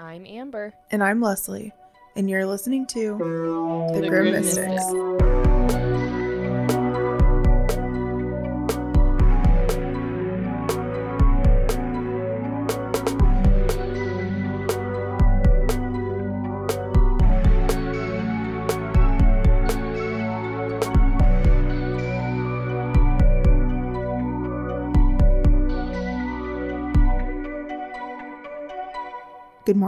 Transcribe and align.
I'm 0.00 0.24
Amber. 0.24 0.72
And 0.90 1.04
I'm 1.04 1.20
Lesley. 1.20 1.74
And 2.16 2.30
you're 2.30 2.46
listening 2.46 2.86
to 2.86 3.18
The, 3.18 4.00
The 4.00 4.08
Grim 4.08 4.22
Grim 4.22 4.32
Mystics. 4.32 4.66
Mystics. 4.66 5.19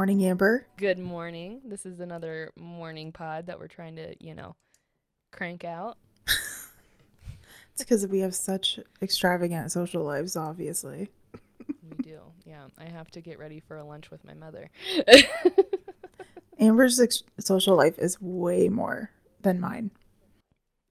Morning, 0.02 0.24
Amber. 0.24 0.66
Good 0.78 0.98
morning. 0.98 1.60
This 1.64 1.86
is 1.86 2.00
another 2.00 2.50
morning 2.58 3.12
pod 3.12 3.46
that 3.46 3.60
we're 3.60 3.68
trying 3.68 3.94
to, 3.94 4.16
you 4.18 4.34
know, 4.34 4.56
crank 5.30 5.62
out. 5.64 5.96
It's 7.72 7.84
because 7.84 8.04
we 8.08 8.18
have 8.18 8.34
such 8.34 8.80
extravagant 9.00 9.70
social 9.70 10.02
lives, 10.02 10.36
obviously. 10.36 11.08
We 11.68 12.02
do. 12.02 12.18
Yeah. 12.44 12.64
I 12.78 12.90
have 12.90 13.12
to 13.12 13.20
get 13.20 13.38
ready 13.38 13.60
for 13.60 13.76
a 13.76 13.84
lunch 13.84 14.10
with 14.10 14.24
my 14.24 14.34
mother. 14.34 14.70
Amber's 16.58 16.98
ex- 16.98 17.22
social 17.38 17.76
life 17.76 17.96
is 17.96 18.20
way 18.20 18.68
more 18.68 19.10
than 19.42 19.60
mine. 19.60 19.92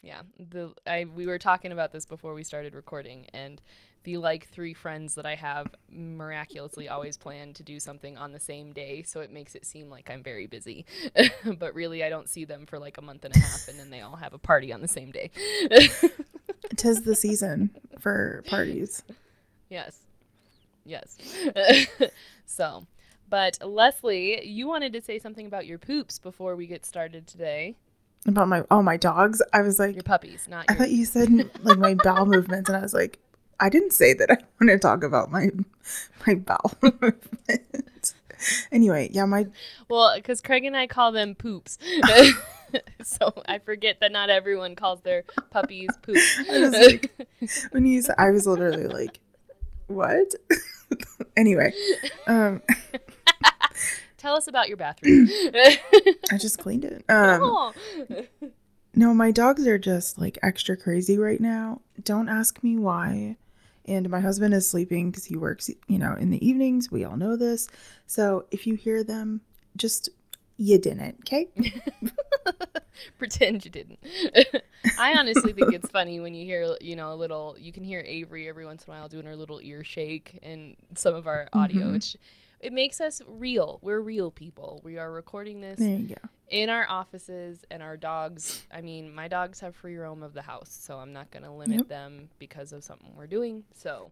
yeah. 0.01 0.21
The 0.39 0.73
I 0.87 1.03
we 1.03 1.27
were 1.27 1.37
talking 1.37 1.73
about 1.73 1.91
this 1.91 2.05
before 2.05 2.33
we 2.33 2.43
started 2.43 2.73
recording 2.73 3.25
and 3.33 3.61
the 4.03 4.17
like 4.17 4.47
three 4.47 4.73
friends 4.73 5.15
that 5.15 5.25
I 5.25 5.35
have 5.35 5.67
miraculously 5.89 6.89
always 6.89 7.17
plan 7.17 7.53
to 7.53 7.63
do 7.63 7.79
something 7.79 8.17
on 8.17 8.31
the 8.31 8.39
same 8.39 8.73
day, 8.73 9.03
so 9.03 9.21
it 9.21 9.31
makes 9.31 9.55
it 9.55 9.65
seem 9.65 9.89
like 9.89 10.09
I'm 10.09 10.23
very 10.23 10.47
busy. 10.47 10.85
but 11.57 11.75
really 11.75 12.03
I 12.03 12.09
don't 12.09 12.29
see 12.29 12.45
them 12.45 12.65
for 12.65 12.79
like 12.79 12.97
a 12.97 13.01
month 13.01 13.25
and 13.25 13.35
a 13.35 13.39
half 13.39 13.67
and 13.67 13.79
then 13.79 13.89
they 13.89 14.01
all 14.01 14.15
have 14.15 14.33
a 14.33 14.39
party 14.39 14.73
on 14.73 14.81
the 14.81 14.87
same 14.87 15.11
day. 15.11 15.31
Tis 16.77 17.01
the 17.01 17.15
season 17.15 17.69
for 17.99 18.43
parties. 18.47 19.03
Yes. 19.69 19.99
Yes. 20.85 21.17
so, 22.45 22.85
but 23.29 23.57
Lesley, 23.63 24.45
you 24.45 24.67
wanted 24.67 24.93
to 24.93 25.01
say 25.01 25.19
something 25.19 25.45
about 25.45 25.65
your 25.65 25.77
poops 25.77 26.17
before 26.19 26.55
we 26.55 26.67
get 26.67 26.85
started 26.85 27.27
today. 27.27 27.75
About 28.27 28.47
my 28.47 28.63
oh 28.69 28.81
my 28.83 28.97
dogs. 28.97 29.41
I 29.51 29.61
was 29.61 29.79
like, 29.79 29.95
Your 29.95 30.03
puppies, 30.03 30.47
not 30.47 30.65
I 30.69 30.73
your. 30.73 30.79
thought 30.79 30.91
you 30.91 31.05
said 31.05 31.49
like 31.63 31.79
my 31.79 31.95
bowel 31.95 32.25
movements, 32.27 32.69
and 32.69 32.77
I 32.77 32.81
was 32.81 32.93
like, 32.93 33.19
I 33.61 33.69
didn't 33.69 33.93
say 33.93 34.13
that 34.15 34.29
I 34.31 34.37
want 34.59 34.69
to 34.71 34.79
talk 34.79 35.03
about 35.03 35.31
my 35.31 35.49
my 36.27 36.35
bowel 36.35 36.73
anyway, 38.71 39.09
yeah, 39.13 39.25
my 39.25 39.47
Well, 39.89 40.13
because 40.15 40.41
Craig 40.41 40.65
and 40.65 40.75
I 40.75 40.87
call 40.87 41.11
them 41.11 41.35
poops. 41.35 41.77
so 43.03 43.33
I 43.47 43.59
forget 43.59 43.99
that 44.01 44.11
not 44.11 44.29
everyone 44.29 44.75
calls 44.75 45.01
their 45.01 45.23
puppies 45.51 45.89
poops. 46.01 46.39
I 46.49 46.59
was 46.59 46.71
like, 46.73 47.11
when 47.71 47.85
you 47.85 48.03
I 48.17 48.31
was 48.31 48.47
literally 48.47 48.87
like, 48.87 49.19
what? 49.87 50.33
anyway, 51.37 51.73
um, 52.27 52.61
Tell 54.17 54.35
us 54.35 54.47
about 54.47 54.67
your 54.67 54.77
bathroom. 54.77 55.27
I 55.31 56.37
just 56.37 56.59
cleaned 56.59 56.85
it. 56.85 57.03
Um, 57.09 57.41
Oh. 57.43 57.73
no, 58.93 59.15
my 59.15 59.31
dogs 59.31 59.65
are 59.65 59.79
just 59.79 60.19
like 60.19 60.37
extra 60.43 60.77
crazy 60.77 61.17
right 61.17 61.39
now. 61.41 61.81
Don't 62.03 62.29
ask 62.29 62.61
me 62.63 62.77
why. 62.77 63.37
And 63.91 64.09
my 64.09 64.21
husband 64.21 64.53
is 64.53 64.69
sleeping 64.69 65.11
because 65.11 65.25
he 65.25 65.35
works, 65.35 65.69
you 65.87 65.99
know, 65.99 66.13
in 66.13 66.29
the 66.29 66.45
evenings. 66.47 66.89
We 66.89 67.03
all 67.03 67.17
know 67.17 67.35
this. 67.35 67.67
So 68.07 68.45
if 68.49 68.65
you 68.65 68.75
hear 68.75 69.03
them, 69.03 69.41
just 69.75 70.09
you 70.57 70.77
didn't, 70.77 71.17
okay? 71.21 71.49
Pretend 73.17 73.65
you 73.65 73.71
didn't. 73.71 73.99
I 74.99 75.13
honestly 75.17 75.51
think 75.53 75.73
it's 75.73 75.89
funny 75.89 76.19
when 76.19 76.33
you 76.33 76.45
hear, 76.45 76.75
you 76.79 76.95
know, 76.95 77.11
a 77.11 77.15
little. 77.15 77.55
You 77.59 77.71
can 77.73 77.83
hear 77.83 78.03
Avery 78.05 78.47
every 78.47 78.65
once 78.65 78.85
in 78.85 78.93
a 78.93 78.95
while 78.95 79.07
doing 79.09 79.25
her 79.25 79.35
little 79.35 79.59
ear 79.61 79.83
shake 79.83 80.39
and 80.41 80.75
some 80.95 81.15
of 81.15 81.27
our 81.27 81.49
audio. 81.53 81.87
Mhm. 81.87 81.93
Which 81.93 82.15
it 82.61 82.71
makes 82.73 83.01
us 83.01 83.21
real. 83.27 83.79
We're 83.81 83.99
real 83.99 84.31
people. 84.31 84.81
We 84.83 84.97
are 84.97 85.11
recording 85.11 85.59
this 85.61 85.79
There 85.79 85.97
you 85.97 86.07
go. 86.15 86.29
in 86.47 86.69
our 86.69 86.85
offices, 86.89 87.65
and 87.71 87.81
our 87.83 87.97
dogs. 87.97 88.65
I 88.71 88.81
mean, 88.81 89.13
my 89.13 89.27
dogs 89.27 89.59
have 89.61 89.75
free 89.75 89.97
roam 89.97 90.21
of 90.23 90.33
the 90.33 90.41
house, 90.43 90.69
so 90.81 90.97
I'm 90.99 91.11
not 91.13 91.31
gonna 91.31 91.55
limit 91.55 91.77
Yep. 91.79 91.87
them 91.87 92.29
because 92.39 92.71
of 92.73 92.83
something 92.83 93.13
we're 93.15 93.27
doing. 93.27 93.63
So 93.73 94.11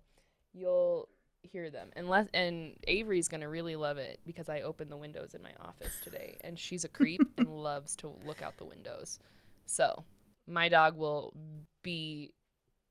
you'll 0.54 1.08
hear 1.44 1.70
them 1.70 1.90
unless 1.96 2.28
and 2.34 2.76
Avery's 2.86 3.30
gonna 3.30 3.48
really 3.48 3.78
love 3.78 3.98
it 3.98 4.20
because 4.26 4.50
I 4.50 4.60
opened 4.62 4.92
the 4.92 4.98
windows 4.98 5.34
in 5.36 5.42
my 5.42 5.54
office 5.62 5.94
today 6.04 6.38
and 6.42 6.60
she's 6.60 6.84
a 6.84 6.90
creep 6.90 7.22
and 7.38 7.64
loves 7.64 7.96
to 7.98 8.14
look 8.26 8.42
out 8.42 8.58
the 8.58 8.66
windows. 8.66 9.20
So 9.66 10.04
my 10.48 10.68
dog 10.68 10.98
will 10.98 11.34
be 11.82 12.34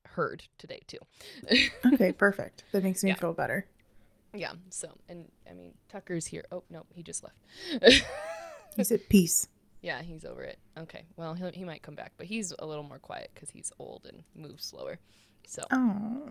heard 0.07 0.45
today 0.57 0.81
too. 0.87 0.99
Okay, 1.93 2.13
perfect. 2.19 2.65
That 2.73 2.83
makes 2.85 3.03
me 3.05 3.11
Yeah. 3.11 3.17
feel 3.17 3.35
better. 3.35 3.67
Yeah. 4.35 4.53
So 4.71 4.89
and 5.09 5.31
I 5.49 5.55
mean 5.55 5.75
Tucker's 5.89 6.27
here. 6.27 6.45
Oh 6.53 6.63
no, 6.71 6.85
he 6.95 7.03
just 7.03 7.25
left. 7.25 8.03
You 8.77 8.85
said 8.85 9.09
peace. 9.09 9.49
yeah, 9.83 10.03
he's 10.03 10.25
over 10.25 10.43
it. 10.43 10.59
Okay. 10.79 11.03
Well, 11.17 11.35
he 11.35 11.49
he 11.51 11.65
might 11.65 11.83
come 11.83 11.97
back, 11.97 12.13
but 12.17 12.27
he's 12.27 12.55
a 12.61 12.65
little 12.67 12.85
more 12.85 12.99
quiet 13.01 13.31
because 13.35 13.51
he's 13.51 13.73
old 13.81 14.07
and 14.09 14.23
moves 14.37 14.65
slower. 14.65 14.99
So 15.47 15.63
Oh, 15.73 16.23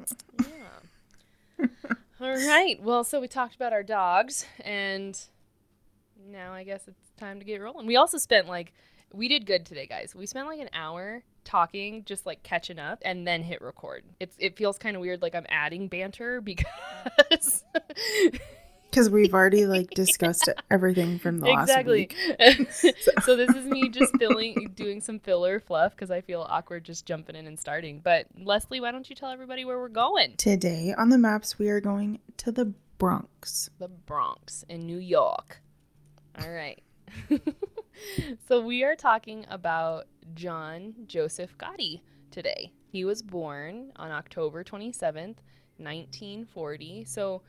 Yeah. 1.60 1.66
All 2.22 2.36
right. 2.48 2.82
Well, 2.82 3.04
so 3.04 3.20
we 3.20 3.28
talked 3.28 3.56
about 3.56 3.74
our 3.74 3.84
dogs, 3.84 4.46
and 4.62 5.20
now 6.26 6.54
I 6.54 6.64
guess 6.64 6.88
it's 6.88 7.12
time 7.18 7.40
to 7.40 7.46
get 7.46 7.62
rolling. 7.62 7.86
We 7.86 7.96
also 7.98 8.18
spent 8.18 8.48
like 8.48 8.72
we 9.12 9.28
did 9.28 9.46
good 9.46 9.66
today, 9.66 9.88
guys. 9.88 10.16
We 10.16 10.26
spent 10.26 10.48
like 10.48 10.60
an 10.60 10.70
hour 10.74 11.24
talking, 11.48 12.04
just 12.06 12.26
like 12.26 12.44
catching 12.44 12.78
up, 12.78 13.02
and 13.04 13.26
then 13.26 13.42
hit 13.42 13.62
record. 13.62 14.04
It's 14.20 14.36
it 14.38 14.58
feels 14.58 14.78
kind 14.78 14.96
of 14.96 15.02
weird, 15.02 15.22
like 15.22 15.34
I'm 15.34 15.46
adding 15.50 15.88
banter 15.88 16.42
because 16.48 17.64
because 18.90 19.10
we've 19.10 19.34
already 19.34 19.66
like 19.66 19.90
discussed 19.92 20.50
everything 20.72 21.20
from 21.20 21.40
the 21.40 21.48
last 21.48 21.70
exactly. 21.70 22.10
week. 22.40 22.96
so 23.24 23.36
this 23.36 23.50
is 23.56 23.66
me 23.66 23.90
just 23.90 24.16
filling, 24.18 24.74
doing 24.76 25.02
some 25.02 25.20
filler 25.20 25.60
fluff 25.60 25.96
because 25.96 26.12
I 26.12 26.22
feel 26.22 26.46
awkward 26.50 26.84
just 26.84 27.06
jumping 27.06 27.36
in 27.36 27.48
and 27.48 27.60
starting. 27.60 28.02
But 28.04 28.28
Lesley, 28.38 28.82
why 28.82 28.92
don't 28.92 29.10
you 29.10 29.16
tell 29.16 29.32
everybody 29.32 29.66
where 29.66 29.80
we're 29.80 29.88
going? 29.88 30.36
Today 30.38 30.94
on 30.98 31.10
the 31.10 31.18
maps, 31.18 31.58
we 31.58 31.70
are 31.70 31.80
going 31.80 32.20
to 32.38 32.52
the 32.52 32.74
Bronx. 32.98 33.70
the 33.80 33.88
Bronx 33.88 34.66
in 34.68 34.86
New 34.86 34.98
York. 34.98 35.62
All 36.40 36.52
right. 36.52 36.82
so 38.48 38.62
we 38.62 38.84
are 38.84 38.96
talking 38.96 39.46
about 39.50 40.06
John 40.34 40.94
Joseph 41.06 41.58
Gotti 41.58 42.02
today. 42.32 42.72
He 42.92 43.06
was 43.06 43.22
born 43.22 43.92
on 43.96 44.12
October 44.12 44.64
27th, 44.64 45.38
1940. 45.78 47.06
So 47.06 47.42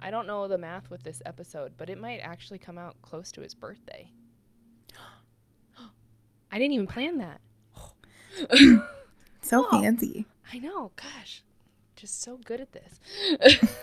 I 0.00 0.10
don't 0.10 0.26
know 0.26 0.48
the 0.48 0.58
math 0.58 0.90
with 0.90 1.02
this 1.02 1.22
episode, 1.26 1.72
but 1.76 1.90
it 1.90 1.98
might 2.00 2.18
actually 2.18 2.58
come 2.58 2.78
out 2.78 3.00
close 3.02 3.32
to 3.32 3.40
his 3.40 3.54
birthday. 3.54 4.10
I 6.50 6.58
didn't 6.58 6.72
even 6.72 6.86
plan 6.86 7.18
that. 7.18 7.40
So 9.42 9.66
Oh. 9.70 9.80
fancy. 9.82 10.26
I 10.52 10.58
know, 10.58 10.92
gosh, 10.96 11.42
just 11.96 12.22
so 12.22 12.38
good 12.44 12.60
at 12.60 12.72
this. 12.72 13.60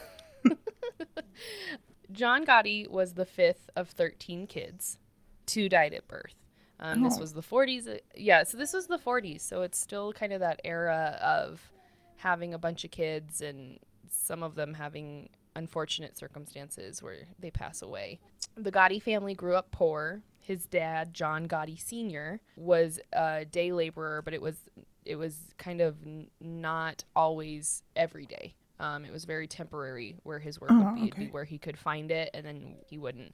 John 2.11 2.45
Gotti 2.45 2.89
was 2.89 3.13
the 3.13 3.25
fifth 3.25 3.69
of 3.75 3.89
13 3.89 4.47
kids. 4.47 4.97
Two 5.45 5.69
died 5.69 5.93
at 5.93 6.07
birth. 6.07 6.35
Um, 6.79 7.03
This 7.03 7.17
Oh. 7.17 7.21
was 7.21 7.33
the 7.33 7.41
40s. 7.43 7.87
uh, 7.87 7.97
Yeah, 8.15 8.43
so 8.43 8.57
this 8.57 8.73
was 8.73 8.87
the 8.87 8.97
40s. 8.97 9.41
So 9.41 9.61
it's 9.61 9.77
still 9.79 10.13
kind 10.13 10.33
of 10.33 10.39
that 10.39 10.59
era 10.63 11.17
of 11.21 11.71
having 12.17 12.53
a 12.53 12.57
bunch 12.57 12.83
of 12.83 12.91
kids 12.91 13.41
and 13.41 13.79
some 14.09 14.43
of 14.43 14.55
them 14.55 14.73
having 14.75 15.29
unfortunate 15.55 16.17
circumstances 16.17 17.01
where 17.03 17.27
they 17.39 17.51
pass 17.51 17.81
away. 17.81 18.19
The 18.55 18.71
Gotti 18.71 19.01
family 19.01 19.33
grew 19.33 19.55
up 19.55 19.71
poor. 19.71 20.21
His 20.39 20.65
dad, 20.65 21.13
John 21.13 21.47
Gotti 21.47 21.79
Sr., 21.79 22.41
was 22.55 22.99
a 23.13 23.45
day 23.45 23.71
laborer, 23.71 24.21
but 24.21 24.33
it 24.33 24.41
was 24.41 24.69
it 25.03 25.15
was 25.15 25.53
kind 25.57 25.81
of 25.81 25.97
not 26.39 27.03
always 27.15 27.81
every 27.95 28.25
day. 28.27 28.53
Um, 28.79 29.03
it 29.03 29.11
was 29.11 29.25
very 29.25 29.47
temporary 29.47 30.15
where 30.23 30.37
his 30.39 30.59
work 30.61 30.69
Oh, 30.71 30.79
would 30.83 30.95
be, 30.95 31.01
It'd 31.07 31.15
be 31.19 31.27
where 31.27 31.43
he 31.43 31.57
could 31.57 31.77
find 31.77 32.11
it 32.11 32.29
and 32.35 32.45
then 32.45 32.75
he 32.87 32.97
wouldn't. 32.99 33.33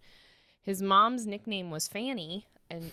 His 0.67 0.81
mom's 0.81 1.25
nickname 1.25 1.71
was 1.71 1.87
Fanny, 1.87 2.45
and 2.69 2.91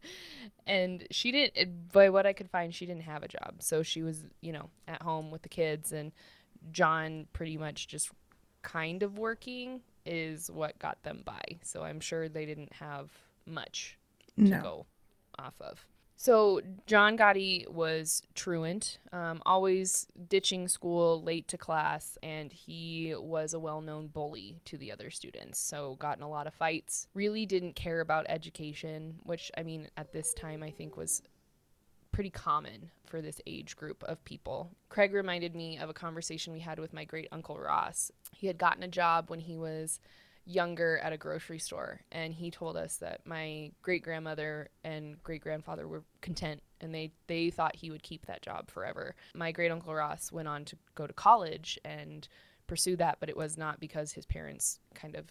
and 0.66 1.06
she 1.10 1.30
didn't. 1.30 1.92
By 1.92 2.08
what 2.08 2.24
I 2.24 2.32
could 2.32 2.48
find, 2.48 2.74
she 2.74 2.86
didn't 2.86 3.02
have 3.02 3.22
a 3.22 3.28
job, 3.28 3.56
so 3.58 3.82
she 3.82 4.02
was 4.02 4.24
you 4.40 4.50
know 4.50 4.70
at 4.88 5.02
home 5.02 5.30
with 5.30 5.42
the 5.42 5.50
kids, 5.50 5.92
and 5.92 6.10
John 6.70 7.26
pretty 7.34 7.58
much 7.58 7.86
just 7.86 8.10
kind 8.62 9.02
of 9.02 9.18
working 9.18 9.82
is 10.06 10.50
what 10.50 10.78
got 10.78 11.02
them 11.02 11.20
by. 11.26 11.42
So 11.60 11.82
I'm 11.82 12.00
sure 12.00 12.30
they 12.30 12.46
didn't 12.46 12.72
have 12.72 13.10
much 13.44 13.98
to 14.38 14.58
go 14.62 14.86
off 15.38 15.60
of. 15.60 15.84
So 16.22 16.60
John 16.86 17.18
Gotti 17.18 17.68
was 17.68 18.22
truant, 18.36 18.98
um, 19.10 19.42
always 19.44 20.06
ditching 20.28 20.68
school 20.68 21.20
late 21.20 21.48
to 21.48 21.58
class, 21.58 22.16
and 22.22 22.52
he 22.52 23.12
was 23.18 23.54
a 23.54 23.58
well-known 23.58 24.06
bully 24.06 24.60
to 24.66 24.78
the 24.78 24.92
other 24.92 25.10
students. 25.10 25.58
So 25.58 25.96
got 25.98 26.18
in 26.18 26.22
a 26.22 26.30
lot 26.30 26.46
of 26.46 26.54
fights. 26.54 27.08
Really 27.12 27.44
didn't 27.44 27.74
care 27.74 28.00
about 28.00 28.26
education, 28.28 29.16
which 29.24 29.50
I 29.58 29.64
mean 29.64 29.88
at 29.96 30.12
this 30.12 30.32
time 30.32 30.62
I 30.62 30.70
think 30.70 30.96
was 30.96 31.22
pretty 32.12 32.30
common 32.30 32.92
for 33.04 33.20
this 33.20 33.40
age 33.44 33.74
group 33.74 34.04
of 34.04 34.24
people. 34.24 34.70
Craig 34.90 35.12
reminded 35.12 35.56
me 35.56 35.76
of 35.76 35.90
a 35.90 35.92
conversation 35.92 36.52
we 36.52 36.60
had 36.60 36.78
with 36.78 36.92
my 36.92 37.04
great 37.04 37.26
uncle 37.32 37.58
Ross. 37.58 38.12
He 38.30 38.46
had 38.46 38.58
gotten 38.58 38.84
a 38.84 38.88
job 38.88 39.28
when 39.28 39.40
he 39.40 39.56
was 39.56 39.98
younger 40.44 40.98
at 40.98 41.12
a 41.12 41.16
grocery 41.16 41.58
store 41.58 42.00
and 42.10 42.34
he 42.34 42.50
told 42.50 42.76
us 42.76 42.96
that 42.96 43.20
my 43.24 43.70
great 43.80 44.02
grandmother 44.02 44.68
and 44.82 45.22
great 45.22 45.40
grandfather 45.40 45.86
were 45.86 46.02
content 46.20 46.60
and 46.80 46.92
they 46.92 47.12
they 47.28 47.48
thought 47.48 47.76
he 47.76 47.90
would 47.90 48.02
keep 48.02 48.26
that 48.26 48.42
job 48.42 48.70
forever. 48.70 49.14
My 49.34 49.52
great 49.52 49.70
uncle 49.70 49.94
Ross 49.94 50.32
went 50.32 50.48
on 50.48 50.64
to 50.64 50.76
go 50.94 51.06
to 51.06 51.12
college 51.12 51.78
and 51.84 52.26
pursue 52.66 52.96
that, 52.96 53.18
but 53.20 53.28
it 53.28 53.36
was 53.36 53.56
not 53.56 53.78
because 53.78 54.12
his 54.12 54.26
parents 54.26 54.80
kind 54.94 55.14
of 55.14 55.26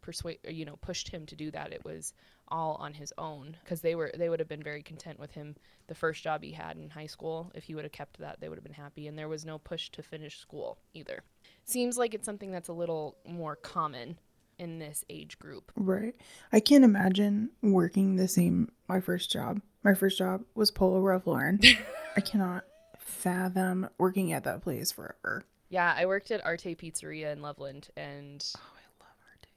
persuade 0.00 0.38
you 0.48 0.64
know 0.64 0.76
pushed 0.76 1.08
him 1.08 1.26
to 1.26 1.36
do 1.36 1.50
that. 1.50 1.72
It 1.72 1.84
was 1.84 2.14
all 2.48 2.76
on 2.76 2.94
his 2.94 3.12
own 3.18 3.56
because 3.62 3.82
they 3.82 3.94
were 3.94 4.12
they 4.16 4.28
would 4.28 4.40
have 4.40 4.48
been 4.48 4.62
very 4.62 4.82
content 4.82 5.18
with 5.18 5.32
him 5.32 5.56
the 5.86 5.94
first 5.94 6.22
job 6.22 6.42
he 6.42 6.52
had 6.52 6.78
in 6.78 6.88
high 6.88 7.06
school. 7.06 7.52
If 7.54 7.64
he 7.64 7.74
would 7.74 7.84
have 7.84 7.92
kept 7.92 8.18
that, 8.18 8.40
they 8.40 8.48
would 8.48 8.56
have 8.56 8.64
been 8.64 8.72
happy 8.72 9.08
and 9.08 9.18
there 9.18 9.28
was 9.28 9.44
no 9.44 9.58
push 9.58 9.90
to 9.90 10.02
finish 10.02 10.38
school 10.38 10.78
either. 10.94 11.22
Seems 11.64 11.98
like 11.98 12.14
it's 12.14 12.24
something 12.24 12.50
that's 12.50 12.68
a 12.68 12.72
little 12.72 13.16
more 13.26 13.56
common 13.56 14.18
in 14.58 14.78
this 14.78 15.04
age 15.08 15.38
group. 15.38 15.72
Right. 15.76 16.14
I 16.52 16.60
can't 16.60 16.84
imagine 16.84 17.50
working 17.62 18.16
the 18.16 18.28
same 18.28 18.70
my 18.88 19.00
first 19.00 19.30
job. 19.30 19.60
My 19.82 19.94
first 19.94 20.18
job 20.18 20.42
was 20.54 20.70
Polo 20.70 21.00
Ralph 21.00 21.26
Lauren. 21.26 21.60
I 22.16 22.20
cannot 22.20 22.64
fathom 22.98 23.88
working 23.98 24.32
at 24.32 24.44
that 24.44 24.62
place 24.62 24.92
forever. 24.92 25.44
Yeah, 25.68 25.94
I 25.96 26.06
worked 26.06 26.30
at 26.30 26.44
Arte 26.44 26.74
Pizzeria 26.76 27.32
in 27.32 27.42
Loveland 27.42 27.88
and 27.96 28.44
Oh, 28.56 28.60
I 28.60 29.04
love 29.04 29.40
days. 29.42 29.50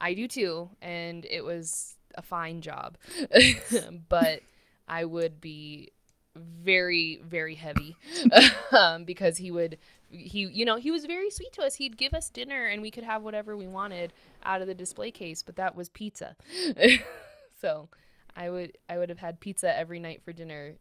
I 0.00 0.14
do 0.14 0.28
too, 0.28 0.70
and 0.80 1.24
it 1.26 1.44
was 1.44 1.96
a 2.14 2.22
fine 2.22 2.60
job. 2.62 2.96
but 4.08 4.40
I 4.88 5.04
would 5.04 5.40
be 5.40 5.90
very 6.36 7.20
very 7.24 7.54
heavy 7.54 7.96
um, 8.72 9.04
because 9.04 9.38
he 9.38 9.50
would 9.50 9.78
he 10.08 10.46
you 10.46 10.64
know 10.64 10.76
he 10.76 10.90
was 10.90 11.04
very 11.04 11.30
sweet 11.30 11.52
to 11.52 11.62
us 11.62 11.74
he'd 11.76 11.96
give 11.96 12.14
us 12.14 12.30
dinner 12.30 12.66
and 12.66 12.80
we 12.82 12.90
could 12.90 13.04
have 13.04 13.22
whatever 13.22 13.56
we 13.56 13.66
wanted 13.66 14.12
out 14.44 14.60
of 14.60 14.66
the 14.66 14.74
display 14.74 15.10
case 15.10 15.42
but 15.42 15.56
that 15.56 15.74
was 15.74 15.88
pizza 15.88 16.36
so 17.60 17.88
i 18.36 18.48
would 18.48 18.76
i 18.88 18.96
would 18.98 19.08
have 19.08 19.18
had 19.18 19.40
pizza 19.40 19.76
every 19.76 19.98
night 19.98 20.22
for 20.24 20.32
dinner 20.32 20.74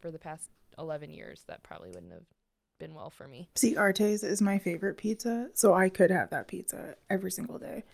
for 0.00 0.10
the 0.10 0.18
past 0.18 0.50
11 0.78 1.10
years 1.12 1.44
that 1.48 1.62
probably 1.62 1.88
wouldn't 1.90 2.12
have 2.12 2.24
been 2.78 2.94
well 2.94 3.08
for 3.10 3.26
me 3.26 3.48
See, 3.54 3.74
Arte's 3.76 4.22
is 4.22 4.42
my 4.42 4.58
favorite 4.58 4.98
pizza, 4.98 5.48
so 5.54 5.72
I 5.72 5.88
could 5.88 6.10
have 6.10 6.28
that 6.28 6.46
pizza 6.46 6.96
every 7.08 7.30
single 7.30 7.58
day. 7.58 7.84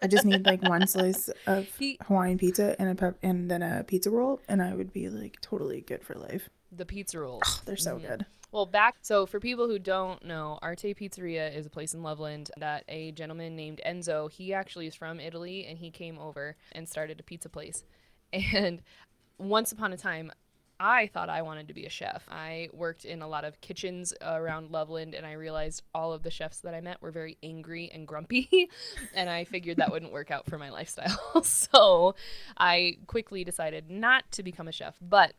I 0.00 0.06
just 0.06 0.24
need 0.24 0.46
like 0.46 0.62
one 0.62 0.86
slice 0.86 1.28
of 1.48 1.66
He- 1.76 1.98
Hawaiian 2.06 2.38
pizza 2.38 2.76
and 2.80 2.88
a 2.88 2.94
pep 2.94 3.16
and 3.20 3.50
then 3.50 3.62
a 3.62 3.82
pizza 3.82 4.10
roll, 4.10 4.40
and 4.48 4.62
I 4.62 4.74
would 4.74 4.92
be 4.92 5.08
like 5.08 5.40
totally 5.40 5.80
good 5.80 6.04
for 6.04 6.14
life. 6.14 6.48
the 6.70 6.86
pizza 6.86 7.18
rolls 7.18 7.42
Oh, 7.44 7.60
they're 7.64 7.76
so 7.76 7.96
Mhm. 7.96 8.06
good. 8.06 8.26
Well, 8.50 8.64
back 8.64 8.96
so 9.02 9.26
for 9.26 9.40
people 9.40 9.68
who 9.68 9.78
don't 9.78 10.24
know, 10.24 10.58
Arte 10.62 10.94
Pizzeria 10.94 11.54
is 11.54 11.66
a 11.66 11.70
place 11.70 11.92
in 11.92 12.02
Loveland 12.02 12.50
that 12.56 12.84
a 12.88 13.12
gentleman 13.12 13.54
named 13.54 13.80
Enzo, 13.86 14.30
he 14.30 14.54
actually 14.54 14.86
is 14.86 14.94
from 14.94 15.20
Italy 15.20 15.66
and 15.66 15.78
he 15.78 15.90
came 15.90 16.18
over 16.18 16.56
and 16.72 16.88
started 16.88 17.20
a 17.20 17.22
pizza 17.22 17.48
place. 17.48 17.84
And 18.32 18.82
once 19.38 19.72
upon 19.72 19.92
a 19.92 19.96
time, 19.98 20.32
I 20.80 21.08
thought 21.08 21.28
I 21.28 21.42
wanted 21.42 21.68
to 21.68 21.74
be 21.74 21.86
a 21.86 21.90
chef. 21.90 22.24
I 22.30 22.68
worked 22.72 23.04
in 23.04 23.20
a 23.20 23.28
lot 23.28 23.44
of 23.44 23.60
kitchens 23.60 24.14
around 24.22 24.70
Loveland 24.70 25.14
and 25.14 25.26
I 25.26 25.32
realized 25.32 25.82
all 25.94 26.12
of 26.12 26.22
the 26.22 26.30
chefs 26.30 26.60
that 26.60 26.74
I 26.74 26.80
met 26.80 27.02
were 27.02 27.10
very 27.10 27.36
angry 27.42 27.90
and 27.92 28.06
grumpy 28.06 28.70
and 29.14 29.28
I 29.28 29.44
figured 29.44 29.78
that 29.78 29.90
wouldn't 29.90 30.12
work 30.12 30.30
out 30.30 30.46
for 30.46 30.56
my 30.56 30.70
lifestyle. 30.70 31.42
so, 31.42 32.14
I 32.56 32.98
quickly 33.06 33.44
decided 33.44 33.90
not 33.90 34.30
to 34.32 34.42
become 34.42 34.68
a 34.68 34.72
chef, 34.72 34.96
but 35.02 35.34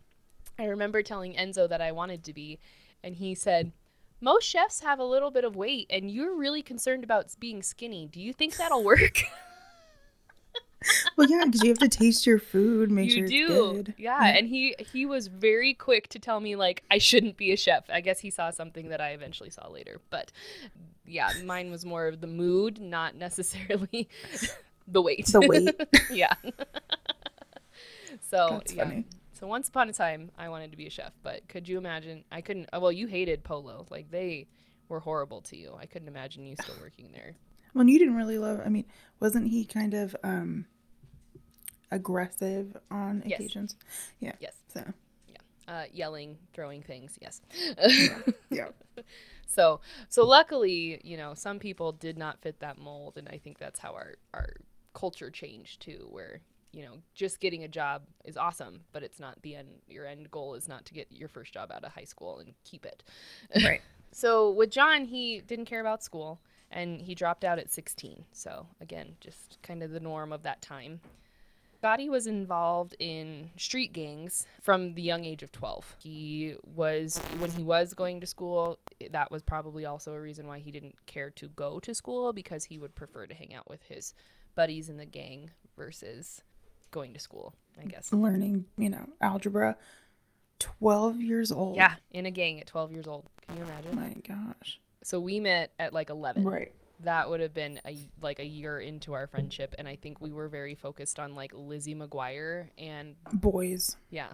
I 0.60 0.66
remember 0.66 1.02
telling 1.02 1.34
Enzo 1.34 1.70
that 1.70 1.82
I 1.82 1.94
wanted 1.94 2.24
to 2.26 2.34
be, 2.34 2.60
and 3.04 3.16
he 3.16 3.36
said, 3.36 3.72
Most 4.22 4.46
chefs 4.46 4.82
have 4.82 5.00
a 5.00 5.04
little 5.04 5.32
bit 5.32 5.44
of 5.44 5.56
weight, 5.56 5.88
and 5.90 6.12
you're 6.12 6.36
really 6.36 6.62
concerned 6.62 7.04
about 7.04 7.28
being 7.40 7.64
skinny. 7.64 8.08
Do 8.12 8.22
you 8.22 8.34
think 8.34 8.58
that'll 8.58 8.84
work? 8.84 9.24
Well, 11.18 11.28
yeah, 11.30 11.44
because 11.46 11.62
you 11.62 11.70
have 11.70 11.80
to 11.80 11.90
taste 11.90 12.26
your 12.26 12.40
food, 12.40 12.90
make 12.90 13.10
you 13.10 13.18
sure 13.18 13.28
do. 13.28 13.46
it's 13.46 13.88
good. 13.88 13.94
Yeah, 13.98 14.26
and 14.26 14.48
he 14.48 14.76
he 14.94 15.06
was 15.06 15.28
very 15.28 15.74
quick 15.74 16.08
to 16.10 16.20
tell 16.20 16.40
me 16.40 16.56
like 16.56 16.84
I 16.90 17.00
shouldn't 17.00 17.36
be 17.36 17.52
a 17.52 17.58
chef. 17.58 17.84
I 17.90 18.00
guess 18.00 18.20
he 18.20 18.30
saw 18.30 18.50
something 18.52 18.88
that 18.90 19.02
I 19.02 19.10
eventually 19.10 19.50
saw 19.50 19.68
later. 19.68 20.00
But 20.10 20.32
yeah, 21.06 21.32
mine 21.44 21.70
was 21.72 21.86
more 21.86 22.08
of 22.08 22.22
the 22.22 22.28
mood, 22.28 22.80
not 22.80 23.16
necessarily 23.16 24.08
the 24.88 25.02
weight. 25.02 25.26
The 25.26 25.42
weight. 25.42 25.76
yeah. 26.12 26.34
so 28.30 28.48
That's 28.52 28.74
yeah. 28.74 28.84
funny. 28.86 29.06
So 29.40 29.48
once 29.48 29.70
upon 29.70 29.88
a 29.90 29.94
time, 29.94 30.32
I 30.38 30.50
wanted 30.50 30.72
to 30.72 30.78
be 30.78 30.88
a 30.88 30.90
chef, 30.90 31.14
but 31.24 31.48
could 31.48 31.68
you 31.70 31.78
imagine? 31.78 32.26
I 32.32 32.42
couldn't. 32.42 32.68
uh, 32.74 32.80
Well, 32.82 32.92
you 32.92 33.08
hated 33.08 33.44
Polo. 33.44 33.86
Like 33.90 34.12
they 34.12 34.48
were 34.90 35.00
horrible 35.00 35.42
to 35.44 35.56
you. 35.58 35.74
I 35.80 35.86
couldn't 35.86 36.10
imagine 36.10 36.46
you 36.46 36.56
still 36.56 36.76
working 36.82 37.12
there. 37.14 37.36
Well, 37.74 37.88
you 37.88 38.00
didn't 38.00 38.16
really 38.16 38.38
love. 38.38 38.62
I 38.66 38.70
mean, 38.70 38.86
wasn't 39.20 39.48
he 39.48 39.64
kind 39.64 39.94
of 39.94 40.16
um 40.24 40.66
aggressive 41.92 42.76
on 42.92 43.24
Yes. 43.26 43.40
occasions? 43.40 43.76
Yeah. 44.20 44.34
Yes. 44.40 44.56
So 44.74 44.84
Uh, 45.68 45.86
yelling, 45.94 46.38
throwing 46.54 46.82
things. 46.82 47.18
Yes. 47.22 47.42
yeah. 48.50 48.70
so 49.48 49.80
so 50.10 50.26
luckily, 50.26 51.00
you 51.04 51.16
know, 51.16 51.34
some 51.34 51.60
people 51.60 51.92
did 51.94 52.18
not 52.18 52.42
fit 52.42 52.60
that 52.60 52.78
mold, 52.78 53.18
and 53.18 53.30
I 53.30 53.38
think 53.38 53.58
that's 53.60 53.80
how 53.80 53.94
our 53.94 54.16
our 54.34 54.50
culture 54.94 55.30
changed 55.30 55.80
too, 55.82 56.08
where 56.10 56.42
you 56.72 56.84
know 56.84 56.98
just 57.14 57.40
getting 57.40 57.64
a 57.64 57.68
job 57.68 58.04
is 58.26 58.38
awesome, 58.38 58.82
but 58.92 59.04
it's 59.04 59.20
not 59.20 59.42
the 59.42 59.56
end. 59.56 59.70
Your 59.88 60.06
end 60.06 60.30
goal 60.32 60.56
is 60.56 60.68
not 60.68 60.86
to 60.86 60.94
get 60.94 61.08
your 61.12 61.30
first 61.30 61.54
job 61.54 61.72
out 61.72 61.84
of 61.84 61.92
high 61.92 62.04
school 62.04 62.40
and 62.40 62.54
keep 62.64 62.86
it. 62.86 63.04
Right. 63.64 63.82
So 64.12 64.52
with 64.52 64.72
John, 64.72 65.06
he 65.06 65.40
didn't 65.42 65.66
care 65.66 65.82
about 65.82 66.04
school 66.04 66.40
and 66.72 67.02
he 67.02 67.16
dropped 67.16 67.44
out 67.44 67.60
at 67.60 67.72
16. 67.72 68.26
So 68.32 68.66
again, 68.82 69.16
just 69.20 69.62
kind 69.62 69.84
of 69.84 69.92
the 69.92 70.00
norm 70.00 70.32
of 70.34 70.44
that 70.44 70.62
time. 70.62 71.02
Gotti 71.84 72.10
was 72.10 72.28
involved 72.28 72.96
in 73.00 73.52
street 73.56 73.94
gangs 73.94 74.46
from 74.62 74.96
the 74.96 75.02
young 75.02 75.24
age 75.24 75.44
of 75.44 75.52
12. 75.52 75.96
He 76.00 76.56
was, 76.76 77.20
when 77.38 77.52
he 77.52 77.64
was 77.64 77.94
going 77.94 78.20
to 78.20 78.28
school, 78.28 78.80
that 79.12 79.32
was 79.32 79.44
probably 79.44 79.86
also 79.86 80.14
a 80.14 80.20
reason 80.20 80.46
why 80.46 80.60
he 80.60 80.72
didn't 80.72 80.96
care 81.06 81.30
to 81.32 81.48
go 81.48 81.80
to 81.80 81.96
school 81.96 82.34
because 82.34 82.66
he 82.66 82.78
would 82.78 82.96
prefer 82.96 83.28
to 83.28 83.34
hang 83.34 83.54
out 83.54 83.70
with 83.70 83.82
his 83.84 84.14
buddies 84.56 84.90
in 84.90 84.98
the 84.98 85.06
gang 85.06 85.52
versus 85.78 86.42
going 86.92 87.14
to 87.14 87.20
school, 87.20 87.54
I 87.82 87.86
guess. 87.86 88.12
Learning, 88.14 88.66
you 88.78 88.90
know, 88.90 89.08
algebra. 89.22 89.78
Twelve 90.60 91.22
years 91.22 91.52
old. 91.52 91.76
Yeah, 91.78 91.96
in 92.12 92.26
a 92.26 92.32
gang 92.32 92.60
at 92.60 92.68
12 92.68 92.92
years 92.92 93.08
old. 93.08 93.26
Can 93.48 93.58
you 93.58 93.64
imagine? 93.64 93.96
My 93.96 94.14
gosh. 94.28 94.80
So 95.04 95.20
we 95.20 95.40
met 95.40 95.72
at 95.80 95.94
like 95.94 96.10
11. 96.10 96.44
Right. 96.44 96.74
that 97.02 97.30
would 97.30 97.40
have 97.40 97.54
been 97.54 97.80
a 97.88 97.98
like 98.22 98.40
a 98.40 98.46
year 98.46 98.78
into 98.80 99.14
our 99.14 99.26
friendship 99.26 99.74
and 99.80 99.88
i 99.88 99.96
think 99.96 100.20
we 100.20 100.34
were 100.34 100.50
very 100.50 100.76
focused 100.76 101.18
on 101.18 101.34
like 101.34 101.52
lizzie 101.56 101.96
mcguire 101.96 102.68
and 102.78 103.16
Boys. 103.32 103.96
yeah 104.10 104.28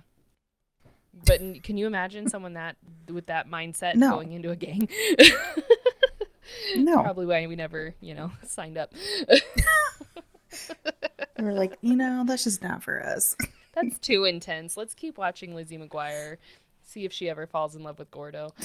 but 1.27 1.39
can 1.61 1.77
you 1.77 1.85
imagine 1.85 2.27
someone 2.27 2.53
that 2.53 2.75
with 3.07 3.27
that 3.27 3.47
mindset 3.47 3.93
No. 3.93 4.09
going 4.15 4.31
into 4.31 4.49
a 4.49 4.55
gang 4.55 4.89
No. 6.75 7.03
probably 7.03 7.27
why 7.27 7.45
we 7.45 7.55
never 7.55 7.93
you 8.01 8.15
know 8.15 8.31
signed 8.47 8.79
up 8.79 8.91
We 11.37 11.43
were 11.43 11.53
like, 11.53 11.77
you 11.81 11.95
know, 11.95 12.23
that's 12.25 12.43
just 12.43 12.61
not 12.63 12.83
for 12.83 13.03
us. 13.05 13.35
that's 13.75 13.99
too 13.99 14.23
intense 14.23 14.77
let's 14.77 14.93
keep 14.93 15.17
watching 15.17 15.53
lizzie 15.53 15.77
mcguire 15.77 16.37
see 16.81 17.03
if 17.03 17.11
she 17.11 17.29
ever 17.29 17.45
falls 17.45 17.75
in 17.75 17.83
love 17.83 17.99
with 17.99 18.09
gordo 18.09 18.47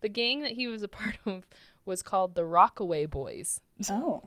the 0.00 0.08
gang 0.08 0.42
that 0.42 0.52
he 0.52 0.68
was 0.68 0.84
a 0.84 0.88
part 0.88 1.18
of 1.26 1.44
was 1.84 2.04
called 2.04 2.36
the 2.36 2.44
rockaway 2.44 3.04
boys 3.04 3.60
Oh. 3.90 4.22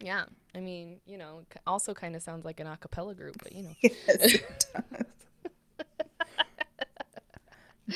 Yeah, 0.00 0.24
I 0.54 0.60
mean, 0.60 1.00
you 1.06 1.16
know, 1.16 1.42
also 1.66 1.94
kind 1.94 2.16
of 2.16 2.22
sounds 2.22 2.44
like 2.44 2.60
an 2.60 2.66
a 2.66 2.76
cappella 2.76 3.14
group, 3.14 3.36
but 3.42 3.52
you 3.52 3.62
know. 3.62 3.74
Yes, 3.80 3.98
it 4.08 4.66
does. 4.74 5.06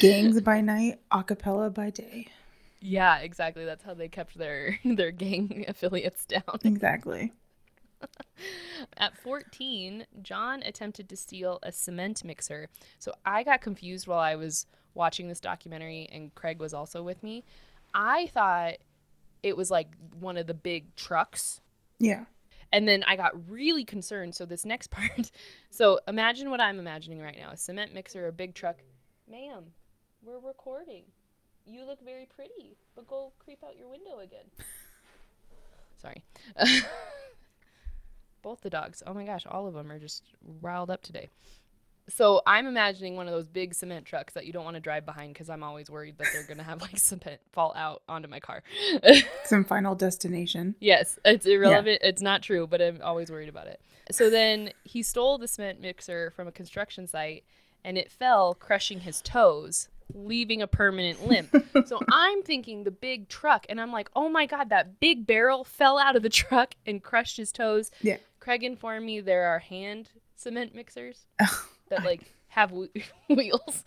Gangs 0.01 0.41
by 0.41 0.61
night, 0.61 1.01
acapella 1.11 1.73
by 1.73 1.91
day. 1.91 2.29
Yeah, 2.81 3.19
exactly. 3.19 3.65
That's 3.65 3.85
how 3.85 3.95
they 3.95 4.09
kept 4.09 4.37
their 4.39 4.79
their 4.85 5.11
gang 5.11 5.65
affiliates 5.69 6.25
down. 6.27 6.59
Exactly. 6.65 7.33
At 8.97 9.17
14, 9.19 10.07
John 10.23 10.63
attempted 10.63 11.09
to 11.09 11.17
steal 11.17 11.59
a 11.63 11.73
cement 11.73 12.25
mixer. 12.25 12.69
So 12.99 13.13
I 13.25 13.43
got 13.43 13.61
confused 13.61 14.07
while 14.07 14.21
I 14.21 14.37
was 14.37 14.67
watching 14.95 15.29
this 15.29 15.41
documentary 15.41 16.09
and 16.13 16.35
Craig 16.35 16.61
was 16.61 16.73
also 16.75 17.03
with 17.03 17.23
me. 17.23 17.45
I 17.95 18.27
thought 18.29 18.75
it 19.43 19.57
was 19.57 19.71
like 19.71 19.89
one 20.21 20.37
of 20.37 20.47
the 20.47 20.55
big 20.55 20.95
trucks 20.97 21.61
Yeah. 21.99 22.25
And 22.73 22.87
then 22.87 23.03
I 23.07 23.17
got 23.17 23.33
really 23.51 23.85
concerned. 23.85 24.35
So 24.35 24.45
this 24.45 24.65
next 24.65 24.91
part, 24.91 25.31
so 25.71 26.01
imagine 26.07 26.51
what 26.51 26.61
I'm 26.61 26.79
imagining 26.79 27.19
right 27.21 27.37
now: 27.37 27.51
a 27.51 27.57
cement 27.57 27.95
mixer, 27.95 28.27
a 28.29 28.33
big 28.33 28.55
truck. 28.55 28.77
Ma'am, 29.29 29.73
we're 30.23 30.39
recording. 30.39 31.05
You 31.71 31.85
look 31.85 32.03
very 32.03 32.27
pretty, 32.27 32.77
but 32.95 33.07
go 33.07 33.33
creep 33.39 33.63
out 33.63 33.77
your 33.77 33.89
window 33.89 34.21
again. 34.21 34.47
Sorry. 36.01 36.25
Both 38.43 38.63
the 38.63 38.71
dogs. 38.71 39.03
Oh 39.07 39.13
my 39.13 39.25
gosh, 39.25 39.45
all 39.47 39.67
of 39.67 39.75
them 39.75 39.91
are 39.91 39.99
just 39.99 40.23
riled 40.63 40.91
up 40.91 41.03
today. 41.03 41.29
So 42.09 42.41
I'm 42.47 42.67
imagining 42.67 43.17
one 43.17 43.27
of 43.27 43.35
those 43.35 43.47
big 43.47 43.75
cement 43.75 44.07
trucks 44.07 44.33
that 44.33 44.47
you 44.47 44.53
don't 44.53 44.65
want 44.65 44.77
to 44.77 44.81
drive 44.81 45.05
behind 45.05 45.35
because 45.35 45.51
I'm 45.51 45.63
always 45.63 45.91
worried 45.91 46.17
that 46.19 46.29
they're 46.33 46.47
gonna 46.47 46.63
have 46.63 46.81
like 46.81 46.97
cement 46.99 47.41
fall 47.53 47.75
out 47.77 48.03
onto 48.09 48.29
my 48.29 48.41
car. 48.41 48.63
Some 49.45 49.65
final 49.65 49.95
destination. 49.95 50.75
yes, 50.81 51.19
it's 51.25 51.45
irrelevant. 51.45 52.01
It's 52.03 52.23
not 52.23 52.43
true, 52.43 52.67
but 52.67 52.81
I'm 52.81 53.01
always 53.03 53.31
worried 53.31 53.51
about 53.51 53.67
it. 53.67 53.83
So 54.11 54.31
then 54.31 54.71
he 54.85 55.03
stole 55.03 55.37
the 55.37 55.49
cement 55.49 55.83
mixer 55.83 56.33
from 56.35 56.49
a 56.49 56.53
construction 56.53 57.07
site 57.07 57.45
and 57.85 57.99
it 57.99 58.11
fell, 58.11 58.55
crushing 58.55 59.01
his 59.01 59.21
toes, 59.21 59.89
leaving 60.15 60.63
a 60.63 60.67
permanent 60.67 61.27
limp. 61.29 61.55
so 61.87 62.01
I'm 62.11 62.43
thinking 62.43 62.85
the 62.85 62.91
big 62.91 63.29
truck, 63.29 63.67
and 63.69 63.81
I'm 63.81 63.93
like, 63.93 64.11
oh 64.17 64.29
my 64.29 64.47
god, 64.47 64.71
that 64.71 65.01
big 65.01 65.27
barrel 65.27 65.65
fell 65.65 65.99
out 65.99 66.17
of 66.17 66.23
the 66.23 66.29
truck 66.43 66.75
and 66.87 67.03
crushed 67.03 67.37
his 67.37 67.53
toes. 67.53 67.91
Yeah. 68.01 68.19
Craig 68.41 68.63
informed 68.65 69.05
me 69.05 69.21
there 69.21 69.45
are 69.47 69.59
hand 69.59 70.11
cement 70.37 70.75
mixers 70.75 71.27
Oh, 71.41 71.69
that 71.89 72.05
like 72.05 72.23
have 72.49 72.71
whe- 72.73 72.89
wheels. 73.29 73.85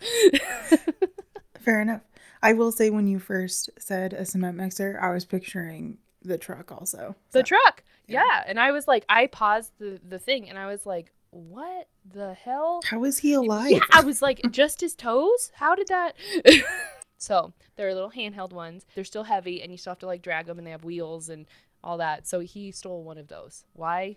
fair 1.60 1.80
enough. 1.80 2.02
I 2.42 2.52
will 2.54 2.72
say 2.72 2.90
when 2.90 3.06
you 3.06 3.18
first 3.18 3.70
said 3.78 4.12
a 4.12 4.24
cement 4.24 4.56
mixer, 4.56 4.98
I 5.00 5.12
was 5.12 5.24
picturing 5.24 5.98
the 6.22 6.38
truck 6.38 6.70
also. 6.72 7.16
the 7.32 7.42
truck. 7.42 7.82
Yeah. 8.06 8.22
Yeah. 8.24 8.44
And 8.46 8.58
I 8.60 8.72
was 8.72 8.86
like, 8.88 9.04
I 9.08 9.26
paused 9.26 9.72
the, 9.78 10.00
the 10.08 10.18
thing 10.18 10.48
and 10.48 10.58
I 10.58 10.66
was 10.66 10.84
like, 10.86 11.12
what 11.32 11.88
the 12.04 12.34
hell? 12.34 12.80
How 12.84 13.02
is 13.04 13.18
he 13.18 13.32
alive? 13.32 13.72
Yeah, 13.72 13.80
I 13.90 14.02
was 14.02 14.22
like, 14.22 14.40
just 14.50 14.80
his 14.80 14.94
toes? 14.94 15.50
How 15.54 15.74
did 15.74 15.88
that? 15.88 16.14
so 17.18 17.52
they're 17.76 17.92
little 17.94 18.10
handheld 18.10 18.52
ones. 18.52 18.86
They're 18.94 19.04
still 19.04 19.24
heavy, 19.24 19.60
and 19.62 19.72
you 19.72 19.78
still 19.78 19.92
have 19.92 19.98
to 20.00 20.06
like 20.06 20.22
drag 20.22 20.46
them, 20.46 20.58
and 20.58 20.66
they 20.66 20.70
have 20.70 20.84
wheels 20.84 21.28
and 21.28 21.46
all 21.82 21.98
that. 21.98 22.26
So 22.28 22.40
he 22.40 22.70
stole 22.70 23.02
one 23.02 23.18
of 23.18 23.28
those. 23.28 23.64
Why? 23.72 24.16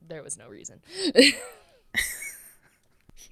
There 0.00 0.22
was 0.22 0.38
no 0.38 0.48
reason. 0.48 0.80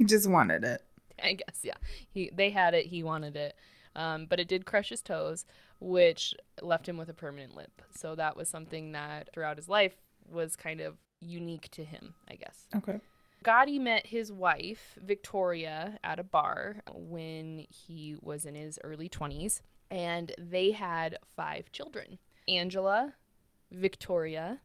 He 0.00 0.04
just 0.04 0.28
wanted 0.28 0.64
it. 0.64 0.82
I 1.22 1.34
guess, 1.34 1.60
yeah. 1.62 1.74
He 2.08 2.30
they 2.34 2.48
had 2.48 2.72
it. 2.72 2.86
He 2.86 3.02
wanted 3.02 3.36
it, 3.36 3.54
um, 3.94 4.24
but 4.24 4.40
it 4.40 4.48
did 4.48 4.64
crush 4.64 4.88
his 4.88 5.02
toes, 5.02 5.44
which 5.78 6.34
left 6.62 6.88
him 6.88 6.96
with 6.96 7.10
a 7.10 7.14
permanent 7.14 7.54
limp. 7.54 7.82
So 7.94 8.14
that 8.14 8.34
was 8.34 8.48
something 8.48 8.92
that 8.92 9.30
throughout 9.34 9.58
his 9.58 9.68
life 9.68 9.96
was 10.26 10.56
kind 10.56 10.80
of 10.80 10.96
unique 11.20 11.70
to 11.72 11.84
him, 11.84 12.14
I 12.30 12.36
guess. 12.36 12.66
Okay. 12.74 13.00
Gotti 13.44 13.80
met 13.80 14.06
his 14.06 14.30
wife, 14.30 14.98
Victoria, 15.02 15.98
at 16.04 16.18
a 16.18 16.24
bar 16.24 16.82
when 16.92 17.66
he 17.70 18.16
was 18.20 18.44
in 18.44 18.54
his 18.54 18.78
early 18.84 19.08
20s, 19.08 19.60
and 19.90 20.32
they 20.38 20.72
had 20.72 21.18
five 21.36 21.72
children 21.72 22.18
Angela, 22.48 23.14
Victoria, 23.70 24.60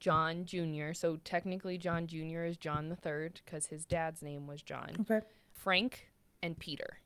John 0.00 0.44
Jr. 0.44 0.92
So 0.92 1.16
technically, 1.24 1.78
John 1.78 2.06
Jr. 2.06 2.44
is 2.44 2.56
John 2.56 2.88
the 2.88 2.96
Third 2.96 3.40
because 3.44 3.66
his 3.66 3.84
dad's 3.86 4.22
name 4.22 4.46
was 4.46 4.62
John, 4.62 4.90
Okay. 5.00 5.20
Frank, 5.52 6.08
and 6.42 6.58
Peter. 6.58 6.98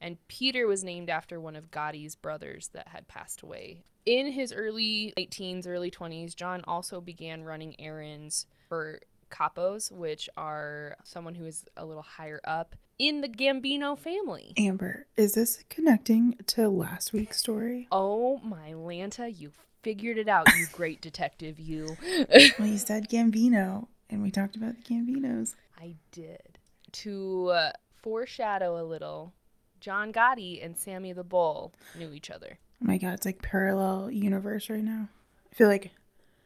And 0.00 0.18
Peter 0.28 0.66
was 0.66 0.84
named 0.84 1.10
after 1.10 1.40
one 1.40 1.56
of 1.56 1.70
Gotti's 1.70 2.14
brothers 2.14 2.68
that 2.74 2.88
had 2.88 3.08
passed 3.08 3.42
away. 3.42 3.82
In 4.06 4.32
his 4.32 4.52
early 4.52 5.12
late 5.16 5.30
teens, 5.30 5.66
early 5.66 5.90
20s, 5.90 6.36
John 6.36 6.62
also 6.66 7.00
began 7.00 7.42
running 7.42 7.74
errands 7.80 8.46
for 8.68 9.00
capos, 9.34 9.90
which 9.90 10.28
are 10.36 10.96
someone 11.04 11.34
who 11.34 11.44
is 11.44 11.64
a 11.76 11.84
little 11.84 12.02
higher 12.02 12.40
up 12.44 12.76
in 12.98 13.20
the 13.20 13.28
Gambino 13.28 13.98
family. 13.98 14.52
Amber, 14.56 15.06
is 15.16 15.34
this 15.34 15.64
connecting 15.68 16.36
to 16.46 16.68
last 16.68 17.12
week's 17.12 17.38
story? 17.38 17.88
Oh 17.90 18.38
my 18.38 18.72
Lanta, 18.72 19.28
you 19.28 19.50
figured 19.82 20.18
it 20.18 20.28
out, 20.28 20.46
you 20.56 20.66
great 20.72 21.00
detective, 21.00 21.58
you. 21.58 21.96
Well, 22.58 22.68
you 22.68 22.78
said 22.78 23.08
Gambino, 23.08 23.88
and 24.08 24.22
we 24.22 24.30
talked 24.30 24.56
about 24.56 24.76
the 24.76 24.82
Gambinos. 24.82 25.54
I 25.78 25.96
did. 26.12 26.58
To 26.92 27.48
uh, 27.48 27.72
foreshadow 28.02 28.80
a 28.80 28.84
little, 28.84 29.32
John 29.80 30.12
Gotti 30.12 30.64
and 30.64 30.78
Sammy 30.78 31.12
the 31.12 31.24
Bull 31.24 31.74
knew 31.96 32.12
each 32.12 32.30
other. 32.30 32.58
Oh 32.82 32.86
my 32.86 32.98
god, 32.98 33.14
it's 33.14 33.26
like 33.26 33.42
parallel 33.42 34.10
universe 34.10 34.70
right 34.70 34.84
now. 34.84 35.08
I 35.50 35.54
feel 35.54 35.68
like 35.68 35.90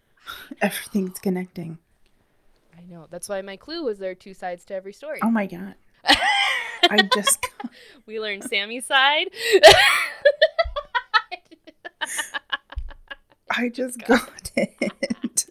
everything's 0.62 1.18
connecting. 1.18 1.78
I 2.88 2.94
know. 2.94 3.06
That's 3.10 3.28
why 3.28 3.42
my 3.42 3.56
clue 3.56 3.84
was 3.84 3.98
there 3.98 4.12
are 4.12 4.14
two 4.14 4.34
sides 4.34 4.64
to 4.66 4.74
every 4.74 4.92
story. 4.92 5.18
Oh 5.22 5.30
my 5.30 5.46
god. 5.46 5.74
I 6.04 7.08
just 7.14 7.44
we 8.06 8.20
learned 8.20 8.44
Sammy's 8.44 8.86
side. 8.86 9.28
I 13.50 13.68
just 13.68 13.98
got 14.06 14.52
it. 14.56 15.46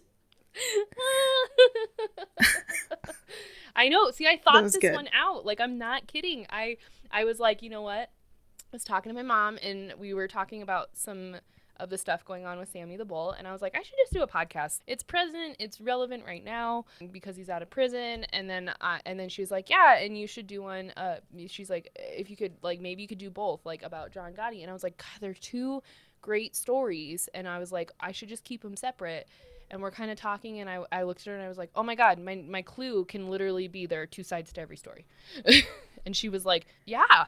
I 3.76 3.88
know. 3.88 4.10
See, 4.10 4.26
I 4.26 4.36
thought 4.38 4.64
this 4.64 4.76
good. 4.76 4.94
one 4.94 5.08
out. 5.14 5.46
Like 5.46 5.60
I'm 5.60 5.78
not 5.78 6.06
kidding. 6.06 6.46
I 6.50 6.78
I 7.10 7.24
was 7.24 7.38
like, 7.38 7.62
you 7.62 7.70
know 7.70 7.82
what? 7.82 8.10
I 8.10 8.72
was 8.72 8.84
talking 8.84 9.10
to 9.10 9.14
my 9.14 9.22
mom 9.22 9.58
and 9.62 9.92
we 9.98 10.14
were 10.14 10.28
talking 10.28 10.62
about 10.62 10.90
some 10.94 11.36
of 11.80 11.90
the 11.90 11.98
stuff 11.98 12.24
going 12.24 12.44
on 12.44 12.58
with 12.58 12.70
Sammy 12.70 12.96
the 12.96 13.04
Bull 13.04 13.32
and 13.32 13.46
I 13.46 13.52
was 13.52 13.62
like, 13.62 13.76
I 13.76 13.82
should 13.82 13.96
just 13.98 14.12
do 14.12 14.22
a 14.22 14.26
podcast. 14.26 14.80
It's 14.86 15.02
present, 15.02 15.56
it's 15.58 15.80
relevant 15.80 16.24
right 16.26 16.44
now 16.44 16.84
because 17.12 17.36
he's 17.36 17.48
out 17.48 17.62
of 17.62 17.70
prison 17.70 18.24
and 18.32 18.48
then 18.48 18.70
uh, 18.80 18.98
and 19.06 19.18
then 19.18 19.28
she 19.28 19.42
was 19.42 19.50
like, 19.50 19.70
yeah, 19.70 19.98
and 19.98 20.18
you 20.18 20.26
should 20.26 20.46
do 20.46 20.62
one 20.62 20.90
uh 20.96 21.16
she's 21.46 21.70
like 21.70 21.90
if 21.96 22.30
you 22.30 22.36
could 22.36 22.52
like 22.62 22.80
maybe 22.80 23.02
you 23.02 23.08
could 23.08 23.18
do 23.18 23.30
both 23.30 23.64
like 23.64 23.82
about 23.82 24.12
John 24.12 24.32
Gotti 24.32 24.62
and 24.62 24.70
I 24.70 24.72
was 24.72 24.82
like, 24.82 24.96
God, 24.96 25.20
they're 25.20 25.34
two 25.34 25.82
great 26.20 26.56
stories 26.56 27.28
and 27.34 27.48
I 27.48 27.58
was 27.58 27.72
like, 27.72 27.92
I 28.00 28.12
should 28.12 28.28
just 28.28 28.44
keep 28.44 28.62
them 28.62 28.76
separate 28.76 29.28
and 29.70 29.82
we're 29.82 29.90
kind 29.90 30.10
of 30.10 30.18
talking 30.18 30.60
and 30.60 30.70
I, 30.70 30.84
I 30.90 31.02
looked 31.02 31.20
at 31.20 31.26
her 31.26 31.34
and 31.34 31.44
I 31.44 31.48
was 31.48 31.58
like, 31.58 31.70
oh 31.74 31.82
my 31.82 31.94
God, 31.94 32.18
my, 32.18 32.36
my 32.36 32.62
clue 32.62 33.04
can 33.04 33.28
literally 33.28 33.68
be 33.68 33.86
there 33.86 34.02
are 34.02 34.06
two 34.06 34.22
sides 34.22 34.52
to 34.54 34.60
every 34.60 34.76
story. 34.76 35.06
and 36.06 36.16
she 36.16 36.28
was 36.28 36.44
like, 36.44 36.66
yeah. 36.86 37.26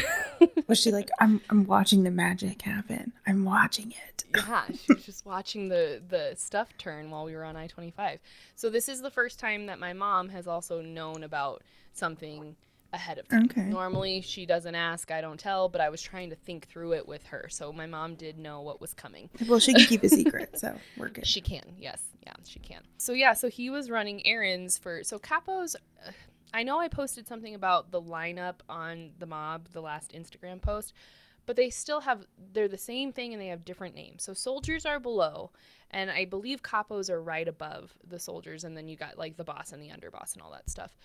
Was 0.66 0.78
she 0.78 0.90
like, 0.92 1.10
I'm 1.18 1.40
I'm 1.50 1.64
watching 1.66 2.04
the 2.04 2.10
magic 2.10 2.62
happen. 2.62 3.12
I'm 3.26 3.44
watching 3.44 3.92
it. 4.08 4.24
yeah, 4.36 4.62
she 4.68 4.92
was 4.92 5.04
just 5.04 5.26
watching 5.26 5.68
the, 5.68 6.00
the 6.08 6.34
stuff 6.36 6.68
turn 6.78 7.10
while 7.10 7.24
we 7.24 7.34
were 7.34 7.44
on 7.44 7.56
I 7.56 7.66
25. 7.66 8.20
So 8.54 8.70
this 8.70 8.88
is 8.88 9.02
the 9.02 9.10
first 9.10 9.40
time 9.40 9.66
that 9.66 9.78
my 9.80 9.92
mom 9.92 10.28
has 10.28 10.46
also 10.46 10.80
known 10.80 11.24
about 11.24 11.62
something 11.92 12.54
ahead 12.92 13.18
of 13.18 13.28
time. 13.28 13.44
Okay. 13.44 13.62
Normally 13.62 14.20
she 14.20 14.46
doesn't 14.46 14.74
ask, 14.74 15.10
I 15.10 15.20
don't 15.20 15.38
tell, 15.38 15.68
but 15.68 15.80
I 15.80 15.88
was 15.88 16.02
trying 16.02 16.30
to 16.30 16.36
think 16.36 16.68
through 16.68 16.92
it 16.94 17.06
with 17.06 17.24
her. 17.26 17.46
So 17.48 17.72
my 17.72 17.86
mom 17.86 18.14
did 18.14 18.38
know 18.38 18.60
what 18.62 18.80
was 18.80 18.94
coming. 18.94 19.30
Well, 19.48 19.58
she 19.58 19.72
can 19.74 19.84
keep 19.86 20.02
a 20.02 20.08
secret, 20.20 20.58
so 20.58 20.76
we're 20.96 21.08
good. 21.08 21.26
She 21.26 21.40
can, 21.40 21.62
yes, 21.78 22.00
yeah, 22.24 22.34
she 22.44 22.58
can. 22.58 22.82
So 22.98 23.12
yeah, 23.12 23.32
so 23.32 23.48
he 23.48 23.70
was 23.70 23.90
running 23.90 24.26
errands 24.26 24.78
for 24.78 25.02
so 25.04 25.18
Capos. 25.18 25.76
I 26.52 26.62
know 26.62 26.78
I 26.80 26.88
posted 26.88 27.26
something 27.26 27.54
about 27.54 27.90
the 27.90 28.02
lineup 28.02 28.56
on 28.68 29.10
the 29.18 29.26
mob, 29.26 29.68
the 29.72 29.80
last 29.80 30.12
Instagram 30.12 30.60
post, 30.60 30.92
but 31.46 31.56
they 31.56 31.70
still 31.70 32.00
have 32.00 32.26
they're 32.52 32.68
the 32.68 32.78
same 32.78 33.12
thing 33.12 33.32
and 33.32 33.40
they 33.40 33.48
have 33.48 33.64
different 33.64 33.94
names. 33.94 34.22
So 34.22 34.34
soldiers 34.34 34.84
are 34.86 35.00
below, 35.00 35.50
and 35.90 36.10
I 36.10 36.24
believe 36.24 36.62
capos 36.62 37.10
are 37.10 37.22
right 37.22 37.48
above 37.48 37.94
the 38.06 38.18
soldiers, 38.18 38.64
and 38.64 38.76
then 38.76 38.88
you 38.88 38.96
got 38.96 39.18
like 39.18 39.36
the 39.36 39.44
boss 39.44 39.72
and 39.72 39.82
the 39.82 39.88
underboss 39.88 40.34
and 40.34 40.42
all 40.42 40.50
that 40.52 40.68
stuff. 40.70 40.96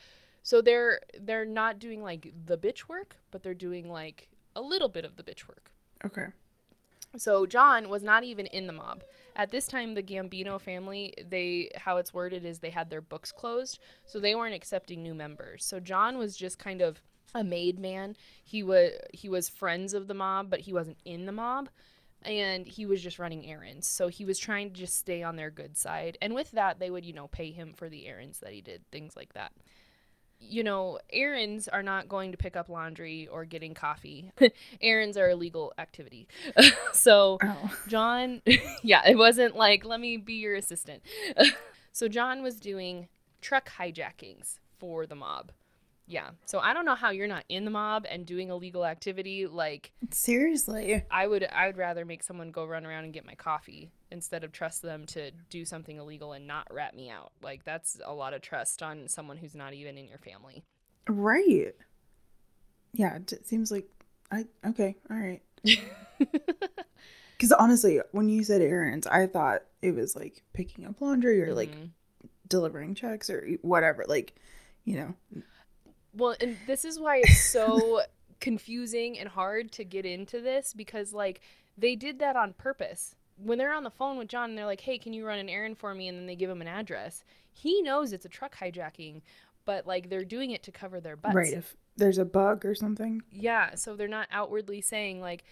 So 0.43 0.61
they're 0.61 0.99
they're 1.19 1.45
not 1.45 1.79
doing 1.79 2.03
like 2.03 2.31
the 2.45 2.57
bitch 2.57 2.87
work, 2.87 3.15
but 3.31 3.43
they're 3.43 3.53
doing 3.53 3.89
like 3.89 4.27
a 4.55 4.61
little 4.61 4.89
bit 4.89 5.05
of 5.05 5.15
the 5.15 5.23
bitch 5.23 5.47
work. 5.47 5.71
Okay. 6.05 6.27
So 7.17 7.45
John 7.45 7.89
was 7.89 8.03
not 8.03 8.23
even 8.23 8.45
in 8.47 8.67
the 8.67 8.73
mob. 8.73 9.03
At 9.35 9.51
this 9.51 9.67
time, 9.67 9.93
the 9.93 10.03
Gambino 10.03 10.59
family, 10.59 11.13
they 11.29 11.69
how 11.75 11.97
it's 11.97 12.13
worded 12.13 12.45
is 12.45 12.59
they 12.59 12.69
had 12.69 12.89
their 12.89 13.01
books 13.01 13.31
closed, 13.31 13.79
so 14.05 14.19
they 14.19 14.35
weren't 14.35 14.55
accepting 14.55 15.03
new 15.03 15.13
members. 15.13 15.65
So 15.65 15.79
John 15.79 16.17
was 16.17 16.37
just 16.37 16.57
kind 16.57 16.81
of 16.81 17.01
a 17.33 17.43
made 17.43 17.77
man. 17.77 18.15
He 18.43 18.63
was 18.63 18.91
he 19.13 19.27
was 19.27 19.49
friends 19.49 19.93
of 19.93 20.07
the 20.07 20.13
mob, 20.13 20.49
but 20.49 20.61
he 20.61 20.73
wasn't 20.73 20.97
in 21.03 21.25
the 21.25 21.33
mob, 21.33 21.69
and 22.21 22.65
he 22.65 22.85
was 22.85 23.03
just 23.03 23.19
running 23.19 23.45
errands. 23.45 23.89
So 23.89 24.07
he 24.07 24.23
was 24.23 24.39
trying 24.39 24.69
to 24.69 24.79
just 24.79 24.97
stay 24.97 25.21
on 25.21 25.35
their 25.35 25.51
good 25.51 25.77
side, 25.77 26.17
and 26.21 26.33
with 26.33 26.51
that, 26.51 26.79
they 26.79 26.89
would 26.89 27.05
you 27.05 27.13
know 27.13 27.27
pay 27.27 27.51
him 27.51 27.73
for 27.73 27.89
the 27.89 28.07
errands 28.07 28.39
that 28.39 28.53
he 28.53 28.61
did, 28.61 28.89
things 28.89 29.17
like 29.17 29.33
that. 29.33 29.51
You 30.47 30.63
know, 30.63 30.99
errands 31.11 31.67
are 31.67 31.83
not 31.83 32.07
going 32.07 32.31
to 32.31 32.37
pick 32.37 32.55
up 32.55 32.69
laundry 32.69 33.27
or 33.27 33.45
getting 33.45 33.73
coffee. 33.73 34.31
errands 34.81 35.17
are 35.17 35.29
a 35.29 35.35
legal 35.35 35.73
activity. 35.77 36.27
so 36.93 37.37
Oh. 37.41 37.75
John, 37.87 38.41
yeah, 38.83 39.01
it 39.07 39.17
wasn't 39.17 39.55
like, 39.55 39.85
let 39.85 39.99
me 39.99 40.17
be 40.17 40.33
your 40.33 40.55
assistant. 40.55 41.01
so 41.91 42.07
John 42.07 42.41
was 42.41 42.59
doing 42.59 43.07
truck 43.41 43.69
hijackings 43.77 44.59
for 44.77 45.05
the 45.05 45.15
mob. 45.15 45.51
Yeah. 46.07 46.29
So 46.45 46.59
I 46.59 46.73
don't 46.73 46.85
know 46.85 46.93
how 46.95 47.09
you're 47.09 47.27
not 47.27 47.45
in 47.49 47.65
the 47.65 47.71
mob 47.71 48.05
and 48.09 48.25
doing 48.25 48.49
illegal 48.49 48.85
activity. 48.85 49.47
Like 49.47 49.91
Seriously. 50.11 51.03
I 51.09 51.25
would 51.25 51.43
I 51.51 51.65
would 51.67 51.77
rather 51.77 52.05
make 52.05 52.21
someone 52.23 52.51
go 52.51 52.65
run 52.65 52.85
around 52.85 53.05
and 53.05 53.13
get 53.13 53.25
my 53.25 53.33
coffee 53.35 53.89
instead 54.11 54.43
of 54.43 54.51
trust 54.51 54.81
them 54.83 55.05
to 55.07 55.31
do 55.49 55.65
something 55.65 55.97
illegal 55.97 56.33
and 56.33 56.45
not 56.45 56.67
rat 56.71 56.95
me 56.95 57.09
out. 57.09 57.31
Like 57.41 57.63
that's 57.63 57.99
a 58.05 58.13
lot 58.13 58.33
of 58.33 58.41
trust 58.41 58.83
on 58.83 59.07
someone 59.07 59.37
who's 59.37 59.55
not 59.55 59.73
even 59.73 59.97
in 59.97 60.07
your 60.07 60.19
family. 60.19 60.63
Right. 61.07 61.73
Yeah, 62.93 63.15
it 63.17 63.45
seems 63.47 63.71
like 63.71 63.87
I 64.31 64.45
okay, 64.65 64.95
all 65.09 65.17
right. 65.17 65.41
Because 67.37 67.51
honestly, 67.51 67.99
when 68.11 68.29
you 68.29 68.43
said 68.45 68.61
errands, 68.61 69.05
I 69.07 69.27
thought 69.27 69.63
it 69.81 69.93
was 69.93 70.15
like 70.15 70.41
picking 70.53 70.85
up 70.85 71.01
laundry 71.01 71.43
or 71.43 71.53
like 71.53 71.69
Mhm. 71.71 71.89
delivering 72.47 72.95
checks 72.95 73.29
or 73.29 73.45
whatever. 73.61 74.05
Like, 74.07 74.35
you 74.85 74.95
know, 74.95 75.43
Well, 76.15 76.35
and 76.39 76.57
this 76.67 76.85
is 76.85 76.99
why 76.99 77.17
it's 77.17 77.43
so 77.49 78.01
confusing 78.39 79.17
and 79.17 79.29
hard 79.29 79.71
to 79.73 79.83
get 79.83 80.05
into 80.05 80.39
this 80.41 80.73
because 80.73 81.13
like 81.13 81.41
they 81.77 81.95
did 81.95 82.19
that 82.19 82.35
on 82.35 82.53
purpose. 82.53 83.15
When 83.37 83.57
they're 83.57 83.73
on 83.73 83.83
the 83.83 83.89
phone 83.89 84.17
with 84.17 84.29
John 84.29 84.49
and 84.51 84.57
they're 84.57 84.65
like, 84.65 84.81
"Hey, 84.81 84.97
can 84.97 85.11
you 85.13 85.25
run 85.25 85.39
an 85.39 85.49
errand 85.49 85.77
for 85.77 85.93
me?" 85.93 86.07
and 86.07 86.17
then 86.17 86.25
they 86.25 86.35
give 86.35 86.49
him 86.49 86.61
an 86.61 86.67
address. 86.67 87.23
He 87.51 87.81
knows 87.81 88.13
it's 88.13 88.25
a 88.25 88.29
truck 88.29 88.55
hijacking, 88.57 89.21
but 89.65 89.85
like 89.85 90.09
they're 90.09 90.23
doing 90.23 90.51
it 90.51 90.63
to 90.63 90.71
cover 90.71 91.01
their 91.01 91.15
butts. 91.17 91.35
right? 91.35 91.53
If 91.53 91.75
there's 91.97 92.17
a 92.17 92.25
bug 92.25 92.65
or 92.65 92.75
something, 92.75 93.21
Yeah, 93.31 93.75
so 93.75 93.95
they're 93.95 94.07
not 94.07 94.27
outwardly 94.31 94.81
saying 94.81 95.19
like 95.21 95.43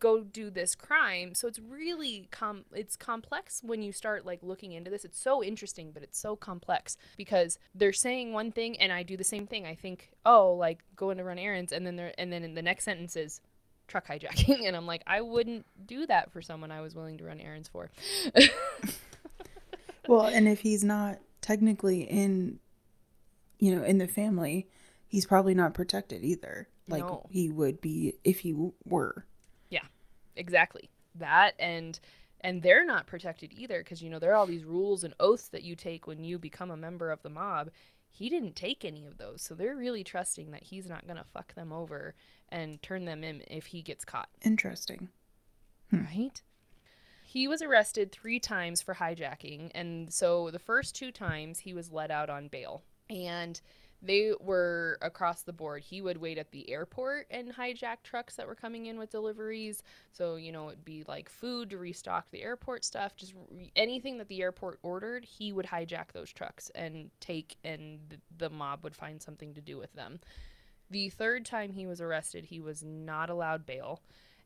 go 0.00 0.24
do 0.24 0.50
this 0.50 0.74
crime. 0.74 1.34
So 1.34 1.46
it's 1.46 1.58
really 1.58 2.28
com 2.30 2.64
it's 2.72 2.96
complex 2.96 3.60
when 3.62 3.82
you 3.82 3.92
start 3.92 4.26
like 4.26 4.42
looking 4.42 4.72
into 4.72 4.90
this. 4.90 5.04
It's 5.04 5.20
so 5.20 5.44
interesting, 5.44 5.92
but 5.92 6.02
it's 6.02 6.18
so 6.18 6.34
complex 6.34 6.96
because 7.16 7.58
they're 7.74 7.92
saying 7.92 8.32
one 8.32 8.50
thing 8.50 8.78
and 8.80 8.92
I 8.92 9.02
do 9.02 9.16
the 9.16 9.24
same 9.24 9.46
thing. 9.46 9.66
I 9.66 9.74
think, 9.74 10.10
"Oh, 10.26 10.52
like 10.54 10.82
going 10.96 11.18
to 11.18 11.24
run 11.24 11.38
errands." 11.38 11.72
And 11.72 11.86
then 11.86 11.96
they're 11.96 12.14
and 12.18 12.32
then 12.32 12.42
in 12.42 12.54
the 12.54 12.62
next 12.62 12.84
sentence 12.84 13.14
is 13.14 13.40
truck 13.86 14.06
hijacking 14.08 14.64
and 14.66 14.74
I'm 14.76 14.86
like, 14.86 15.02
"I 15.06 15.20
wouldn't 15.20 15.66
do 15.86 16.06
that 16.06 16.32
for 16.32 16.42
someone 16.42 16.72
I 16.72 16.80
was 16.80 16.94
willing 16.94 17.18
to 17.18 17.24
run 17.24 17.38
errands 17.38 17.68
for." 17.68 17.90
well, 20.08 20.22
and 20.24 20.48
if 20.48 20.60
he's 20.60 20.82
not 20.82 21.18
technically 21.40 22.02
in, 22.02 22.58
you 23.58 23.74
know, 23.74 23.82
in 23.82 23.98
the 23.98 24.08
family, 24.08 24.68
he's 25.06 25.26
probably 25.26 25.54
not 25.54 25.74
protected 25.74 26.24
either. 26.24 26.68
Like 26.88 27.04
No. 27.04 27.26
he 27.30 27.48
would 27.48 27.80
be 27.80 28.14
if 28.24 28.40
he 28.40 28.54
were. 28.84 29.26
Exactly. 30.40 30.90
That 31.14 31.52
and 31.58 31.98
and 32.40 32.62
they're 32.62 32.84
not 32.84 33.06
protected 33.06 33.52
either 33.52 33.78
because 33.78 34.02
you 34.02 34.10
know 34.10 34.18
there 34.18 34.32
are 34.32 34.36
all 34.36 34.46
these 34.46 34.64
rules 34.64 35.04
and 35.04 35.14
oaths 35.20 35.48
that 35.48 35.62
you 35.62 35.76
take 35.76 36.06
when 36.06 36.24
you 36.24 36.38
become 36.38 36.70
a 36.70 36.76
member 36.76 37.10
of 37.10 37.22
the 37.22 37.30
mob. 37.30 37.70
He 38.12 38.28
didn't 38.28 38.56
take 38.56 38.84
any 38.84 39.06
of 39.06 39.18
those 39.18 39.42
so 39.42 39.54
they're 39.54 39.76
really 39.76 40.02
trusting 40.02 40.50
that 40.50 40.64
he's 40.64 40.88
not 40.88 41.06
going 41.06 41.18
to 41.18 41.24
fuck 41.32 41.54
them 41.54 41.72
over 41.72 42.14
and 42.48 42.82
turn 42.82 43.04
them 43.04 43.22
in 43.22 43.42
if 43.46 43.66
he 43.66 43.82
gets 43.82 44.04
caught. 44.04 44.28
Interesting. 44.42 45.08
Hmm. 45.90 46.04
right? 46.04 46.42
He 47.24 47.46
was 47.46 47.62
arrested 47.62 48.10
three 48.10 48.40
times 48.40 48.82
for 48.82 48.94
hijacking 48.94 49.70
and 49.74 50.12
so 50.12 50.50
the 50.50 50.58
first 50.58 50.96
two 50.96 51.12
times 51.12 51.60
he 51.60 51.74
was 51.74 51.92
let 51.92 52.10
out 52.10 52.30
on 52.30 52.48
bail. 52.48 52.82
And 53.08 53.60
they 54.02 54.32
were 54.40 54.98
across 55.02 55.42
the 55.42 55.52
board. 55.52 55.82
He 55.82 56.00
would 56.00 56.16
wait 56.16 56.38
at 56.38 56.50
the 56.52 56.70
airport 56.70 57.26
and 57.30 57.54
hijack 57.54 57.98
trucks 58.02 58.36
that 58.36 58.46
were 58.46 58.54
coming 58.54 58.86
in 58.86 58.98
with 58.98 59.10
deliveries. 59.10 59.82
So 60.12 60.36
you 60.36 60.52
know 60.52 60.68
it'd 60.68 60.84
be 60.84 61.04
like 61.06 61.28
food 61.28 61.70
to 61.70 61.78
restock 61.78 62.30
the 62.30 62.42
airport 62.42 62.84
stuff. 62.84 63.16
Just 63.16 63.34
re- 63.50 63.70
anything 63.76 64.18
that 64.18 64.28
the 64.28 64.42
airport 64.42 64.78
ordered 64.82 65.24
he 65.24 65.52
would 65.52 65.66
hijack 65.66 66.12
those 66.12 66.32
trucks 66.32 66.70
and 66.74 67.10
take 67.20 67.56
and 67.64 67.98
th- 68.08 68.20
the 68.38 68.50
mob 68.50 68.84
would 68.84 68.96
find 68.96 69.20
something 69.20 69.54
to 69.54 69.60
do 69.60 69.76
with 69.76 69.92
them. 69.94 70.20
The 70.90 71.10
third 71.10 71.44
time 71.44 71.72
he 71.72 71.86
was 71.86 72.00
arrested 72.00 72.46
he 72.46 72.60
was 72.60 72.82
not 72.82 73.30
allowed 73.30 73.66
bail 73.66 74.00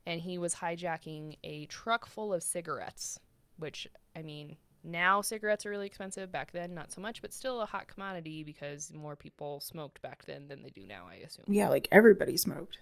and 0.07 0.21
he 0.21 0.39
was 0.39 0.57
hijacking 0.57 1.37
a 1.45 1.67
truck 1.67 2.07
full 2.07 2.35
of 2.35 2.43
cigarettes, 2.43 3.19
which 3.57 3.89
I 4.17 4.23
mean, 4.23 4.57
now 4.85 5.23
cigarettes 5.23 5.65
are 5.67 5.71
really 5.71 5.87
expensive. 5.87 6.31
Back 6.31 6.53
then, 6.53 6.75
not 6.75 6.93
so 6.93 7.01
much, 7.01 7.23
but 7.23 7.33
still 7.33 7.61
a 7.63 7.67
hot 7.67 7.89
commodity 7.89 8.45
because 8.45 8.93
more 8.93 9.17
people 9.17 9.61
smoked 9.61 10.03
back 10.03 10.25
then 10.27 10.49
than 10.49 10.63
they 10.63 10.71
do 10.71 10.87
now. 10.87 11.07
I 11.11 11.17
assume. 11.17 11.47
Yeah, 11.49 11.69
like 11.69 11.89
everybody 11.91 12.37
smoked, 12.37 12.79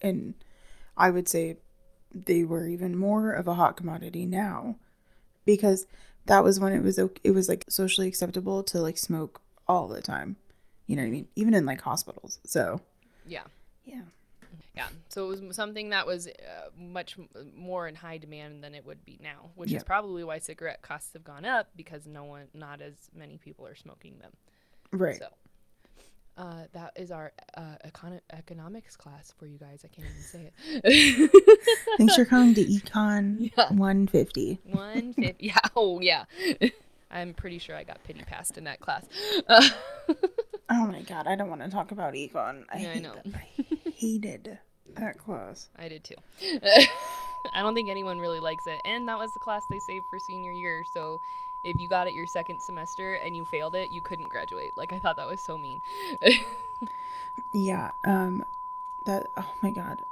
and 0.00 0.34
I 0.96 1.10
would 1.10 1.28
say 1.28 1.56
they 2.14 2.44
were 2.44 2.66
even 2.68 2.96
more 2.96 3.32
of 3.32 3.48
a 3.48 3.54
hot 3.54 3.76
commodity 3.76 4.24
now, 4.24 4.76
because 5.44 5.86
that 6.26 6.44
was 6.44 6.60
when 6.60 6.72
it 6.72 6.82
was 6.82 6.98
it 6.98 7.32
was 7.32 7.48
like 7.48 7.64
socially 7.68 8.08
acceptable 8.08 8.62
to 8.64 8.80
like 8.80 8.98
smoke 8.98 9.40
all 9.68 9.88
the 9.88 10.02
time. 10.02 10.36
You 10.86 10.96
know 10.96 11.02
what 11.02 11.08
I 11.08 11.12
mean? 11.12 11.28
Even 11.34 11.54
in 11.54 11.66
like 11.66 11.80
hospitals. 11.80 12.38
So 12.44 12.80
Yeah, 13.26 13.44
yeah. 13.84 14.02
Yeah. 14.76 14.88
So 15.08 15.30
it 15.32 15.40
was 15.42 15.56
something 15.56 15.90
that 15.90 16.06
was 16.06 16.26
uh, 16.28 16.30
much 16.78 17.16
more 17.56 17.88
in 17.88 17.94
high 17.94 18.18
demand 18.18 18.62
than 18.62 18.74
it 18.74 18.84
would 18.84 19.04
be 19.04 19.18
now, 19.22 19.50
which 19.54 19.70
Yeah. 19.70 19.78
is 19.78 19.84
probably 19.84 20.22
why 20.24 20.38
cigarette 20.38 20.82
costs 20.82 21.12
have 21.14 21.24
gone 21.24 21.44
up 21.44 21.68
because 21.76 22.06
no 22.06 22.24
one, 22.24 22.48
not 22.54 22.80
as 22.80 22.94
many 23.14 23.38
people 23.38 23.66
are 23.66 23.74
smoking 23.76 24.18
them. 24.18 24.32
Right. 24.92 25.18
So. 25.18 25.28
Uh, 26.38 26.64
that 26.74 26.92
is 26.96 27.10
our 27.10 27.32
uh, 27.56 27.76
econ- 27.86 28.20
economics 28.30 28.94
class 28.94 29.32
for 29.38 29.46
you 29.46 29.56
guys. 29.56 29.82
I 29.86 29.88
can't 29.88 30.06
even 30.06 30.22
say 30.22 30.50
it. 30.84 31.66
Thanks 31.96 32.14
for 32.14 32.24
coming 32.32 32.52
to 32.56 32.62
Econ 32.62 33.50
Yeah. 33.56 33.68
150. 33.70 34.58
One 34.64 35.14
fifty. 35.14 35.34
Yeah. 35.46 35.56
Oh, 35.74 36.00
yeah. 36.00 36.24
I'm 37.10 37.32
pretty 37.32 37.58
sure 37.58 37.74
I 37.74 37.84
got 37.84 38.04
pity 38.04 38.20
passed 38.26 38.58
in 38.58 38.64
that 38.64 38.80
class. 38.80 39.06
Oh 39.48 40.86
my 40.88 41.00
god, 41.02 41.26
I 41.26 41.36
don't 41.36 41.48
want 41.48 41.62
to 41.62 41.68
talk 41.70 41.92
about 41.92 42.12
Econ. 42.14 42.64
I, 42.70 42.78
Yeah, 42.80 42.90
I 42.90 42.98
know. 42.98 43.14
Hated 43.96 44.58
that 44.96 45.18
class. 45.18 45.68
I 45.76 45.88
did 45.88 46.04
too. 46.04 46.14
I 47.52 47.62
don't 47.62 47.74
think 47.74 47.88
anyone 47.88 48.18
really 48.18 48.40
likes 48.40 48.66
it, 48.66 48.80
and 48.84 49.08
that 49.08 49.18
was 49.18 49.32
the 49.32 49.38
class 49.38 49.64
they 49.68 49.78
saved 49.78 50.06
for 50.10 50.18
senior 50.18 50.52
year. 50.52 50.84
So 50.84 51.20
if 51.64 51.80
you 51.80 51.88
got 51.88 52.06
it 52.06 52.14
your 52.14 52.26
second 52.26 52.60
semester 52.60 53.14
and 53.14 53.36
you 53.36 53.44
failed 53.44 53.74
it, 53.74 53.90
you 53.90 54.00
couldn't 54.00 54.28
graduate. 54.28 54.76
Like 54.76 54.92
I 54.92 54.98
thought 54.98 55.16
that 55.16 55.28
was 55.28 55.40
so 55.40 55.58
mean. 55.58 55.80
Yeah, 57.52 57.92
um 58.04 58.44
that 59.04 59.30
oh 59.36 59.50
my 59.62 59.70
god. 59.70 60.04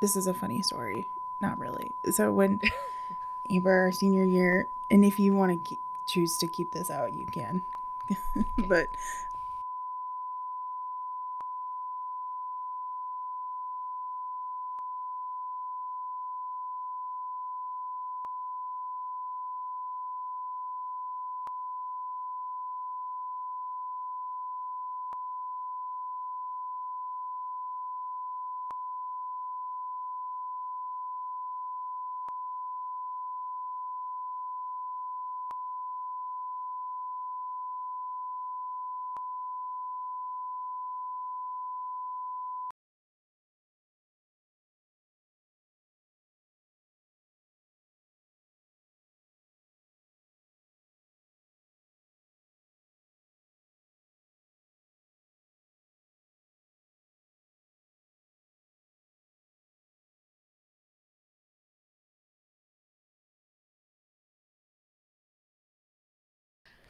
This 0.00 0.16
is 0.16 0.26
a 0.26 0.34
funny 0.34 0.62
story. 0.62 1.08
Not 1.40 1.58
really. 1.58 1.92
So 2.10 2.32
when 2.32 2.60
Amber 3.50 3.70
our 3.72 3.92
senior 3.92 4.24
year 4.24 4.68
and 4.90 5.04
if 5.04 5.18
you 5.18 5.34
want 5.34 5.64
to 5.64 5.76
ke- 5.76 5.80
choose 6.06 6.38
to 6.38 6.46
keep 6.46 6.72
this 6.72 6.90
out, 6.90 7.12
you 7.12 7.26
can. 7.26 7.62
but 8.56 8.88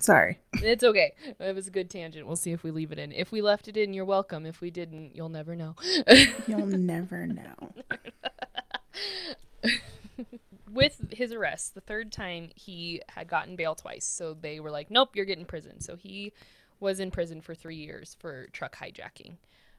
sorry. 0.02 0.40
it's 0.54 0.84
okay. 0.84 1.12
It 1.40 1.54
was 1.54 1.68
a 1.68 1.70
good 1.70 1.90
tangent. 1.90 2.26
We'll 2.26 2.36
see 2.36 2.52
if 2.52 2.62
we 2.62 2.70
leave 2.70 2.92
it 2.92 2.98
in. 2.98 3.12
If 3.12 3.32
we 3.32 3.40
left 3.42 3.68
it 3.68 3.76
in, 3.76 3.94
you're 3.94 4.04
welcome. 4.04 4.46
If 4.46 4.60
we 4.60 4.70
didn't, 4.70 5.16
you'll 5.16 5.28
never 5.28 5.56
know. 5.56 5.76
You'll 6.46 6.66
never 6.66 7.26
know. 7.26 7.72
with 10.72 11.12
his 11.12 11.32
arrest, 11.32 11.74
the 11.74 11.80
third 11.80 12.12
time 12.12 12.50
he 12.54 13.02
had 13.08 13.28
gotten 13.28 13.56
bail 13.56 13.74
twice. 13.74 14.04
So 14.04 14.34
they 14.34 14.60
were 14.60 14.70
like, 14.70 14.90
nope, 14.90 15.10
you're 15.14 15.24
getting 15.24 15.44
prison. 15.44 15.80
So 15.80 15.96
he 15.96 16.32
was 16.80 16.98
in 16.98 17.10
prison 17.10 17.40
for 17.40 17.54
three 17.54 17.76
years 17.76 18.16
for 18.18 18.48
truck 18.52 18.76
hijacking. 18.76 19.36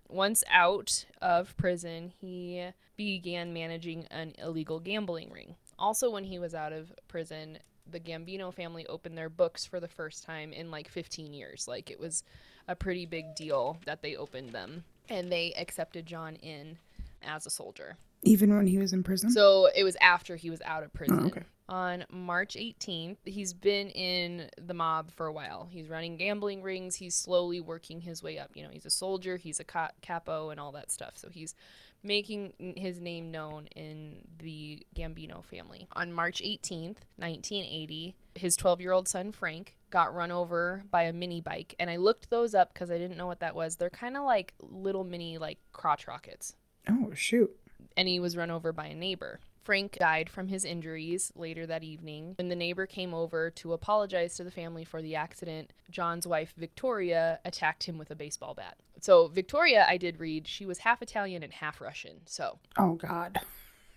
Once 0.07 0.43
out 0.51 1.05
of 1.21 1.57
prison, 1.57 2.13
he 2.21 2.69
began 2.95 3.53
managing 3.53 4.05
an 4.11 4.33
illegal 4.37 4.79
gambling 4.79 5.31
ring. 5.31 5.55
Also, 5.79 6.09
when 6.09 6.25
he 6.25 6.37
was 6.37 6.53
out 6.53 6.71
of 6.71 6.93
prison, 7.07 7.57
the 7.89 7.99
Gambino 7.99 8.53
family 8.53 8.85
opened 8.87 9.17
their 9.17 9.29
books 9.29 9.65
for 9.65 9.79
the 9.79 9.87
first 9.87 10.23
time 10.23 10.53
in 10.53 10.71
like 10.71 10.87
15 10.87 11.33
years. 11.33 11.67
Like 11.67 11.91
it 11.91 11.99
was 11.99 12.23
a 12.67 12.75
pretty 12.75 13.05
big 13.05 13.35
deal 13.35 13.77
that 13.85 14.01
they 14.01 14.15
opened 14.15 14.51
them 14.51 14.83
and 15.09 15.31
they 15.31 15.53
accepted 15.53 16.05
John 16.05 16.35
in 16.37 16.77
as 17.21 17.45
a 17.45 17.49
soldier. 17.49 17.97
Even 18.23 18.55
when 18.55 18.67
he 18.67 18.77
was 18.77 18.93
in 18.93 19.03
prison? 19.03 19.31
So 19.31 19.69
it 19.75 19.83
was 19.83 19.97
after 19.99 20.35
he 20.35 20.49
was 20.49 20.61
out 20.61 20.83
of 20.83 20.91
oh, 20.93 20.97
prison. 20.97 21.19
Oh, 21.21 21.27
okay. 21.27 21.43
On 21.69 22.05
March 22.09 22.55
18th, 22.55 23.17
he's 23.25 23.53
been 23.53 23.89
in 23.89 24.49
the 24.57 24.73
mob 24.73 25.11
for 25.11 25.27
a 25.27 25.33
while. 25.33 25.67
He's 25.69 25.89
running 25.89 26.17
gambling 26.17 26.61
rings. 26.61 26.95
He's 26.95 27.15
slowly 27.15 27.61
working 27.61 28.01
his 28.01 28.21
way 28.21 28.37
up. 28.37 28.51
You 28.53 28.63
know, 28.63 28.69
he's 28.69 28.85
a 28.85 28.89
soldier, 28.89 29.37
he's 29.37 29.59
a 29.59 29.63
ca- 29.63 29.91
capo, 30.01 30.49
and 30.49 30.59
all 30.59 30.71
that 30.73 30.91
stuff. 30.91 31.13
So 31.15 31.29
he's 31.29 31.55
making 32.03 32.53
his 32.77 32.99
name 32.99 33.31
known 33.31 33.67
in 33.75 34.17
the 34.39 34.85
Gambino 34.95 35.43
family. 35.45 35.87
On 35.93 36.11
March 36.11 36.41
18th, 36.41 36.97
1980, 37.17 38.15
his 38.35 38.55
12 38.55 38.81
year 38.81 38.91
old 38.91 39.07
son, 39.07 39.31
Frank, 39.31 39.75
got 39.89 40.13
run 40.13 40.31
over 40.31 40.83
by 40.91 41.03
a 41.03 41.13
mini 41.13 41.39
bike. 41.41 41.75
And 41.79 41.89
I 41.89 41.97
looked 41.97 42.29
those 42.29 42.53
up 42.55 42.73
because 42.73 42.91
I 42.91 42.97
didn't 42.97 43.17
know 43.17 43.27
what 43.27 43.39
that 43.41 43.55
was. 43.55 43.75
They're 43.75 43.89
kind 43.89 44.17
of 44.17 44.23
like 44.23 44.53
little 44.59 45.03
mini, 45.03 45.37
like 45.37 45.59
crotch 45.71 46.07
rockets 46.07 46.55
Oh, 46.89 47.11
shoot. 47.13 47.51
and 47.95 48.07
he 48.07 48.19
was 48.19 48.35
run 48.35 48.51
over 48.51 48.73
by 48.73 48.87
a 48.87 48.95
neighbor. 48.95 49.39
Frank 49.63 49.93
died 49.97 50.29
from 50.29 50.49
his 50.49 50.65
injuries 50.65 51.31
later 51.37 51.65
that 51.65 51.83
evening. 51.85 52.33
When 52.37 52.49
the 52.49 52.55
neighbor 52.55 52.85
came 52.85 53.13
over 53.13 53.49
to 53.51 53.71
apologize 53.71 54.35
to 54.35 54.43
the 54.43 54.51
family 54.51 54.83
for 54.83 55.01
the 55.01 55.15
accident, 55.15 55.71
John's 55.89 56.27
wife, 56.27 56.53
Victoria, 56.57 57.39
attacked 57.45 57.83
him 57.83 57.97
with 57.97 58.11
a 58.11 58.15
baseball 58.15 58.53
bat. 58.55 58.75
So, 59.03 59.27
Victoria, 59.27 59.85
I 59.85 59.97
did 59.97 60.17
read, 60.21 60.47
she 60.47 60.65
was 60.65 60.77
half 60.77 61.01
Italian 61.01 61.43
and 61.43 61.51
half 61.51 61.81
Russian. 61.81 62.21
So, 62.25 62.59
Oh, 62.77 62.93
God. 62.93 63.37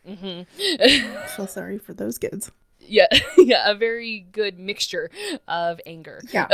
hmm 0.05 0.41
I 0.59 1.27
feel 1.37 1.47
sorry 1.47 1.79
for 1.79 1.95
those 1.95 2.19
kids. 2.19 2.51
yeah, 2.81 3.07
yeah, 3.39 3.71
a 3.71 3.77
very 3.77 4.19
good 4.33 4.59
mixture 4.59 5.09
of 5.47 5.81
anger. 5.87 6.23
Yeah. 6.33 6.49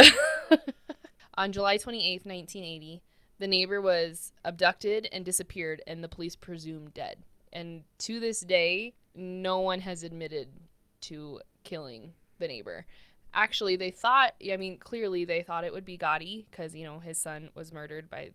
On 1.39 1.51
July 1.51 1.79
28th, 1.79 2.27
1980, 2.27 3.01
the 3.39 3.47
neighbor 3.49 3.81
was 3.81 4.33
abducted 4.45 5.09
and 5.11 5.25
disappeared, 5.25 5.81
and 5.87 6.05
the 6.05 6.09
police 6.09 6.37
presumed 6.37 6.93
dead. 6.93 7.17
And 7.55 7.85
to 8.01 8.21
this 8.21 8.41
day, 8.41 8.93
no 9.15 9.61
one 9.61 9.81
has 9.81 10.03
admitted 10.03 10.49
to 11.03 11.41
killing 11.65 12.13
the 12.39 12.49
neighbor. 12.49 12.85
Actually, 13.33 13.77
they 13.77 13.91
thought, 13.91 14.35
I 14.53 14.59
mean, 14.59 14.77
clearly 14.77 15.25
they 15.25 15.41
thought 15.43 15.65
it 15.65 15.73
would 15.73 15.87
be 15.87 15.97
Gotti 15.97 16.45
because, 16.51 16.75
you 16.75 16.85
know, 16.85 16.99
his 16.99 17.17
son 17.17 17.49
was 17.55 17.73
murdered 17.73 18.11
by 18.11 18.33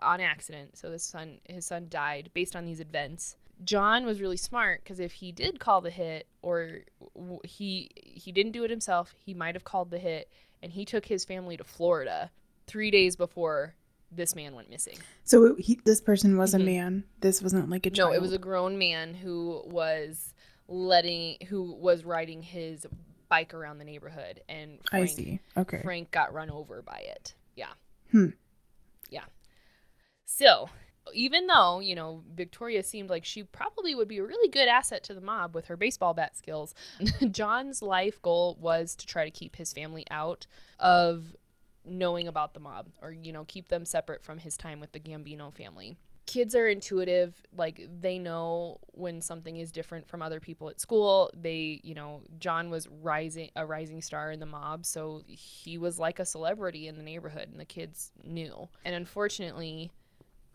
on 0.00 0.20
accident. 0.20 0.76
So 0.76 0.92
his 0.92 1.02
son 1.02 1.38
his 1.48 1.66
son 1.66 1.86
died 1.88 2.30
based 2.34 2.54
on 2.56 2.64
these 2.64 2.80
events. 2.80 3.36
John 3.64 4.04
was 4.04 4.20
really 4.20 4.36
smart 4.36 4.82
because 4.82 4.98
if 4.98 5.12
he 5.12 5.30
did 5.30 5.60
call 5.60 5.80
the 5.80 5.90
hit 5.90 6.26
or 6.42 6.78
he 7.44 7.90
he 7.96 8.32
didn't 8.32 8.52
do 8.52 8.64
it 8.64 8.70
himself, 8.70 9.14
he 9.24 9.34
might 9.34 9.54
have 9.54 9.64
called 9.64 9.90
the 9.90 9.98
hit 9.98 10.30
and 10.62 10.72
he 10.72 10.84
took 10.84 11.06
his 11.06 11.24
family 11.24 11.56
to 11.56 11.64
Florida 11.64 12.30
3 12.66 12.90
days 12.90 13.16
before 13.16 13.74
this 14.10 14.34
man 14.34 14.54
went 14.54 14.68
missing. 14.68 14.98
So 15.24 15.54
he, 15.56 15.80
this 15.84 16.00
person 16.00 16.36
was 16.36 16.52
Mhm. 16.52 16.60
a 16.60 16.64
man. 16.64 17.04
This 17.20 17.40
wasn't 17.42 17.70
like 17.70 17.86
a 17.86 17.90
child. 17.90 18.10
No, 18.10 18.14
it 18.16 18.20
was 18.20 18.32
a 18.32 18.38
grown 18.38 18.76
man 18.78 19.14
who 19.14 19.62
was 19.66 20.34
letting 20.68 21.36
who 21.48 21.72
was 21.74 22.04
riding 22.04 22.42
his 22.42 22.86
bike 23.28 23.54
around 23.54 23.78
the 23.78 23.84
neighborhood 23.84 24.42
and 24.48 24.78
I 24.92 24.98
Frank, 24.98 25.10
see. 25.10 25.40
Okay. 25.56 25.80
Frank 25.82 26.10
got 26.10 26.32
run 26.34 26.50
over 26.50 26.82
by 26.82 26.98
it. 27.06 27.34
Yeah. 27.56 27.72
Hmm. 28.10 28.28
So, 30.34 30.70
even 31.12 31.46
though, 31.46 31.80
you 31.80 31.94
know, 31.94 32.22
Victoria 32.34 32.82
seemed 32.82 33.10
like 33.10 33.22
she 33.22 33.42
probably 33.42 33.94
would 33.94 34.08
be 34.08 34.16
a 34.18 34.24
really 34.24 34.48
good 34.48 34.66
asset 34.66 35.04
to 35.04 35.14
the 35.14 35.20
mob 35.20 35.54
with 35.54 35.66
her 35.66 35.76
baseball 35.76 36.14
bat 36.14 36.36
skills, 36.38 36.74
John's 37.30 37.82
life 37.82 38.20
goal 38.22 38.56
was 38.58 38.96
to 38.96 39.06
try 39.06 39.24
to 39.24 39.30
keep 39.30 39.56
his 39.56 39.74
family 39.74 40.06
out 40.10 40.46
of 40.78 41.36
knowing 41.84 42.28
about 42.28 42.54
the 42.54 42.60
mob 42.60 42.88
or, 43.02 43.12
you 43.12 43.30
know, 43.30 43.44
keep 43.44 43.68
them 43.68 43.84
separate 43.84 44.24
from 44.24 44.38
his 44.38 44.56
time 44.56 44.80
with 44.80 44.92
the 44.92 45.00
Gambino 45.00 45.52
family. 45.52 45.98
Kids 46.24 46.54
are 46.54 46.66
intuitive, 46.66 47.34
like 47.54 47.86
they 48.00 48.18
know 48.18 48.78
when 48.92 49.20
something 49.20 49.58
is 49.58 49.70
different 49.70 50.08
from 50.08 50.22
other 50.22 50.40
people 50.40 50.70
at 50.70 50.80
school. 50.80 51.30
They, 51.38 51.80
you 51.84 51.94
know, 51.94 52.22
John 52.38 52.70
was 52.70 52.88
rising 52.88 53.50
a 53.54 53.66
rising 53.66 54.00
star 54.00 54.30
in 54.30 54.40
the 54.40 54.46
mob, 54.46 54.86
so 54.86 55.22
he 55.26 55.76
was 55.76 55.98
like 55.98 56.20
a 56.20 56.24
celebrity 56.24 56.88
in 56.88 56.96
the 56.96 57.02
neighborhood 57.02 57.48
and 57.50 57.60
the 57.60 57.66
kids 57.66 58.12
knew. 58.24 58.68
And 58.84 58.94
unfortunately, 58.94 59.90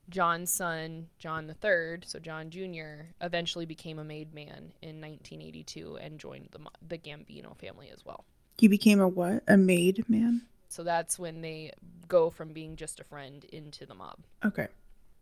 John's 0.10 0.52
son, 0.52 1.08
John 1.20 1.50
III, 1.50 2.00
so 2.06 2.20
John 2.20 2.50
Jr., 2.50 3.08
eventually 3.22 3.66
became 3.66 4.00
a 4.00 4.04
made 4.04 4.34
man 4.34 4.74
in 4.82 5.02
1982 5.02 5.98
and 5.98 6.20
joined 6.20 6.50
the, 6.52 6.60
the 6.88 6.98
Gambino 6.98 7.58
family 7.58 7.90
as 7.94 8.06
well. 8.06 8.26
He 8.58 8.68
became 8.68 9.00
a 9.00 9.08
what? 9.08 9.44
A 9.48 9.58
maid 9.58 10.06
man? 10.08 10.44
So 10.70 10.84
that's 10.84 11.20
when 11.20 11.42
they 11.42 11.72
go 12.08 12.30
from 12.30 12.54
being 12.54 12.76
just 12.76 13.00
a 13.00 13.04
friend 13.04 13.44
into 13.46 13.86
the 13.86 13.96
mob. 13.96 14.20
Okay. 14.46 14.68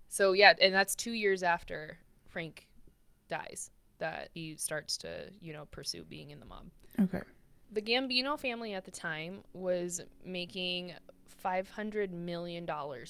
So 0.07 0.33
yeah, 0.33 0.53
and 0.61 0.73
that's 0.73 0.95
two 0.95 1.11
years 1.11 1.43
after 1.43 1.97
Frank 2.29 2.67
dies 3.27 3.71
that 3.97 4.29
he 4.33 4.55
starts 4.55 4.97
to, 4.97 5.29
you 5.41 5.53
know, 5.53 5.65
pursue 5.71 6.03
being 6.03 6.31
in 6.31 6.39
the 6.39 6.45
mob. 6.45 6.65
Okay. 6.99 7.21
The 7.71 7.81
Gambino 7.81 8.39
family 8.39 8.73
at 8.73 8.85
the 8.85 8.91
time 8.91 9.39
was 9.53 10.01
making 10.23 10.93
$500 11.43 12.11
million 12.11 12.67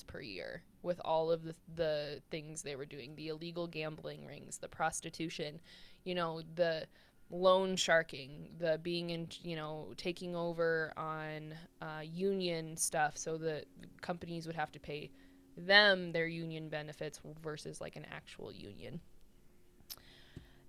per 0.07 0.21
year 0.21 0.63
with 0.81 0.99
all 1.03 1.31
of 1.31 1.43
the, 1.43 1.55
the 1.75 2.21
things 2.29 2.61
they 2.61 2.75
were 2.75 2.85
doing 2.85 3.15
the 3.15 3.29
illegal 3.29 3.67
gambling 3.67 4.25
rings, 4.25 4.57
the 4.57 4.67
prostitution, 4.67 5.59
you 6.03 6.15
know, 6.15 6.41
the 6.55 6.85
loan 7.31 7.75
sharking, 7.75 8.49
the 8.59 8.79
being 8.83 9.09
in, 9.09 9.27
you 9.41 9.55
know, 9.55 9.87
taking 9.97 10.35
over 10.35 10.93
on 10.95 11.55
uh, 11.81 12.01
union 12.03 12.77
stuff 12.77 13.17
so 13.17 13.37
that 13.37 13.65
companies 14.01 14.45
would 14.45 14.55
have 14.55 14.71
to 14.71 14.79
pay 14.79 15.09
them 15.57 16.11
their 16.11 16.27
union 16.27 16.69
benefits 16.69 17.19
versus 17.41 17.81
like 17.81 17.95
an 17.95 18.05
actual 18.11 18.51
union. 18.51 18.99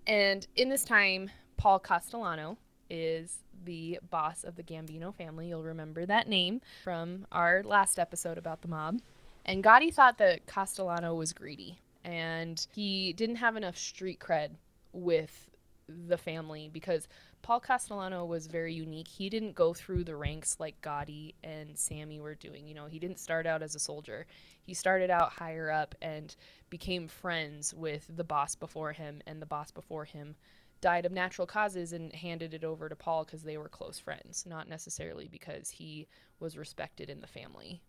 And 0.07 0.47
in 0.55 0.69
this 0.69 0.85
time, 0.85 1.29
Paul 1.57 1.79
Castellano 1.79 2.57
is 2.89 3.39
the 3.65 3.99
boss 4.09 4.43
of 4.43 4.55
the 4.55 4.63
Gambino 4.63 5.13
family. 5.13 5.49
You'll 5.49 5.63
remember 5.63 6.05
that 6.05 6.27
name 6.27 6.61
from 6.83 7.25
our 7.31 7.63
last 7.63 7.99
episode 7.99 8.37
about 8.37 8.61
the 8.61 8.67
mob. 8.67 8.99
And 9.45 9.63
Gotti 9.63 9.93
thought 9.93 10.17
that 10.17 10.45
Castellano 10.45 11.15
was 11.15 11.33
greedy 11.33 11.79
and 12.03 12.65
he 12.73 13.13
didn't 13.13 13.37
have 13.37 13.55
enough 13.55 13.77
street 13.77 14.19
cred 14.19 14.51
with 14.93 15.49
the 15.87 16.17
family 16.17 16.69
because 16.71 17.07
Paul 17.41 17.59
Castellano 17.59 18.25
was 18.25 18.47
very 18.47 18.73
unique. 18.73 19.07
He 19.07 19.29
didn't 19.29 19.55
go 19.55 19.73
through 19.73 20.03
the 20.03 20.15
ranks 20.15 20.57
like 20.59 20.81
Gotti 20.81 21.33
and 21.43 21.77
Sammy 21.77 22.19
were 22.19 22.35
doing. 22.35 22.67
You 22.67 22.75
know, 22.75 22.87
he 22.87 22.99
didn't 22.99 23.19
start 23.19 23.45
out 23.45 23.61
as 23.61 23.75
a 23.75 23.79
soldier. 23.79 24.25
He 24.63 24.73
started 24.73 25.09
out 25.09 25.31
higher 25.31 25.71
up 25.71 25.95
and 26.01 26.35
became 26.69 27.07
friends 27.07 27.73
with 27.73 28.05
the 28.13 28.23
boss 28.23 28.55
before 28.55 28.91
him, 28.91 29.21
and 29.25 29.41
the 29.41 29.45
boss 29.45 29.71
before 29.71 30.03
him 30.05 30.35
died 30.81 31.05
of 31.05 31.11
natural 31.11 31.47
causes 31.47 31.93
and 31.93 32.13
handed 32.13 32.53
it 32.53 32.63
over 32.63 32.87
to 32.89 32.95
Paul 32.95 33.23
because 33.25 33.43
they 33.43 33.57
were 33.57 33.69
close 33.69 33.99
friends, 33.99 34.45
not 34.47 34.67
necessarily 34.69 35.27
because 35.27 35.69
he 35.69 36.07
was 36.39 36.57
respected 36.57 37.09
in 37.09 37.21
the 37.21 37.27
family 37.27 37.81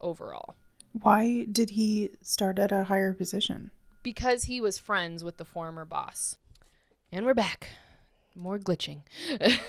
overall. 0.00 0.54
Why 1.02 1.46
did 1.50 1.70
he 1.70 2.10
start 2.22 2.58
at 2.58 2.70
a 2.72 2.84
higher 2.84 3.12
position? 3.12 3.70
Because 4.02 4.44
he 4.44 4.60
was 4.60 4.78
friends 4.78 5.24
with 5.24 5.38
the 5.38 5.44
former 5.44 5.84
boss. 5.84 6.36
And 7.10 7.24
we're 7.26 7.34
back. 7.34 7.68
More 8.34 8.58
glitching. 8.58 9.00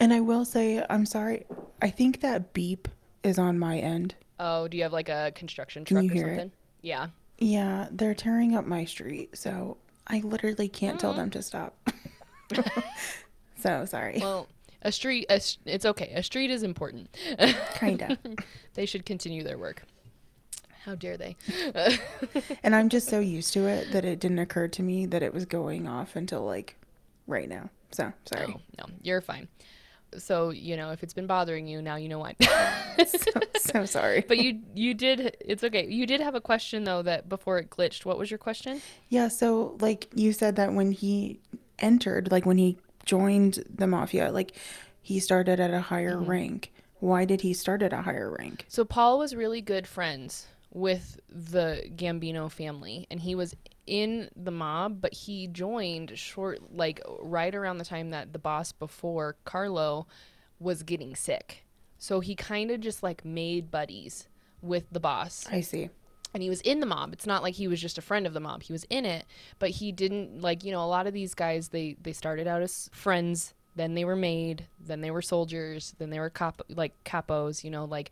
And 0.00 0.12
I 0.12 0.18
will 0.18 0.44
say, 0.44 0.84
I'm 0.90 1.06
sorry. 1.06 1.46
I 1.80 1.88
think 1.90 2.22
that 2.22 2.52
beep 2.52 2.88
is 3.22 3.38
on 3.38 3.56
my 3.58 3.78
end. 3.78 4.16
oh, 4.40 4.66
do 4.66 4.76
you 4.76 4.82
have 4.82 4.92
like 4.92 5.08
a 5.08 5.30
construction 5.36 5.84
Can 5.84 5.94
truck 5.96 6.04
you 6.04 6.10
or 6.10 6.14
hear 6.14 6.26
it? 6.26 6.30
something? 6.30 6.52
Yeah. 6.80 7.06
Yeah, 7.38 7.86
they're 7.92 8.14
tearing 8.14 8.56
up 8.56 8.64
my 8.66 8.84
street, 8.84 9.36
so 9.38 9.76
I 10.06 10.18
literally 10.20 10.68
can't 10.68 10.98
tell 11.00 11.12
Mm. 11.12 11.16
them 11.16 11.30
to 11.30 11.42
stop. 11.42 11.90
so 13.58 13.84
sorry. 13.86 14.18
Well, 14.20 14.48
a 14.82 14.90
street, 14.92 15.26
a, 15.30 15.40
it's 15.64 15.84
okay. 15.84 16.12
A 16.14 16.22
street 16.22 16.50
is 16.50 16.62
important. 16.62 17.16
Kinda. 17.74 18.18
they 18.74 18.84
should 18.86 19.06
continue 19.06 19.42
their 19.44 19.58
work. 19.58 19.84
How 20.84 20.96
dare 20.96 21.16
they? 21.16 21.36
And 22.64 22.74
I'm 22.74 22.88
just 22.88 23.08
so 23.08 23.20
used 23.20 23.52
to 23.54 23.66
it 23.66 23.92
that 23.92 24.04
it 24.04 24.18
didn't 24.18 24.40
occur 24.40 24.66
to 24.68 24.82
me 24.82 25.06
that 25.06 25.22
it 25.22 25.32
was 25.32 25.44
going 25.44 25.86
off 25.86 26.16
until 26.16 26.44
like 26.44 26.76
right 27.28 27.48
now. 27.48 27.70
So 27.92 28.12
sorry. 28.24 28.48
No, 28.78 28.86
you're 29.02 29.20
fine. 29.20 29.46
So 30.18 30.50
you 30.50 30.76
know, 30.76 30.90
if 30.92 31.02
it's 31.02 31.14
been 31.14 31.26
bothering 31.26 31.66
you, 31.66 31.80
now 31.82 31.96
you 31.96 32.08
know 32.08 32.18
why. 32.18 32.34
so, 33.06 33.30
so 33.56 33.84
sorry. 33.86 34.24
but 34.26 34.38
you, 34.38 34.60
you 34.74 34.94
did. 34.94 35.36
It's 35.40 35.64
okay. 35.64 35.86
You 35.86 36.06
did 36.06 36.20
have 36.20 36.34
a 36.34 36.40
question 36.40 36.84
though 36.84 37.02
that 37.02 37.28
before 37.28 37.58
it 37.58 37.70
glitched. 37.70 38.04
What 38.04 38.18
was 38.18 38.30
your 38.30 38.38
question? 38.38 38.82
Yeah, 39.08 39.28
so 39.28 39.76
like 39.80 40.08
you 40.14 40.32
said 40.32 40.56
that 40.56 40.72
when 40.72 40.92
he 40.92 41.40
entered, 41.78 42.30
like 42.30 42.46
when 42.46 42.58
he 42.58 42.78
joined 43.04 43.64
the 43.74 43.86
mafia, 43.86 44.30
like 44.30 44.52
he 45.00 45.18
started 45.20 45.58
at 45.60 45.72
a 45.72 45.80
higher 45.80 46.16
Mm-hmm. 46.16 46.30
rank. 46.30 46.72
Why 47.00 47.24
did 47.24 47.40
he 47.40 47.52
start 47.52 47.82
at 47.82 47.92
a 47.92 48.02
higher 48.02 48.30
rank? 48.38 48.64
So 48.68 48.84
Paul 48.84 49.18
was 49.18 49.34
really 49.34 49.60
good 49.60 49.88
friends 49.88 50.46
with 50.72 51.18
the 51.28 51.82
Gambino 51.96 52.48
family 52.48 53.08
and 53.10 53.18
he 53.20 53.34
was 53.34 53.56
in 53.86 54.30
the 54.36 54.50
mob 54.50 55.00
but 55.00 55.12
he 55.12 55.46
joined 55.48 56.16
short 56.16 56.60
like 56.74 57.00
right 57.20 57.54
around 57.54 57.78
the 57.78 57.84
time 57.84 58.10
that 58.10 58.32
the 58.32 58.38
boss 58.38 58.72
before 58.72 59.36
Carlo 59.44 60.06
was 60.60 60.82
getting 60.82 61.16
sick. 61.16 61.64
So 61.98 62.20
he 62.20 62.34
kind 62.34 62.70
of 62.70 62.80
just 62.80 63.02
like 63.02 63.24
made 63.24 63.70
buddies 63.70 64.28
with 64.60 64.84
the 64.90 65.00
boss 65.00 65.46
I 65.50 65.60
see. 65.60 65.90
and 66.32 66.42
he 66.42 66.48
was 66.48 66.60
in 66.62 66.80
the 66.80 66.86
mob. 66.86 67.12
It's 67.12 67.26
not 67.26 67.42
like 67.42 67.54
he 67.54 67.68
was 67.68 67.80
just 67.80 67.98
a 67.98 68.02
friend 68.02 68.26
of 68.26 68.32
the 68.32 68.40
mob. 68.40 68.62
He 68.62 68.72
was 68.72 68.84
in 68.90 69.04
it, 69.04 69.26
but 69.58 69.70
he 69.70 69.92
didn't 69.92 70.40
like, 70.40 70.64
you 70.64 70.72
know, 70.72 70.84
a 70.84 70.86
lot 70.86 71.06
of 71.06 71.12
these 71.12 71.34
guys 71.34 71.68
they 71.68 71.96
they 72.00 72.12
started 72.12 72.46
out 72.46 72.62
as 72.62 72.88
friends, 72.92 73.54
then 73.74 73.94
they 73.94 74.04
were 74.04 74.16
made, 74.16 74.66
then 74.78 75.00
they 75.00 75.10
were 75.10 75.22
soldiers, 75.22 75.94
then 75.98 76.10
they 76.10 76.20
were 76.20 76.30
cap 76.30 76.60
like 76.68 76.92
capos, 77.04 77.64
you 77.64 77.70
know, 77.70 77.84
like 77.84 78.10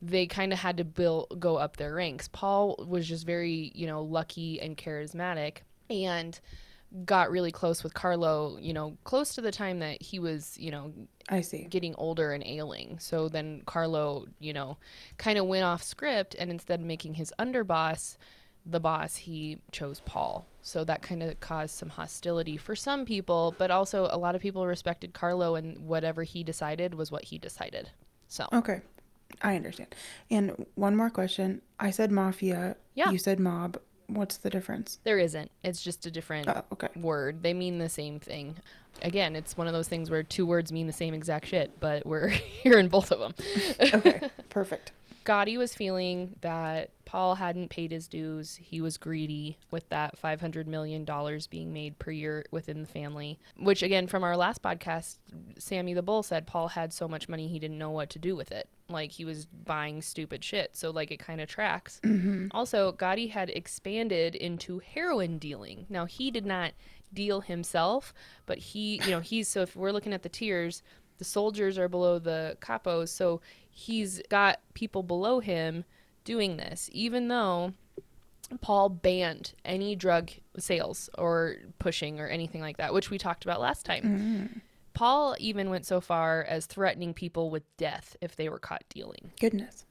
they 0.00 0.26
kind 0.26 0.52
of 0.52 0.58
had 0.58 0.76
to 0.76 0.84
build 0.84 1.40
go 1.40 1.56
up 1.56 1.76
their 1.76 1.94
ranks. 1.94 2.28
Paul 2.28 2.84
was 2.86 3.06
just 3.08 3.26
very, 3.26 3.72
you 3.74 3.86
know, 3.86 4.02
lucky 4.02 4.60
and 4.60 4.76
charismatic 4.76 5.58
and 5.90 6.38
got 7.04 7.30
really 7.30 7.52
close 7.52 7.82
with 7.82 7.92
Carlo, 7.94 8.56
you 8.60 8.72
know, 8.72 8.96
close 9.04 9.34
to 9.34 9.40
the 9.40 9.52
time 9.52 9.80
that 9.80 10.00
he 10.00 10.18
was, 10.18 10.56
you 10.58 10.70
know, 10.70 10.92
I 11.28 11.42
see. 11.42 11.64
getting 11.64 11.94
older 11.96 12.32
and 12.32 12.42
ailing. 12.46 12.98
So 12.98 13.28
then 13.28 13.62
Carlo, 13.66 14.26
you 14.38 14.52
know, 14.52 14.78
kind 15.18 15.38
of 15.38 15.46
went 15.46 15.64
off 15.64 15.82
script 15.82 16.34
and 16.38 16.50
instead 16.50 16.80
of 16.80 16.86
making 16.86 17.14
his 17.14 17.32
underboss 17.38 18.16
the 18.64 18.80
boss, 18.80 19.16
he 19.16 19.58
chose 19.72 20.00
Paul. 20.04 20.46
So 20.62 20.84
that 20.84 21.02
kind 21.02 21.22
of 21.22 21.40
caused 21.40 21.74
some 21.74 21.88
hostility 21.90 22.56
for 22.56 22.76
some 22.76 23.04
people, 23.04 23.54
but 23.58 23.70
also 23.70 24.08
a 24.10 24.18
lot 24.18 24.34
of 24.34 24.40
people 24.40 24.66
respected 24.66 25.12
Carlo 25.12 25.56
and 25.56 25.78
whatever 25.86 26.22
he 26.22 26.42
decided 26.44 26.94
was 26.94 27.10
what 27.10 27.24
he 27.24 27.38
decided. 27.38 27.90
So, 28.28 28.46
Okay. 28.52 28.80
I 29.42 29.56
understand. 29.56 29.94
And 30.30 30.66
one 30.74 30.96
more 30.96 31.10
question. 31.10 31.62
I 31.78 31.90
said 31.90 32.10
mafia. 32.10 32.76
Yeah. 32.94 33.10
You 33.10 33.18
said 33.18 33.38
mob. 33.40 33.78
What's 34.08 34.38
the 34.38 34.48
difference? 34.48 34.98
there 35.04 35.18
isn't. 35.18 35.50
It's 35.62 35.82
just 35.82 36.06
a 36.06 36.10
different 36.10 36.48
Oh, 36.48 36.62
okay. 36.72 36.88
word. 36.96 37.42
They 37.42 37.52
mean 37.52 37.78
the 37.78 37.90
same 37.90 38.18
thing. 38.18 38.56
Again, 39.02 39.36
it's 39.36 39.56
one 39.56 39.66
of 39.66 39.74
those 39.74 39.86
things 39.86 40.10
where 40.10 40.22
two 40.22 40.46
words 40.46 40.72
mean 40.72 40.86
the 40.86 40.92
same 40.94 41.12
exact 41.12 41.46
shit, 41.46 41.78
but 41.78 42.06
we're 42.06 42.28
hearing 42.62 42.88
both 42.88 43.12
of 43.12 43.18
them. 43.20 43.34
Okay. 43.94 44.30
Perfect. 44.50 44.92
Gotti 45.28 45.58
was 45.58 45.74
feeling 45.74 46.36
that 46.40 46.90
Paul 47.04 47.34
hadn't 47.34 47.68
paid 47.68 47.92
his 47.92 48.08
dues. 48.08 48.56
He 48.56 48.80
was 48.80 48.96
greedy 48.96 49.58
with 49.70 49.86
that 49.90 50.18
$500 50.18 50.66
million 50.66 51.06
being 51.50 51.70
made 51.70 51.98
per 51.98 52.10
year 52.10 52.46
within 52.50 52.80
the 52.80 52.88
family. 52.88 53.38
Which, 53.58 53.82
again, 53.82 54.06
from 54.06 54.24
our 54.24 54.38
last 54.38 54.62
podcast, 54.62 55.18
Sammy 55.58 55.92
the 55.92 56.02
Bull 56.02 56.22
said 56.22 56.46
Paul 56.46 56.68
had 56.68 56.94
so 56.94 57.06
much 57.06 57.28
money 57.28 57.46
he 57.46 57.58
didn't 57.58 57.76
know 57.76 57.90
what 57.90 58.08
to 58.10 58.18
do 58.18 58.34
with 58.34 58.50
it. 58.50 58.70
Like 58.88 59.12
he 59.12 59.26
was 59.26 59.44
buying 59.44 60.00
stupid 60.00 60.42
shit. 60.42 60.74
So, 60.74 60.90
like, 60.90 61.10
it 61.10 61.18
kind 61.18 61.42
of 61.42 61.48
tracks. 61.48 62.00
Mm-hmm. 62.18 62.48
Also, 62.52 62.90
Gotti 62.92 63.30
had 63.30 63.48
expanded 63.50 64.34
into 64.34 64.80
heroin 64.80 65.38
dealing. 65.38 65.86
Now, 65.88 66.04
he 66.04 66.32
did 66.32 66.44
not 66.44 66.72
deal 67.14 67.42
himself, 67.42 68.12
but 68.44 68.58
he, 68.58 69.00
you 69.04 69.10
know, 69.10 69.20
he's 69.20 69.46
so 69.46 69.62
if 69.62 69.76
we're 69.76 69.92
looking 69.92 70.12
at 70.12 70.22
the 70.22 70.28
tiers, 70.28 70.82
the 71.18 71.24
soldiers 71.24 71.78
are 71.78 71.88
below 71.88 72.18
the 72.18 72.56
capos. 72.60 73.08
So 73.08 73.40
he's 73.70 74.22
got 74.28 74.60
people 74.74 75.02
below 75.02 75.40
him 75.40 75.84
doing 76.24 76.56
this, 76.56 76.88
even 76.92 77.28
though 77.28 77.74
Paul 78.60 78.88
banned 78.88 79.52
any 79.64 79.94
drug 79.94 80.30
sales 80.58 81.10
or 81.18 81.56
pushing 81.78 82.18
or 82.18 82.28
anything 82.28 82.60
like 82.60 82.78
that, 82.78 82.94
which 82.94 83.10
we 83.10 83.18
talked 83.18 83.44
about 83.44 83.60
last 83.60 83.84
time. 83.84 84.02
Mm-hmm. 84.02 84.58
Paul 84.94 85.36
even 85.38 85.70
went 85.70 85.86
so 85.86 86.00
far 86.00 86.42
as 86.42 86.66
threatening 86.66 87.14
people 87.14 87.50
with 87.50 87.62
death 87.76 88.16
if 88.20 88.34
they 88.34 88.48
were 88.48 88.58
caught 88.58 88.82
dealing. 88.88 89.30
Goodness. 89.38 89.84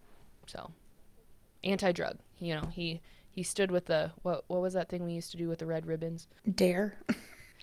So, 0.47 0.71
anti-drug. 1.63 2.17
You 2.39 2.55
know, 2.55 2.67
he 2.73 3.01
he 3.29 3.43
stood 3.43 3.71
with 3.71 3.85
the 3.85 4.11
what 4.23 4.43
what 4.47 4.61
was 4.61 4.73
that 4.73 4.89
thing 4.89 5.05
we 5.05 5.13
used 5.13 5.31
to 5.31 5.37
do 5.37 5.47
with 5.47 5.59
the 5.59 5.65
red 5.65 5.85
ribbons? 5.85 6.27
Dare. 6.55 6.97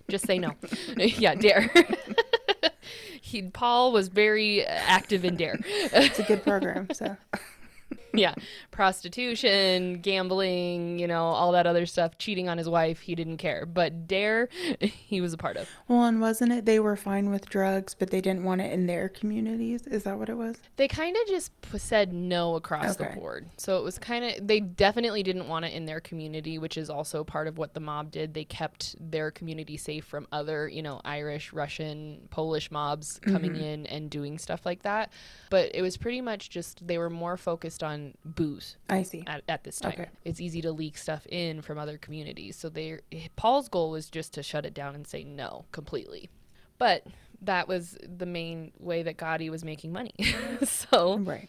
Just 0.09 0.27
say 0.27 0.38
no. 0.38 0.53
yeah, 0.96 1.35
dare. 1.35 1.70
he 3.35 3.42
Paul 3.42 3.90
was 3.92 4.09
very 4.09 4.64
uh, 4.64 4.70
active 4.70 5.25
in 5.25 5.37
dare. 5.37 5.59
It's 5.64 6.20
a 6.20 6.23
good 6.23 6.44
program. 6.44 6.88
So 6.92 7.16
yeah, 8.12 8.35
prostitution, 8.70 10.00
gambling, 10.00 10.98
you 10.98 11.07
know, 11.07 11.24
all 11.24 11.52
that 11.52 11.66
other 11.66 11.87
stuff, 11.87 12.18
cheating 12.18 12.48
on 12.48 12.59
his 12.59 12.68
wife, 12.68 13.00
he 13.00 13.14
didn't 13.14 13.38
care. 13.38 13.66
But 13.66 14.07
dare, 14.07 14.48
he 14.80 15.20
was 15.20 15.33
a 15.33 15.37
part 15.37 15.57
of. 15.57 15.68
well, 15.88 16.04
and 16.04 16.20
wasn't 16.20 16.52
it 16.52 16.64
they 16.64 16.80
were 16.80 16.96
fine 16.96 17.30
with 17.30 17.48
drugs, 17.48 17.94
but 17.94 18.11
they 18.11 18.20
didn't 18.20 18.44
want 18.44 18.61
it 18.61 18.72
in 18.72 18.87
their 18.87 19.09
communities? 19.09 19.87
Is 19.87 20.02
that 20.04 20.18
what 20.18 20.28
it 20.28 20.37
was? 20.37 20.57
They 20.76 20.88
kind 20.88 21.16
of 21.16 21.26
just 21.28 21.52
p- 21.62 21.78
said 21.78 22.12
no 22.12 22.57
across 22.57 22.98
Okay. 22.98 23.12
the 23.14 23.20
board. 23.20 23.48
So 23.57 23.78
it 23.78 23.85
was 23.85 23.98
kind 23.98 24.24
of, 24.24 24.46
they 24.46 24.61
definitely 24.61 25.22
didn't 25.22 25.48
want 25.48 25.64
it 25.64 25.72
in 25.72 25.85
their 25.87 26.00
community, 26.00 26.59
which 26.59 26.76
is 26.76 26.90
also 26.90 27.24
part 27.24 27.46
of 27.46 27.59
what 27.59 27.74
the 27.74 27.80
mob 27.80 28.11
did. 28.11 28.35
They 28.35 28.44
kept 28.44 28.96
their 28.98 29.30
community 29.30 29.76
safe 29.76 30.04
from 30.04 30.26
other, 30.33 30.68
you 30.68 30.83
know, 30.83 31.00
Irish, 31.04 31.52
Russian, 31.52 32.28
Polish 32.30 32.70
mobs 32.70 33.20
coming 33.22 33.52
mm-hmm. 33.52 33.62
in 33.62 33.87
and 33.87 34.11
doing 34.11 34.38
stuff 34.38 34.66
like 34.66 34.83
that. 34.83 35.12
But 35.50 35.74
it 35.74 35.83
was 35.83 35.96
pretty 35.96 36.20
much 36.20 36.50
just, 36.50 36.85
they 36.87 36.98
were 36.98 37.11
more 37.11 37.37
focused 37.37 37.83
on 37.85 38.14
booze 38.25 38.77
I 38.88 39.03
see. 39.03 39.25
at, 39.27 39.42
at 39.49 39.64
this 39.64 39.79
time. 39.79 39.92
Okay. 39.92 40.09
It's 40.25 40.40
easy 40.40 40.61
to 40.62 40.73
leak 40.73 40.99
stuff 40.99 41.27
in 41.27 41.62
from 41.62 41.79
other 41.79 41.99
communities. 41.99 42.57
So 42.57 42.68
they 42.68 43.01
Paul's 43.37 43.68
goal 43.68 43.90
was 43.90 44.09
just 44.09 44.35
to 44.35 44.42
shut 44.42 44.66
it 44.66 44.75
down 44.75 44.94
and 44.94 45.07
say 45.07 45.25
no 45.25 45.66
completely. 45.73 46.31
But 46.79 47.07
that 47.42 47.68
was 47.68 47.97
the 48.03 48.27
main 48.27 48.73
way 48.79 49.03
that 49.03 49.16
Gotti 49.16 49.51
was 49.51 49.64
making 49.64 49.92
money. 49.92 50.14
so 50.64 51.18
Right. 51.18 51.49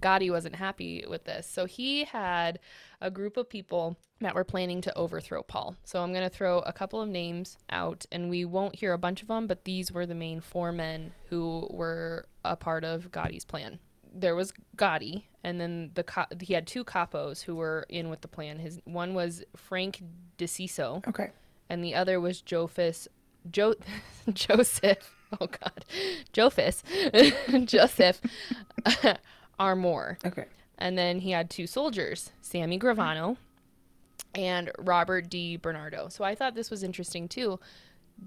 Gotti 0.00 0.30
wasn't 0.30 0.56
happy 0.56 1.04
with 1.08 1.24
this. 1.24 1.46
So 1.46 1.64
he 1.64 2.04
had 2.04 2.58
a 3.00 3.10
group 3.10 3.36
of 3.36 3.48
people 3.48 3.96
that 4.20 4.34
were 4.34 4.44
planning 4.44 4.80
to 4.82 4.96
overthrow 4.96 5.42
Paul. 5.42 5.76
So 5.84 6.02
I'm 6.02 6.12
going 6.12 6.28
to 6.28 6.34
throw 6.34 6.60
a 6.60 6.72
couple 6.72 7.00
of 7.00 7.08
names 7.08 7.56
out 7.70 8.06
and 8.10 8.30
we 8.30 8.44
won't 8.44 8.76
hear 8.76 8.92
a 8.92 8.98
bunch 8.98 9.22
of 9.22 9.28
them, 9.28 9.46
but 9.46 9.64
these 9.64 9.92
were 9.92 10.06
the 10.06 10.14
main 10.14 10.40
four 10.40 10.72
men 10.72 11.12
who 11.28 11.68
were 11.70 12.26
a 12.44 12.56
part 12.56 12.84
of 12.84 13.10
Gotti's 13.10 13.44
plan. 13.44 13.78
There 14.18 14.34
was 14.34 14.52
Gotti 14.76 15.24
and 15.44 15.60
then 15.60 15.90
the 15.94 16.02
co- 16.04 16.24
he 16.40 16.54
had 16.54 16.66
two 16.66 16.84
capos 16.84 17.42
who 17.42 17.54
were 17.56 17.84
in 17.88 18.08
with 18.08 18.20
the 18.22 18.28
plan. 18.28 18.58
His 18.58 18.80
one 18.84 19.14
was 19.14 19.44
Frank 19.56 20.02
DeCicco 20.38 21.06
Okay. 21.08 21.30
and 21.68 21.84
the 21.84 21.94
other 21.94 22.18
was 22.20 22.40
Jophus 22.40 23.08
jo- 23.50 23.74
Joseph. 24.32 25.12
Oh 25.40 25.46
God, 25.46 25.84
Jophus 26.32 26.82
Joseph 27.64 28.20
Armone, 29.60 30.24
Okay. 30.24 30.44
and 30.78 30.96
then 30.96 31.18
he 31.20 31.30
had 31.30 31.50
two 31.50 31.66
soldiers, 31.66 32.30
Sammy 32.42 32.78
Gravano 32.78 33.36
and 34.34 34.70
Robert 34.78 35.28
DiBernardo. 35.30 36.12
So 36.12 36.22
I 36.24 36.34
thought 36.34 36.54
this 36.54 36.70
was 36.70 36.82
interesting 36.82 37.26
too. 37.28 37.58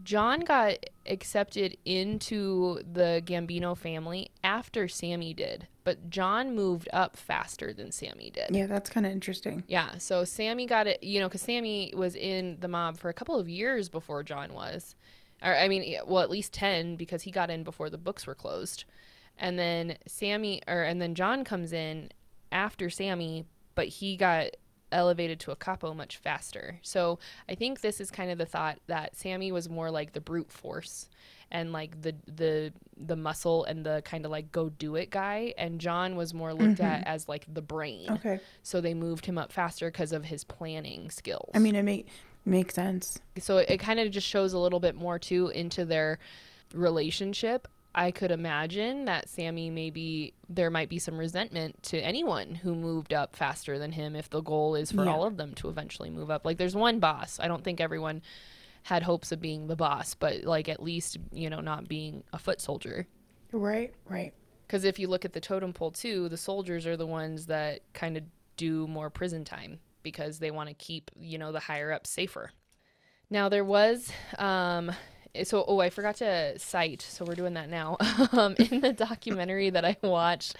John 0.03 0.41
got 0.41 0.85
accepted 1.05 1.77
into 1.83 2.81
the 2.91 3.21
Gambino 3.25 3.75
family 3.75 4.29
after 4.43 4.87
Sammy 4.87 5.33
did, 5.33 5.67
but 5.83 6.09
John 6.09 6.55
moved 6.55 6.87
up 6.93 7.17
faster 7.17 7.73
than 7.73 7.91
Sammy 7.91 8.29
did. 8.29 8.51
Yeah, 8.51 8.67
that's 8.67 8.89
kind 8.89 9.05
of 9.05 9.11
interesting. 9.11 9.63
Yeah, 9.67 9.97
so 9.97 10.23
Sammy 10.23 10.65
got 10.67 10.87
it, 10.87 11.03
you 11.03 11.19
know, 11.19 11.27
because 11.27 11.41
Sammy 11.41 11.93
was 11.95 12.15
in 12.15 12.57
the 12.59 12.67
mob 12.67 12.97
for 12.97 13.09
a 13.09 13.13
couple 13.13 13.39
of 13.39 13.49
years 13.49 13.89
before 13.89 14.23
John 14.23 14.53
was. 14.53 14.95
Or, 15.41 15.55
I 15.55 15.67
mean, 15.67 15.97
well, 16.05 16.21
at 16.21 16.29
least 16.29 16.53
10 16.53 16.95
because 16.95 17.23
he 17.23 17.31
got 17.31 17.49
in 17.49 17.63
before 17.63 17.89
the 17.89 17.97
books 17.97 18.27
were 18.27 18.35
closed. 18.35 18.85
And 19.37 19.57
then 19.57 19.97
Sammy, 20.05 20.61
or, 20.67 20.83
and 20.83 21.01
then 21.01 21.15
John 21.15 21.43
comes 21.43 21.73
in 21.73 22.09
after 22.51 22.89
Sammy, 22.89 23.45
but 23.73 23.87
he 23.87 24.17
got 24.17 24.49
elevated 24.91 25.39
to 25.41 25.51
a 25.51 25.55
capo 25.55 25.93
much 25.93 26.17
faster. 26.17 26.79
So 26.81 27.19
I 27.47 27.55
think 27.55 27.81
this 27.81 27.99
is 28.01 28.11
kind 28.11 28.31
of 28.31 28.37
the 28.37 28.45
thought 28.45 28.79
that 28.87 29.15
Sammy 29.15 29.51
was 29.51 29.69
more 29.69 29.91
like 29.91 30.13
the 30.13 30.21
brute 30.21 30.51
force 30.51 31.09
and 31.51 31.71
like 31.71 32.01
the 32.01 32.15
the 32.27 32.73
the 32.97 33.15
muscle 33.15 33.65
and 33.65 33.85
the 33.85 34.01
kind 34.05 34.25
of 34.25 34.31
like 34.31 34.51
go 34.51 34.69
do 34.69 34.95
it 34.95 35.09
guy 35.09 35.53
and 35.57 35.79
John 35.79 36.15
was 36.15 36.33
more 36.33 36.53
looked 36.53 36.79
mm-hmm. 36.79 36.83
at 36.83 37.07
as 37.07 37.27
like 37.27 37.45
the 37.51 37.61
brain 37.61 38.07
Okay. 38.11 38.39
so 38.61 38.81
they 38.81 38.93
moved 38.93 39.25
him 39.25 39.37
up 39.37 39.51
faster 39.51 39.89
because 39.89 40.11
of 40.11 40.25
his 40.25 40.43
planning 40.43 41.09
skills. 41.09 41.51
I 41.53 41.59
mean, 41.59 41.75
it 41.75 41.83
make 41.83 42.07
makes 42.45 42.75
sense. 42.75 43.19
so 43.39 43.57
it, 43.57 43.69
it 43.69 43.77
kind 43.79 43.99
of 43.99 44.11
just 44.11 44.27
shows 44.27 44.53
a 44.53 44.59
little 44.59 44.79
bit 44.79 44.95
more 44.95 45.19
too 45.19 45.49
into 45.49 45.85
their 45.85 46.19
relationship. 46.73 47.67
I 47.99 48.11
could 48.11 48.31
imagine 48.31 49.05
that 49.05 49.27
Sammy 49.27 49.69
maybe 49.69 50.33
there 50.47 50.69
might 50.69 50.87
be 50.87 50.99
some 50.99 51.17
resentment 51.17 51.83
to 51.83 51.99
anyone 51.99 52.55
who 52.55 52.73
moved 52.73 53.13
up 53.13 53.35
faster 53.35 53.77
than 53.77 53.91
him 53.91 54.15
if 54.15 54.29
the 54.29 54.41
goal 54.41 54.75
is 54.75 54.91
for 54.91 55.03
Yeah. 55.03 55.11
all 55.11 55.25
of 55.25 55.35
them 55.35 55.53
to 55.55 55.67
eventually 55.67 56.09
move 56.09 56.31
up. 56.31 56.45
Like 56.45 56.57
there's 56.57 56.75
one 56.77 56.99
boss. 56.99 57.39
I 57.41 57.49
don't 57.49 57.63
think 57.63 57.81
everyone 57.81 58.21
had 58.83 59.03
hopes 59.03 59.33
of 59.33 59.41
being 59.41 59.67
the 59.67 59.75
boss, 59.75 60.13
but 60.15 60.43
like 60.45 60.69
at 60.69 60.81
least, 60.81 61.17
you 61.33 61.49
know, 61.49 61.59
not 61.59 61.89
being 61.89 62.23
a 62.31 62.39
foot 62.39 62.61
soldier. 62.61 63.05
Right. 63.51 63.93
Right. 64.07 64.33
Because 64.65 64.85
if 64.85 64.97
you 64.97 65.09
look 65.09 65.25
at 65.25 65.33
the 65.33 65.41
totem 65.41 65.73
pole 65.73 65.91
too, 65.91 66.29
the 66.29 66.37
soldiers 66.37 66.87
are 66.87 66.95
the 66.95 67.05
ones 67.07 67.47
that 67.47 67.81
kind 67.93 68.15
of 68.15 68.23
do 68.55 68.87
more 68.87 69.09
prison 69.09 69.43
time 69.43 69.79
because 70.03 70.39
they 70.39 70.51
want 70.51 70.69
to 70.69 70.75
keep, 70.75 71.11
you 71.19 71.37
know, 71.37 71.51
the 71.51 71.59
higher 71.59 71.91
ups 71.91 72.09
safer. 72.09 72.51
Now 73.29 73.49
there 73.49 73.65
was 73.65 74.09
um, 74.37 74.91
so 75.43 75.63
oh 75.67 75.79
i 75.79 75.89
forgot 75.89 76.15
to 76.15 76.57
cite 76.57 77.01
so 77.01 77.25
we're 77.25 77.35
doing 77.35 77.53
that 77.53 77.69
now 77.69 77.97
um, 78.31 78.55
in 78.57 78.81
the 78.81 78.93
documentary 78.93 79.69
that 79.69 79.85
i 79.85 79.95
watched 80.01 80.55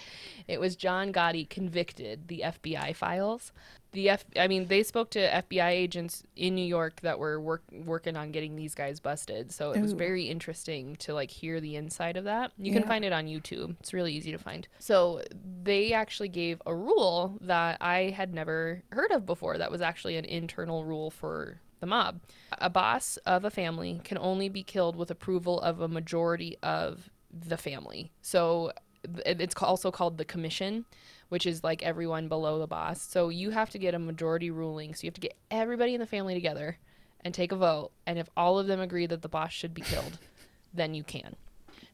it 0.48 0.60
was 0.60 0.76
john 0.76 1.12
gotti 1.12 1.48
convicted 1.48 2.28
the 2.28 2.42
fbi 2.46 2.94
files 2.94 3.52
the 3.92 4.08
F 4.08 4.24
I 4.36 4.46
mean 4.48 4.66
they 4.66 4.82
spoke 4.82 5.10
to 5.10 5.18
FBI 5.18 5.70
agents 5.70 6.22
in 6.36 6.54
New 6.54 6.64
York 6.64 7.00
that 7.00 7.18
were 7.18 7.40
work, 7.40 7.62
working 7.72 8.16
on 8.16 8.30
getting 8.30 8.56
these 8.56 8.74
guys 8.74 9.00
busted. 9.00 9.52
So 9.52 9.72
it 9.72 9.80
was 9.80 9.92
very 9.92 10.24
interesting 10.24 10.96
to 10.96 11.14
like 11.14 11.30
hear 11.30 11.60
the 11.60 11.76
inside 11.76 12.16
of 12.16 12.24
that. 12.24 12.52
You 12.58 12.72
can 12.72 12.84
find 12.84 13.04
it 13.04 13.12
on 13.12 13.26
YouTube. 13.26 13.76
It's 13.80 13.92
really 13.92 14.12
easy 14.12 14.30
to 14.32 14.38
find. 14.38 14.68
So 14.78 15.22
they 15.62 15.92
actually 15.92 16.28
gave 16.28 16.62
a 16.66 16.74
rule 16.74 17.38
that 17.40 17.78
I 17.80 18.14
had 18.16 18.32
never 18.32 18.82
heard 18.90 19.10
of 19.10 19.26
before 19.26 19.58
that 19.58 19.70
was 19.70 19.80
actually 19.80 20.16
an 20.16 20.24
internal 20.24 20.84
rule 20.84 21.10
for 21.10 21.60
the 21.80 21.86
mob. 21.86 22.20
A 22.58 22.70
boss 22.70 23.16
of 23.18 23.44
a 23.44 23.50
family 23.50 24.00
can 24.04 24.18
only 24.18 24.48
be 24.48 24.62
killed 24.62 24.96
with 24.96 25.10
approval 25.10 25.60
of 25.60 25.80
a 25.80 25.88
majority 25.88 26.56
of 26.62 27.10
the 27.32 27.56
family. 27.56 28.12
So 28.22 28.72
it's 29.02 29.54
also 29.62 29.90
called 29.90 30.18
the 30.18 30.24
commission 30.24 30.84
which 31.30 31.46
is 31.46 31.64
like 31.64 31.82
everyone 31.82 32.28
below 32.28 32.58
the 32.58 32.66
boss. 32.66 33.00
So 33.00 33.30
you 33.30 33.50
have 33.50 33.70
to 33.70 33.78
get 33.78 33.94
a 33.94 33.98
majority 33.98 34.50
ruling. 34.50 34.94
So 34.94 35.04
you 35.04 35.08
have 35.08 35.14
to 35.14 35.20
get 35.20 35.36
everybody 35.50 35.94
in 35.94 36.00
the 36.00 36.06
family 36.06 36.34
together 36.34 36.76
and 37.24 37.32
take 37.32 37.52
a 37.52 37.56
vote. 37.56 37.92
And 38.06 38.18
if 38.18 38.28
all 38.36 38.58
of 38.58 38.66
them 38.66 38.80
agree 38.80 39.06
that 39.06 39.22
the 39.22 39.28
boss 39.28 39.52
should 39.52 39.72
be 39.72 39.80
killed, 39.80 40.18
then 40.74 40.92
you 40.92 41.02
can. 41.04 41.36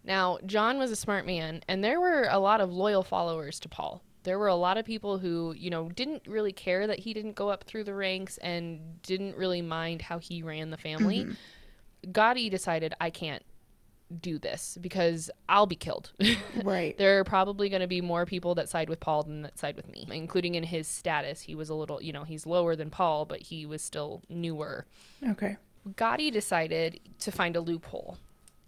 Now, 0.02 0.38
John 0.46 0.78
was 0.78 0.90
a 0.90 0.96
smart 0.96 1.26
man, 1.26 1.62
and 1.68 1.84
there 1.84 2.00
were 2.00 2.28
a 2.30 2.38
lot 2.38 2.60
of 2.60 2.72
loyal 2.72 3.02
followers 3.02 3.60
to 3.60 3.68
Paul. 3.68 4.02
There 4.26 4.40
were 4.40 4.48
a 4.48 4.56
lot 4.56 4.76
of 4.76 4.84
people 4.84 5.18
who, 5.18 5.54
you 5.56 5.70
know, 5.70 5.88
didn't 5.88 6.24
really 6.26 6.50
care 6.50 6.88
that 6.88 6.98
he 6.98 7.14
didn't 7.14 7.36
go 7.36 7.48
up 7.48 7.62
through 7.62 7.84
the 7.84 7.94
ranks 7.94 8.38
and 8.38 9.00
didn't 9.02 9.36
really 9.36 9.62
mind 9.62 10.02
how 10.02 10.18
he 10.18 10.42
ran 10.42 10.70
the 10.70 10.76
family. 10.76 11.26
Mm-hmm. 11.26 12.10
Gotti 12.10 12.50
decided, 12.50 12.92
I 13.00 13.10
can't 13.10 13.44
do 14.20 14.40
this 14.40 14.78
because 14.80 15.30
I'll 15.48 15.66
be 15.66 15.76
killed. 15.76 16.10
Right. 16.64 16.98
there 16.98 17.20
are 17.20 17.24
probably 17.24 17.68
going 17.68 17.82
to 17.82 17.86
be 17.86 18.00
more 18.00 18.26
people 18.26 18.56
that 18.56 18.68
side 18.68 18.88
with 18.88 18.98
Paul 18.98 19.22
than 19.22 19.42
that 19.42 19.58
side 19.58 19.76
with 19.76 19.88
me, 19.88 20.08
including 20.10 20.56
in 20.56 20.64
his 20.64 20.88
status. 20.88 21.42
He 21.42 21.54
was 21.54 21.68
a 21.68 21.74
little, 21.74 22.02
you 22.02 22.12
know, 22.12 22.24
he's 22.24 22.46
lower 22.46 22.74
than 22.74 22.90
Paul, 22.90 23.26
but 23.26 23.42
he 23.42 23.64
was 23.64 23.80
still 23.80 24.22
newer. 24.28 24.86
Okay. 25.28 25.56
Gotti 25.90 26.32
decided 26.32 26.98
to 27.20 27.30
find 27.30 27.54
a 27.54 27.60
loophole. 27.60 28.18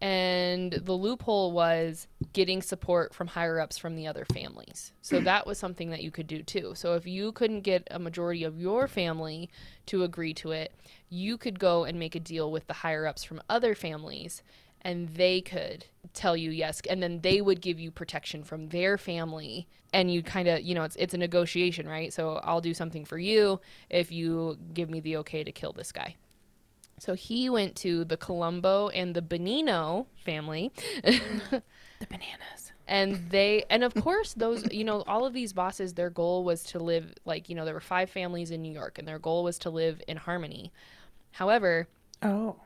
And 0.01 0.73
the 0.73 0.93
loophole 0.93 1.51
was 1.51 2.07
getting 2.33 2.63
support 2.63 3.13
from 3.15 3.27
higher 3.27 3.59
ups 3.59 3.77
from 3.79 3.97
the 3.97 4.07
other 4.07 4.25
families. 4.33 4.93
So 5.03 5.21
mm. 5.21 5.25
that 5.25 5.47
was 5.47 5.59
something 5.59 5.91
that 5.91 6.03
you 6.03 6.13
could 6.13 6.29
do 6.29 6.43
too. 6.43 6.73
So 6.77 6.95
if 6.95 7.05
you 7.07 7.33
couldn't 7.33 7.63
get 7.63 7.89
a 7.91 7.99
majority 7.99 8.45
of 8.45 8.61
your 8.61 8.87
family 8.87 9.51
to 9.87 10.05
agree 10.05 10.35
to 10.35 10.53
it, 10.53 10.73
you 11.09 11.37
could 11.37 11.59
go 11.59 11.85
and 11.85 11.99
make 11.99 12.15
a 12.15 12.21
deal 12.21 12.53
with 12.53 12.69
the 12.69 12.75
higher 12.75 13.07
ups 13.07 13.25
from 13.25 13.43
other 13.49 13.75
families 13.75 14.43
and 14.83 15.09
they 15.09 15.41
could 15.41 15.87
tell 16.15 16.37
you 16.37 16.51
yes. 16.51 16.81
And 16.89 17.03
then 17.03 17.21
they 17.21 17.41
would 17.41 17.61
give 17.61 17.81
you 17.81 17.91
protection 17.91 18.45
from 18.45 18.69
their 18.69 18.97
family. 18.97 19.67
And 19.93 20.13
you 20.13 20.23
kind 20.23 20.47
of 20.47 20.63
you 20.63 20.75
know 20.75 20.85
it's 20.85 20.97
it's 20.97 21.15
a 21.15 21.19
negotiation 21.19 21.89
right? 21.89 22.13
So 22.13 22.41
I'll 22.45 22.61
do 22.61 22.75
something 22.75 23.05
for 23.05 23.19
you 23.19 23.61
if 23.91 24.13
you 24.13 24.59
give 24.75 24.91
me 24.91 25.01
the 25.01 25.17
okay 25.19 25.43
to 25.43 25.51
kill 25.51 25.73
this 25.73 25.91
guy 25.93 26.15
so 26.99 27.15
he 27.15 27.49
went 27.51 27.77
to 27.77 28.05
the 28.05 28.17
Colombo 28.17 28.89
and 28.89 29.15
the 29.15 29.23
Benino 29.23 30.07
family. 30.25 30.73
The 31.03 32.07
bananas. 32.07 32.73
and 32.87 33.29
they 33.31 33.65
and 33.69 33.83
of 33.83 33.93
course 33.95 34.33
those 34.35 34.65
you 34.73 34.85
know 34.85 35.03
all 35.09 35.25
of 35.27 35.33
these 35.33 35.53
bosses 35.53 35.95
their 35.95 36.11
goal 36.11 36.45
was 36.45 36.63
to 36.65 36.79
live 36.79 37.13
like 37.25 37.49
you 37.49 37.57
know 37.57 37.65
there 37.65 37.75
were 37.75 37.81
five 37.81 38.09
families 38.09 38.51
in 38.53 38.63
New 38.63 38.73
York 38.73 38.99
and 38.99 39.09
their 39.09 39.19
goal 39.19 39.43
was 39.45 39.59
to 39.61 39.71
live 39.71 40.01
in 40.07 40.17
harmony. 40.17 40.73
However 41.33 41.89
Oh. 42.23 42.57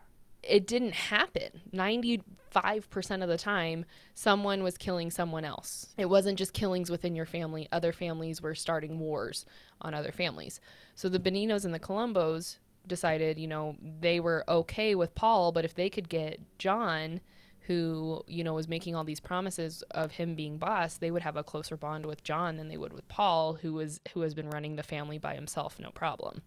it 0.42 0.66
didn't 0.66 0.94
happen. 0.94 1.62
95% 1.74 3.22
of 3.22 3.28
the 3.28 3.38
time 3.38 3.84
someone 4.14 4.62
was 4.62 4.76
killing 4.76 5.10
someone 5.10 5.44
else. 5.44 5.88
It 5.96 6.06
wasn't 6.06 6.38
just 6.38 6.52
killings 6.52 6.90
within 6.90 7.14
your 7.16 7.26
family. 7.26 7.68
Other 7.72 7.92
families 7.92 8.42
were 8.42 8.54
starting 8.54 8.98
wars 8.98 9.46
on 9.80 9.94
other 9.94 10.12
families. 10.12 10.60
So 10.94 11.08
the 11.08 11.18
beninos 11.20 11.64
and 11.64 11.72
the 11.74 11.80
colombos 11.80 12.58
decided 12.86 13.38
you 13.38 13.46
know 13.46 13.76
they 14.00 14.18
were 14.20 14.44
okay 14.48 14.94
with 14.94 15.14
paul 15.14 15.52
but 15.52 15.64
if 15.64 15.74
they 15.74 15.88
could 15.88 16.08
get 16.08 16.40
john 16.58 17.20
who 17.66 18.22
you 18.26 18.42
know 18.42 18.54
was 18.54 18.66
making 18.68 18.94
all 18.96 19.04
these 19.04 19.20
promises 19.20 19.82
of 19.92 20.12
him 20.12 20.34
being 20.34 20.58
boss 20.58 20.96
they 20.96 21.10
would 21.10 21.22
have 21.22 21.36
a 21.36 21.44
closer 21.44 21.76
bond 21.76 22.04
with 22.06 22.24
john 22.24 22.56
than 22.56 22.68
they 22.68 22.76
would 22.76 22.92
with 22.92 23.06
paul 23.08 23.54
who 23.54 23.72
was 23.74 24.00
who 24.14 24.20
has 24.22 24.34
been 24.34 24.50
running 24.50 24.76
the 24.76 24.82
family 24.82 25.18
by 25.18 25.34
himself 25.34 25.78
no 25.78 25.90
problem 25.90 26.42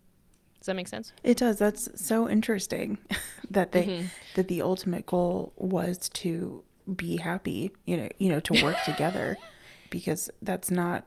does 0.59 0.67
that 0.67 0.75
make 0.75 0.87
sense 0.87 1.13
It 1.23 1.37
does. 1.37 1.59
That's 1.59 1.89
so 1.95 2.27
interesting 2.27 2.97
that 3.51 3.71
they 3.71 3.83
Mm-hmm. 3.85 4.05
that 4.33 4.47
the 4.47 4.61
ultimate 4.63 5.05
goal 5.05 5.53
was 5.57 6.09
to 6.09 6.63
be 6.95 7.17
happy, 7.17 7.71
you 7.85 7.97
know, 7.97 8.09
you 8.17 8.29
know, 8.29 8.39
to 8.39 8.63
work 8.63 8.77
together 8.85 9.37
because 9.91 10.29
that's 10.41 10.71
not 10.71 11.05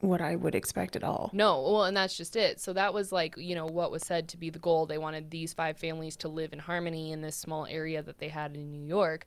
what 0.00 0.20
I 0.20 0.36
would 0.36 0.54
expect 0.54 0.96
at 0.96 1.02
all. 1.02 1.30
No, 1.32 1.60
well, 1.60 1.84
and 1.84 1.96
that's 1.96 2.16
just 2.16 2.36
it. 2.36 2.60
So 2.60 2.72
that 2.72 2.94
was 2.94 3.10
like, 3.10 3.36
you 3.36 3.54
know, 3.54 3.66
what 3.66 3.90
was 3.90 4.02
said 4.02 4.28
to 4.28 4.36
be 4.36 4.50
the 4.50 4.58
goal. 4.58 4.86
They 4.86 4.98
wanted 4.98 5.30
these 5.30 5.52
five 5.52 5.76
families 5.76 6.16
to 6.18 6.28
live 6.28 6.52
in 6.52 6.58
harmony 6.58 7.12
in 7.12 7.20
this 7.20 7.36
small 7.36 7.66
area 7.66 8.02
that 8.02 8.18
they 8.18 8.28
had 8.28 8.54
in 8.54 8.70
New 8.70 8.86
York. 8.86 9.26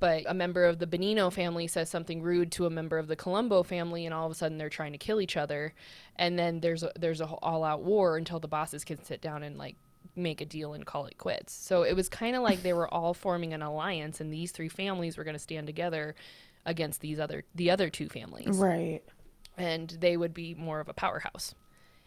But 0.00 0.24
a 0.26 0.34
member 0.34 0.64
of 0.64 0.78
the 0.78 0.86
Benino 0.86 1.32
family 1.32 1.66
says 1.66 1.90
something 1.90 2.22
rude 2.22 2.52
to 2.52 2.66
a 2.66 2.70
member 2.70 2.98
of 2.98 3.08
the 3.08 3.16
Colombo 3.16 3.62
family, 3.64 4.06
and 4.06 4.14
all 4.14 4.26
of 4.26 4.32
a 4.32 4.34
sudden 4.34 4.56
they're 4.56 4.68
trying 4.68 4.92
to 4.92 4.98
kill 4.98 5.20
each 5.20 5.36
other. 5.36 5.74
And 6.16 6.38
then 6.38 6.60
there's 6.60 6.84
a, 6.84 6.92
there's 6.98 7.20
a 7.20 7.26
all 7.26 7.64
out 7.64 7.82
war 7.82 8.16
until 8.16 8.38
the 8.38 8.48
bosses 8.48 8.84
can 8.84 9.02
sit 9.02 9.20
down 9.20 9.42
and 9.42 9.58
like 9.58 9.76
make 10.14 10.40
a 10.40 10.46
deal 10.46 10.74
and 10.74 10.86
call 10.86 11.06
it 11.06 11.18
quits. 11.18 11.52
So 11.52 11.82
it 11.82 11.94
was 11.94 12.08
kind 12.08 12.36
of 12.36 12.42
like 12.42 12.62
they 12.62 12.72
were 12.72 12.92
all 12.92 13.12
forming 13.12 13.52
an 13.52 13.62
alliance, 13.62 14.20
and 14.20 14.32
these 14.32 14.52
three 14.52 14.68
families 14.68 15.16
were 15.16 15.24
going 15.24 15.36
to 15.36 15.40
stand 15.40 15.66
together 15.66 16.14
against 16.64 17.00
these 17.00 17.18
other 17.18 17.44
the 17.54 17.70
other 17.70 17.88
two 17.88 18.08
families 18.08 18.58
Right. 18.58 19.02
And 19.58 19.90
they 20.00 20.16
would 20.16 20.34
be 20.34 20.54
more 20.54 20.80
of 20.80 20.88
a 20.88 20.94
powerhouse. 20.94 21.54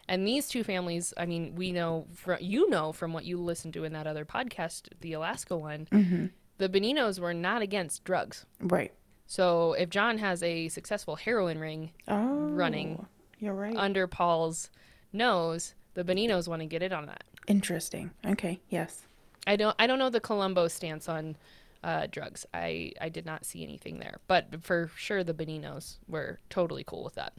And 0.07 0.25
these 0.27 0.49
two 0.49 0.63
families, 0.63 1.13
I 1.17 1.25
mean, 1.25 1.55
we 1.55 1.71
know, 1.71 2.07
fr 2.13 2.33
you 2.39 2.69
know 2.69 2.91
from 2.91 3.13
what 3.13 3.23
you 3.23 3.37
listened 3.37 3.73
to 3.75 3.83
in 3.83 3.93
that 3.93 4.07
other 4.07 4.25
podcast, 4.25 4.87
the 4.99 5.13
Alaska 5.13 5.55
one, 5.55 5.87
mm-hmm. 5.91 6.25
the 6.57 6.69
Beninos 6.69 7.19
were 7.19 7.33
not 7.33 7.61
against 7.61 8.03
drugs. 8.03 8.45
Right. 8.59 8.91
So 9.27 9.73
if 9.73 9.89
John 9.89 10.17
has 10.17 10.43
a 10.43 10.67
successful 10.69 11.15
heroin 11.15 11.59
ring 11.59 11.91
Oh. 12.07 12.49
running 12.49 13.05
You're 13.39 13.53
right. 13.53 13.75
under 13.77 14.07
Paul's 14.07 14.69
nose, 15.13 15.75
the 15.93 16.03
Beninos 16.03 16.47
want 16.47 16.61
to 16.61 16.65
get 16.65 16.81
it 16.81 16.91
on 16.91 17.05
that. 17.05 17.23
Interesting. 17.47 18.11
Okay. 18.25 18.59
Yes. 18.69 19.05
I 19.47 19.55
don't, 19.55 19.75
I 19.79 19.87
don't 19.87 19.99
know 19.99 20.09
the 20.09 20.19
Colombo 20.19 20.67
stance 20.67 21.07
on 21.07 21.37
uh, 21.83 22.07
drugs. 22.09 22.45
I, 22.53 22.93
I 22.99 23.09
did 23.09 23.25
not 23.25 23.45
see 23.45 23.63
anything 23.63 23.99
there, 23.99 24.17
but 24.27 24.63
for 24.63 24.91
sure 24.95 25.23
the 25.23 25.33
Beninos 25.33 25.97
were 26.07 26.39
totally 26.49 26.83
cool 26.83 27.03
with 27.03 27.15
that. 27.15 27.33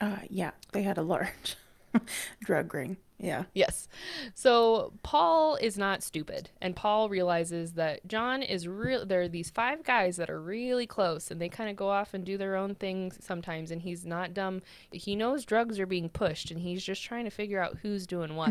Uh 0.00 0.18
yeah, 0.30 0.52
they 0.72 0.82
had 0.82 0.98
a 0.98 1.02
large 1.02 1.56
drug 2.44 2.72
ring. 2.72 2.96
Yeah. 3.18 3.44
Yes. 3.52 3.88
So 4.34 4.92
Paul 5.02 5.56
is 5.56 5.76
not 5.76 6.04
stupid, 6.04 6.50
and 6.62 6.76
Paul 6.76 7.08
realizes 7.08 7.72
that 7.72 8.06
John 8.06 8.42
is 8.42 8.68
real. 8.68 9.04
There 9.04 9.22
are 9.22 9.28
these 9.28 9.50
five 9.50 9.82
guys 9.82 10.16
that 10.18 10.30
are 10.30 10.40
really 10.40 10.86
close, 10.86 11.30
and 11.32 11.40
they 11.40 11.48
kind 11.48 11.68
of 11.68 11.74
go 11.74 11.88
off 11.88 12.14
and 12.14 12.24
do 12.24 12.38
their 12.38 12.54
own 12.54 12.76
things 12.76 13.18
sometimes. 13.20 13.72
And 13.72 13.82
he's 13.82 14.06
not 14.06 14.34
dumb. 14.34 14.62
He 14.92 15.16
knows 15.16 15.44
drugs 15.44 15.80
are 15.80 15.86
being 15.86 16.08
pushed, 16.08 16.52
and 16.52 16.60
he's 16.60 16.84
just 16.84 17.02
trying 17.02 17.24
to 17.24 17.30
figure 17.30 17.60
out 17.60 17.78
who's 17.82 18.06
doing 18.06 18.36
what. 18.36 18.50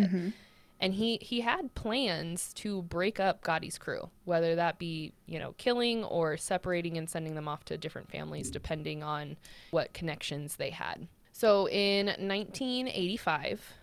And 0.79 0.93
he 0.93 1.17
he 1.21 1.41
had 1.41 1.73
plans 1.73 2.53
to 2.55 2.83
break 2.83 3.19
up 3.19 3.41
Gotti's 3.43 3.77
crew, 3.77 4.09
whether 4.25 4.55
that 4.55 4.77
be 4.77 5.13
you 5.25 5.39
know 5.39 5.53
killing 5.57 6.03
or 6.03 6.37
separating 6.37 6.97
and 6.97 7.09
sending 7.09 7.35
them 7.35 7.47
off 7.47 7.65
to 7.65 7.77
different 7.77 8.11
families, 8.11 8.51
depending 8.51 9.03
on 9.03 9.37
what 9.71 9.93
connections 9.93 10.55
they 10.55 10.69
had. 10.69 11.07
So 11.31 11.67
in 11.69 12.07
1985 12.07 13.73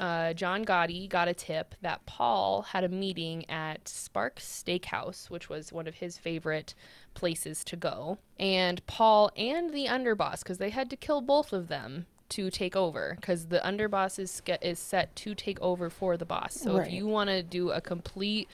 uh, 0.00 0.32
John 0.32 0.64
Gotti 0.64 1.08
got 1.08 1.28
a 1.28 1.34
tip 1.34 1.74
that 1.82 2.06
Paul 2.06 2.62
had 2.62 2.84
a 2.84 2.88
meeting 2.88 3.48
at 3.50 3.86
Sparks 3.86 4.44
Steakhouse, 4.44 5.28
which 5.28 5.50
was 5.50 5.74
one 5.74 5.86
of 5.86 5.96
his 5.96 6.16
favorite 6.16 6.74
places 7.12 7.62
to 7.64 7.76
go. 7.76 8.18
And 8.38 8.84
Paul 8.86 9.30
and 9.36 9.74
the 9.74 9.86
underboss, 9.86 10.42
because 10.42 10.56
they 10.56 10.70
had 10.70 10.88
to 10.90 10.96
kill 10.96 11.20
both 11.20 11.52
of 11.52 11.68
them 11.68 12.06
to 12.30 12.50
take 12.50 12.76
over, 12.76 13.16
because 13.20 13.46
the 13.46 13.60
underboss 13.64 14.18
is, 14.18 14.30
ske- 14.30 14.62
is 14.62 14.78
set 14.78 15.14
to 15.16 15.34
take 15.34 15.60
over 15.60 15.90
for 15.90 16.16
the 16.16 16.24
boss. 16.24 16.54
So 16.54 16.76
if 16.76 16.90
you 16.92 17.06
want 17.06 17.30
to 17.30 17.42
do 17.42 17.70
a 17.70 17.80
complete, 17.80 18.48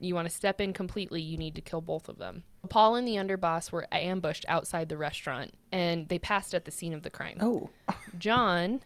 you 0.00 0.14
want 0.14 0.28
to 0.28 0.34
step 0.34 0.60
in 0.60 0.72
completely, 0.72 1.20
you 1.20 1.36
need 1.36 1.54
to 1.54 1.60
kill 1.60 1.80
both 1.80 2.08
of 2.08 2.18
them. 2.18 2.44
Paul 2.68 2.96
and 2.96 3.06
the 3.06 3.14
underboss 3.16 3.70
were 3.72 3.86
ambushed 3.92 4.44
outside 4.48 4.88
the 4.88 4.96
restaurant, 4.96 5.52
and 5.72 6.08
they 6.08 6.18
passed 6.18 6.54
at 6.54 6.64
the 6.64 6.70
scene 6.70 6.92
of 6.92 7.02
the 7.02 7.10
crime. 7.10 7.38
Oh. 7.40 7.70
John 8.18 8.80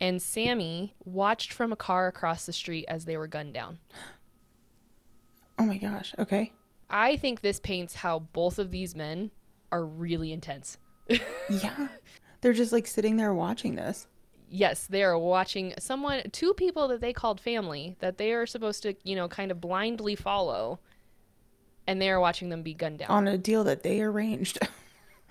and 0.00 0.20
Sammy 0.20 0.94
watched 1.04 1.52
from 1.52 1.72
a 1.72 1.76
car 1.76 2.06
across 2.06 2.46
the 2.46 2.52
street 2.52 2.84
as 2.88 3.04
they 3.04 3.16
were 3.16 3.26
gunned 3.28 3.54
down. 3.54 3.78
Oh 5.56 5.64
my 5.64 5.78
gosh. 5.78 6.12
Okay. 6.18 6.50
I 6.90 7.14
think 7.16 7.40
this 7.40 7.60
paints 7.60 7.94
how 7.94 8.18
both 8.18 8.58
of 8.58 8.72
these 8.72 8.96
men 8.96 9.30
are 9.70 9.84
really 9.84 10.32
intense. 10.32 10.78
Yeah. 11.48 11.88
They're 12.44 12.52
just 12.52 12.72
like 12.72 12.86
sitting 12.86 13.16
there 13.16 13.32
watching 13.32 13.74
this. 13.74 14.06
Yes, 14.50 14.86
they 14.86 15.02
are 15.02 15.18
watching 15.18 15.72
someone, 15.78 16.28
two 16.30 16.52
people 16.52 16.88
that 16.88 17.00
they 17.00 17.14
called 17.14 17.40
family, 17.40 17.96
that 18.00 18.18
they 18.18 18.34
are 18.34 18.44
supposed 18.44 18.82
to, 18.82 18.94
you 19.02 19.16
know, 19.16 19.28
kind 19.28 19.50
of 19.50 19.62
blindly 19.62 20.14
follow, 20.14 20.78
and 21.86 22.02
they 22.02 22.10
are 22.10 22.20
watching 22.20 22.50
them 22.50 22.62
be 22.62 22.74
gunned 22.74 22.98
down. 22.98 23.08
On 23.10 23.26
a 23.26 23.38
deal 23.38 23.64
that 23.64 23.82
they 23.82 24.02
arranged. 24.02 24.58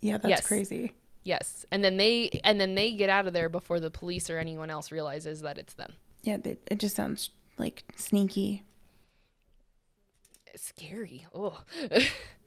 yeah, 0.00 0.18
that's 0.18 0.28
Yes. 0.28 0.46
crazy. 0.48 0.94
yes, 1.22 1.64
and 1.70 1.84
then 1.84 1.96
they 1.96 2.40
and 2.42 2.60
then 2.60 2.74
they 2.74 2.90
get 2.90 3.08
out 3.08 3.28
of 3.28 3.32
there 3.32 3.48
before 3.48 3.78
the 3.78 3.90
police 3.92 4.28
or 4.28 4.36
anyone 4.38 4.68
else 4.68 4.90
realizes 4.90 5.42
that 5.42 5.58
it's 5.58 5.74
them. 5.74 5.92
Yeah, 6.24 6.38
they, 6.38 6.56
it 6.68 6.80
just 6.80 6.96
sounds 6.96 7.30
like 7.56 7.84
sneaky. 7.94 8.64
It's 10.52 10.64
scary. 10.64 11.24
Oh. 11.32 11.62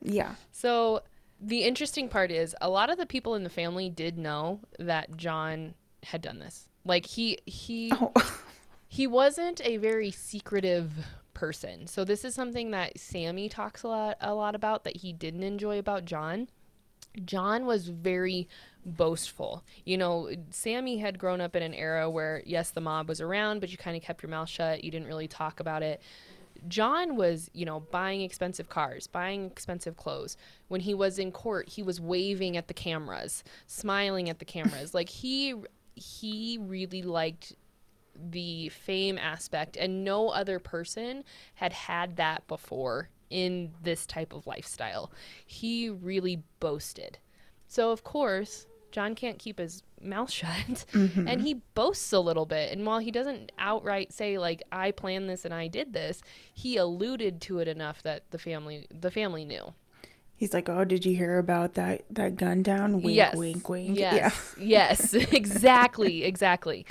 Yeah. 0.06 0.36
So 0.52 1.02
the 1.40 1.64
interesting 1.64 2.10
part 2.10 2.32
is 2.32 2.56
a 2.62 2.70
lot 2.70 2.90
of 2.90 2.98
the 2.98 3.06
people 3.06 3.36
in 3.36 3.44
the 3.44 3.50
family 3.50 3.90
did 3.90 4.18
know 4.18 4.60
that 4.80 5.16
John 5.18 5.74
had 6.04 6.22
done 6.22 6.40
this. 6.40 6.68
Like 6.86 7.06
he 7.06 7.40
he 7.46 7.92
Oh, 7.96 8.12
he 8.88 9.08
wasn't 9.08 9.60
a 9.66 9.78
very 9.78 10.12
secretive 10.12 10.92
person. 11.34 11.88
So 11.88 12.06
this 12.06 12.24
is 12.24 12.36
something 12.36 12.72
that 12.72 13.00
Sammy 13.00 13.50
talks 13.50 13.84
a 13.84 13.88
lot 13.88 14.18
a 14.22 14.34
lot 14.34 14.56
about 14.56 14.84
that 14.84 14.98
he 14.98 15.14
didn't 15.14 15.44
enjoy 15.44 15.80
about 15.80 16.06
John. 16.06 16.48
John 17.26 17.66
was 17.66 17.88
very 17.88 18.48
boastful. 18.86 19.64
You 19.86 19.98
know, 19.98 20.30
Sammy 20.50 20.98
had 20.98 21.20
grown 21.20 21.42
up 21.42 21.56
in 21.56 21.64
an 21.64 21.74
era 21.74 22.10
where 22.10 22.44
yes, 22.46 22.72
the 22.72 22.82
mob 22.82 23.10
was 23.10 23.22
around, 23.22 23.60
but 23.60 23.72
you 23.72 23.78
kind 23.78 23.96
of 23.96 24.04
kept 24.04 24.24
your 24.24 24.30
mouth 24.30 24.50
shut. 24.50 24.84
You 24.84 24.92
didn't 24.92 25.08
really 25.08 25.28
talk 25.28 25.60
about 25.60 25.84
it. 25.84 26.02
John 26.68 27.16
was, 27.16 27.49
you 27.53 27.66
know, 27.66 27.80
buying 27.80 28.22
expensive 28.22 28.70
cars, 28.70 29.07
buying 29.07 29.45
expensive 29.45 29.97
clothes. 29.97 30.38
When 30.68 30.82
he 30.82 30.93
was 30.93 31.20
in 31.20 31.32
court, 31.32 31.70
he 31.70 31.84
was 31.84 31.99
waving 31.99 32.57
at 32.57 32.68
the 32.68 32.74
cameras, 32.74 33.43
smiling 33.68 34.30
at 34.30 34.39
the 34.39 34.45
cameras. 34.45 34.93
like 34.93 35.09
he 35.09 35.55
he 35.95 36.57
really 36.61 37.01
liked 37.01 37.53
the 38.16 38.70
fame 38.70 39.18
aspect 39.18 39.76
and 39.78 40.03
no 40.03 40.30
other 40.30 40.59
person 40.59 41.24
had 41.55 41.74
had 41.74 42.16
that 42.16 42.47
before 42.47 43.09
in 43.30 43.72
this 43.82 44.05
type 44.05 44.34
of 44.34 44.45
lifestyle. 44.45 45.11
He 45.45 45.89
really 45.89 46.43
boasted. 46.59 47.18
So 47.68 47.91
of 47.91 48.03
course, 48.03 48.68
John 48.94 49.16
can't 49.16 49.39
keep 49.39 49.58
his 49.58 49.84
mouth 50.02 50.32
shut 50.39 50.86
mm-hmm. 50.94 51.28
and 51.28 51.41
he 51.41 51.56
boasts 51.74 52.14
a 52.14 52.20
little 52.20 52.46
bit 52.46 52.72
and 52.72 52.86
while 52.86 53.00
he 53.00 53.12
doesn't 53.12 53.52
outright 53.58 54.14
say 54.14 54.38
like 54.38 54.62
I 54.72 54.91
planned 54.91 55.30
this 55.30 55.44
and 55.44 55.54
I 55.54 55.68
did 55.68 55.91
this, 55.91 56.22
he 56.54 56.78
alluded 56.78 57.41
to 57.41 57.60
it 57.60 57.68
enough 57.68 58.04
that 58.04 58.24
the 58.32 58.38
family 58.38 58.88
the 58.91 59.12
family 59.12 59.44
knew. 59.44 59.74
he's 60.36 60.54
like, 60.54 60.70
oh, 60.70 60.84
did 60.84 61.06
you 61.06 61.16
hear 61.16 61.39
about 61.39 61.74
that 61.74 62.04
that 62.12 62.38
gun 62.38 62.64
down? 62.64 63.02
Wink, 63.02 63.16
yes. 63.16 63.36
wink, 63.36 63.68
wink. 63.68 63.98
Yes. 63.98 64.56
Yes. 64.58 65.14
exactly. 65.32 66.24
Exactly. 66.24 66.86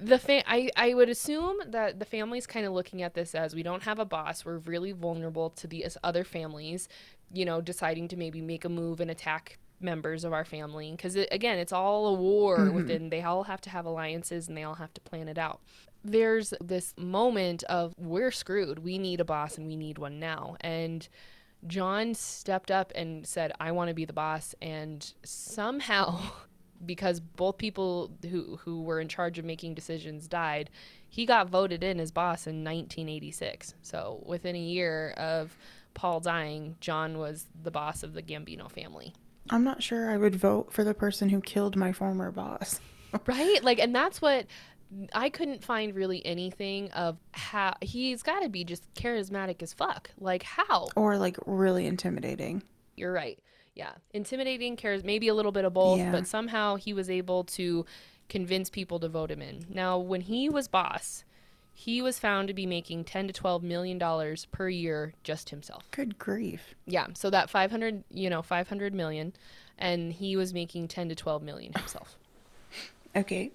The 0.00 0.18
fa- 0.18 0.50
I, 0.50 0.70
I 0.76 0.94
would 0.94 1.08
assume 1.08 1.58
that 1.68 1.98
the 2.00 2.04
family's 2.04 2.46
kind 2.46 2.66
of 2.66 2.72
looking 2.72 3.02
at 3.02 3.14
this 3.14 3.34
as 3.34 3.54
we 3.54 3.62
don't 3.62 3.82
have 3.82 3.98
a 3.98 4.04
boss. 4.04 4.44
We're 4.44 4.58
really 4.58 4.92
vulnerable 4.92 5.50
to 5.50 5.66
these 5.68 5.96
other 6.02 6.24
families, 6.24 6.88
you 7.32 7.44
know, 7.44 7.60
deciding 7.60 8.08
to 8.08 8.16
maybe 8.16 8.40
make 8.40 8.64
a 8.64 8.68
move 8.68 9.00
and 9.00 9.10
attack 9.10 9.58
members 9.82 10.24
of 10.24 10.32
our 10.32 10.44
family. 10.44 10.90
Because, 10.92 11.16
it, 11.16 11.28
again, 11.30 11.58
it's 11.58 11.72
all 11.72 12.06
a 12.06 12.14
war 12.14 12.58
mm-hmm. 12.58 12.74
within, 12.74 13.10
they 13.10 13.22
all 13.22 13.44
have 13.44 13.60
to 13.62 13.70
have 13.70 13.86
alliances 13.86 14.48
and 14.48 14.56
they 14.56 14.62
all 14.62 14.74
have 14.74 14.92
to 14.94 15.00
plan 15.00 15.28
it 15.28 15.38
out. 15.38 15.60
There's 16.04 16.52
this 16.60 16.94
moment 16.96 17.62
of 17.64 17.94
we're 17.96 18.32
screwed. 18.32 18.80
We 18.80 18.98
need 18.98 19.20
a 19.20 19.24
boss 19.24 19.56
and 19.56 19.66
we 19.66 19.76
need 19.76 19.98
one 19.98 20.18
now. 20.18 20.56
And 20.60 21.08
John 21.66 22.14
stepped 22.14 22.70
up 22.70 22.92
and 22.94 23.26
said, 23.26 23.52
I 23.60 23.72
want 23.72 23.88
to 23.88 23.94
be 23.94 24.04
the 24.04 24.12
boss. 24.12 24.54
And 24.60 25.12
somehow, 25.24 26.20
because 26.86 27.20
both 27.20 27.58
people 27.58 28.10
who, 28.28 28.58
who 28.64 28.82
were 28.82 29.00
in 29.00 29.08
charge 29.08 29.38
of 29.38 29.44
making 29.44 29.74
decisions 29.74 30.26
died, 30.26 30.70
he 31.08 31.26
got 31.26 31.48
voted 31.48 31.84
in 31.84 32.00
as 32.00 32.10
boss 32.10 32.46
in 32.46 32.64
1986. 32.64 33.74
So 33.82 34.22
within 34.26 34.56
a 34.56 34.60
year 34.60 35.10
of 35.16 35.56
Paul 35.94 36.20
dying, 36.20 36.76
John 36.80 37.18
was 37.18 37.46
the 37.62 37.70
boss 37.70 38.02
of 38.02 38.14
the 38.14 38.22
Gambino 38.22 38.70
family. 38.70 39.12
I'm 39.50 39.64
not 39.64 39.82
sure 39.82 40.10
I 40.10 40.16
would 40.16 40.36
vote 40.36 40.72
for 40.72 40.84
the 40.84 40.94
person 40.94 41.28
who 41.28 41.40
killed 41.40 41.76
my 41.76 41.92
former 41.92 42.30
boss. 42.30 42.80
right 43.26 43.62
like 43.62 43.78
and 43.78 43.94
that's 43.94 44.22
what 44.22 44.46
i 45.12 45.28
couldn't 45.28 45.62
find 45.62 45.94
really 45.94 46.24
anything 46.24 46.90
of 46.92 47.18
how 47.32 47.74
he's 47.82 48.22
got 48.22 48.40
to 48.40 48.48
be 48.48 48.64
just 48.64 48.86
charismatic 48.94 49.62
as 49.62 49.74
fuck 49.74 50.10
like 50.18 50.42
how 50.42 50.86
Or 50.96 51.18
like 51.18 51.36
really 51.44 51.86
intimidating. 51.86 52.62
you're 52.96 53.12
right 53.12 53.38
yeah 53.74 53.92
intimidating 54.14 54.76
cares 54.76 55.04
maybe 55.04 55.28
a 55.28 55.34
little 55.34 55.52
bit 55.52 55.66
of 55.66 55.74
both 55.74 55.98
Yeah. 55.98 56.10
but 56.10 56.26
somehow 56.26 56.76
he 56.76 56.94
was 56.94 57.10
able 57.10 57.44
to 57.44 57.84
convince 58.30 58.70
people 58.70 58.98
to 59.00 59.10
vote 59.10 59.30
him 59.30 59.42
in 59.42 59.66
now 59.68 59.98
when 59.98 60.22
he 60.22 60.48
was 60.48 60.68
boss 60.68 61.24
he 61.74 62.02
was 62.02 62.18
found 62.18 62.48
to 62.48 62.54
be 62.54 62.66
making 62.66 63.04
10 63.04 63.26
to 63.28 63.32
12 63.32 63.62
million 63.62 63.98
dollars 63.98 64.46
per 64.52 64.68
year 64.68 65.14
just 65.24 65.50
himself 65.50 65.90
Good 65.90 66.18
grief. 66.18 66.74
yeah 66.86 67.06
so 67.14 67.30
that 67.30 67.48
500 67.50 68.04
you 68.10 68.28
know 68.30 68.42
500 68.42 68.94
million 68.94 69.32
and 69.78 70.12
he 70.12 70.36
was 70.36 70.52
making 70.54 70.88
10 70.88 71.08
to 71.08 71.14
12 71.14 71.42
million 71.42 71.72
himself 71.72 72.16
Okay. 73.14 73.50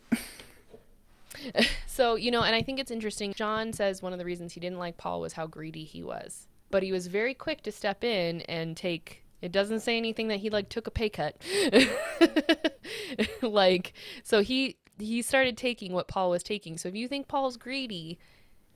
So, 1.87 2.15
you 2.15 2.29
know, 2.31 2.43
and 2.43 2.55
I 2.55 2.61
think 2.61 2.79
it's 2.79 2.91
interesting. 2.91 3.33
John 3.33 3.73
says 3.73 4.01
one 4.03 4.13
of 4.13 4.19
the 4.19 4.25
reasons 4.25 4.53
he 4.53 4.59
didn't 4.59 4.77
like 4.77 4.97
Paul 4.97 5.19
was 5.21 5.33
how 5.33 5.47
greedy 5.47 5.83
he 5.83 6.03
was. 6.03 6.47
But 6.69 6.83
he 6.83 6.91
was 6.91 7.07
very 7.07 7.33
quick 7.33 7.61
to 7.63 7.71
step 7.71 8.03
in 8.03 8.41
and 8.41 8.77
take 8.77 9.23
it 9.41 9.51
doesn't 9.51 9.79
say 9.81 9.97
anything 9.97 10.27
that 10.29 10.37
he 10.39 10.49
like 10.49 10.69
took 10.69 10.87
a 10.87 10.91
pay 10.91 11.09
cut. 11.09 11.41
like 13.41 13.93
so 14.23 14.41
he 14.41 14.77
he 14.99 15.21
started 15.21 15.57
taking 15.57 15.93
what 15.93 16.07
Paul 16.07 16.29
was 16.29 16.43
taking. 16.43 16.77
So 16.77 16.89
if 16.89 16.95
you 16.95 17.07
think 17.07 17.27
Paul's 17.27 17.57
greedy 17.57 18.17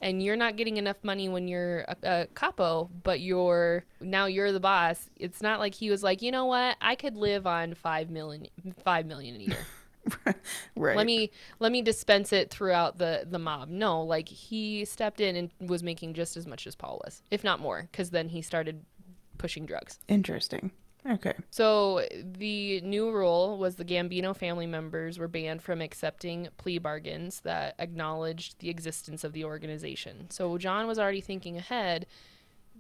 and 0.02 0.22
you're 0.22 0.36
not 0.36 0.56
getting 0.56 0.78
enough 0.78 0.98
money 1.04 1.30
when 1.30 1.48
you're 1.48 1.82
a, 1.82 1.96
a 2.04 2.28
capo, 2.34 2.90
but 3.04 3.20
you're 3.22 3.86
now 4.00 4.26
you're 4.26 4.52
the 4.52 4.60
boss, 4.60 5.10
it's 5.16 5.42
not 5.42 5.60
like 5.60 5.76
he 5.76 5.90
was 5.90 6.04
like, 6.04 6.22
"You 6.22 6.32
know 6.32 6.46
what? 6.46 6.78
I 6.82 6.96
could 6.96 7.16
live 7.16 7.46
on 7.46 7.74
5 7.74 8.10
million 8.10 8.48
5 8.84 9.06
million 9.06 9.36
a 9.36 9.40
year." 9.40 9.68
right. 10.76 10.98
let 10.98 11.06
me 11.06 11.30
let 11.60 11.72
me 11.72 11.84
dispense 11.84 12.34
it 12.34 12.50
throughout 12.50 12.98
the 12.98 13.24
the 13.30 13.38
mob 13.38 13.70
no 13.70 14.02
like 14.02 14.28
he 14.28 14.84
stepped 14.84 15.22
in 15.22 15.36
and 15.36 15.52
was 15.70 15.84
making 15.84 16.16
just 16.16 16.36
as 16.36 16.48
much 16.48 16.66
as 16.66 16.74
paul 16.76 17.00
was 17.04 17.22
if 17.30 17.44
not 17.44 17.60
more 17.60 17.88
because 17.92 18.10
then 18.10 18.28
he 18.28 18.42
started 18.42 18.84
pushing 19.38 19.64
drugs 19.64 20.00
Interesting. 20.08 20.72
Okay. 21.10 21.34
so 21.50 22.06
the 22.22 22.80
new 22.82 23.12
rule 23.12 23.58
was 23.58 23.76
the 23.76 23.86
gambino 23.86 24.36
family 24.36 24.68
members 24.68 25.18
were 25.18 25.28
banned 25.28 25.64
from 25.64 25.82
accepting 25.82 26.50
plea 26.58 26.78
bargains 26.78 27.42
that 27.42 27.74
acknowledged 27.80 28.60
the 28.60 28.70
existence 28.70 29.24
of 29.24 29.34
the 29.34 29.44
organization 29.44 30.30
so 30.30 30.58
john 30.60 30.86
was 30.86 31.00
already 31.00 31.22
thinking 31.22 31.58
ahead 31.58 32.06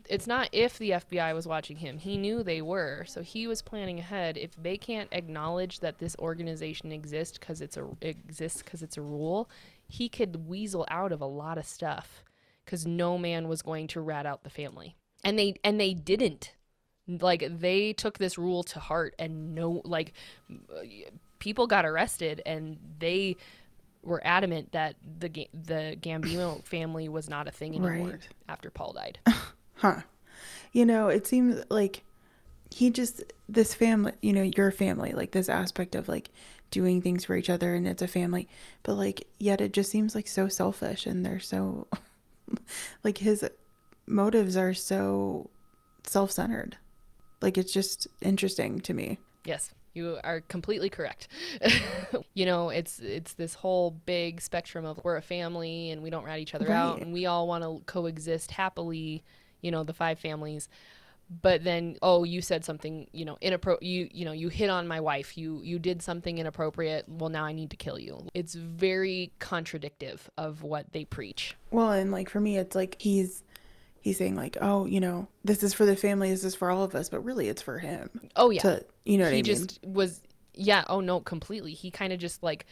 it's 0.09 0.27
not 0.27 0.49
if 0.51 0.77
the 0.77 0.91
FBI 0.91 1.33
was 1.33 1.47
watching 1.47 1.77
him. 1.77 1.97
He 1.97 2.17
knew 2.17 2.43
they 2.43 2.61
were. 2.61 3.05
So 3.07 3.21
he 3.21 3.47
was 3.47 3.61
planning 3.61 3.99
ahead. 3.99 4.37
If 4.37 4.55
they 4.55 4.77
can't 4.77 5.09
acknowledge 5.11 5.79
that 5.79 5.99
this 5.99 6.15
organization 6.17 6.91
exists 6.91 7.37
because 7.37 7.61
it's 7.61 7.77
a 7.77 7.87
exists 8.01 8.61
because 8.61 8.81
it's 8.81 8.97
a 8.97 9.01
rule, 9.01 9.49
he 9.87 10.09
could 10.09 10.47
weasel 10.47 10.85
out 10.89 11.11
of 11.11 11.21
a 11.21 11.25
lot 11.25 11.57
of 11.57 11.65
stuff 11.65 12.23
because 12.65 12.85
no 12.85 13.17
man 13.17 13.47
was 13.47 13.61
going 13.61 13.87
to 13.87 14.01
rat 14.01 14.25
out 14.25 14.43
the 14.43 14.49
family, 14.49 14.95
and 15.23 15.37
they 15.37 15.55
and 15.63 15.79
they 15.79 15.93
didn't. 15.93 16.53
Like 17.07 17.45
they 17.59 17.93
took 17.93 18.17
this 18.17 18.37
rule 18.37 18.63
to 18.63 18.79
heart, 18.79 19.15
and 19.19 19.53
no, 19.55 19.81
like 19.83 20.13
people 21.39 21.67
got 21.67 21.85
arrested, 21.85 22.41
and 22.45 22.77
they 22.99 23.37
were 24.03 24.21
adamant 24.25 24.71
that 24.71 24.95
the 25.19 25.29
the 25.53 25.97
Gambino 26.01 26.63
family 26.65 27.09
was 27.09 27.29
not 27.29 27.47
a 27.47 27.51
thing 27.51 27.75
anymore 27.75 28.11
Right. 28.11 28.27
after 28.47 28.69
Paul 28.69 28.93
died. 28.93 29.19
Huh. 29.75 30.01
You 30.73 30.85
know, 30.85 31.07
it 31.07 31.25
seems 31.25 31.63
like 31.71 32.03
he 32.69 32.91
just 32.91 33.23
this 33.49 33.73
family, 33.73 34.11
you 34.21 34.31
know, 34.31 34.43
your 34.43 34.69
family, 34.69 35.11
like 35.11 35.31
this 35.31 35.49
aspect 35.49 35.95
of 35.95 36.07
like 36.07 36.29
doing 36.69 37.01
things 37.01 37.25
for 37.25 37.35
each 37.35 37.49
other 37.49 37.73
and 37.73 37.87
it's 37.87 38.03
a 38.03 38.07
family, 38.07 38.47
but 38.83 38.93
like 38.93 39.27
yet 39.39 39.59
it 39.59 39.73
just 39.73 39.89
seems 39.89 40.13
like 40.13 40.27
so 40.27 40.47
selfish 40.47 41.07
and 41.07 41.25
they're 41.25 41.39
so 41.39 41.87
like 43.03 43.17
his 43.17 43.43
motives 44.05 44.55
are 44.55 44.73
so 44.75 45.49
self-centered. 46.05 46.77
Like 47.41 47.57
it's 47.57 47.73
just 47.73 48.07
interesting 48.21 48.79
to 48.81 48.93
me. 48.93 49.17
Yes, 49.45 49.71
you 49.93 50.19
are 50.23 50.41
completely 50.41 50.89
correct. 50.89 51.27
you 52.33 52.45
know, 52.45 52.69
it's 52.69 52.99
it's 52.99 53.33
this 53.33 53.55
whole 53.55 53.91
big 53.91 54.41
spectrum 54.41 54.85
of 54.85 54.99
we're 55.03 55.17
a 55.17 55.21
family 55.21 55.91
and 55.91 56.01
we 56.01 56.09
don't 56.09 56.23
rat 56.23 56.39
each 56.39 56.55
other 56.55 56.71
out 56.71 57.01
and 57.01 57.11
we 57.11 57.25
all 57.25 57.47
want 57.47 57.63
to 57.63 57.81
coexist 57.91 58.51
happily, 58.51 59.23
you 59.61 59.71
know, 59.71 59.83
the 59.83 59.93
five 59.93 60.19
families. 60.19 60.69
But 61.41 61.63
then 61.63 61.97
oh, 62.01 62.25
you 62.25 62.41
said 62.41 62.65
something, 62.65 63.07
you 63.13 63.25
know, 63.25 63.37
inappro 63.41 63.77
you 63.81 64.09
you 64.13 64.25
know, 64.25 64.33
you 64.33 64.49
hit 64.49 64.69
on 64.69 64.87
my 64.87 64.99
wife. 64.99 65.37
You 65.37 65.61
you 65.63 65.79
did 65.79 66.01
something 66.01 66.37
inappropriate. 66.37 67.05
Well, 67.07 67.29
now 67.29 67.45
I 67.45 67.53
need 67.53 67.71
to 67.71 67.77
kill 67.77 67.99
you. 67.99 68.27
It's 68.33 68.53
very 68.53 69.31
contradictive 69.39 70.29
of 70.37 70.63
what 70.63 70.91
they 70.91 71.05
preach. 71.05 71.55
Well, 71.71 71.91
and 71.91 72.11
like 72.11 72.29
for 72.29 72.39
me 72.39 72.57
it's 72.57 72.75
like 72.75 72.97
he's 72.99 73.43
he's 74.01 74.17
saying 74.17 74.35
like, 74.35 74.57
"Oh, 74.61 74.85
you 74.85 74.99
know, 74.99 75.27
this 75.43 75.63
is 75.63 75.73
for 75.73 75.85
the 75.85 75.95
family, 75.95 76.29
this 76.29 76.43
is 76.43 76.55
for 76.55 76.69
all 76.69 76.83
of 76.83 76.93
us," 76.95 77.09
but 77.09 77.21
really 77.21 77.47
it's 77.47 77.61
for 77.61 77.79
him. 77.79 78.09
Oh 78.35 78.49
yeah. 78.49 78.61
To, 78.61 78.85
you 79.05 79.17
know 79.17 79.23
what 79.25 79.33
he 79.33 79.39
I 79.39 79.41
mean? 79.41 79.45
just 79.45 79.79
was 79.83 80.21
yeah 80.53 80.83
oh 80.89 80.99
no 80.99 81.21
completely 81.21 81.73
he 81.73 81.89
kind 81.89 82.11
of 82.11 82.19
just 82.19 82.43
like 82.43 82.65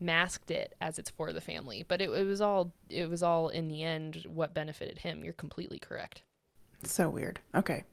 masked 0.00 0.50
it 0.50 0.74
as 0.80 0.98
it's 0.98 1.08
for 1.08 1.32
the 1.32 1.40
family 1.40 1.84
but 1.86 2.00
it, 2.00 2.10
it 2.10 2.24
was 2.24 2.40
all 2.40 2.72
it 2.90 3.08
was 3.08 3.22
all 3.22 3.48
in 3.48 3.68
the 3.68 3.84
end 3.84 4.26
what 4.28 4.52
benefited 4.52 4.98
him 4.98 5.22
you're 5.22 5.32
completely 5.32 5.78
correct 5.78 6.22
So 6.82 7.08
weird. 7.08 7.38
Okay. 7.54 7.84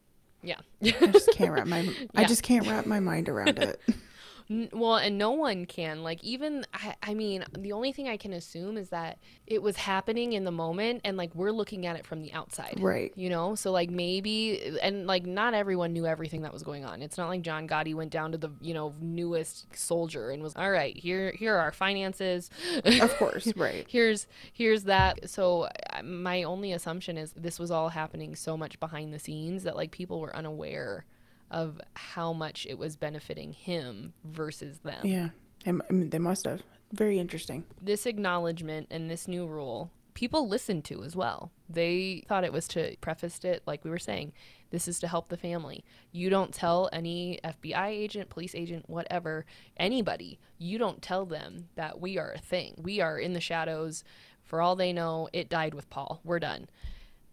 Yeah. 0.42 0.56
I 0.82 1.08
just 1.08 1.32
can't 1.34 1.52
wrap 1.52 1.68
my 1.68 1.88
I 2.16 2.24
just 2.24 2.42
can't 2.42 2.66
wrap 2.68 2.88
my 2.88 3.00
mind 3.00 3.30
around 3.30 3.60
it. 3.60 3.80
N- 4.50 4.70
well, 4.72 4.96
and 4.96 5.18
no 5.18 5.32
one 5.32 5.66
can. 5.66 6.04
Like, 6.04 6.24
even, 6.24 6.66
I, 6.74 6.96
I 7.04 7.14
mean, 7.14 7.46
the 7.58 7.72
only 7.72 7.92
thing 7.92 8.08
I 8.08 8.18
can 8.18 8.34
assume 8.34 8.78
is 8.78 8.90
that 8.90 9.20
it 9.46 9.62
was 9.62 9.78
happening 9.78 10.34
in 10.34 10.44
the 10.44 10.52
moment 10.52 11.02
and, 11.04 11.18
like, 11.18 11.34
we're 11.36 11.52
looking 11.52 11.86
at 11.86 11.96
it 11.96 12.06
from 12.06 12.22
the 12.22 12.34
outside. 12.34 12.78
Right. 12.80 13.14
You 13.16 13.30
know? 13.30 13.56
So, 13.56 13.72
like, 13.72 13.90
maybe, 13.90 14.78
and, 14.82 15.06
like, 15.08 15.26
not 15.26 15.54
everyone 15.54 15.94
knew 15.94 16.06
everything 16.06 16.42
that 16.42 16.54
was 16.54 16.64
going 16.64 16.86
on. 16.86 17.02
It's 17.02 17.18
not 17.18 17.30
like 17.30 17.42
John 17.42 17.68
Gotti 17.68 17.94
went 17.94 18.12
down 18.12 18.32
to 18.32 18.38
the, 18.38 18.50
you 18.62 18.74
know, 18.74 18.94
newest 19.00 19.76
soldier 19.76 20.32
and 20.32 20.42
was, 20.42 20.56
all 20.56 20.72
right, 20.72 20.98
here, 20.98 21.32
here 21.38 21.56
are 21.56 21.60
our 21.60 21.72
finances. 21.72 22.50
Of 22.86 23.16
course, 23.18 23.54
right. 23.56 23.86
here's 23.88 24.28
here's 24.54 24.84
that 24.84 25.30
so 25.30 25.68
my 26.04 26.44
only 26.44 26.74
assumption 26.74 27.18
is 27.18 27.34
this 27.34 27.60
was 27.60 27.72
all 27.72 27.90
happening 27.90 28.36
so 28.36 28.58
much 28.58 28.80
behind 28.80 29.14
the 29.14 29.20
scenes 29.20 29.64
that 29.64 29.76
like 29.76 29.92
people 29.92 30.20
were 30.20 30.36
unaware 30.36 31.06
of 31.52 31.80
how 31.96 32.34
much 32.34 32.66
it 32.70 32.78
was 32.78 32.96
benefiting 32.96 33.54
him 33.54 34.14
versus 34.24 34.80
them. 34.80 35.06
Yeah. 35.06 35.30
I 35.66 35.72
mean, 35.72 36.10
they 36.10 36.20
must 36.20 36.46
have. 36.46 36.62
Very 36.92 37.20
interesting. 37.20 37.66
this 37.82 38.08
acknowledgement 38.08 38.88
and 38.90 39.12
this 39.12 39.28
new 39.28 39.46
rule 39.46 39.92
people 40.20 40.50
listened 40.50 40.84
to 40.84 41.02
as 41.04 41.16
well. 41.16 41.50
They 41.70 42.26
thought 42.28 42.44
it 42.44 42.52
was 42.52 42.68
to 42.70 42.98
preface 43.00 43.40
it 43.46 43.64
like 43.66 43.86
we 43.86 43.90
were 43.90 43.98
saying 43.98 44.34
this 44.70 44.86
is 44.86 45.00
to 45.00 45.08
help 45.08 45.30
the 45.30 45.38
family. 45.38 45.86
You 46.12 46.30
don't 46.30 46.54
tell 46.54 46.90
any 46.92 47.40
fbi 47.42 47.88
agent 47.88 48.30
police 48.30 48.54
agent 48.54 48.90
whatever 48.90 49.46
anybody. 49.78 50.38
You 50.58 50.78
don't 50.78 51.02
tell 51.02 51.26
them 51.26 51.70
that 51.76 52.02
we 52.02 52.18
are 52.18 52.34
a 52.34 52.38
thing. 52.38 52.74
We 52.78 53.00
are 53.00 53.18
in 53.18 53.32
the 53.32 53.40
shadows. 53.40 54.04
For 54.44 54.62
all 54.62 54.76
they 54.76 54.92
know 54.92 55.30
it 55.32 55.48
died 55.48 55.74
with 55.74 55.90
paul. 55.90 56.20
We're 56.26 56.40
done. 56.40 56.68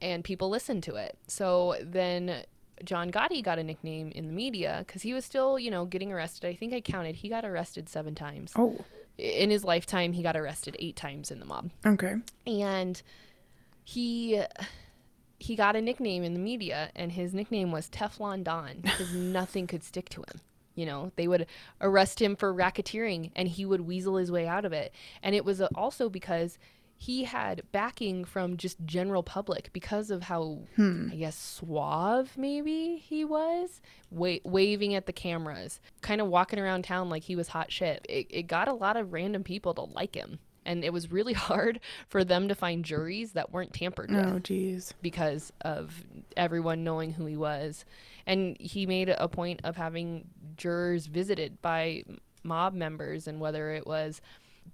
And 0.01 0.23
people 0.23 0.49
listened 0.49 0.85
to 0.85 0.95
it. 0.95 1.19
So 1.27 1.77
then 1.83 2.45
John 2.85 3.11
Gotti 3.11 3.43
got 3.43 3.59
a 3.59 3.65
nickname 3.65 4.11
in 4.15 4.27
the 4.27 4.33
media 4.33 4.85
because 4.87 5.03
he 5.03 5.15
was 5.15 5.25
still, 5.25 5.59
you 5.59 5.71
know, 5.71 5.85
getting 5.85 6.13
arrested. 6.13 6.47
I 6.49 6.55
think 6.55 6.73
I 6.73 6.81
counted. 6.81 7.17
He 7.17 7.29
got 7.29 7.45
arrested 7.45 7.89
seven 7.89 8.15
times 8.15 8.53
Oh, 8.57 8.79
in 9.19 9.51
his 9.51 9.65
lifetime 9.65 10.13
he 10.13 10.23
got 10.23 10.37
arrested 10.37 10.77
eight 10.79 10.95
times 10.97 11.31
in 11.31 11.41
the 11.41 11.47
mob 11.47 11.71
okay. 11.87 12.17
and 12.47 13.01
he 13.85 14.43
he 15.39 15.57
got 15.57 15.75
a 15.77 15.81
nickname 15.81 16.23
in 16.23 16.35
the 16.35 16.39
media 16.41 16.91
and 16.95 17.13
his 17.13 17.33
nickname 17.33 17.73
was 17.73 17.89
teflon 17.89 18.45
don 18.45 18.77
because 18.83 19.13
nothing 19.15 19.67
could 19.67 19.83
stick 19.83 20.09
to 20.11 20.21
him 20.21 20.41
you 20.75 20.85
know 20.85 21.13
they 21.17 21.27
would 21.29 21.47
arrest 21.81 22.21
him 22.21 22.37
for 22.37 22.53
racketeering 22.53 23.31
and 23.35 23.49
he 23.49 23.65
would 23.65 23.83
weasel 23.83 24.17
his 24.17 24.31
way 24.31 24.47
out 24.47 24.65
of 24.67 24.73
it 24.75 24.93
and 25.23 25.35
it 25.35 25.45
was 25.45 25.61
uh, 25.63 25.69
also 25.75 26.09
because 26.11 26.59
he 26.99 27.25
had 27.25 27.63
backing 27.73 28.25
from 28.25 28.57
just 28.57 28.79
general 28.85 29.23
public 29.23 29.71
because 29.73 30.11
of 30.11 30.23
how 30.23 30.59
hmm. 30.77 31.09
i 31.13 31.17
guess 31.17 31.37
suave 31.37 32.37
maybe 32.37 32.97
he 32.97 33.25
was 33.25 33.81
wa- 34.11 34.39
waving 34.45 34.95
at 34.95 35.07
the 35.07 35.13
cameras 35.13 35.81
kind 36.01 36.21
of 36.21 36.27
walking 36.27 36.59
around 36.59 36.83
town 36.83 37.09
like 37.09 37.25
he 37.25 37.37
was 37.37 37.49
hot 37.49 37.71
shit 37.71 38.05
it, 38.09 38.27
it 38.31 38.43
got 38.47 38.69
a 38.69 38.73
lot 38.73 38.97
of 38.97 39.13
random 39.13 39.45
people 39.45 39.75
to 39.75 39.83
like 39.83 40.15
him 40.15 40.39
and 40.67 40.85
it 40.85 40.93
was 40.93 41.11
really 41.11 41.33
hard 41.49 41.81
for 42.09 42.25
them 42.25 42.49
to 42.49 42.55
find 42.55 42.85
juries 42.85 43.33
that 43.33 43.53
weren't 43.53 43.73
tampered 43.73 44.11
oh, 44.13 44.17
with 44.17 44.27
Oh, 44.27 44.39
geez. 44.41 44.93
because 45.01 45.53
of 45.63 46.05
everyone 46.37 46.85
knowing 46.85 47.13
who 47.13 47.25
he 47.25 47.37
was. 47.37 47.85
And 48.27 48.57
he 48.59 48.85
made 48.85 49.09
a 49.09 49.29
point 49.29 49.61
of 49.63 49.77
having 49.77 50.27
jurors 50.57 51.07
visited 51.07 51.63
by 51.63 52.03
mob 52.43 52.75
members 52.75 53.29
and 53.29 53.41
whether 53.41 53.71
it 53.71 53.87
was 53.87 54.21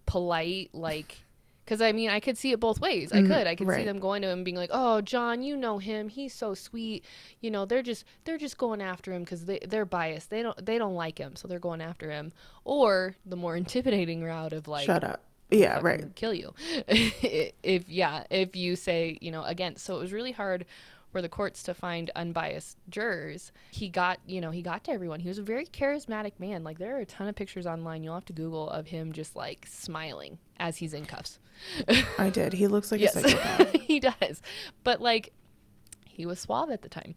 polite, 0.07 0.71
like, 0.73 1.23
because 1.65 1.81
I 1.81 1.93
mean, 1.93 2.11
I 2.11 2.21
could 2.21 2.37
see 2.39 2.53
it 2.53 2.61
both 2.61 2.81
ways. 2.81 3.13
I 3.13 3.21
Mhm, 3.23 3.27
could. 3.27 3.47
I 3.47 3.55
could 3.55 3.69
see 3.71 3.85
them 3.85 3.99
going 3.99 4.23
to 4.23 4.29
him 4.29 4.45
being 4.45 4.57
like, 4.57 4.71
"Oh, 4.73 5.01
John, 5.01 5.43
you 5.43 5.57
know 5.57 5.79
him. 5.79 6.09
He's 6.09 6.35
so 6.35 6.55
sweet. 6.55 7.05
You 7.41 7.51
know, 7.51 7.65
they're 7.65 7.83
just 7.83 8.05
they're 8.25 8.39
just 8.39 8.59
going 8.59 8.81
after 8.83 9.13
him 9.13 9.23
because 9.23 9.45
they 9.47 9.61
they're 9.67 9.85
biased. 9.85 10.31
They 10.31 10.43
don't 10.43 10.65
they 10.65 10.79
don't 10.79 10.95
like 10.95 11.19
him, 11.19 11.37
so 11.37 11.49
they're 11.49 11.59
going 11.59 11.81
after 11.81 12.11
him." 12.11 12.33
Or 12.65 13.17
the 13.25 13.37
more 13.37 13.57
intimidating 13.63 14.23
route 14.25 14.53
of 14.53 14.69
like, 14.69 14.87
Shut 14.87 15.05
up. 15.05 15.23
Yeah, 15.51 15.81
right. 15.83 16.15
kill 16.15 16.33
you 16.33 16.55
if 16.89 17.87
yeah 17.87 18.25
if 18.31 18.57
you 18.57 18.75
say 18.75 19.19
you 19.21 19.31
know 19.31 19.45
against 19.45 19.85
so 19.85 19.97
it 19.97 20.01
was 20.01 20.11
really 20.11 20.33
hard 20.33 20.65
for 21.13 21.23
the 21.23 21.29
courts 21.29 21.63
to 21.63 21.75
find 21.75 22.11
unbiased 22.17 22.79
jurors 22.89 23.53
he 23.71 23.89
got 23.89 24.19
you 24.27 24.41
know 24.41 24.51
he 24.51 24.63
got 24.63 24.83
to 24.83 24.91
everyone 24.91 25.21
he 25.21 25.29
was 25.29 25.39
a 25.39 25.43
very 25.43 25.67
charismatic 25.67 26.33
man 26.39 26.65
like 26.65 26.79
there 26.79 26.97
are 26.97 27.01
a 27.01 27.07
ton 27.07 27.29
of 27.29 27.35
pictures 27.35 27.67
online 27.67 28.03
you'll 28.03 28.15
have 28.15 28.25
to 28.25 28.33
google 28.33 28.69
of 28.71 28.87
him 28.87 29.13
just 29.13 29.37
like 29.37 29.67
smiling 29.69 30.39
as 30.59 30.79
he's 30.79 30.95
in 30.95 31.05
cuffs 31.05 31.39
I 32.19 32.31
did. 32.31 32.55
He 32.55 32.67
looks 32.67 32.91
like 32.91 33.01
a 33.01 33.05
yes 33.05 33.13
psychopath. 33.13 33.73
he 33.83 34.01
does 34.01 34.43
but 34.83 35.01
like 35.01 35.33
he 36.09 36.27
was 36.27 36.41
suave 36.41 36.71
at 36.71 36.83
the 36.83 36.89
time 36.89 37.15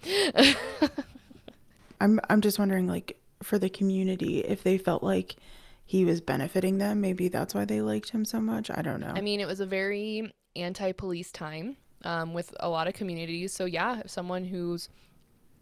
I'm 2.02 2.20
I'm 2.30 2.42
just 2.42 2.60
wondering 2.60 2.88
like 2.88 3.18
for 3.42 3.58
the 3.58 3.70
community 3.70 4.40
if 4.40 4.62
they 4.62 4.78
felt 4.78 5.02
like 5.04 5.38
he 5.86 6.04
was 6.04 6.20
benefiting 6.20 6.80
them, 6.80 7.00
maybe 7.00 7.28
that's 7.28 7.54
why 7.54 7.66
they 7.66 7.82
liked 7.82 8.10
him 8.10 8.26
so 8.26 8.42
much. 8.42 8.72
I 8.72 8.82
don't 8.82 9.00
know. 9.00 9.14
I 9.16 9.22
mean, 9.22 9.40
it 9.40 9.46
was 9.46 9.60
a 9.60 9.66
very 9.66 10.34
anti-police 10.56 11.32
time 11.32 11.78
um, 12.06 12.34
with 12.34 12.54
a 12.60 12.70
lot 12.70 12.88
of 12.88 12.94
communities. 12.94 13.52
So 13.54 13.66
yeah, 13.66 14.04
someone 14.06 14.46
who's 14.46 14.90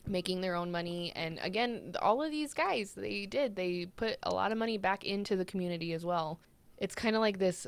making 0.05 0.41
their 0.41 0.55
own 0.55 0.69
money, 0.71 1.11
and 1.15 1.39
again, 1.41 1.95
all 2.01 2.21
of 2.21 2.29
these 2.29 2.53
guys, 2.53 2.91
they 2.93 3.25
did. 3.25 3.55
They 3.55 3.87
put 3.95 4.17
a 4.23 4.33
lot 4.33 4.51
of 4.51 4.57
money 4.57 4.77
back 4.77 5.05
into 5.05 5.35
the 5.35 5.45
community 5.45 5.93
as 5.93 6.05
well. 6.05 6.39
It's 6.77 6.95
kind 6.95 7.15
of 7.15 7.21
like 7.21 7.39
this 7.39 7.65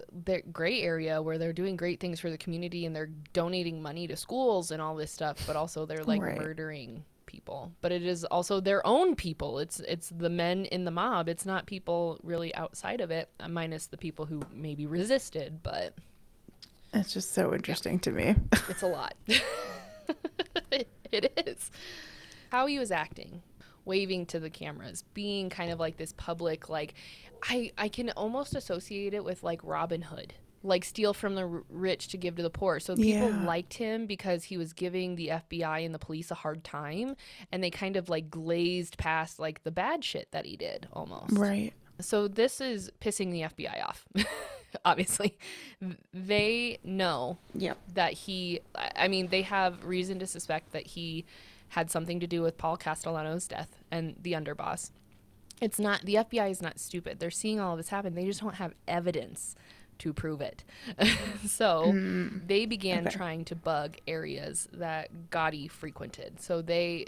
gray 0.51 0.81
area 0.81 1.21
where 1.21 1.37
they're 1.37 1.53
doing 1.53 1.77
great 1.77 1.99
things 2.01 2.19
for 2.19 2.29
the 2.29 2.37
community 2.37 2.85
and 2.85 2.93
they're 2.93 3.11
donating 3.31 3.81
money 3.81 4.07
to 4.07 4.17
schools 4.17 4.71
and 4.71 4.81
all 4.81 4.95
this 4.95 5.11
stuff, 5.11 5.37
but 5.47 5.55
also 5.55 5.85
they're 5.85 6.03
like 6.03 6.21
Right. 6.21 6.37
murdering 6.37 7.05
people. 7.25 7.71
But 7.81 7.91
it 7.93 8.03
is 8.03 8.25
also 8.25 8.59
their 8.59 8.85
own 8.85 9.15
people. 9.15 9.59
It's 9.59 9.79
it's 9.81 10.09
the 10.09 10.29
men 10.29 10.65
in 10.65 10.83
the 10.83 10.91
mob. 10.91 11.29
It's 11.29 11.45
not 11.45 11.65
people 11.65 12.19
really 12.23 12.53
outside 12.55 12.99
of 12.99 13.11
it, 13.11 13.29
uh, 13.39 13.47
minus 13.47 13.87
the 13.87 13.97
people 13.97 14.25
who 14.25 14.41
maybe 14.51 14.85
resisted, 14.85 15.63
but 15.63 15.93
it's 16.95 17.13
just 17.13 17.33
so 17.33 17.53
interesting 17.53 17.99
to 17.99 18.11
me. 18.11 18.35
it's 18.69 18.81
a 18.81 18.87
lot. 18.87 19.13
it 20.71 21.31
is. 21.47 21.71
How 22.49 22.65
he 22.67 22.79
was 22.79 22.91
acting, 22.91 23.41
waving 23.85 24.25
to 24.27 24.39
the 24.39 24.49
cameras, 24.49 25.03
being 25.13 25.49
kind 25.49 25.71
of 25.71 25.79
like 25.79 25.97
this 25.97 26.13
public, 26.13 26.69
like, 26.69 26.93
I, 27.43 27.71
I 27.77 27.89
can 27.89 28.09
almost 28.11 28.55
associate 28.55 29.13
it 29.13 29.23
with 29.23 29.43
like 29.43 29.59
Robin 29.63 30.01
Hood. 30.03 30.33
Like 30.63 30.83
steal 30.83 31.13
from 31.13 31.35
the 31.35 31.45
rich 31.69 32.07
to 32.07 32.17
give 32.17 32.37
to 32.37 32.41
the 32.43 32.49
poor. 32.49 32.79
So 32.79 32.95
people 32.95 33.29
Yeah. 33.29 33.45
liked 33.45 33.75
him 33.75 34.07
because 34.07 34.45
he 34.45 34.57
was 34.57 34.73
giving 34.73 35.15
the 35.15 35.27
FBI 35.27 35.85
and 35.85 35.93
the 35.93 35.99
police 35.99 36.31
a 36.31 36.35
hard 36.35 36.63
time, 36.63 37.15
and 37.51 37.63
they 37.63 37.69
kind 37.69 37.95
of 37.95 38.09
like 38.09 38.31
glazed 38.31 38.97
past 38.97 39.37
like 39.37 39.61
the 39.63 39.69
bad 39.69 40.03
shit 40.03 40.27
that 40.31 40.45
he 40.47 40.57
did 40.57 40.87
almost. 40.91 41.37
right. 41.37 41.71
So 41.99 42.27
this 42.27 42.61
is 42.61 42.91
pissing 43.01 43.31
the 43.31 43.41
FBI 43.41 43.83
off. 43.83 44.07
Obviously, 44.85 45.37
they 46.13 46.79
know 46.83 47.37
Yep. 47.53 47.77
that 47.93 48.13
he 48.13 48.59
I 48.75 49.07
mean 49.07 49.27
they 49.27 49.43
have 49.43 49.83
reason 49.85 50.19
to 50.19 50.27
suspect 50.27 50.73
that 50.73 50.87
he 50.87 51.25
had 51.69 51.89
something 51.89 52.19
to 52.19 52.27
do 52.27 52.41
with 52.41 52.57
Paul 52.57 52.77
Castellano's 52.77 53.47
death 53.47 53.77
and 53.91 54.15
the 54.21 54.33
underboss. 54.33 54.91
It's 55.61 55.79
not 55.79 56.01
the 56.01 56.15
FBI 56.15 56.51
is 56.51 56.61
not 56.61 56.79
stupid. 56.79 57.19
They're 57.19 57.31
seeing 57.31 57.59
all 57.59 57.73
of 57.73 57.77
this 57.77 57.89
happen. 57.89 58.15
They 58.15 58.25
just 58.25 58.41
don't 58.41 58.55
have 58.55 58.73
evidence 58.87 59.55
to 59.99 60.13
prove 60.13 60.41
it. 60.41 60.63
so 61.47 61.85
mm. 61.87 62.45
they 62.47 62.65
began 62.65 63.07
okay. 63.07 63.15
trying 63.15 63.45
to 63.45 63.55
bug 63.55 63.97
areas 64.07 64.67
that 64.73 65.09
Gotti 65.29 65.69
frequented. 65.71 66.41
So 66.41 66.61
they 66.61 67.07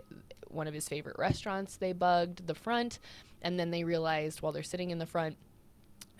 one 0.50 0.68
of 0.68 0.74
his 0.74 0.88
favorite 0.88 1.18
restaurants 1.20 1.76
they 1.76 1.92
bugged 1.92 2.48
the 2.48 2.56
front 2.56 3.00
and 3.42 3.60
then 3.60 3.72
they 3.72 3.84
realized 3.84 4.42
while 4.42 4.52
they're 4.52 4.64
sitting 4.64 4.92
in 4.92 5.00
the 5.00 5.06
front 5.06 5.38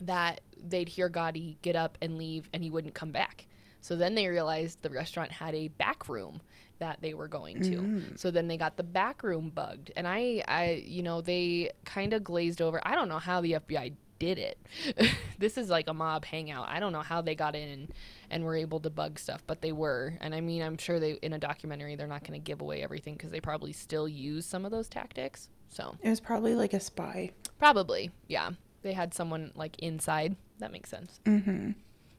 that 0.02 0.42
they'd 0.62 0.90
hear 0.90 1.10
Gotti 1.10 1.58
get 1.62 1.76
up 1.76 1.98
and 2.02 2.18
leave 2.18 2.50
and 2.54 2.64
he 2.64 2.70
wouldn't 2.70 2.94
come 2.94 3.12
back. 3.12 3.48
So 3.82 3.96
then 3.96 4.16
they 4.16 4.28
realized 4.28 4.82
the 4.82 4.90
restaurant 4.90 5.32
had 5.32 5.56
a 5.56 5.70
back 5.70 6.10
room 6.10 6.42
that 6.80 7.00
they 7.02 7.14
were 7.14 7.28
going 7.28 7.62
to. 7.62 7.78
Mm. 7.78 8.20
So 8.20 8.32
then 8.32 8.48
they 8.48 8.58
got 8.58 8.78
the 8.78 8.84
back 8.84 9.24
room 9.24 9.50
bugged. 9.50 9.92
And 9.96 10.08
I 10.08 10.44
I 10.48 10.84
you 10.86 11.04
know, 11.04 11.22
they 11.22 11.72
kind 11.86 12.14
of 12.14 12.24
glazed 12.24 12.62
over. 12.62 12.82
I 12.86 12.96
don't 12.96 13.10
know 13.10 13.20
how 13.20 13.42
the 13.42 13.54
FBI 13.54 13.94
did 14.20 14.38
it. 14.38 14.58
this 15.38 15.58
is 15.58 15.70
like 15.70 15.88
a 15.88 15.94
mob 15.94 16.26
hangout. 16.26 16.68
I 16.70 16.80
don't 16.80 16.92
know 16.92 17.02
how 17.02 17.22
they 17.22 17.36
got 17.36 17.56
in 17.56 17.90
and 18.30 18.44
were 18.44 18.56
able 18.56 18.80
to 18.82 18.90
bug 18.90 19.20
stuff, 19.20 19.44
but 19.48 19.62
they 19.62 19.72
were. 19.72 20.14
And 20.22 20.34
I 20.34 20.42
mean, 20.42 20.62
I'm 20.62 20.78
sure 20.78 21.00
they 21.00 21.14
in 21.14 21.34
a 21.34 21.40
documentary 21.40 21.96
they're 21.96 22.08
not 22.08 22.24
going 22.24 22.40
to 22.40 22.44
give 22.44 22.62
away 22.62 22.84
everything 22.84 23.18
cuz 23.18 23.32
they 23.32 23.42
probably 23.42 23.74
still 23.74 24.08
use 24.08 24.46
some 24.46 24.66
of 24.66 24.72
those 24.72 24.90
tactics. 24.90 25.50
So, 25.70 25.96
It 26.02 26.10
was 26.10 26.20
probably 26.20 26.56
like 26.56 26.74
a 26.74 26.80
spy. 26.80 27.32
Probably, 27.60 28.12
yeah. 28.28 28.52
They 28.82 28.94
had 28.94 29.14
someone 29.14 29.52
like 29.56 29.78
inside. 29.80 30.36
That 30.60 30.72
makes 30.72 30.90
sense. 30.90 31.20
Mm-hmm. 31.26 31.72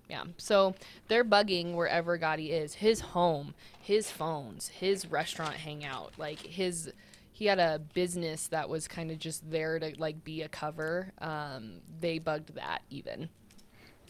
Yeah. 0.09 0.25
So 0.37 0.75
they're 1.09 1.25
bugging 1.25 1.75
wherever 1.75 2.19
Gotti 2.19 2.51
is 2.51 2.75
his 2.75 3.01
home, 3.01 3.55
his 3.81 4.11
phones, 4.11 4.69
his 4.69 5.07
restaurant 5.07 5.55
hangout. 5.55 6.15
Like 6.19 6.39
his, 6.41 6.93
he 7.33 7.47
had 7.47 7.59
a 7.59 7.79
business 7.95 8.49
that 8.49 8.69
was 8.69 8.89
kind 8.89 9.11
of 9.11 9.19
just 9.19 9.51
there 9.51 9.79
to 9.79 9.95
like 9.99 10.25
be 10.25 10.43
a 10.43 10.49
cover. 10.49 11.13
Um, 11.21 11.81
they 12.01 12.19
bugged 12.19 12.55
that 12.55 12.83
even. 12.91 13.29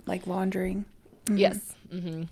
Like 0.07 0.27
laundering. 0.27 0.85
Mhm. 1.27 1.39
Yes. 1.39 1.75
hmm 1.91 2.23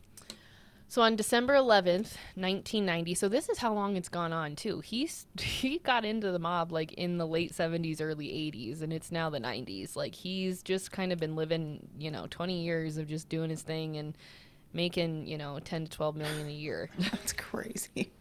So 0.89 1.03
on 1.03 1.17
December 1.17 1.55
11th, 1.55 2.15
1990, 2.37 3.15
so 3.15 3.29
this 3.29 3.49
is 3.49 3.59
how 3.59 3.73
long 3.75 3.97
it's 3.97 4.09
gone 4.09 4.33
on 4.33 4.55
too. 4.55 4.81
He's 4.81 5.27
he 5.41 5.79
got 5.79 6.05
into 6.05 6.31
the 6.31 6.39
mob 6.39 6.71
like 6.71 6.93
in 6.93 7.19
the 7.19 7.27
late 7.27 7.53
70s, 7.53 8.01
early 8.01 8.29
80s, 8.29 8.83
and 8.83 8.93
it's 8.93 9.11
now 9.11 9.29
the 9.29 9.41
90s. 9.41 9.97
Like 9.97 10.15
he's 10.15 10.63
just 10.63 10.93
kind 10.93 11.13
of 11.13 11.19
been 11.19 11.35
living, 11.35 11.89
you 11.99 12.11
know, 12.11 12.27
20 12.31 12.63
years 12.63 12.99
of 12.99 13.09
just 13.09 13.29
doing 13.29 13.51
his 13.51 13.63
thing 13.63 13.97
and 13.97 14.17
making, 14.73 15.27
you 15.27 15.39
know, 15.39 15.59
10 15.59 15.87
to 15.87 15.91
12 15.91 16.17
million 16.17 16.47
a 16.47 16.53
year. 16.53 16.89
That's 16.99 17.33
crazy. 17.33 18.13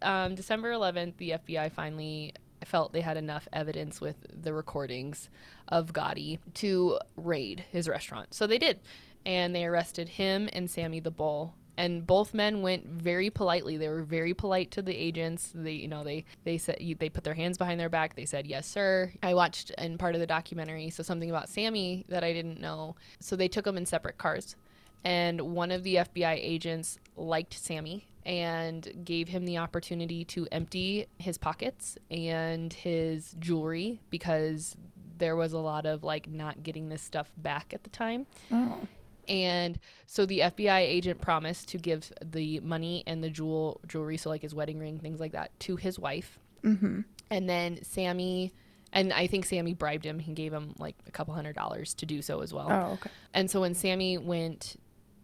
um, 0.00 0.34
December 0.34 0.72
11th, 0.72 1.16
the 1.18 1.30
FBI 1.30 1.70
finally 1.72 2.32
felt 2.64 2.92
they 2.92 3.00
had 3.02 3.16
enough 3.16 3.46
evidence 3.52 4.00
with 4.00 4.16
the 4.30 4.52
recordings 4.52 5.28
of 5.68 5.92
Gotti 5.92 6.38
to 6.54 6.98
raid 7.16 7.64
his 7.70 7.88
restaurant. 7.88 8.32
So 8.34 8.46
they 8.46 8.58
did. 8.58 8.80
And 9.26 9.54
they 9.54 9.66
arrested 9.66 10.08
him 10.08 10.48
and 10.52 10.70
Sammy 10.70 11.00
the 11.00 11.10
Bull 11.10 11.54
and 11.78 12.04
both 12.04 12.34
men 12.34 12.60
went 12.60 12.84
very 12.86 13.30
politely. 13.30 13.76
They 13.76 13.88
were 13.88 14.02
very 14.02 14.34
polite 14.34 14.72
to 14.72 14.82
the 14.82 14.94
agents. 14.94 15.52
They 15.54 15.72
you 15.72 15.88
know 15.88 16.04
they 16.04 16.24
they 16.44 16.58
said 16.58 16.78
they 16.98 17.08
put 17.08 17.24
their 17.24 17.34
hands 17.34 17.56
behind 17.56 17.80
their 17.80 17.88
back. 17.88 18.16
They 18.16 18.26
said 18.26 18.46
yes 18.46 18.66
sir. 18.66 19.12
I 19.22 19.32
watched 19.32 19.70
in 19.78 19.96
part 19.96 20.14
of 20.14 20.20
the 20.20 20.26
documentary 20.26 20.90
so 20.90 21.02
something 21.02 21.30
about 21.30 21.48
sammy 21.48 22.04
that 22.08 22.24
i 22.24 22.32
didn't 22.32 22.60
know. 22.60 22.96
So 23.20 23.36
they 23.36 23.48
took 23.48 23.64
them 23.64 23.78
in 23.78 23.86
separate 23.86 24.18
cars 24.18 24.56
and 25.04 25.40
one 25.40 25.70
of 25.70 25.84
the 25.84 25.94
fbi 25.96 26.34
agents 26.34 26.98
liked 27.16 27.54
sammy 27.54 28.08
and 28.26 29.04
gave 29.04 29.28
him 29.28 29.44
the 29.44 29.58
opportunity 29.58 30.24
to 30.24 30.48
empty 30.50 31.06
his 31.18 31.38
pockets 31.38 31.96
and 32.10 32.72
his 32.72 33.36
jewelry 33.38 34.00
because 34.10 34.76
there 35.18 35.36
was 35.36 35.52
a 35.52 35.58
lot 35.58 35.86
of 35.86 36.02
like 36.02 36.28
not 36.28 36.62
getting 36.62 36.88
this 36.88 37.02
stuff 37.02 37.30
back 37.36 37.72
at 37.72 37.84
the 37.84 37.90
time. 37.90 38.26
Oh. 38.52 38.80
And 39.28 39.78
so 40.06 40.24
the 40.26 40.40
FBI 40.40 40.80
agent 40.80 41.20
promised 41.20 41.68
to 41.68 41.78
give 41.78 42.10
the 42.24 42.60
money 42.60 43.02
and 43.06 43.22
the 43.22 43.30
jewel 43.30 43.80
jewelry, 43.86 44.16
so 44.16 44.30
like 44.30 44.42
his 44.42 44.54
wedding 44.54 44.78
ring, 44.78 44.98
things 44.98 45.20
like 45.20 45.32
that, 45.32 45.58
to 45.60 45.76
his 45.76 45.98
wife. 45.98 46.38
Mm-hmm. 46.64 47.00
And 47.30 47.48
then 47.48 47.82
Sammy, 47.84 48.52
and 48.92 49.12
I 49.12 49.26
think 49.26 49.44
Sammy 49.44 49.74
bribed 49.74 50.04
him. 50.04 50.18
He 50.18 50.32
gave 50.32 50.52
him 50.52 50.74
like 50.78 50.96
a 51.06 51.10
couple 51.10 51.34
hundred 51.34 51.54
dollars 51.54 51.94
to 51.94 52.06
do 52.06 52.22
so 52.22 52.40
as 52.40 52.52
well. 52.54 52.68
Oh, 52.70 52.92
okay. 52.94 53.10
And 53.34 53.50
so 53.50 53.60
when 53.60 53.74
Sammy 53.74 54.16
went 54.18 54.76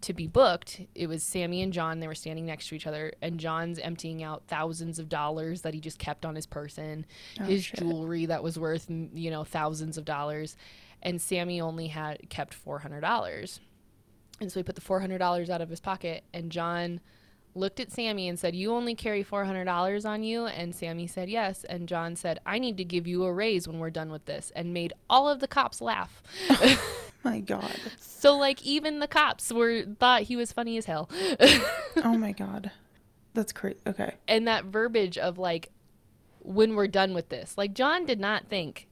to 0.03 0.13
be 0.13 0.27
booked, 0.27 0.83
it 0.95 1.07
was 1.07 1.23
Sammy 1.23 1.63
and 1.63 1.73
John. 1.73 1.99
They 1.99 2.07
were 2.07 2.15
standing 2.15 2.45
next 2.45 2.69
to 2.69 2.75
each 2.75 2.87
other, 2.87 3.15
and 3.23 3.41
John's 3.41 3.79
emptying 3.79 4.23
out 4.23 4.43
thousands 4.49 4.99
of 4.99 5.09
dollars 5.09 5.63
that 5.63 5.73
he 5.73 5.81
just 5.81 5.99
kept 5.99 6.27
on 6.27 6.35
his 6.35 6.45
person, 6.45 7.07
Oh, 7.41 7.45
his 7.45 7.65
shit. 7.65 7.81
jewelry 7.81 8.27
that 8.27 8.43
was 8.43 8.59
worth 8.59 8.87
you 8.91 9.31
know 9.31 9.45
thousands 9.45 9.97
of 9.97 10.05
dollars, 10.05 10.57
and 11.03 11.21
Sammy 11.23 11.59
only 11.59 11.87
had 11.87 12.29
kept 12.29 12.53
four 12.53 12.81
hundred 12.81 13.01
dollars, 13.01 13.61
and 14.41 14.51
so 14.51 14.61
he 14.61 14.65
put 14.65 14.75
the 14.75 14.81
four 14.81 15.01
hundred 15.01 15.19
dollars 15.19 15.51
out 15.51 15.61
of 15.61 15.71
his 15.71 15.81
pocket, 15.81 16.25
and 16.33 16.51
John 16.51 17.01
looked 17.55 17.79
at 17.79 17.93
Sammy 17.93 18.29
and 18.29 18.39
said, 18.39 18.55
"You 18.55 18.73
only 18.73 18.95
carry 18.95 19.23
four 19.23 19.45
hundred 19.45 19.65
dollars 19.65 20.05
on 20.05 20.23
you," 20.23 20.47
and 20.47 20.75
Sammy 20.75 21.07
said 21.07 21.29
yes, 21.29 21.65
and 21.65 21.89
John 21.89 22.17
said, 22.17 22.41
"I 22.45 22.59
need 22.59 22.77
to 22.79 22.85
give 22.85 23.07
you 23.07 23.25
a 23.25 23.33
raise 23.33 23.69
when 23.69 23.79
we're 23.79 23.91
done 23.91 24.11
with 24.11 24.25
this," 24.27 24.51
and 24.57 24.75
made 24.75 24.93
all 25.09 25.29
of 25.29 25.41
the 25.41 25.49
cops 25.49 25.81
laugh. 25.81 26.23
My 27.25 27.41
God. 27.41 27.75
So 28.01 28.37
like 28.37 28.63
even 28.65 28.99
the 28.99 29.07
cops 29.09 29.53
were 29.53 29.83
thought 29.99 30.23
he 30.23 30.37
was 30.37 30.53
funny 30.53 30.77
as 30.79 30.87
hell. 30.87 31.09
Oh 31.97 32.19
my 32.19 32.33
God. 32.33 32.71
That's 33.35 33.53
crazy. 33.53 33.79
Okay. 33.87 34.15
and 34.29 34.47
that 34.49 34.65
verbiage 34.67 35.17
of 35.17 35.39
like 35.39 35.71
when 36.41 36.75
we're 36.75 36.87
done 36.89 37.15
with 37.15 37.31
this. 37.31 37.57
Like 37.57 37.73
John 37.73 38.05
did 38.05 38.21
not 38.21 38.49
think 38.49 38.89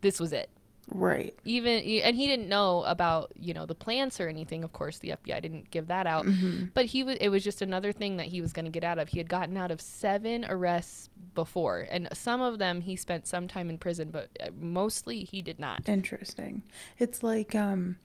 this 0.00 0.20
was 0.20 0.32
it. 0.32 0.48
Right. 0.94 1.34
Even 1.44 1.82
and 1.82 2.16
he 2.16 2.26
didn't 2.26 2.48
know 2.48 2.82
about, 2.84 3.32
you 3.38 3.54
know, 3.54 3.66
the 3.66 3.74
plants 3.74 4.20
or 4.20 4.28
anything. 4.28 4.64
Of 4.64 4.72
course, 4.72 4.98
the 4.98 5.10
FBI 5.10 5.40
didn't 5.40 5.70
give 5.70 5.88
that 5.88 6.06
out. 6.06 6.26
Mm-hmm. 6.26 6.66
But 6.74 6.86
he 6.86 7.02
was 7.02 7.16
it 7.20 7.28
was 7.28 7.42
just 7.42 7.62
another 7.62 7.92
thing 7.92 8.16
that 8.18 8.26
he 8.26 8.40
was 8.40 8.52
going 8.52 8.64
to 8.64 8.70
get 8.70 8.84
out 8.84 8.98
of. 8.98 9.08
He 9.08 9.18
had 9.18 9.28
gotten 9.28 9.56
out 9.56 9.70
of 9.70 9.80
7 9.80 10.46
arrests 10.48 11.10
before, 11.34 11.86
and 11.90 12.08
some 12.12 12.40
of 12.40 12.58
them 12.58 12.80
he 12.80 12.96
spent 12.96 13.26
some 13.26 13.48
time 13.48 13.70
in 13.70 13.78
prison, 13.78 14.10
but 14.10 14.28
uh, 14.40 14.48
mostly 14.58 15.24
he 15.24 15.42
did 15.42 15.58
not. 15.58 15.88
Interesting. 15.88 16.62
It's 16.98 17.22
like 17.22 17.54
um 17.54 17.96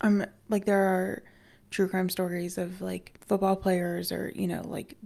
I'm 0.00 0.24
like 0.48 0.64
there 0.64 0.82
are 0.82 1.22
true 1.70 1.88
crime 1.88 2.08
stories 2.08 2.58
of 2.58 2.80
like 2.80 3.18
football 3.26 3.56
players 3.56 4.10
or 4.12 4.32
you 4.34 4.46
know 4.46 4.62
like 4.64 4.96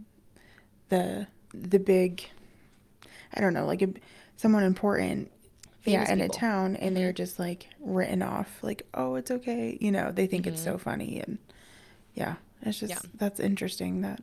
the 0.91 1.27
the 1.53 1.79
big 1.79 2.29
I 3.35 3.41
don't 3.41 3.55
know 3.55 3.67
like 3.67 3.83
a, 3.83 3.89
someone 4.37 4.63
important 4.63 5.32
yeah 5.85 6.11
in 6.11 6.21
people. 6.21 6.35
a 6.37 6.39
town 6.39 6.77
and 6.77 6.97
they're 6.97 7.13
just 7.13 7.39
like 7.39 7.69
written 7.81 8.23
off 8.23 8.59
like 8.63 8.87
oh 8.95 9.15
it's 9.17 9.31
okay 9.31 9.77
you 9.81 9.91
know 9.91 10.13
they 10.13 10.27
think 10.27 10.47
it's 10.47 10.61
Mhm. 10.61 10.65
so 10.65 10.79
funny 10.79 11.21
and 11.21 11.39
yeah 12.15 12.35
it's 12.63 12.79
just 12.79 12.91
Yeah. 12.91 12.99
that's 13.17 13.41
interesting 13.41 14.01
that 14.03 14.21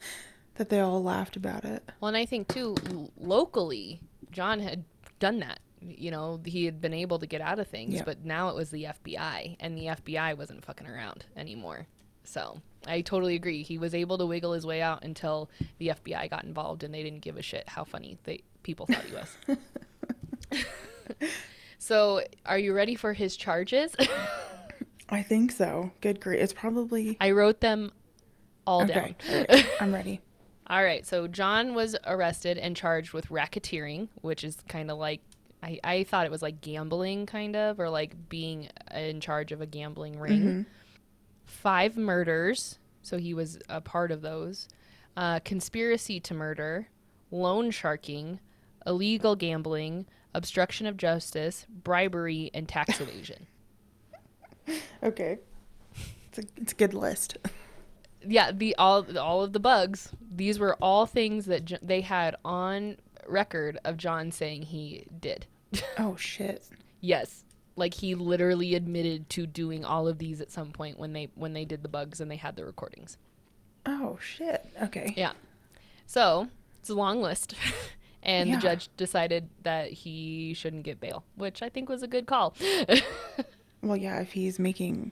that 0.56 0.68
they 0.68 0.80
all 0.80 1.02
laughed 1.02 1.36
about 1.36 1.64
it 1.64 1.82
Well, 2.00 2.08
and 2.08 2.16
I 2.16 2.26
think 2.26 2.48
too, 2.52 2.76
locally, 3.18 4.00
John 4.30 4.60
had 4.60 4.84
done 5.18 5.40
that. 5.40 5.60
You 5.80 6.10
know, 6.12 6.40
he 6.44 6.64
had 6.66 6.80
been 6.80 6.92
able 6.94 7.18
to 7.18 7.26
get 7.26 7.40
out 7.40 7.58
of 7.58 7.66
things, 7.68 7.94
Yeah. 7.94 8.02
but 8.04 8.24
now 8.24 8.50
it 8.50 8.54
was 8.54 8.70
the 8.70 8.84
FBI, 8.84 9.56
and 9.58 9.76
the 9.76 9.86
FBI 9.88 10.36
wasn't 10.36 10.64
fucking 10.64 10.86
around 10.86 11.24
anymore. 11.36 11.86
So 12.22 12.60
I 12.86 13.00
totally 13.00 13.34
agree. 13.34 13.62
He 13.64 13.78
was 13.78 13.94
able 13.94 14.16
to 14.18 14.26
wiggle 14.26 14.52
his 14.52 14.64
way 14.66 14.80
out 14.82 15.02
until 15.04 15.50
the 15.78 15.88
FBI 15.88 16.28
got 16.30 16.44
involved, 16.44 16.84
and 16.84 16.92
they 16.94 17.02
didn't 17.02 17.20
give 17.22 17.36
a 17.36 17.42
shit 17.42 17.68
how 17.68 17.82
funny 17.84 18.18
they 18.24 18.42
people 18.62 18.86
thought 18.86 19.04
he 19.04 19.14
was. 19.14 19.36
so, 21.78 22.22
are 22.46 22.58
you 22.58 22.74
ready 22.74 22.94
for 22.94 23.12
his 23.12 23.36
charges? 23.36 23.94
I 25.08 25.22
think 25.22 25.52
so 25.52 25.90
good 26.00 26.20
great 26.20 26.40
it's 26.40 26.52
probably 26.52 27.16
I 27.20 27.32
wrote 27.32 27.60
them 27.60 27.92
all 28.66 28.82
okay 28.84 29.14
down. 29.28 29.36
all 29.36 29.44
right. 29.48 29.66
I'm 29.80 29.92
ready 29.92 30.20
All 30.68 30.82
right, 30.82 31.04
so 31.04 31.26
John 31.26 31.74
was 31.74 31.96
arrested 32.06 32.56
and 32.56 32.74
charged 32.74 33.12
with 33.12 33.28
racketeering, 33.28 34.08
which 34.22 34.42
is 34.42 34.56
kind 34.68 34.90
of 34.90 34.96
like 34.96 35.20
I, 35.62 35.78
I 35.84 36.04
thought 36.04 36.24
it 36.24 36.30
was 36.30 36.40
like 36.40 36.60
gambling, 36.62 37.26
kind 37.26 37.56
of, 37.56 37.78
or 37.78 37.90
like 37.90 38.28
being 38.28 38.68
in 38.94 39.20
charge 39.20 39.52
of 39.52 39.60
a 39.60 39.66
gambling 39.66 40.18
ring. 40.18 40.42
Mhm. 40.42 40.66
Five 41.44 41.96
murders, 41.98 42.78
so 43.02 43.18
he 43.18 43.34
was 43.34 43.58
a 43.68 43.80
part 43.80 44.10
of 44.10 44.22
those. 44.22 44.68
Uh, 45.16 45.40
conspiracy 45.40 46.20
to 46.20 46.32
murder, 46.32 46.88
loan 47.30 47.70
sharking, 47.70 48.40
illegal 48.86 49.36
gambling, 49.36 50.06
obstruction 50.34 50.86
of 50.86 50.96
justice, 50.96 51.66
bribery, 51.68 52.50
and 52.54 52.68
tax 52.68 53.00
evasion. 53.00 53.46
Okay. 55.02 55.38
It's 56.28 56.38
a, 56.38 56.42
it's 56.56 56.72
a 56.72 56.76
good 56.76 56.94
list. 56.94 57.36
yeah, 58.26 58.52
the 58.52 58.74
all 58.76 59.18
all 59.18 59.42
of 59.42 59.52
the 59.52 59.60
bugs. 59.60 60.10
These 60.34 60.58
were 60.58 60.76
all 60.76 61.06
things 61.06 61.46
that 61.46 61.64
J- 61.64 61.78
they 61.82 62.00
had 62.00 62.36
on 62.44 62.96
record 63.26 63.78
of 63.84 63.96
John 63.96 64.30
saying 64.32 64.62
he 64.62 65.06
did. 65.20 65.46
Oh 65.98 66.16
shit. 66.16 66.68
Yes, 67.00 67.44
like 67.76 67.94
he 67.94 68.14
literally 68.14 68.74
admitted 68.74 69.28
to 69.30 69.46
doing 69.46 69.84
all 69.84 70.06
of 70.06 70.18
these 70.18 70.40
at 70.40 70.50
some 70.50 70.70
point 70.70 70.98
when 70.98 71.12
they 71.12 71.30
when 71.34 71.52
they 71.54 71.64
did 71.64 71.82
the 71.82 71.88
bugs 71.88 72.20
and 72.20 72.30
they 72.30 72.36
had 72.36 72.56
the 72.56 72.64
recordings. 72.64 73.16
Oh 73.86 74.18
shit. 74.22 74.66
Okay. 74.82 75.12
Yeah. 75.16 75.32
So 76.06 76.48
it's 76.80 76.90
a 76.90 76.94
long 76.94 77.20
list, 77.22 77.54
and 78.22 78.48
Yeah. 78.48 78.56
the 78.56 78.62
judge 78.62 78.88
decided 78.96 79.48
that 79.62 79.90
he 79.90 80.54
shouldn't 80.54 80.84
get 80.84 81.00
bail, 81.00 81.24
which 81.36 81.62
I 81.62 81.68
think 81.68 81.88
was 81.88 82.02
a 82.02 82.08
good 82.08 82.26
call. 82.26 82.54
Well, 83.82 83.96
yeah, 83.96 84.20
if 84.20 84.30
he's 84.32 84.60
making 84.60 85.10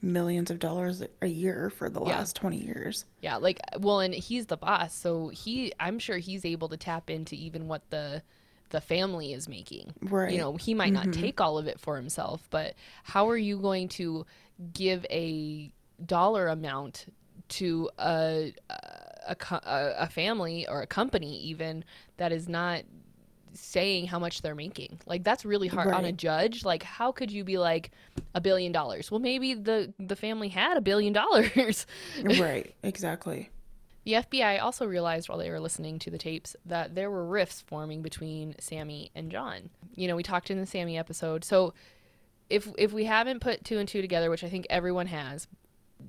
millions 0.00 0.48
of 0.50 0.60
dollars 0.60 1.02
a 1.20 1.26
year 1.26 1.70
for 1.70 1.90
the 1.90 2.00
Yeah. 2.00 2.18
last 2.18 2.36
20 2.36 2.56
years. 2.56 3.04
Yeah, 3.20 3.36
like 3.36 3.58
well, 3.80 3.98
and 3.98 4.14
he's 4.14 4.46
the 4.46 4.56
boss, 4.56 4.94
so 4.94 5.28
he 5.28 5.72
I'm 5.80 5.98
sure 5.98 6.18
he's 6.18 6.44
able 6.44 6.68
to 6.68 6.76
tap 6.76 7.10
into 7.10 7.34
even 7.34 7.66
what 7.66 7.82
the 7.90 8.22
the 8.70 8.80
family 8.80 9.32
is 9.32 9.48
making. 9.48 9.92
Right. 10.00 10.32
You 10.32 10.38
know, 10.38 10.56
he 10.56 10.72
might 10.72 10.92
not 10.92 11.06
Mhm. 11.08 11.20
take 11.20 11.40
all 11.40 11.58
of 11.58 11.66
it 11.66 11.80
for 11.80 11.96
himself, 11.96 12.46
but 12.50 12.74
how 13.02 13.28
are 13.28 13.36
you 13.36 13.58
going 13.58 13.88
to 13.90 14.24
give 14.72 15.04
a 15.10 15.72
dollar 16.04 16.46
amount 16.46 17.06
to 17.48 17.90
a 17.98 18.54
a, 19.26 19.36
a 19.50 19.94
a 19.98 20.08
family 20.08 20.66
or 20.68 20.80
a 20.82 20.86
company 20.86 21.38
even 21.42 21.84
that 22.22 22.30
is 22.30 22.48
not 22.48 22.82
saying 23.54 24.06
how 24.06 24.18
much 24.18 24.42
they're 24.42 24.54
making 24.54 24.98
like 25.06 25.24
that's 25.24 25.44
really 25.44 25.68
hard 25.68 25.92
on 25.92 26.04
a 26.04 26.12
judge 26.12 26.64
like 26.64 26.84
how 26.84 27.10
could 27.10 27.32
you 27.32 27.42
be 27.42 27.58
like 27.58 27.90
a 28.34 28.40
billion 28.40 28.70
dollars 28.70 29.10
well 29.10 29.18
maybe 29.18 29.54
the 29.54 29.92
the 29.98 30.14
family 30.16 30.48
had 30.48 30.76
a 30.76 30.80
billion 30.80 31.12
dollars 31.22 31.84
right. 32.24 32.74
Exactly. 32.84 33.50
the 34.04 34.12
FBI 34.12 34.62
also 34.62 34.86
realized 34.86 35.28
while 35.28 35.36
they 35.36 35.50
were 35.50 35.60
listening 35.60 35.98
to 35.98 36.10
the 36.10 36.16
tapes 36.16 36.54
that 36.64 36.94
there 36.94 37.10
were 37.10 37.26
rifts 37.26 37.60
forming 37.60 38.02
between 38.02 38.54
Sammy 38.58 39.10
and 39.14 39.30
John. 39.30 39.68
You 39.96 40.08
know, 40.08 40.16
we 40.16 40.22
talked 40.22 40.50
in 40.50 40.58
the 40.58 40.66
Sammy 40.66 40.96
episode. 40.96 41.44
So 41.44 41.74
if 42.48 42.68
if 42.78 42.92
we 42.92 43.04
haven't 43.04 43.40
put 43.40 43.64
two 43.64 43.78
and 43.78 43.88
two 43.88 44.00
together, 44.00 44.30
which 44.30 44.44
I 44.44 44.48
think 44.48 44.66
everyone 44.70 45.08
has, 45.08 45.46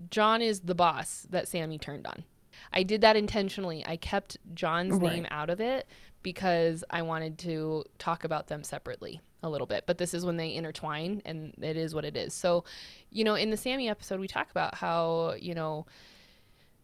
John 0.09 0.41
is 0.41 0.61
the 0.61 0.75
boss 0.75 1.27
that 1.29 1.47
Sammy 1.47 1.77
turned 1.77 2.07
on. 2.07 2.23
I 2.71 2.83
did 2.83 3.01
that 3.01 3.15
intentionally. 3.15 3.83
I 3.85 3.97
kept 3.97 4.37
John's 4.53 4.95
Right. 4.95 5.13
name 5.13 5.27
out 5.29 5.49
of 5.49 5.59
it 5.59 5.87
because 6.21 6.83
I 6.89 7.01
wanted 7.01 7.37
to 7.39 7.83
talk 7.99 8.23
about 8.23 8.47
them 8.47 8.63
separately 8.63 9.21
a 9.43 9.49
little 9.49 9.67
bit. 9.67 9.83
But 9.85 9.97
this 9.97 10.13
is 10.13 10.25
when 10.25 10.37
they 10.37 10.53
intertwine 10.55 11.21
and 11.25 11.53
it 11.61 11.75
is 11.75 11.93
what 11.93 12.05
it 12.05 12.15
is. 12.15 12.33
So, 12.33 12.63
you 13.11 13.23
know, 13.23 13.35
in 13.35 13.49
the 13.49 13.57
Sammy 13.57 13.89
episode 13.89 14.19
we 14.19 14.27
talk 14.27 14.49
about 14.49 14.75
how, 14.75 15.35
you 15.39 15.53
know, 15.53 15.85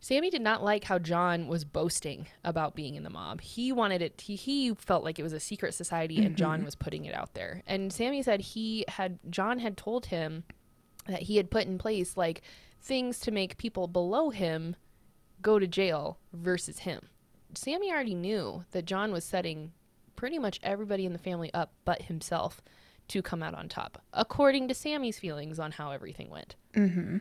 Sammy 0.01 0.29
did 0.29 0.41
not 0.41 0.63
like 0.63 0.85
how 0.85 0.97
John 0.97 1.47
was 1.47 1.65
boasting 1.65 2.27
about 2.43 2.75
being 2.75 2.95
in 2.95 3.03
the 3.03 3.09
mob. 3.09 3.41
He 3.41 3.71
wanted 3.71 4.01
it, 4.01 4.21
he, 4.21 4.35
he 4.35 4.73
felt 4.75 5.03
like 5.03 5.19
it 5.19 5.23
was 5.23 5.33
a 5.33 5.39
secret 5.39 5.73
society 5.73 6.23
and 6.23 6.37
John 6.37 6.59
mm-hmm. 6.59 6.65
was 6.65 6.75
putting 6.75 7.05
it 7.05 7.13
out 7.13 7.33
there. 7.33 7.63
And 7.67 7.91
Sammy 7.91 8.21
said 8.21 8.41
he 8.41 8.85
had, 8.87 9.19
John 9.29 9.59
had 9.59 9.75
told 9.75 10.07
him 10.07 10.43
that 11.07 11.23
he 11.23 11.37
had 11.37 11.51
put 11.51 11.65
in 11.65 11.77
place 11.77 12.15
like 12.15 12.41
things 12.81 13.19
to 13.19 13.31
make 13.31 13.57
people 13.57 13.87
below 13.87 14.29
him 14.29 14.75
go 15.41 15.59
to 15.59 15.67
jail 15.67 16.17
versus 16.33 16.79
him. 16.79 17.07
Sammy 17.53 17.91
already 17.91 18.15
knew 18.15 18.63
that 18.71 18.85
John 18.85 19.11
was 19.11 19.23
setting 19.23 19.71
pretty 20.15 20.37
much 20.39 20.59
everybody 20.63 21.05
in 21.05 21.13
the 21.13 21.19
family 21.19 21.53
up 21.53 21.73
but 21.85 22.03
himself 22.03 22.61
to 23.07 23.21
come 23.21 23.41
out 23.41 23.55
on 23.55 23.67
top, 23.69 24.01
according 24.13 24.67
to 24.67 24.73
Sammy's 24.73 25.17
feelings 25.17 25.59
on 25.59 25.71
how 25.71 25.91
everything 25.91 26.29
went. 26.29 26.55
Mm-hmm. 26.75 27.17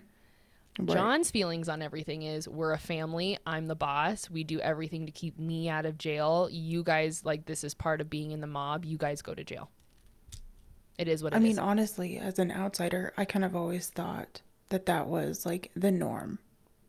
Right. 0.81 0.89
John's 0.97 1.31
feelings 1.31 1.69
on 1.69 1.83
everything 1.83 2.23
is 2.23 2.47
we're 2.47 2.73
a 2.73 2.79
family. 2.79 3.39
I'm 3.47 3.67
the 3.67 3.75
boss. 3.75 4.31
We 4.31 4.45
do 4.45 4.61
everything 4.61 5.07
to 5.07 5.13
keep 5.13 5.39
me 5.39 5.69
out 5.69 5.87
of 5.87 5.99
jail. 5.99 6.49
You 6.53 6.85
guys, 6.85 7.25
like, 7.25 7.47
this 7.47 7.65
is 7.65 7.75
part 7.75 8.01
of 8.01 8.09
being 8.09 8.31
in 8.31 8.41
the 8.41 8.47
mob. 8.47 8.85
You 8.85 8.97
guys 8.97 9.23
go 9.23 9.35
to 9.35 9.43
jail. 9.43 9.71
It 10.99 11.09
is 11.09 11.23
what 11.23 11.33
it 11.33 11.37
I 11.37 11.39
is. 11.39 11.45
mean, 11.45 11.59
honestly, 11.59 12.19
as 12.19 12.39
an 12.39 12.53
outsider, 12.53 13.13
I 13.17 13.25
kind 13.25 13.45
of 13.45 13.57
always 13.57 13.89
thought 13.89 14.43
that 14.69 14.87
that 14.87 15.07
was 15.09 15.47
like 15.47 15.71
the 15.75 15.91
norm, 15.91 16.39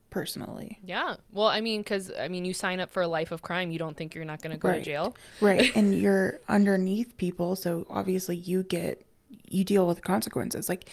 personally. 0.09 0.79
yeah. 0.83 1.15
Well, 1.31 1.47
I 1.47 1.61
mean, 1.61 1.81
because, 1.81 2.11
I 2.19 2.27
mean, 2.27 2.45
you 2.45 2.53
sign 2.53 2.79
up 2.79 2.89
for 2.91 3.01
a 3.03 3.07
life 3.07 3.31
of 3.31 3.41
crime. 3.41 3.71
You 3.71 3.79
don't 3.79 3.95
think 3.95 4.15
you're 4.15 4.25
not 4.25 4.41
going 4.41 4.51
to 4.53 4.57
go 4.57 4.71
to 4.73 4.81
jail. 4.81 5.15
Right. 5.41 5.71
and 5.75 5.93
you're 5.97 6.39
underneath 6.47 7.15
people, 7.17 7.55
so 7.55 7.85
obviously 7.89 8.35
you 8.35 8.63
get 8.63 9.05
you 9.47 9.63
deal 9.63 9.85
with 9.87 10.03
consequences. 10.03 10.69
Like, 10.69 10.89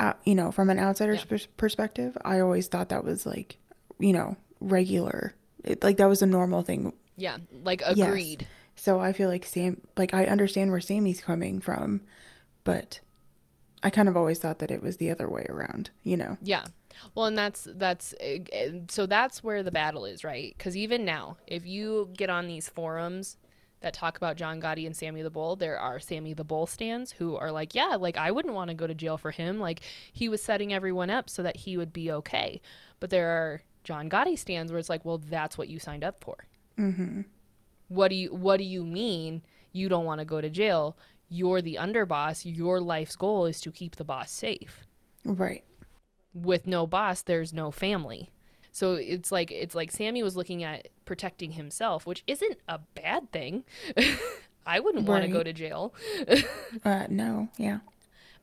uh, 0.00 0.12
you 0.24 0.34
know, 0.34 0.50
from 0.50 0.70
an 0.70 0.78
outsider's 0.78 1.20
Yeah. 1.20 1.24
pers- 1.26 1.46
perspective, 1.56 2.16
I 2.24 2.40
always 2.40 2.66
thought 2.68 2.88
that 2.88 3.04
was 3.04 3.26
like, 3.26 3.58
you 3.98 4.12
know, 4.12 4.36
regular. 4.60 5.34
It, 5.64 5.82
like 5.84 5.96
that 5.98 6.08
was 6.08 6.22
a 6.22 6.26
normal 6.26 6.62
thing. 6.62 6.92
Yeah. 7.16 7.38
Like, 7.64 7.80
Yes. 7.94 8.08
agreed. 8.08 8.46
So 8.76 9.00
I 9.00 9.12
feel 9.12 9.28
like 9.28 9.44
Sam, 9.44 9.80
like 9.96 10.14
I 10.14 10.26
understand 10.26 10.70
where 10.70 10.80
Sammy's 10.80 11.20
coming 11.20 11.60
from, 11.60 12.00
but 12.64 13.00
I 13.82 13.90
kind 13.90 14.08
of 14.08 14.16
always 14.16 14.38
thought 14.38 14.58
that 14.58 14.70
it 14.70 14.82
was 14.82 14.96
the 14.98 15.10
other 15.10 15.28
way 15.28 15.46
around. 15.48 15.90
You 16.02 16.16
know. 16.16 16.38
Yeah. 16.42 16.64
Well, 17.14 17.26
and 17.26 17.36
that's 17.36 17.66
that's 17.74 18.14
uh, 18.14 18.38
uh, 18.54 18.70
so 18.88 19.06
that's 19.06 19.42
where 19.42 19.62
the 19.62 19.70
battle 19.70 20.04
is, 20.04 20.24
right? 20.24 20.54
Because 20.56 20.76
even 20.76 21.04
now, 21.04 21.36
if 21.46 21.66
you 21.66 22.10
get 22.16 22.30
on 22.30 22.46
these 22.46 22.68
forums 22.68 23.36
that 23.80 23.94
talk 23.94 24.16
about 24.16 24.36
John 24.36 24.60
Gotti 24.60 24.86
and 24.86 24.96
Sammy 24.96 25.22
the 25.22 25.30
Bull, 25.30 25.56
there 25.56 25.78
are 25.78 26.00
Sammy 26.00 26.32
the 26.34 26.44
Bull 26.44 26.66
stands 26.66 27.12
who 27.12 27.36
are 27.36 27.52
like, 27.52 27.74
yeah, 27.74 27.96
like 27.98 28.16
I 28.16 28.30
wouldn't 28.30 28.54
want 28.54 28.68
to 28.68 28.74
go 28.74 28.86
to 28.86 28.94
jail 28.94 29.18
for 29.18 29.30
him. 29.30 29.58
Like 29.60 29.80
he 30.12 30.28
was 30.28 30.42
setting 30.42 30.72
everyone 30.72 31.10
up 31.10 31.28
so 31.28 31.42
that 31.42 31.56
he 31.56 31.76
would 31.76 31.92
be 31.92 32.10
okay. 32.10 32.60
But 33.00 33.10
there 33.10 33.28
are 33.28 33.62
John 33.84 34.08
Gotti 34.08 34.38
stands 34.38 34.72
where 34.72 34.78
it's 34.78 34.88
like, 34.88 35.04
well, 35.04 35.18
that's 35.18 35.58
what 35.58 35.68
you 35.68 35.78
signed 35.78 36.04
up 36.04 36.20
for. 36.20 36.46
Mm-hmm. 36.78 37.22
What 37.88 38.08
do 38.08 38.14
you 38.16 38.34
What 38.34 38.56
do 38.58 38.64
you 38.64 38.84
mean 38.84 39.42
you 39.72 39.88
don't 39.88 40.04
want 40.04 40.20
to 40.20 40.24
go 40.24 40.40
to 40.40 40.50
jail? 40.50 40.96
You're 41.28 41.60
the 41.60 41.78
underboss. 41.80 42.42
Your 42.44 42.80
life's 42.80 43.16
goal 43.16 43.46
is 43.46 43.60
to 43.62 43.72
keep 43.72 43.96
the 43.96 44.04
boss 44.04 44.30
safe 44.30 44.86
Right. 45.26 45.64
With 46.44 46.66
no 46.66 46.86
boss 46.86 47.22
there's 47.22 47.52
no 47.52 47.70
family 47.70 48.28
so 48.70 48.92
it's 48.94 49.32
like 49.32 49.50
it's 49.50 49.74
like 49.74 49.90
sammy 49.90 50.22
was 50.22 50.36
looking 50.36 50.62
at 50.62 50.88
protecting 51.06 51.52
himself 51.52 52.04
which 52.06 52.22
isn't 52.26 52.58
a 52.68 52.78
bad 52.94 53.32
thing 53.32 53.64
i 54.66 54.78
wouldn't 54.78 55.08
want 55.08 55.24
to 55.24 55.30
go 55.30 55.42
to 55.42 55.52
jail 55.52 55.94
Uh, 56.84 57.06
no. 57.08 57.48
Yeah. 57.56 57.78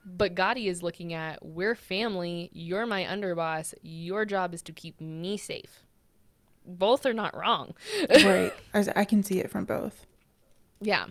but 0.03 0.33
gotti 0.33 0.65
is 0.67 0.81
looking 0.81 1.13
at 1.13 1.45
we're 1.45 1.75
family 1.75 2.49
you're 2.51 2.87
my 2.87 3.03
underboss 3.03 3.73
your 3.83 4.25
job 4.25 4.53
is 4.55 4.63
to 4.63 4.71
keep 4.71 4.99
me 4.99 5.37
safe 5.37 5.83
both 6.65 7.05
are 7.05 7.13
not 7.13 7.35
wrong 7.37 7.75
right. 8.09 8.53
I, 8.73 8.85
I 8.95 9.05
can 9.05 9.21
see 9.21 9.39
it 9.39 9.51
from 9.51 9.65
both. 9.65 10.05
Yeah. 10.81 11.07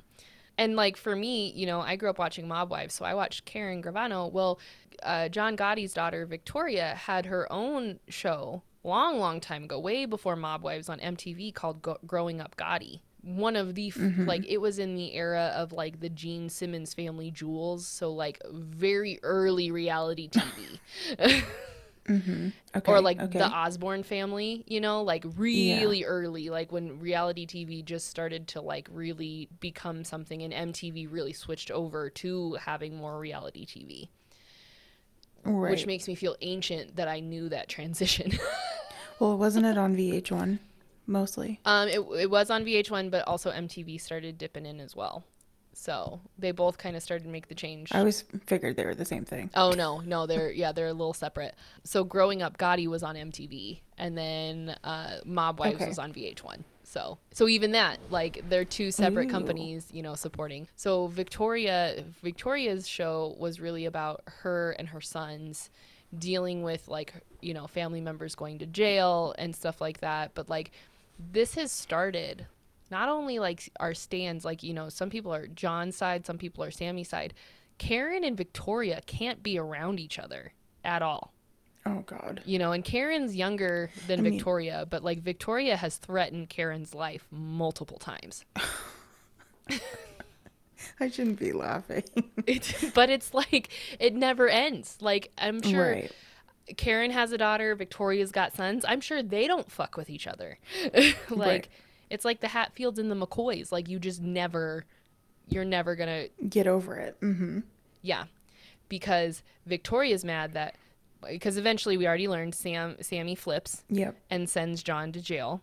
And 0.58 0.76
like 0.76 0.96
for 0.96 1.16
me, 1.16 1.50
you 1.52 1.66
know, 1.66 1.80
I 1.80 1.96
grew 1.96 2.10
up 2.10 2.18
watching 2.18 2.46
Mob 2.46 2.70
Wives, 2.70 2.94
so 2.94 3.04
I 3.04 3.14
watched 3.14 3.44
Karen 3.44 3.82
Gravano. 3.82 4.30
Well, 4.30 4.58
uh, 5.02 5.28
John 5.28 5.56
Gotti's 5.56 5.94
daughter 5.94 6.26
Victoria 6.26 6.94
had 6.94 7.26
her 7.26 7.50
own 7.52 7.98
show 8.08 8.62
long, 8.84 9.18
long 9.18 9.40
time 9.40 9.64
ago, 9.64 9.78
way 9.78 10.04
before 10.06 10.36
Mob 10.36 10.62
Wives 10.62 10.88
on 10.88 10.98
MTV 10.98 11.54
called 11.54 11.82
Go- 11.82 11.98
Growing 12.06 12.40
Up 12.40 12.56
Gotti. 12.56 13.00
One 13.22 13.54
of 13.54 13.76
the 13.76 13.88
f- 13.88 13.96
like 14.26 14.44
it 14.48 14.58
was 14.58 14.80
in 14.80 14.96
the 14.96 15.14
era 15.14 15.52
of 15.56 15.72
like 15.72 16.00
the 16.00 16.08
Gene 16.08 16.48
Simmons 16.48 16.92
family 16.92 17.30
jewels, 17.30 17.86
so 17.86 18.12
like 18.12 18.40
very 18.50 19.20
early 19.22 19.70
reality 19.70 20.28
TV. 20.28 21.44
Okay. 22.10 22.92
or 22.92 23.00
like 23.00 23.20
okay. 23.20 23.38
the 23.38 23.46
Osbourne 23.46 24.02
family, 24.02 24.64
you 24.66 24.80
know, 24.80 25.02
like 25.02 25.24
really 25.36 26.04
early, 26.04 26.50
like 26.50 26.72
when 26.72 26.98
reality 26.98 27.46
TV 27.46 27.84
just 27.84 28.08
started 28.08 28.48
to 28.48 28.60
like 28.60 28.88
really 28.90 29.48
become 29.60 30.04
something 30.04 30.42
and 30.42 30.74
MTV 30.74 31.10
really 31.10 31.32
switched 31.32 31.70
over 31.70 32.10
to 32.10 32.54
having 32.54 32.96
more 32.96 33.18
reality 33.18 33.66
TV, 33.66 34.08
right. 35.44 35.70
which 35.70 35.86
makes 35.86 36.08
me 36.08 36.14
feel 36.14 36.34
ancient 36.40 36.96
that 36.96 37.06
I 37.06 37.20
knew 37.20 37.48
that 37.50 37.68
transition. 37.68 38.32
well, 39.20 39.38
wasn't 39.38 39.66
it 39.66 39.78
on 39.78 39.94
VH1 39.94 40.58
mostly? 41.06 41.60
um, 41.64 41.88
it, 41.88 42.00
it 42.18 42.30
was 42.30 42.50
on 42.50 42.64
VH1, 42.64 43.10
but 43.10 43.26
also 43.28 43.52
MTV 43.52 44.00
started 44.00 44.38
dipping 44.38 44.66
in 44.66 44.80
as 44.80 44.96
well. 44.96 45.24
So 45.74 46.20
they 46.38 46.50
both 46.52 46.78
kind 46.78 46.96
of 46.96 47.02
started 47.02 47.24
to 47.24 47.30
make 47.30 47.48
the 47.48 47.54
change. 47.54 47.90
I 47.92 47.98
always 48.00 48.22
figured 48.46 48.76
they 48.76 48.84
were 48.84 48.94
the 48.94 49.04
same 49.04 49.24
thing. 49.24 49.50
Oh 49.54 49.72
no, 49.72 50.00
no, 50.00 50.26
they're 50.26 50.50
yeah, 50.50 50.72
they're 50.72 50.88
a 50.88 50.92
little 50.92 51.14
separate. 51.14 51.54
So 51.84 52.04
growing 52.04 52.42
up, 52.42 52.58
Gotti 52.58 52.86
was 52.86 53.02
on 53.02 53.16
MTV, 53.16 53.80
and 53.98 54.16
then 54.16 54.76
uh, 54.84 55.18
Mob 55.24 55.58
Wives 55.58 55.76
Okay. 55.76 55.86
was 55.88 55.98
on 55.98 56.12
VH1. 56.12 56.64
So 56.84 57.18
so 57.32 57.48
even 57.48 57.72
that, 57.72 57.98
like, 58.10 58.42
they're 58.48 58.64
two 58.66 58.90
separate 58.90 59.28
Ooh. 59.28 59.30
companies, 59.30 59.88
you 59.92 60.02
know, 60.02 60.14
supporting. 60.14 60.68
So 60.76 61.06
Victoria, 61.06 62.04
Victoria's 62.22 62.86
show 62.86 63.34
was 63.38 63.60
really 63.60 63.86
about 63.86 64.22
her 64.42 64.72
and 64.72 64.88
her 64.88 65.00
sons 65.00 65.70
dealing 66.18 66.62
with 66.62 66.88
like 66.88 67.14
you 67.40 67.54
know 67.54 67.66
family 67.66 68.02
members 68.02 68.34
going 68.34 68.58
to 68.58 68.66
jail 68.66 69.34
and 69.38 69.56
stuff 69.56 69.80
like 69.80 70.00
that. 70.00 70.32
But 70.34 70.48
like 70.50 70.70
this 71.18 71.54
has 71.54 71.72
started 71.72 72.46
not 72.92 73.08
only 73.08 73.38
like 73.40 73.68
our 73.80 73.94
stands 73.94 74.44
like 74.44 74.62
you 74.62 74.72
know 74.74 74.88
some 74.88 75.10
people 75.10 75.32
are 75.34 75.46
john's 75.48 75.96
side 75.96 76.24
some 76.26 76.38
people 76.38 76.62
are 76.62 76.70
sammy's 76.70 77.08
side 77.08 77.32
karen 77.78 78.22
and 78.22 78.36
victoria 78.36 79.00
can't 79.06 79.42
be 79.42 79.58
around 79.58 79.98
each 79.98 80.18
other 80.18 80.52
at 80.84 81.02
all 81.02 81.32
Oh 81.84 82.04
God. 82.06 82.42
you 82.44 82.58
know 82.60 82.70
and 82.70 82.84
karen's 82.84 83.34
younger 83.34 83.90
than 84.06 84.20
I 84.20 84.22
mean- 84.22 84.32
victoria 84.34 84.86
but 84.88 85.02
like 85.02 85.18
victoria 85.22 85.74
has 85.76 85.96
threatened 85.96 86.48
karen's 86.50 86.94
life 86.94 87.26
multiple 87.32 87.98
times 87.98 88.44
I 91.00 91.08
shouldn't 91.10 91.38
be 91.38 91.52
laughing. 91.52 92.02
it, 92.46 92.90
but 92.94 93.08
it's 93.10 93.32
like 93.34 93.68
it 93.98 94.14
never 94.14 94.48
ends 94.48 94.98
like 95.00 95.30
i'm 95.38 95.62
sure 95.62 95.92
Right. 95.92 96.12
Karen 96.76 97.10
has 97.10 97.32
a 97.32 97.38
daughter, 97.38 97.74
Victoria's 97.74 98.30
got 98.30 98.54
sons. 98.54 98.84
I'm 98.86 99.00
sure 99.00 99.20
they 99.20 99.48
don't 99.48 99.68
fuck 99.70 99.96
with 99.96 100.08
each 100.08 100.28
other. 100.28 100.58
like 101.28 101.30
Right. 101.30 101.68
It's 102.12 102.24
like 102.24 102.40
the 102.40 102.48
Hatfields 102.48 102.98
and 102.98 103.10
the 103.10 103.16
McCoys. 103.16 103.72
Like 103.72 103.88
you 103.88 103.98
just 103.98 104.20
never 104.22 104.84
you're 105.48 105.64
never 105.64 105.96
going 105.96 106.08
to 106.40 106.46
Get 106.48 106.66
over 106.68 106.96
it. 106.96 107.20
Mm-hmm. 107.20 107.60
yeah. 108.02 108.24
Because 108.88 109.42
Victoria's 109.66 110.24
mad 110.24 110.52
that 110.52 110.76
because 111.28 111.56
eventually 111.56 111.96
we 111.96 112.06
already 112.06 112.28
learned 112.28 112.54
Sam 112.54 112.96
Sammy 113.00 113.34
flips 113.34 113.82
Yep. 113.88 114.16
and 114.30 114.48
sends 114.48 114.82
John 114.82 115.12
to 115.12 115.20
jail. 115.20 115.62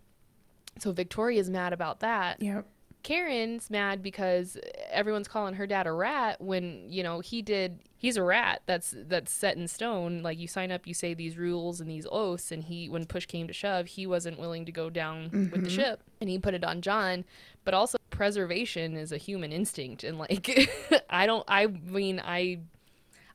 So 0.80 0.92
Victoria's 0.92 1.50
mad 1.50 1.72
about 1.74 2.00
that. 2.00 2.42
Yep. 2.42 2.66
Karen's 3.02 3.70
mad 3.70 4.04
because 4.04 4.58
everyone's 4.92 5.28
calling 5.28 5.54
her 5.56 5.66
dad 5.66 5.88
a 5.88 5.92
rat 5.92 6.42
when 6.42 6.86
you 6.90 7.02
know 7.02 7.22
he 7.22 7.42
did 7.42 7.80
he's 7.98 8.18
a 8.18 8.24
rat 8.24 8.62
that's 8.66 8.94
that's 9.08 9.32
set 9.32 9.56
in 9.56 9.68
stone. 9.68 10.22
Like 10.22 10.38
you 10.38 10.48
sign 10.48 10.72
up 10.72 10.86
you 10.86 10.94
say 10.94 11.14
these 11.14 11.38
rules 11.38 11.80
and 11.80 11.90
these 11.90 12.06
oaths 12.12 12.52
and 12.52 12.64
he 12.64 12.90
when 12.90 13.06
push 13.06 13.26
came 13.26 13.48
to 13.48 13.54
shove 13.54 13.88
he 13.88 14.06
wasn't 14.06 14.40
willing 14.40 14.66
to 14.66 14.72
go 14.72 14.90
down 14.90 15.30
with 15.32 15.52
the 15.52 15.58
mm-hmm. 15.58 15.68
ship. 15.68 16.04
And 16.20 16.30
he 16.30 16.40
put 16.40 16.54
it 16.54 16.64
on 16.64 16.82
John. 16.82 17.24
But 17.64 17.74
also 17.74 17.98
preservation 18.10 18.98
is 18.98 19.12
a 19.12 19.18
human 19.18 19.54
instinct. 19.54 20.04
And 20.04 20.18
like 20.18 20.70
I 21.10 21.26
don't 21.26 21.46
I 21.48 21.68
mean 21.68 22.22
I 22.24 22.60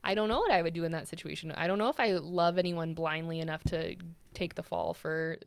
I 0.03 0.13
don't 0.13 0.29
know 0.29 0.39
what 0.39 0.51
I 0.51 0.61
would 0.61 0.75
do 0.75 0.83
in 0.83 0.91
that 0.91 1.07
situation. 1.07 1.51
I 1.51 1.65
don't 1.65 1.79
know 1.79 1.89
if 1.89 1.99
I 1.99 2.11
love 2.11 2.59
anyone 2.59 2.93
blindly 2.93 3.39
enough 3.39 3.63
to 3.65 3.95
take 4.35 4.53
the 4.53 4.61
fall 4.61 4.93
for 4.93 5.39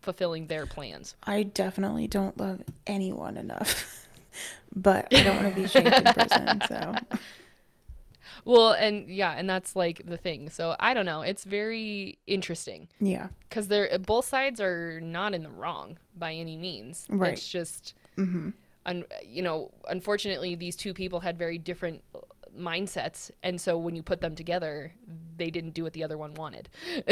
fulfilling 0.00 0.46
their 0.46 0.66
plans 0.66 1.14
I 1.24 1.42
definitely 1.44 2.06
don't 2.08 2.36
love 2.38 2.62
anyone 2.86 3.36
enough, 3.36 4.06
but 4.74 5.08
I 5.14 5.22
don't 5.22 5.42
want 5.42 5.54
to 5.54 5.60
be 5.60 5.68
shanked 5.68 5.98
in 5.98 6.12
prison. 6.14 6.62
So 6.68 6.94
Well, 8.44 8.72
and 8.72 9.08
yeah, 9.08 9.32
and 9.32 9.48
that's 9.48 9.76
like 9.76 10.02
the 10.04 10.16
thing. 10.16 10.50
So 10.50 10.74
I 10.80 10.94
don't 10.94 11.06
know. 11.06 11.22
It's 11.22 11.44
very 11.44 12.18
interesting 12.26 12.88
yeah. 13.00 13.28
because 13.48 13.68
they're 13.68 13.98
both 13.98 14.24
sides 14.26 14.60
are 14.60 15.00
not 15.00 15.34
in 15.34 15.42
the 15.42 15.50
wrong 15.50 15.98
by 16.16 16.32
any 16.32 16.56
means. 16.56 17.06
Right. 17.08 17.32
It's 17.34 17.46
just, 17.48 17.94
Mm-hmm. 18.16 18.50
un, 18.86 19.04
you 19.24 19.42
know, 19.42 19.70
unfortunately, 19.88 20.54
these 20.54 20.76
two 20.76 20.92
people 20.92 21.20
had 21.20 21.38
very 21.38 21.58
different 21.58 22.02
mindsets, 22.58 23.30
and 23.42 23.60
so 23.60 23.78
when 23.78 23.94
you 23.94 24.02
put 24.02 24.20
them 24.20 24.34
together, 24.34 24.92
they 25.36 25.50
didn't 25.50 25.70
do 25.74 25.84
what 25.84 25.92
the 25.92 26.04
other 26.04 26.18
one 26.18 26.34
wanted. 26.34 26.68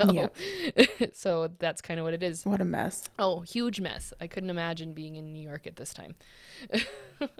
so 0.00 0.30
so, 0.76 1.06
so 1.12 1.50
that's 1.58 1.80
kind 1.82 1.98
of 2.00 2.04
what 2.04 2.14
it 2.14 2.22
is. 2.22 2.44
What 2.46 2.60
a 2.60 2.64
mess. 2.64 3.08
Oh, 3.18 3.40
huge 3.40 3.80
mess. 3.80 4.12
I 4.20 4.26
couldn't 4.26 4.50
imagine 4.50 4.92
being 4.92 5.16
in 5.16 5.32
New 5.32 5.42
York 5.42 5.66
at 5.66 5.76
this 5.76 5.92
time. 5.94 6.14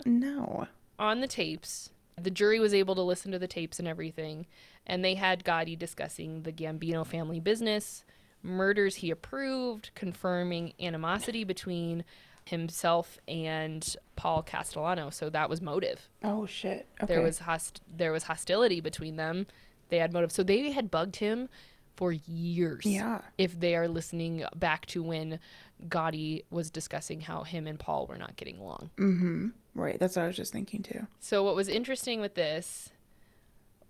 No. 0.04 0.66
on 0.98 1.20
the 1.20 1.26
tapes, 1.28 1.90
the 2.20 2.30
jury 2.30 2.58
was 2.58 2.74
able 2.74 2.94
to 2.96 3.02
listen 3.02 3.30
to 3.32 3.38
the 3.38 3.46
tapes 3.46 3.78
and 3.78 3.86
everything, 3.86 4.46
and 4.86 5.04
they 5.04 5.14
had 5.14 5.44
Gotti 5.44 5.78
discussing 5.78 6.42
the 6.42 6.52
Gambino 6.52 7.06
family 7.06 7.38
business, 7.38 8.04
murders 8.42 8.96
he 8.96 9.10
approved, 9.10 9.90
confirming 9.94 10.72
animosity 10.80 11.44
between 11.44 12.04
himself 12.44 13.18
and 13.28 13.94
Paul 14.16 14.42
Castellano. 14.42 15.10
So 15.10 15.30
that 15.30 15.48
was 15.50 15.60
motive. 15.60 16.08
Oh 16.24 16.46
shit. 16.46 16.88
Okay. 17.02 17.14
There 17.14 17.22
was 17.22 17.40
host- 17.40 17.82
there 17.94 18.10
was 18.10 18.24
hostility 18.24 18.80
between 18.80 19.16
them. 19.16 19.46
They 19.90 19.98
had 19.98 20.12
motive. 20.12 20.32
So 20.32 20.42
they 20.42 20.70
had 20.72 20.90
bugged 20.90 21.16
him 21.16 21.48
for 21.98 22.12
years. 22.12 22.86
Yeah. 22.86 23.22
If 23.38 23.58
they 23.58 23.74
are 23.74 23.88
listening 23.88 24.44
back 24.54 24.86
to 24.86 25.02
when 25.02 25.40
Gotti 25.88 26.44
was 26.48 26.70
discussing 26.70 27.20
how 27.20 27.42
him 27.42 27.66
and 27.66 27.76
Paul 27.76 28.06
were 28.06 28.16
not 28.16 28.36
getting 28.36 28.60
along. 28.60 28.90
Mm-hmm. 28.98 29.48
Right. 29.74 29.98
That's 29.98 30.14
what 30.14 30.22
I 30.22 30.26
was 30.28 30.36
just 30.36 30.52
thinking 30.52 30.84
too. 30.84 31.08
So 31.18 31.42
what 31.42 31.56
was 31.56 31.66
interesting 31.66 32.20
with 32.20 32.36
this 32.36 32.90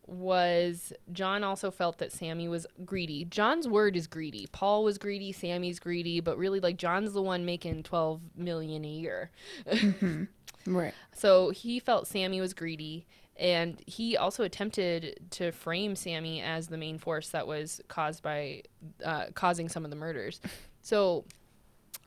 was 0.07 0.95
John 1.13 1.45
also 1.45 1.71
felt 1.71 1.99
that 1.99 2.11
Sammy 2.11 2.49
was 2.49 2.67
greedy. 2.87 3.27
John's 3.27 3.69
word 3.69 3.95
is 3.95 4.07
greedy. 4.07 4.49
Paul 4.53 4.85
was 4.85 4.97
greedy, 4.97 5.31
Sammy's 5.31 5.79
greedy, 5.79 6.21
but 6.21 6.39
really 6.39 6.61
like 6.61 6.79
John's 6.79 7.13
the 7.13 7.21
one 7.21 7.45
making 7.45 7.83
12 7.83 8.23
million 8.37 8.87
a 8.87 8.89
year. 8.89 9.31
Right. 10.67 10.93
So 11.15 11.49
he 11.49 11.81
felt 11.81 12.07
Sammy 12.07 12.43
was 12.43 12.53
greedy 12.53 13.07
and 13.39 13.81
he 13.87 14.17
also 14.17 14.43
attempted 14.43 15.21
to 15.31 15.53
frame 15.53 15.95
Sammy 15.95 16.43
as 16.43 16.67
the 16.67 16.77
main 16.77 16.99
force 16.99 17.31
that 17.31 17.47
was 17.47 17.81
caused 17.89 18.23
by 18.23 18.63
uh, 19.05 19.27
causing 19.35 19.69
some 19.69 19.85
of 19.85 19.91
the 19.91 19.97
murders. 19.97 20.41
So 20.81 21.27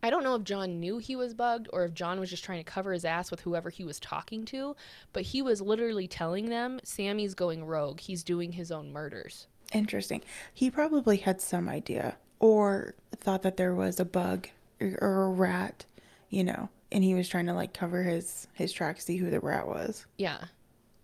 I 0.01 0.09
don't 0.09 0.23
know 0.23 0.33
if 0.33 0.43
John 0.43 0.79
knew 0.79 0.97
he 0.97 1.15
was 1.15 1.35
bugged 1.35 1.67
or 1.71 1.85
if 1.85 1.93
John 1.93 2.19
was 2.19 2.31
just 2.31 2.43
trying 2.43 2.57
to 2.57 2.63
cover 2.63 2.93
his 2.93 3.05
ass 3.05 3.29
with 3.29 3.41
whoever 3.41 3.69
he 3.69 3.83
was 3.83 3.99
talking 3.99 4.45
to, 4.45 4.75
but 5.13 5.21
he 5.21 5.43
was 5.43 5.61
literally 5.61 6.07
telling 6.07 6.49
them 6.49 6.79
Sammy's 6.83 7.35
going 7.35 7.65
rogue. 7.65 7.99
He's 7.99 8.23
doing 8.23 8.53
his 8.53 8.71
own 8.71 8.91
murders. 8.91 9.45
Interesting. 9.71 10.21
He 10.51 10.71
probably 10.71 11.17
had 11.17 11.41
some 11.41 11.69
idea 11.69 12.17
or 12.39 12.95
thought 13.15 13.43
that 13.43 13.57
there 13.57 13.75
was 13.75 13.99
a 13.99 14.05
bug 14.05 14.47
or, 14.79 14.97
a 14.99 15.29
rat, 15.29 15.85
you 16.29 16.43
know, 16.43 16.69
and 16.91 17.03
he 17.03 17.13
was 17.13 17.29
trying 17.29 17.45
to 17.45 17.53
like 17.53 17.73
cover 17.73 18.01
his 18.01 18.47
his 18.53 18.73
tracks, 18.73 19.05
see 19.05 19.17
who 19.17 19.29
the 19.29 19.39
rat 19.39 19.67
was. 19.67 20.07
Yeah. 20.17 20.45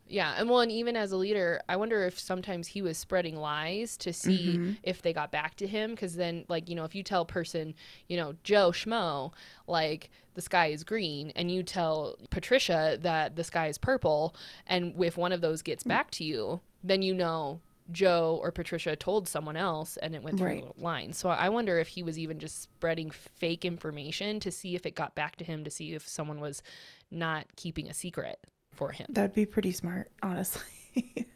Yeah. 0.10 0.36
And 0.38 0.50
well, 0.50 0.62
and 0.62 0.72
even 0.72 0.96
as 0.96 1.12
a 1.12 1.18
leader, 1.18 1.62
I 1.68 1.76
wonder 1.76 2.04
if 2.06 2.18
sometimes 2.20 2.68
he 2.68 2.82
was 2.82 2.98
spreading 2.98 3.36
lies 3.36 3.98
to 3.98 4.14
see 4.14 4.58
mm-hmm. 4.58 4.72
if 4.84 5.02
they 5.02 5.14
got 5.14 5.32
back 5.32 5.56
to 5.58 5.68
him. 5.68 5.96
Cause 5.96 6.16
then, 6.16 6.46
like, 6.48 6.70
you 6.70 6.76
know, 6.76 6.86
if 6.86 6.96
you 6.96 7.04
tell 7.04 7.24
a 7.24 7.26
person, 7.26 7.74
you 8.08 8.18
know, 8.18 8.36
Joe 8.44 8.72
Schmo, 8.72 9.34
like, 9.68 10.10
the 10.34 10.42
sky 10.42 10.68
is 10.68 10.84
green, 10.84 11.32
and 11.36 11.50
you 11.50 11.64
tell 11.64 12.16
Patricia 12.30 12.98
that 13.02 13.36
the 13.36 13.44
sky 13.44 13.68
is 13.70 13.80
purple, 13.80 14.36
and 14.68 14.94
if 15.04 15.18
one 15.18 15.32
of 15.32 15.42
those 15.42 15.64
gets 15.64 15.84
mm. 15.84 15.88
back 15.88 16.12
to 16.12 16.24
you, 16.24 16.62
then 16.84 17.02
you 17.02 17.16
know 17.16 17.60
Joe 17.92 18.40
or 18.44 18.52
Patricia 18.52 18.96
told 18.96 19.28
someone 19.28 19.56
else 19.56 19.98
and 19.98 20.14
it 20.14 20.22
went 20.22 20.38
through 20.38 20.48
Right. 20.48 20.76
the 20.76 20.84
line. 20.84 21.14
So 21.14 21.30
I 21.30 21.50
wonder 21.50 21.80
if 21.80 21.88
he 21.88 22.04
was 22.04 22.20
even 22.20 22.40
just 22.40 22.62
spreading 22.62 23.12
fake 23.12 23.66
information 23.66 24.40
to 24.42 24.52
see 24.52 24.76
if 24.76 24.86
it 24.86 24.96
got 24.96 25.16
back 25.16 25.38
to 25.38 25.44
him 25.44 25.64
to 25.64 25.72
see 25.72 25.94
if 25.94 26.08
someone 26.08 26.40
was 26.40 26.62
not 27.10 27.48
keeping 27.56 27.88
a 27.88 27.94
secret 27.94 28.40
for 28.78 28.92
him. 28.92 29.08
That'd 29.10 29.34
be 29.34 29.46
pretty 29.46 29.72
smart, 29.72 30.10
honestly. 30.24 30.64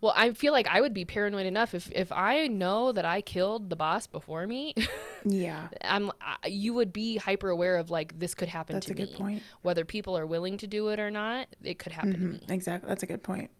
Well, 0.00 0.12
I 0.16 0.32
feel 0.32 0.52
like 0.52 0.68
I 0.68 0.80
would 0.80 0.94
be 0.94 1.04
paranoid 1.04 1.46
enough 1.46 1.74
if 1.74 1.90
if 1.90 2.12
I 2.12 2.46
know 2.46 2.92
that 2.92 3.04
I 3.04 3.20
killed 3.20 3.68
the 3.68 3.76
boss 3.76 4.06
before 4.06 4.46
me. 4.46 4.74
yeah. 5.24 5.68
I'm 5.82 6.12
I, 6.20 6.46
you 6.46 6.72
would 6.74 6.92
be 6.92 7.16
hyper 7.16 7.50
aware 7.50 7.76
of 7.76 7.90
like 7.90 8.16
this 8.18 8.34
could 8.34 8.48
happen 8.48 8.74
That's 8.74 8.86
to 8.86 8.92
a 8.92 8.94
me. 8.94 9.06
good 9.06 9.14
point. 9.14 9.42
Whether 9.62 9.84
people 9.84 10.16
are 10.16 10.26
willing 10.26 10.56
to 10.58 10.68
do 10.68 10.88
it 10.88 11.00
or 11.00 11.10
not, 11.10 11.48
it 11.64 11.78
could 11.80 11.92
happen 11.92 12.12
to 12.12 12.18
mm-hmm. 12.18 12.32
me. 12.32 12.40
Exactly. 12.48 12.88
That's 12.88 13.02
a 13.02 13.06
good 13.06 13.24
point. 13.24 13.50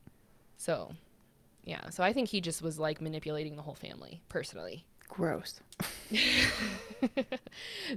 So, 0.59 0.93
yeah. 1.65 1.91
So 1.91 2.05
I 2.05 2.13
think 2.13 2.29
he 2.29 2.41
just 2.41 2.63
was 2.63 2.79
like 2.79 3.01
manipulating 3.01 3.57
the 3.57 3.63
whole 3.63 3.75
family 3.75 4.23
personally. 4.29 4.87
Gross. 5.09 5.61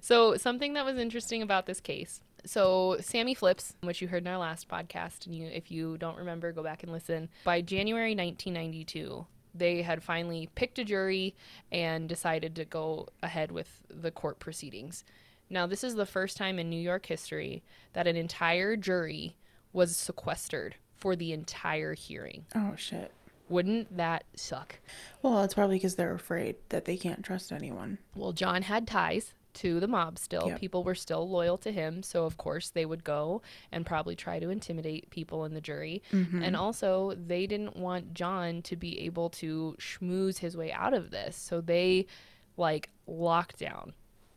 So 0.01 0.37
something 0.37 0.73
that 0.73 0.85
was 0.85 0.97
interesting 0.97 1.41
about 1.41 1.65
this 1.65 1.79
case. 1.79 2.21
So 2.45 2.97
Sammy 3.01 3.33
Flips, 3.33 3.75
which 3.81 4.01
you 4.01 4.07
heard 4.07 4.23
in 4.23 4.27
our 4.27 4.37
last 4.37 4.67
podcast, 4.67 5.25
and 5.25 5.35
you 5.35 5.47
if 5.47 5.71
you 5.71 5.97
don't 5.97 6.17
remember, 6.17 6.51
go 6.51 6.63
back 6.63 6.83
and 6.83 6.91
listen. 6.91 7.29
By 7.43 7.61
January 7.61 8.15
1992, 8.15 9.25
they 9.53 9.81
had 9.81 10.03
finally 10.03 10.49
picked 10.55 10.79
a 10.79 10.83
jury 10.83 11.35
and 11.71 12.07
decided 12.07 12.55
to 12.55 12.65
go 12.65 13.07
ahead 13.21 13.51
with 13.51 13.81
the 13.89 14.11
court 14.11 14.39
proceedings. 14.39 15.03
Now, 15.49 15.67
this 15.67 15.83
is 15.83 15.95
the 15.95 16.05
first 16.05 16.37
time 16.37 16.59
in 16.59 16.69
New 16.69 16.79
York 16.79 17.05
history 17.05 17.63
that 17.93 18.07
an 18.07 18.15
entire 18.15 18.75
jury 18.77 19.35
was 19.73 19.95
sequestered 19.95 20.75
for 20.95 21.15
the 21.15 21.33
entire 21.33 21.93
hearing. 21.93 22.45
Oh 22.55 22.73
shit. 22.77 23.11
Wouldn't 23.51 23.97
that 23.97 24.23
suck? 24.35 24.79
Well, 25.21 25.43
it's 25.43 25.53
probably 25.53 25.75
because 25.75 25.95
they're 25.95 26.13
afraid 26.13 26.55
that 26.69 26.85
they 26.85 26.97
can't 26.97 27.23
trust 27.23 27.51
anyone. 27.51 27.97
Well, 28.15 28.31
John 28.31 28.63
had 28.63 28.87
ties 28.87 29.33
to 29.53 29.79
the 29.81 29.87
mob 29.87 30.17
still. 30.17 30.47
Yep. 30.47 30.59
People 30.59 30.83
were 30.83 30.95
still 30.95 31.29
loyal 31.29 31.57
to 31.57 31.71
him. 31.71 32.03
So, 32.03 32.23
of 32.25 32.37
course, 32.37 32.69
they 32.69 32.85
would 32.85 33.03
go 33.03 33.41
and 33.71 33.85
probably 33.85 34.15
try 34.15 34.39
to 34.39 34.49
intimidate 34.49 35.09
people 35.09 35.43
in 35.45 35.53
the 35.53 35.61
jury. 35.61 36.01
Mm-hmm. 36.13 36.41
And 36.41 36.55
also, 36.55 37.13
they 37.15 37.47
didn't 37.47 37.75
want 37.75 38.13
John 38.13 38.61
to 38.63 38.75
be 38.75 39.01
able 39.01 39.29
to 39.31 39.75
schmooze 39.79 40.37
his 40.37 40.55
way 40.55 40.71
out 40.71 40.93
of 40.93 41.11
this. 41.11 41.35
So, 41.35 41.59
they 41.59 42.07
like 42.55 42.89
locked 43.07 43.59
down 43.59 43.93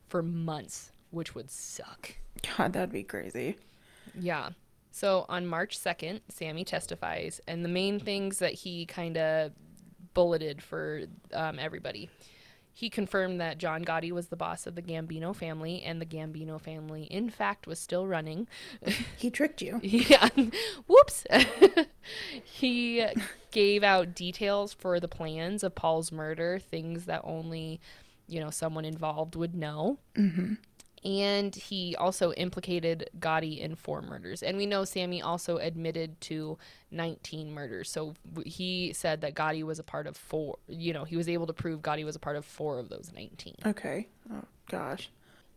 for 0.08 0.22
months, 0.22 0.90
which 1.10 1.34
would 1.34 1.50
suck. 1.50 2.16
God, 2.56 2.72
that'd 2.72 2.92
be 2.92 3.04
crazy. 3.04 3.56
Yeah. 4.18 4.50
So 4.94 5.26
on 5.28 5.48
March 5.48 5.76
2nd, 5.76 6.20
Sammy 6.28 6.64
testifies, 6.64 7.40
and 7.48 7.64
the 7.64 7.68
main 7.68 7.98
things 7.98 8.38
that 8.38 8.52
he 8.52 8.86
kind 8.86 9.18
of 9.18 9.50
bulleted 10.14 10.62
for 10.62 11.02
um, 11.32 11.58
everybody. 11.58 12.10
He 12.72 12.88
confirmed 12.90 13.40
that 13.40 13.58
John 13.58 13.84
Gotti 13.84 14.12
was 14.12 14.28
the 14.28 14.36
boss 14.36 14.68
of 14.68 14.76
the 14.76 14.82
Gambino 14.82 15.34
family, 15.34 15.82
and 15.82 16.00
the 16.00 16.06
Gambino 16.06 16.60
family, 16.60 17.04
in 17.04 17.28
fact, 17.28 17.66
was 17.66 17.80
still 17.80 18.06
running. 18.06 18.46
He 19.18 19.30
tricked 19.30 19.60
you. 19.60 19.80
yeah. 19.82 20.28
Whoops. 20.86 21.26
he 22.44 23.04
gave 23.50 23.82
out 23.82 24.14
details 24.14 24.72
for 24.74 25.00
the 25.00 25.08
plans 25.08 25.64
of 25.64 25.74
Paul's 25.74 26.12
murder, 26.12 26.60
things 26.60 27.06
that 27.06 27.22
only, 27.24 27.80
you 28.28 28.38
know, 28.38 28.50
someone 28.50 28.84
involved 28.84 29.34
would 29.34 29.56
know. 29.56 29.98
Mm-hmm. 30.16 30.54
And 31.04 31.54
he 31.54 31.94
also 31.96 32.32
implicated 32.32 33.10
Gotti 33.18 33.58
in 33.58 33.74
four 33.76 34.00
murders. 34.00 34.42
And 34.42 34.56
we 34.56 34.64
know 34.64 34.84
Sammy 34.84 35.20
also 35.20 35.58
admitted 35.58 36.18
to 36.22 36.56
19 36.90 37.52
murders. 37.52 37.90
So 37.90 38.14
he 38.46 38.92
said 38.94 39.20
that 39.20 39.34
Gotti 39.34 39.62
was 39.64 39.78
a 39.78 39.82
part 39.82 40.06
of 40.06 40.16
four, 40.16 40.58
you 40.66 40.94
know, 40.94 41.04
he 41.04 41.16
was 41.16 41.28
able 41.28 41.46
to 41.46 41.52
prove 41.52 41.80
Gotti 41.82 42.04
was 42.04 42.16
a 42.16 42.20
part 42.20 42.36
of 42.36 42.44
four 42.44 42.78
of 42.78 42.88
those 42.88 43.10
19. 43.14 43.56
Okay. 43.66 44.08
Oh 44.32 44.44
gosh. 44.70 45.10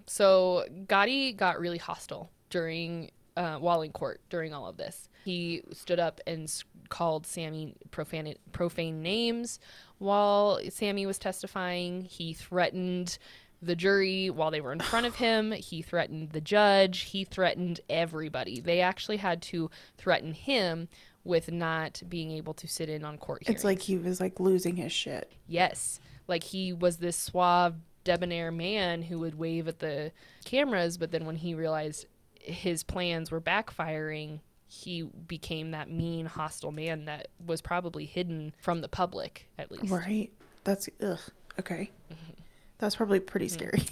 So 0.06 0.66
Gotti 0.86 1.36
got 1.36 1.60
really 1.60 1.78
hostile 1.78 2.30
during, 2.50 3.12
uh, 3.38 3.56
while 3.58 3.82
in 3.82 3.92
court 3.92 4.20
during 4.30 4.54
all 4.54 4.68
of 4.68 4.76
this. 4.76 5.10
He 5.24 5.62
stood 5.72 6.00
up 6.00 6.22
and 6.28 6.52
called 6.90 7.26
Sammy 7.26 7.76
profane, 7.92 8.36
profane 8.54 9.02
names 9.02 9.60
while 9.98 10.60
Sammy 10.70 11.06
was 11.06 11.18
testifying. 11.18 12.02
He 12.02 12.34
threatened 12.34 13.18
the 13.62 13.76
jury 13.76 14.30
while 14.30 14.52
they 14.52 14.62
were 14.62 14.72
in 14.72 14.80
front 14.80 15.06
of 15.06 15.16
him. 15.16 15.52
He 15.52 15.82
threatened 15.82 16.32
the 16.32 16.42
judge. 16.42 17.02
He 17.02 17.24
threatened 17.24 17.82
everybody. 17.90 18.60
They 18.60 18.82
actually 18.82 19.18
had 19.18 19.42
to 19.44 19.70
threaten 19.98 20.34
him 20.34 20.88
with 21.24 21.52
not 21.52 22.02
being 22.08 22.32
able 22.32 22.54
to 22.54 22.68
sit 22.68 22.90
in 22.90 23.04
on 23.04 23.18
court 23.18 23.44
hearings. 23.44 23.58
It's 23.58 23.66
like 23.66 23.82
he 23.82 23.98
was 23.98 24.20
like 24.20 24.40
losing 24.40 24.78
his 24.78 24.92
shit. 24.92 25.32
Yes. 25.48 26.00
Like 26.28 26.44
he 26.44 26.74
was 26.74 26.98
this 26.98 27.18
suave, 27.18 27.76
debonair 28.04 28.52
man 28.52 29.02
who 29.02 29.20
would 29.20 29.38
wave 29.38 29.68
at 29.68 29.80
the 29.80 30.12
cameras, 30.46 30.98
but 30.98 31.12
then 31.12 31.26
when 31.26 31.36
he 31.36 31.54
realized 31.54 32.06
his 32.40 32.84
plans 32.84 33.32
were 33.32 33.42
backfiring, 33.42 34.40
he 34.68 35.02
became 35.02 35.72
that 35.72 35.90
mean, 35.90 36.26
hostile 36.26 36.72
man 36.72 37.06
that 37.06 37.28
was 37.46 37.62
probably 37.62 38.06
hidden 38.06 38.54
from 38.60 38.82
the 38.82 38.88
public, 38.88 39.48
at 39.58 39.72
least. 39.72 39.92
Right. 39.92 40.32
That's 40.64 40.88
ugh. 41.02 41.20
Okay. 41.60 41.92
Mm-hmm. 42.12 42.37
That's 42.80 42.96
probably 42.96 43.20
pretty 43.20 43.48
scary. 43.48 43.84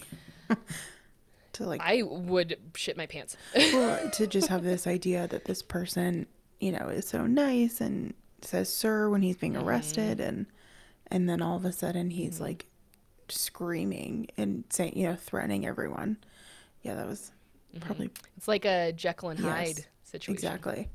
to 1.53 1.65
like 1.65 1.81
I 1.81 2.03
would 2.03 2.57
shit 2.75 2.97
my 2.97 3.05
pants. 3.05 3.38
well, 3.55 4.09
to 4.11 4.27
just 4.27 4.47
have 4.49 4.63
this 4.63 4.88
idea 4.88 5.27
that 5.27 5.45
this 5.45 5.61
person, 5.61 6.27
you 6.59 6.71
know, 6.71 6.88
is 6.89 7.07
so 7.07 7.25
nice 7.25 7.81
and 7.81 8.13
says 8.41 8.71
sir 8.71 9.09
when 9.09 9.21
he's 9.21 9.38
being 9.38 9.53
mm-hmm. 9.53 9.67
arrested 9.67 10.19
and 10.19 10.45
and 11.07 11.27
then 11.29 11.41
all 11.41 11.55
of 11.55 11.65
a 11.65 11.71
sudden 11.71 12.09
he's 12.09 12.36
mm-hmm. 12.36 12.43
like 12.43 12.65
screaming 13.29 14.27
and 14.38 14.63
saying, 14.69 14.93
you 14.95 15.07
know, 15.07 15.15
threatening 15.15 15.65
everyone. 15.65 16.17
Yeah, 16.83 16.95
that 16.95 17.07
was 17.07 17.31
mm-hmm. 17.73 17.86
probably 17.86 18.09
It's 18.38 18.47
like 18.47 18.65
a 18.65 18.91
Jekyll 18.91 19.29
and 19.29 19.39
Yes, 19.39 19.49
Hyde 19.49 19.86
situation. 20.03 20.33
exactly. 20.33 20.89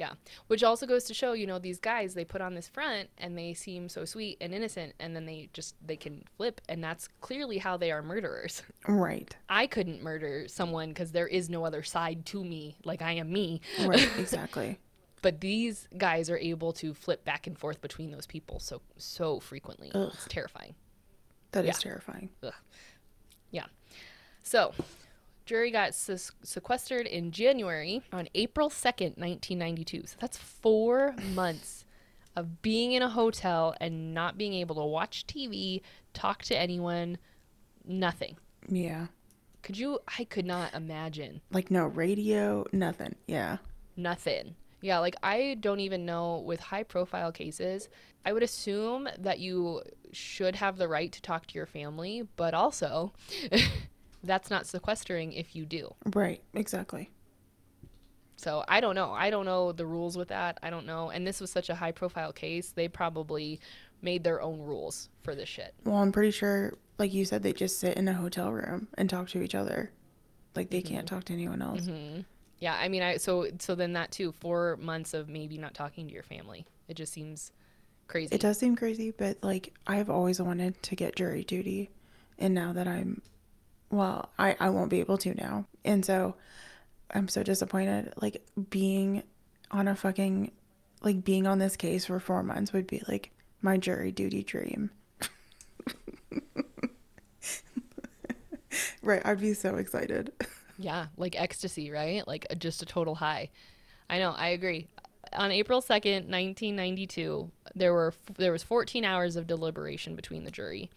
Yeah. 0.00 0.14
Which 0.46 0.64
also 0.64 0.86
goes 0.86 1.04
to 1.04 1.14
show, 1.14 1.34
you 1.34 1.46
know, 1.46 1.58
these 1.58 1.78
guys 1.78 2.14
they 2.14 2.24
put 2.24 2.40
on 2.40 2.54
this 2.54 2.66
front 2.68 3.10
and 3.18 3.36
they 3.36 3.52
seem 3.52 3.88
so 3.90 4.06
sweet 4.06 4.38
and 4.40 4.54
innocent 4.54 4.94
and 4.98 5.14
then 5.14 5.26
they 5.26 5.50
just 5.52 5.74
they 5.86 5.96
can 5.96 6.24
flip 6.38 6.62
and 6.70 6.82
that's 6.82 7.06
clearly 7.20 7.58
how 7.58 7.76
they 7.76 7.92
are 7.92 8.00
murderers. 8.02 8.62
Right. 8.88 9.36
I 9.50 9.66
couldn't 9.66 10.02
murder 10.02 10.48
someone 10.48 10.94
cuz 10.94 11.12
there 11.12 11.26
is 11.28 11.50
no 11.50 11.66
other 11.66 11.82
side 11.82 12.24
to 12.32 12.42
me, 12.42 12.78
like 12.82 13.02
I 13.02 13.12
am 13.12 13.30
me. 13.30 13.60
Right. 13.84 14.08
Exactly. 14.18 14.78
But 15.22 15.42
these 15.42 15.86
guys 15.98 16.30
are 16.30 16.38
able 16.38 16.72
to 16.74 16.94
flip 16.94 17.22
back 17.26 17.46
and 17.46 17.58
forth 17.58 17.82
between 17.82 18.10
those 18.10 18.26
people 18.26 18.58
so 18.58 18.80
so 18.96 19.38
frequently. 19.38 19.90
Ugh. 19.94 20.10
It's 20.14 20.26
terrifying. 20.28 20.74
That 21.52 21.64
is 21.66 21.76
Yeah. 21.76 21.90
terrifying. 21.90 22.30
Yeah. 23.50 23.66
So, 24.42 24.72
jury 25.50 25.72
got 25.72 25.92
sequestered 25.96 27.08
in 27.08 27.32
January 27.32 28.02
on 28.12 28.28
April 28.36 28.70
2nd, 28.70 29.18
1992. 29.18 30.02
So 30.06 30.16
that's 30.20 30.36
four 30.36 31.12
months 31.34 31.84
of 32.36 32.62
being 32.62 32.92
in 32.92 33.02
a 33.02 33.08
hotel 33.08 33.74
and 33.80 34.14
not 34.14 34.38
being 34.38 34.54
able 34.54 34.76
to 34.76 34.84
watch 34.84 35.26
TV, 35.26 35.82
talk 36.14 36.44
to 36.44 36.56
anyone, 36.56 37.18
nothing. 37.84 38.36
Yeah. 38.68 39.06
Could 39.62 39.76
you? 39.76 39.98
I 40.16 40.22
could 40.22 40.46
not 40.46 40.72
imagine 40.72 41.40
Like 41.50 41.68
no 41.68 41.86
radio, 41.86 42.64
nothing. 42.70 43.16
Yeah. 43.26 43.56
nothing. 43.96 44.54
Yeah, 44.82 45.00
like 45.00 45.16
I 45.20 45.56
don't 45.58 45.80
even 45.80 46.06
know 46.06 46.38
with 46.38 46.60
high 46.60 46.84
profile 46.84 47.32
cases, 47.32 47.88
I 48.24 48.32
would 48.32 48.44
assume 48.44 49.08
that 49.18 49.40
you 49.40 49.82
should 50.12 50.54
have 50.54 50.76
the 50.76 50.86
right 50.88 51.10
to 51.10 51.20
talk 51.20 51.46
to 51.48 51.54
your 51.54 51.66
family, 51.66 52.22
but 52.36 52.54
also 52.54 53.12
that's 54.22 54.50
not 54.50 54.66
sequestering 54.66 55.32
if 55.32 55.54
you 55.56 55.64
do. 55.64 55.94
Right. 56.14 56.42
Exactly. 56.54 57.10
So 58.36 58.64
I 58.68 58.80
don't 58.80 58.94
know. 58.94 59.12
I 59.12 59.30
don't 59.30 59.44
know 59.44 59.72
the 59.72 59.86
rules 59.86 60.16
with 60.16 60.28
that. 60.28 60.58
I 60.62 60.70
don't 60.70 60.86
know. 60.86 61.10
And 61.10 61.26
this 61.26 61.40
was 61.40 61.50
such 61.50 61.68
a 61.68 61.74
high 61.74 61.92
profile 61.92 62.32
case. 62.32 62.72
They 62.72 62.88
probably 62.88 63.60
made 64.02 64.24
their 64.24 64.40
own 64.40 64.60
rules 64.60 65.10
for 65.22 65.34
this 65.34 65.48
shit. 65.48 65.74
Well, 65.84 65.96
I'm 65.96 66.10
pretty 66.10 66.30
sure, 66.30 66.72
like 66.98 67.12
you 67.12 67.24
said, 67.24 67.42
they 67.42 67.52
just 67.52 67.78
sit 67.78 67.96
in 67.96 68.08
a 68.08 68.14
hotel 68.14 68.50
room 68.50 68.88
and 68.96 69.10
talk 69.10 69.28
to 69.30 69.42
each 69.42 69.54
other. 69.54 69.90
Like 70.56 70.70
they 70.70 70.80
can't 70.80 71.06
mm-hmm. 71.06 71.14
talk 71.14 71.24
to 71.24 71.32
anyone 71.32 71.62
else. 71.62 71.82
Mm-hmm. 71.82 72.22
Yeah, 72.60 72.74
I 72.74 72.88
mean, 72.88 73.02
I 73.02 73.16
so 73.16 73.46
so 73.58 73.74
then 73.74 73.94
that 73.94 74.10
too, 74.10 74.32
four 74.32 74.78
months 74.80 75.14
of 75.14 75.28
maybe 75.28 75.56
not 75.58 75.74
talking 75.74 76.06
to 76.06 76.12
your 76.12 76.22
family. 76.22 76.66
It 76.88 76.94
just 76.94 77.12
seems 77.12 77.52
crazy. 78.06 78.34
It 78.34 78.40
does 78.40 78.58
seem 78.58 78.76
crazy, 78.76 79.12
but 79.12 79.38
like 79.42 79.72
I've 79.86 80.10
always 80.10 80.40
wanted 80.40 80.82
to 80.82 80.96
get 80.96 81.16
jury 81.16 81.44
duty, 81.44 81.90
and 82.38 82.54
now 82.54 82.72
that 82.72 82.86
I'm, 82.86 83.22
well, 83.90 84.30
I 84.38 84.56
I 84.60 84.70
won't 84.70 84.90
be 84.90 85.00
able 85.00 85.18
to 85.18 85.34
now, 85.34 85.66
and 85.84 86.04
so 86.04 86.36
I'm 87.12 87.28
so 87.28 87.42
disappointed. 87.42 88.12
Like 88.20 88.42
being 88.70 89.22
on 89.70 89.88
a 89.88 89.96
fucking, 89.96 90.52
like 91.02 91.24
being 91.24 91.46
on 91.46 91.58
this 91.58 91.76
case 91.76 92.06
for 92.06 92.18
four 92.20 92.42
months 92.42 92.72
would 92.72 92.86
be 92.86 93.02
like 93.08 93.30
my 93.62 93.76
jury 93.76 94.12
duty 94.12 94.42
dream. 94.42 94.90
right, 99.02 99.22
I'd 99.24 99.40
be 99.40 99.54
so 99.54 99.76
excited. 99.76 100.32
Yeah, 100.78 101.06
like 101.16 101.40
ecstasy, 101.40 101.90
right? 101.90 102.26
Like 102.26 102.46
just 102.58 102.82
a 102.82 102.86
total 102.86 103.16
high. 103.16 103.50
I 104.08 104.18
know, 104.18 104.34
I 104.36 104.48
agree. 104.48 104.86
On 105.34 105.52
April 105.52 105.80
2nd, 105.80 106.28
1992, 106.28 107.50
there 107.74 107.92
were 107.92 108.14
there 108.36 108.52
was 108.52 108.62
14 108.62 109.04
hours 109.04 109.36
of 109.36 109.46
deliberation 109.46 110.16
between 110.16 110.44
the 110.44 110.50
jury, 110.50 110.90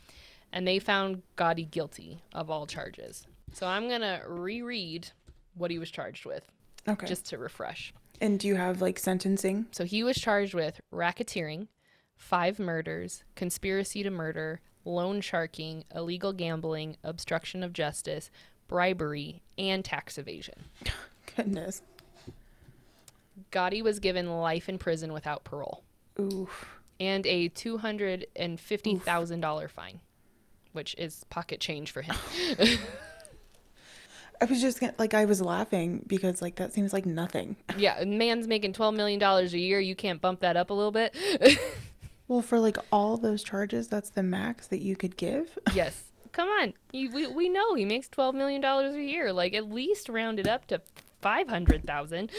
and 0.54 0.66
they 0.68 0.80
found 0.80 1.22
Gotti 1.36 1.70
guilty 1.70 2.20
of 2.34 2.50
all 2.50 2.66
charges. 2.66 3.28
So 3.52 3.68
I'm 3.68 3.88
going 3.90 4.02
to 4.02 4.22
reread 4.28 5.10
what 5.56 5.70
he 5.72 5.80
was 5.80 5.92
charged 5.92 6.26
with 6.26 6.44
Okay. 6.88 7.06
just 7.08 7.26
to 7.28 7.38
refresh. 7.38 7.94
and 8.22 8.40
do 8.40 8.48
you 8.48 8.56
have 8.56 8.82
like 8.82 8.98
sentencing? 9.00 9.66
So 9.72 9.84
he 9.84 10.04
was 10.04 10.16
charged 10.18 10.54
with 10.54 10.80
racketeering, 10.94 11.68
five 12.16 12.60
murders, 12.60 13.24
conspiracy 13.36 14.04
to 14.04 14.10
murder, 14.12 14.62
loan 14.86 15.22
sharking, 15.22 15.84
illegal 15.96 16.34
gambling, 16.34 16.98
obstruction 17.04 17.64
of 17.64 17.72
justice, 17.74 18.30
bribery, 18.68 19.42
and 19.58 19.84
tax 19.86 20.18
evasion. 20.18 20.66
Goodness. 21.36 21.82
Gotti 23.52 23.82
was 23.84 24.00
given 24.00 24.30
life 24.40 24.70
in 24.70 24.78
prison 24.78 25.12
without 25.14 25.44
parole 25.44 25.84
Oof. 26.20 26.80
and 27.00 27.26
a 27.26 27.50
$250,000 27.50 29.70
fine, 29.70 30.00
which 30.74 30.96
is 30.98 31.24
pocket 31.30 31.60
change 31.60 31.92
for 31.92 32.02
him. 32.02 32.16
I 34.42 34.46
was 34.46 34.60
just 34.60 34.80
gonna, 34.82 34.94
like 34.98 35.14
I 35.14 35.26
was 35.26 35.42
laughing 35.42 36.04
because 36.06 36.42
like 36.42 36.56
that 36.56 36.74
seems 36.74 36.92
like 36.92 37.06
nothing. 37.06 37.56
yeah, 37.78 38.00
a 38.00 38.06
man's 38.06 38.48
making 38.48 38.74
$12 38.74 38.96
million 38.96 39.22
a 39.24 39.44
year. 39.46 39.80
You 39.80 39.96
can't 39.96 40.20
bump 40.20 40.42
that 40.42 40.58
up 40.58 40.70
a 40.70 40.74
little 40.74 40.92
bit? 40.92 41.16
Well, 42.30 42.42
for 42.42 42.58
like 42.58 42.78
all 42.90 43.18
those 43.18 43.44
charges, 43.44 43.90
that's 43.90 44.10
the 44.10 44.24
max 44.24 44.68
that 44.68 44.80
you 44.80 44.96
could 44.96 45.18
give. 45.18 45.58
yes. 45.74 46.04
Come 46.32 46.48
on. 46.48 46.74
You, 46.92 47.12
we, 47.12 47.28
we 47.28 47.50
know 47.50 47.76
he 47.76 47.86
makes 47.86 48.08
$12 48.08 48.34
million 48.34 48.64
a 48.64 48.98
year. 48.98 49.32
Like, 49.32 49.54
at 49.54 49.70
least 49.70 50.10
round 50.10 50.40
it 50.40 50.48
up 50.48 50.66
to 50.68 50.82
500000 51.22 52.32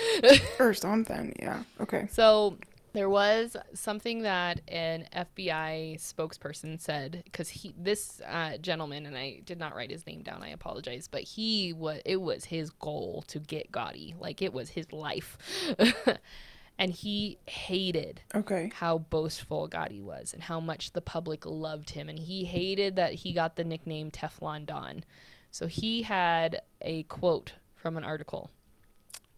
or 0.58 0.74
something. 0.74 1.36
Yeah. 1.38 1.62
Okay. 1.80 2.08
So 2.10 2.56
there 2.94 3.10
was 3.10 3.56
something 3.74 4.22
that 4.22 4.60
an 4.68 5.06
FBI 5.14 6.00
spokesperson 6.00 6.80
said 6.80 7.22
because 7.24 7.48
he 7.50 7.74
this 7.76 8.22
uh, 8.26 8.56
gentleman 8.58 9.04
and 9.04 9.18
I 9.18 9.40
did 9.44 9.58
not 9.58 9.74
write 9.74 9.90
his 9.90 10.06
name 10.06 10.22
down. 10.22 10.42
I 10.42 10.48
apologize, 10.50 11.08
but 11.08 11.22
he 11.22 11.72
was 11.72 12.00
it 12.04 12.22
was 12.22 12.46
his 12.46 12.70
goal 12.70 13.24
to 13.28 13.38
get 13.40 13.70
Gotti, 13.72 14.14
like 14.18 14.40
it 14.40 14.52
was 14.52 14.70
his 14.70 14.92
life, 14.92 15.36
and 16.78 16.92
he 16.92 17.38
hated 17.46 18.22
Okay. 18.34 18.70
how 18.74 18.98
boastful 18.98 19.68
Gotti 19.68 20.00
was 20.00 20.32
and 20.32 20.42
how 20.44 20.60
much 20.60 20.92
the 20.92 21.00
public 21.02 21.44
loved 21.44 21.90
him. 21.90 22.08
And 22.08 22.18
he 22.18 22.44
hated 22.44 22.96
that 22.96 23.12
he 23.14 23.32
got 23.32 23.56
the 23.56 23.64
nickname 23.64 24.10
Teflon 24.10 24.66
Don. 24.66 25.04
So 25.50 25.66
he 25.66 26.02
had 26.02 26.62
a 26.80 27.02
quote 27.04 27.52
from 27.74 27.96
an 27.96 28.04
article 28.04 28.50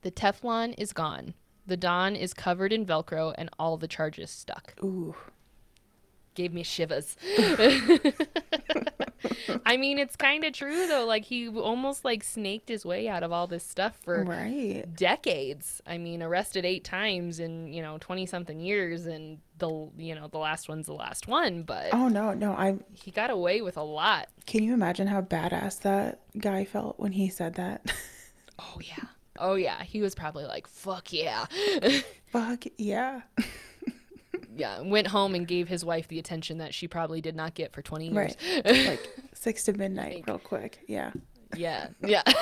The 0.03 0.11
Teflon 0.11 0.75
is 0.79 0.93
gone. 0.93 1.35
The 1.67 1.77
Don 1.77 2.15
is 2.17 2.33
covered 2.33 2.73
in 2.73 2.87
Velcro 2.87 3.35
and 3.37 3.51
all 3.59 3.77
the 3.77 3.89
charges 3.89 4.31
stuck. 4.31 4.75
Ooh. 4.83 5.15
Gave 6.35 6.53
me 6.53 6.63
shivers. 6.63 7.17
I 9.65 9.77
mean, 9.79 9.99
it's 9.99 10.15
kind 10.17 10.45
of 10.45 10.53
true 10.53 10.87
though. 10.87 11.05
Like 11.07 11.25
he 11.25 11.49
almost 11.49 12.05
like 12.05 12.23
snaked 12.23 12.69
his 12.69 12.85
way 12.85 13.09
out 13.09 13.23
of 13.23 13.33
all 13.33 13.47
this 13.47 13.65
stuff 13.65 13.97
for 14.05 14.23
Right. 14.23 14.85
decades. 14.95 15.81
I 15.87 15.99
mean, 15.99 16.23
arrested 16.23 16.65
eight 16.65 16.85
times 16.85 17.41
in 17.41 17.73
you 17.73 17.83
know 17.83 17.97
twenty 17.99 18.27
something 18.27 18.61
years, 18.61 19.07
and 19.07 19.39
the 19.59 19.89
you 19.97 20.15
know 20.15 20.29
the 20.29 20.39
last 20.39 20.69
one's 20.69 20.87
the 20.87 20.93
last 20.95 21.27
one. 21.27 21.63
But 21.63 21.89
Oh 21.93 22.09
no, 22.09 22.33
no. 22.35 22.53
I 22.53 22.77
he 22.93 23.11
got 23.11 23.31
away 23.31 23.63
with 23.63 23.77
a 23.77 23.83
lot. 23.83 24.29
can 24.47 24.63
you 24.63 24.75
imagine 24.75 25.07
how 25.09 25.23
badass 25.23 25.81
that 25.81 26.21
guy 26.39 26.65
felt 26.65 26.99
when 27.01 27.13
he 27.13 27.29
said 27.29 27.55
that? 27.55 27.93
Oh 28.59 28.79
yeah. 28.83 29.05
Oh 29.39 29.55
yeah. 29.55 29.83
He 29.83 30.01
was 30.01 30.15
probably 30.15 30.45
like, 30.45 30.67
"Fuck 30.67 31.13
yeah." 31.13 31.47
Fuck 32.27 32.65
yeah. 32.79 33.23
yeah. 34.55 34.81
Went 34.81 35.07
home 35.07 35.35
and 35.35 35.47
gave 35.47 35.69
his 35.69 35.85
wife 35.85 36.09
the 36.09 36.19
attention 36.19 36.59
that 36.59 36.75
she 36.75 36.89
probably 36.89 37.21
did 37.21 37.37
not 37.37 37.55
get 37.55 37.73
for 37.73 37.83
twenty 37.83 38.09
years. 38.09 38.37
Right. 38.65 38.87
like 38.87 39.09
six 39.35 39.65
to 39.65 39.73
midnight, 39.73 40.25
real 40.27 40.39
quick. 40.39 40.81
Yeah. 40.87 41.13
Yeah. 41.55 41.89
Yeah. 42.03 42.23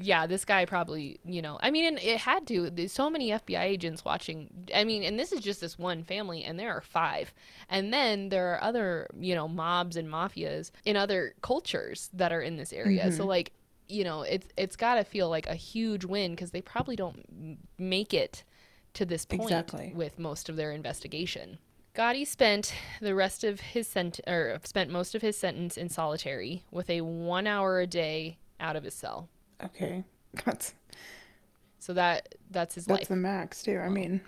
yeah, 0.00 0.26
this 0.26 0.44
guy 0.44 0.64
probably, 0.64 1.18
you 1.24 1.42
know, 1.42 1.58
I 1.60 1.70
mean, 1.70 1.84
and 1.86 1.98
it 1.98 2.18
had 2.18 2.46
to. 2.48 2.70
There's 2.70 2.92
so 2.92 3.10
many 3.10 3.30
FBI 3.30 3.62
agents 3.62 4.04
watching. 4.04 4.50
I 4.74 4.84
mean, 4.84 5.02
and 5.02 5.18
this 5.18 5.32
is 5.32 5.40
just 5.40 5.60
this 5.60 5.78
one 5.78 6.02
family, 6.04 6.44
and 6.44 6.58
there 6.58 6.72
are 6.72 6.80
five. 6.80 7.32
And 7.68 7.92
then 7.92 8.28
there 8.28 8.54
are 8.54 8.62
other, 8.62 9.08
you 9.18 9.34
know, 9.34 9.48
mobs 9.48 9.96
and 9.96 10.08
mafias 10.08 10.70
in 10.84 10.96
other 10.96 11.34
cultures 11.42 12.10
that 12.12 12.32
are 12.32 12.42
in 12.42 12.56
this 12.56 12.72
area. 12.72 13.10
So, 13.12 13.20
mm-hmm. 13.20 13.28
like, 13.28 13.52
you 13.88 14.04
know, 14.04 14.22
it's 14.22 14.46
it's 14.56 14.76
got 14.76 14.94
to 14.96 15.04
feel 15.04 15.28
like 15.28 15.46
a 15.46 15.54
huge 15.54 16.04
win 16.04 16.32
because 16.32 16.50
they 16.50 16.60
probably 16.60 16.96
don't 16.96 17.58
make 17.78 18.12
it 18.14 18.44
to 18.94 19.04
this 19.04 19.24
point 19.24 19.42
Exactly. 19.42 19.92
with 19.94 20.18
most 20.18 20.48
of 20.48 20.56
their 20.56 20.72
investigation. 20.72 21.58
Gotti 21.94 22.26
spent 22.26 22.74
the 23.00 23.14
rest 23.14 23.42
of 23.44 23.60
his 23.60 23.88
sent 23.88 24.20
or 24.26 24.58
spent 24.64 24.90
most 24.90 25.14
of 25.14 25.22
his 25.22 25.36
sentence 25.36 25.76
in 25.76 25.88
solitary 25.88 26.64
with 26.70 26.88
a 26.90 27.00
one 27.00 27.46
hour 27.46 27.80
a 27.80 27.86
day 27.86 28.38
out 28.60 28.76
of 28.76 28.84
his 28.84 28.94
cell. 28.94 29.28
Okay. 29.64 30.04
That's 30.44 30.74
So 31.78 31.92
that 31.94 32.34
that's 32.50 32.74
his 32.76 32.84
that's 32.84 32.90
life. 32.92 32.98
That's 33.00 33.08
the 33.08 33.16
max 33.16 33.62
too. 33.62 33.78
I 33.78 33.88
mean, 33.88 34.20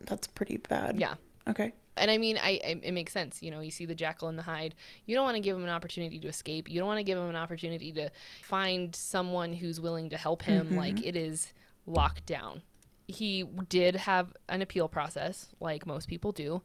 that's 0.00 0.26
pretty 0.26 0.56
bad. 0.58 0.98
yeah. 0.98 1.14
Okay. 1.48 1.72
And 1.98 2.10
I 2.10 2.18
mean, 2.18 2.38
I, 2.38 2.60
I 2.64 2.80
it 2.82 2.92
makes 2.92 3.12
sense. 3.12 3.42
You 3.42 3.50
know, 3.50 3.60
you 3.60 3.70
see 3.70 3.84
the 3.86 3.94
Jekyll 3.94 4.28
and 4.28 4.38
the 4.38 4.42
Hyde. 4.42 4.74
You 5.06 5.14
don't 5.14 5.24
want 5.24 5.36
to 5.36 5.40
give 5.40 5.56
him 5.56 5.64
an 5.64 5.70
opportunity 5.70 6.18
to 6.20 6.28
escape. 6.28 6.70
You 6.70 6.78
don't 6.78 6.88
want 6.88 6.98
to 6.98 7.04
give 7.04 7.18
him 7.18 7.28
an 7.28 7.36
opportunity 7.36 7.92
to 7.92 8.10
find 8.42 8.94
someone 8.94 9.52
who's 9.52 9.80
willing 9.80 10.10
to 10.10 10.16
help 10.16 10.42
him. 10.42 10.66
Mm-hmm. 10.66 10.78
Like 10.78 11.04
it 11.04 11.16
is 11.16 11.52
locked 11.86 12.26
down. 12.26 12.62
he 13.08 13.42
did 13.70 13.96
have 13.96 14.34
an 14.50 14.60
appeal 14.60 14.86
process, 14.86 15.48
like 15.60 15.86
most 15.86 16.08
people 16.08 16.30
do, 16.30 16.60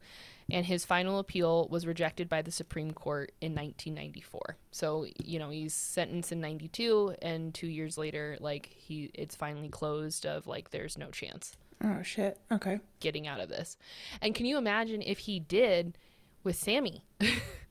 and 0.50 0.66
his 0.66 0.84
final 0.84 1.18
appeal 1.18 1.66
was 1.70 1.86
rejected 1.86 2.28
by 2.28 2.42
the 2.42 2.50
Supreme 2.50 2.92
Court 2.92 3.32
in 3.40 3.52
1994. 3.54 4.58
So, 4.70 5.06
you 5.24 5.38
know, 5.38 5.48
he's 5.48 5.72
sentenced 5.72 6.32
in 6.32 6.42
92, 6.42 7.16
and 7.22 7.54
two 7.54 7.66
years 7.66 7.96
later, 7.96 8.36
like, 8.40 8.66
he 8.66 9.10
it's 9.14 9.34
finally 9.34 9.70
closed 9.70 10.26
of 10.26 10.46
like, 10.46 10.70
there's 10.70 10.98
no 10.98 11.10
chance 11.10 11.56
Oh 11.84 12.02
shit. 12.02 12.38
Okay. 12.50 12.80
getting 13.00 13.26
out 13.26 13.40
of 13.40 13.50
this. 13.50 13.76
And 14.22 14.34
can 14.34 14.46
you 14.46 14.56
imagine 14.56 15.02
if 15.02 15.18
he 15.18 15.38
did 15.38 15.98
with 16.42 16.56
Sammy? 16.56 17.04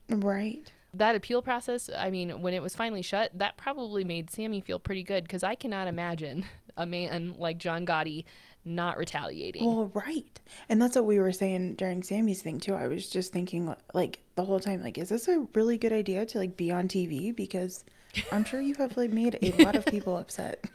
Right. 0.08 0.70
that 0.94 1.16
appeal 1.16 1.42
process, 1.42 1.90
I 1.96 2.10
mean, 2.10 2.40
when 2.40 2.54
it 2.54 2.62
was 2.62 2.76
finally 2.76 3.02
shut, 3.02 3.30
that 3.34 3.56
probably 3.56 4.04
made 4.04 4.30
Sammy 4.30 4.60
feel 4.60 4.78
pretty 4.78 5.02
good 5.02 5.24
because 5.24 5.42
I 5.42 5.56
cannot 5.56 5.88
imagine 5.88 6.44
a 6.76 6.86
man 6.86 7.34
like 7.38 7.58
John 7.58 7.84
Gotti 7.84 8.24
not 8.64 8.96
retaliating. 8.96 9.64
Well, 9.64 9.90
right. 9.92 10.40
And 10.68 10.80
that's 10.80 10.96
what 10.96 11.04
we 11.04 11.18
were 11.18 11.32
saying 11.32 11.74
during 11.74 12.02
Sammy's 12.02 12.40
thing 12.40 12.60
too. 12.60 12.74
I 12.74 12.86
was 12.86 13.10
just 13.10 13.32
thinking 13.32 13.74
like 13.92 14.20
the 14.36 14.44
whole 14.44 14.60
time 14.60 14.82
like 14.82 14.96
is 14.96 15.10
this 15.10 15.28
a 15.28 15.46
really 15.54 15.76
good 15.76 15.92
idea 15.92 16.24
to 16.26 16.38
like 16.38 16.56
be 16.56 16.70
on 16.70 16.88
TV 16.88 17.34
because 17.34 17.84
I'm 18.32 18.44
sure 18.44 18.60
you 18.60 18.74
have 18.78 18.96
like 18.96 19.10
made 19.10 19.38
a 19.42 19.64
lot 19.64 19.76
of 19.76 19.84
people 19.86 20.16
upset. 20.16 20.64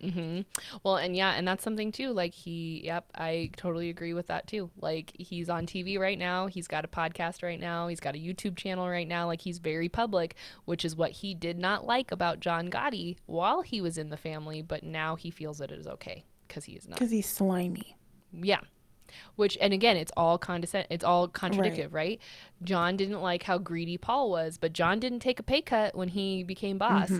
hmm 0.00 0.40
Well, 0.82 0.96
and 0.96 1.16
yeah, 1.16 1.32
and 1.32 1.46
that's 1.46 1.64
something 1.64 1.92
too. 1.92 2.12
Like 2.12 2.34
he, 2.34 2.82
yep, 2.84 3.06
I 3.14 3.50
totally 3.56 3.88
agree 3.88 4.14
with 4.14 4.26
that 4.28 4.46
too. 4.46 4.70
Like 4.80 5.12
he's 5.18 5.48
on 5.48 5.66
TV 5.66 5.98
right 5.98 6.18
now. 6.18 6.46
He's 6.46 6.66
got 6.66 6.84
a 6.84 6.88
podcast 6.88 7.42
right 7.42 7.58
now. 7.60 7.88
He's 7.88 8.00
got 8.00 8.14
a 8.14 8.18
YouTube 8.18 8.56
channel 8.56 8.88
right 8.88 9.08
now. 9.08 9.26
Like 9.26 9.40
he's 9.40 9.58
very 9.58 9.88
public, 9.88 10.36
which 10.64 10.84
is 10.84 10.96
what 10.96 11.10
he 11.12 11.34
did 11.34 11.58
not 11.58 11.86
like 11.86 12.12
about 12.12 12.40
John 12.40 12.68
Gotti 12.70 13.16
while 13.26 13.62
he 13.62 13.80
was 13.80 13.98
in 13.98 14.10
the 14.10 14.16
family. 14.16 14.62
But 14.62 14.82
now 14.82 15.16
he 15.16 15.30
feels 15.30 15.58
that 15.58 15.70
it 15.70 15.78
is 15.78 15.86
okay 15.86 16.24
because 16.46 16.64
he 16.64 16.72
is 16.72 16.86
not. 16.88 16.98
Cuz 16.98 17.10
he's 17.10 17.28
slimy. 17.28 17.96
Yeah. 18.32 18.60
Which 19.36 19.56
and 19.60 19.72
again, 19.72 19.96
it's 19.96 20.12
all 20.16 20.36
condescend. 20.36 20.88
It's 20.90 21.04
all 21.04 21.28
contradictive, 21.28 21.94
right. 21.94 22.20
John 22.62 22.96
didn't 22.96 23.20
like 23.22 23.44
how 23.44 23.56
greedy 23.58 23.96
Paul 23.96 24.30
was, 24.30 24.58
but 24.58 24.72
John 24.72 24.98
didn't 24.98 25.20
take 25.20 25.38
a 25.38 25.42
pay 25.42 25.62
cut 25.62 25.94
when 25.94 26.08
he 26.08 26.42
became 26.42 26.76
boss. 26.78 27.10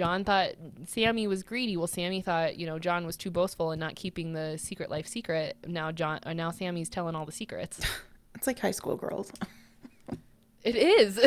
John 0.00 0.24
thought 0.24 0.52
Sammy 0.86 1.26
was 1.26 1.42
greedy. 1.42 1.76
Well, 1.76 1.86
Sammy 1.86 2.22
thought 2.22 2.56
you 2.58 2.64
know 2.64 2.78
John 2.78 3.04
was 3.04 3.18
too 3.18 3.30
boastful 3.30 3.70
and 3.70 3.78
not 3.78 3.96
keeping 3.96 4.32
the 4.32 4.56
secret 4.56 4.88
life 4.88 5.06
secret. 5.06 5.58
Now 5.66 5.92
John, 5.92 6.20
uh, 6.24 6.32
now 6.32 6.50
Sammy's 6.52 6.88
telling 6.88 7.14
all 7.14 7.26
the 7.26 7.32
secrets. 7.32 7.80
It's 8.34 8.46
like 8.46 8.58
high 8.60 8.70
school 8.70 8.96
girls. 8.96 9.30
It 10.62 10.74
is 10.76 11.18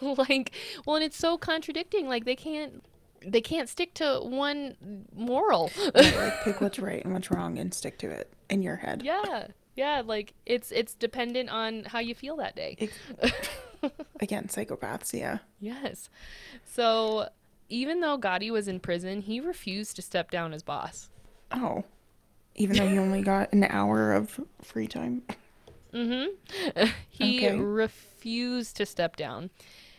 like 0.00 0.52
well, 0.86 0.94
and 0.94 1.04
it's 1.04 1.16
so 1.16 1.36
contradicting. 1.36 2.06
Like 2.06 2.24
they 2.24 2.36
can't 2.36 2.84
they 3.26 3.40
can't 3.40 3.68
stick 3.68 3.94
to 3.94 4.20
one 4.22 4.76
moral. 5.16 5.72
Like 5.92 6.44
pick 6.44 6.60
what's 6.60 6.78
right 6.78 7.04
and 7.04 7.12
what's 7.12 7.30
wrong 7.32 7.58
and 7.58 7.74
stick 7.74 7.98
to 7.98 8.10
it 8.10 8.32
in 8.48 8.62
your 8.62 8.76
head. 8.76 9.02
yeah, 9.04 9.48
yeah. 9.74 10.02
Like 10.04 10.34
it's 10.46 10.70
it's 10.70 10.94
dependent 10.94 11.50
on 11.50 11.84
how 11.84 11.98
you 11.98 12.14
feel 12.14 12.36
that 12.36 12.54
day. 12.54 12.88
Again, 14.20 14.44
psychopaths, 14.46 15.12
yeah. 15.12 15.38
Yes. 15.58 16.08
So 16.64 17.28
even 17.72 18.00
though 18.00 18.18
Gotti 18.18 18.50
was 18.50 18.68
in 18.68 18.80
prison, 18.80 19.22
he 19.22 19.40
refused 19.40 19.96
to 19.96 20.02
step 20.02 20.30
down 20.30 20.52
as 20.52 20.62
boss. 20.62 21.08
Oh. 21.50 21.84
Even 22.54 22.76
though 22.76 22.86
he 22.88 22.98
only 22.98 23.22
got 23.22 23.50
an 23.52 23.64
hour 23.64 24.12
of 24.12 24.38
free 24.60 24.86
time. 24.86 25.22
Mm-hmm. 25.94 26.84
he 27.08 27.46
Okay. 27.46 27.56
refused 27.58 28.76
to 28.76 28.84
step 28.86 29.16
down. 29.16 29.48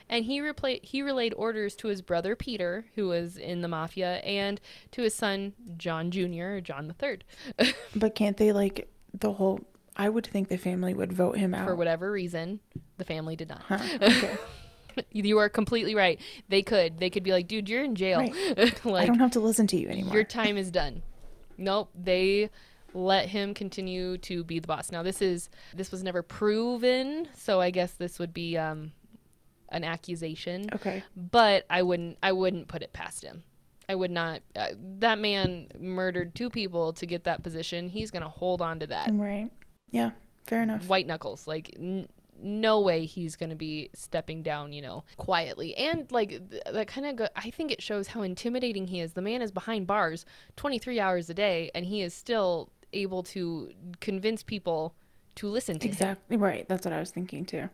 And 0.08 0.26
he 0.26 0.40
repla- 0.40 0.84
he 0.84 1.02
relayed 1.02 1.34
orders 1.36 1.76
to 1.78 1.88
his 1.88 2.04
brother 2.04 2.36
Peter, 2.36 2.86
who 2.94 3.08
was 3.08 3.38
in 3.38 3.62
the 3.62 3.68
mafia, 3.68 4.18
and 4.18 4.62
to 4.92 5.02
his 5.02 5.16
son 5.16 5.54
John 5.78 6.12
Jr. 6.12 6.58
or 6.58 6.62
John 6.62 6.88
the 6.88 6.94
Third. 6.94 7.24
But 7.96 8.14
can't 8.14 8.38
they 8.38 8.52
like 8.52 8.88
the 9.20 9.34
whole 9.34 9.62
I 9.96 10.10
would 10.10 10.26
think 10.28 10.50
the 10.50 10.58
family 10.58 10.94
would 10.94 11.14
vote 11.14 11.38
him 11.38 11.56
out. 11.56 11.66
For 11.68 11.76
whatever 11.76 12.12
reason, 12.12 12.60
the 12.98 13.06
family 13.06 13.36
did 13.36 13.50
not. 13.50 13.62
Huh, 13.68 13.80
okay. 14.02 14.38
You 15.12 15.38
are 15.40 15.50
completely 15.50 15.96
right. 15.96 16.20
They 16.50 16.62
could. 16.62 17.00
They 17.00 17.10
could 17.10 17.24
be 17.24 17.32
like, 17.32 17.48
dude, 17.48 17.70
you're 17.70 17.84
in 17.84 17.96
jail. 17.96 18.20
I 18.58 18.72
like 18.84 19.08
don't 19.08 19.20
have 19.20 19.32
to 19.32 19.40
listen 19.40 19.68
to 19.68 19.78
you 19.78 19.88
anymore. 19.90 20.14
your 20.14 20.24
time 20.24 20.58
is 20.58 20.72
done. 20.72 21.02
Nope. 21.58 21.90
They 21.96 22.50
let 22.94 23.28
him 23.30 23.54
continue 23.54 24.18
to 24.20 24.44
be 24.44 24.60
the 24.60 24.68
boss. 24.68 24.92
Now 24.92 25.02
this 25.04 25.22
is 25.22 25.50
this 25.74 25.92
was 25.92 26.04
never 26.04 26.22
proven, 26.22 27.28
so 27.36 27.60
I 27.62 27.72
guess 27.72 27.92
this 27.94 28.20
would 28.20 28.34
be 28.34 28.58
um 28.58 28.92
an 29.70 29.84
accusation. 29.84 30.70
okay. 30.76 31.04
But 31.16 31.66
I 31.70 31.82
wouldn't 31.82 32.18
I 32.22 32.32
wouldn't 32.32 32.68
put 32.68 32.82
it 32.84 32.94
past 32.94 33.24
him. 33.24 33.44
I 33.90 33.96
would 33.96 34.12
not. 34.12 34.42
Uh, 34.56 34.68
that 35.00 35.20
man 35.20 35.68
murdered 35.80 36.36
two 36.36 36.50
people 36.50 36.94
to 36.94 37.06
get 37.06 37.26
that 37.26 37.44
position. 37.44 37.90
He's 37.90 38.12
gonna 38.12 38.30
hold 38.30 38.62
on 38.62 38.80
to 38.80 38.88
that. 38.88 39.10
Right. 39.12 39.50
Yeah. 39.92 40.12
Fair 40.46 40.64
enough. 40.64 40.88
White 40.88 41.08
knuckles. 41.08 41.48
Like 41.48 41.76
n- 41.78 42.08
no 42.44 42.80
way 42.82 43.06
he's 43.06 43.36
gonna 43.36 43.56
be 43.56 43.90
stepping 43.96 44.44
down. 44.44 44.74
You 44.74 44.82
know, 44.82 45.04
quietly 45.18 45.76
and 45.76 46.12
like 46.12 46.30
th- 46.50 46.64
that 46.72 46.88
kind 46.88 47.08
of. 47.08 47.16
Go- 47.16 47.28
I 47.36 47.50
think 47.50 47.72
it 47.72 47.82
shows 47.82 48.08
how 48.08 48.22
intimidating 48.22 48.88
he 48.88 49.00
is. 49.00 49.14
The 49.14 49.22
man 49.22 49.42
is 49.42 49.52
behind 49.52 49.88
bars, 49.88 50.26
twenty 50.56 50.78
three 50.80 51.00
hours 51.00 51.30
a 51.30 51.34
day, 51.34 51.72
and 51.74 51.86
he 51.86 52.02
is 52.02 52.14
still 52.14 52.70
able 52.92 53.24
to 53.24 53.72
convince 54.02 54.44
people 54.44 54.94
to 55.36 55.48
listen 55.48 55.80
to 55.80 55.88
him. 55.88 55.92
Exactly. 55.94 56.38
Right. 56.38 56.68
That's 56.68 56.86
what 56.86 56.94
I 56.94 57.00
was 57.00 57.10
thinking 57.12 57.46
too. 57.46 57.70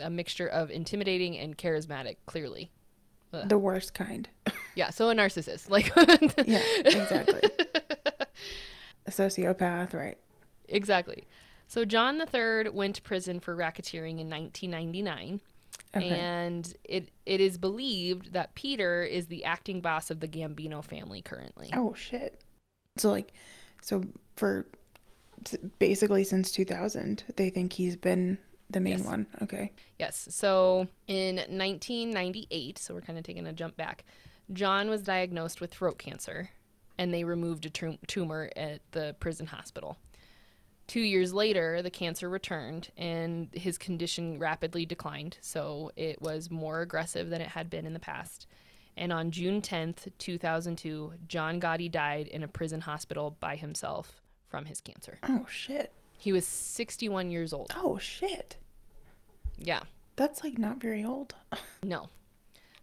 A 0.00 0.10
mixture 0.10 0.46
of 0.48 0.70
intimidating 0.70 1.38
and 1.38 1.56
charismatic. 1.56 2.16
Clearly. 2.26 2.70
The 3.30 3.58
worst 3.58 3.92
kind. 3.94 4.28
Yeah. 4.74 4.90
So 4.90 5.08
a 5.08 5.14
narcissist. 5.14 5.70
Like. 5.70 5.90
yeah. 6.46 6.60
Exactly. 6.84 7.40
A 9.06 9.10
sociopath. 9.10 9.94
Right. 9.94 10.18
Exactly. 10.68 11.26
So 11.66 11.84
John 11.84 12.20
III 12.20 12.70
went 12.70 12.96
to 12.96 13.02
prison 13.02 13.40
for 13.40 13.56
racketeering 13.56 14.20
in 14.20 14.30
1999, 14.30 15.40
Okay. 15.96 16.08
and 16.08 16.74
it 16.84 17.10
it 17.26 17.40
is 17.40 17.58
believed 17.58 18.32
that 18.32 18.54
Peter 18.54 19.02
is 19.02 19.26
the 19.26 19.44
acting 19.44 19.80
boss 19.80 20.10
of 20.10 20.20
the 20.20 20.28
Gambino 20.28 20.82
family 20.84 21.22
currently. 21.22 21.70
Oh 21.74 21.94
shit. 21.94 22.40
So 22.96 23.10
like, 23.10 23.32
so 23.82 24.02
for 24.36 24.66
basically 25.78 26.24
since 26.24 26.50
2000, 26.52 27.24
they 27.36 27.50
think 27.50 27.72
he's 27.72 27.96
been 27.96 28.38
the 28.70 28.80
main 28.80 28.98
Yes. 28.98 29.06
one. 29.06 29.26
Okay. 29.42 29.72
Yes. 29.98 30.28
So 30.30 30.88
in 31.06 31.36
1998, 31.36 32.78
so 32.78 32.94
we're 32.94 33.00
kind 33.00 33.18
of 33.18 33.24
taking 33.24 33.46
a 33.46 33.52
jump 33.52 33.76
back, 33.76 34.04
John 34.52 34.88
was 34.88 35.02
diagnosed 35.02 35.60
with 35.60 35.72
throat 35.72 35.98
cancer, 35.98 36.50
and 36.98 37.12
they 37.12 37.24
removed 37.24 37.66
a 37.66 37.70
tumor 38.06 38.50
at 38.56 38.80
the 38.92 39.14
prison 39.20 39.46
hospital. 39.46 39.98
Two 40.86 41.00
years 41.00 41.32
later, 41.32 41.82
the 41.82 41.90
cancer 41.90 42.28
returned, 42.28 42.90
and 42.96 43.48
his 43.52 43.76
condition 43.76 44.38
rapidly 44.38 44.86
declined. 44.86 45.38
So 45.40 45.90
it 45.96 46.22
was 46.22 46.50
more 46.50 46.80
aggressive 46.80 47.28
than 47.28 47.40
it 47.40 47.48
had 47.48 47.68
been 47.68 47.86
in 47.86 47.92
the 47.92 47.98
past. 47.98 48.46
And 48.96 49.12
on 49.12 49.30
June 49.30 49.60
10th, 49.60 50.08
2002, 50.18 51.12
John 51.28 51.60
Gotti 51.60 51.90
died 51.90 52.28
in 52.28 52.42
a 52.42 52.48
prison 52.48 52.80
hospital 52.82 53.36
by 53.40 53.56
himself 53.56 54.22
from 54.48 54.64
his 54.64 54.80
cancer. 54.80 55.18
Oh 55.24 55.46
shit. 55.50 55.92
He 56.18 56.32
was 56.32 56.46
61 56.46 57.30
years 57.30 57.52
old. 57.52 57.72
Oh 57.76 57.98
shit. 57.98 58.56
Yeah. 59.58 59.80
That's 60.14 60.42
like 60.42 60.56
not 60.56 60.80
very 60.80 61.04
old. 61.04 61.34
No. 61.82 62.08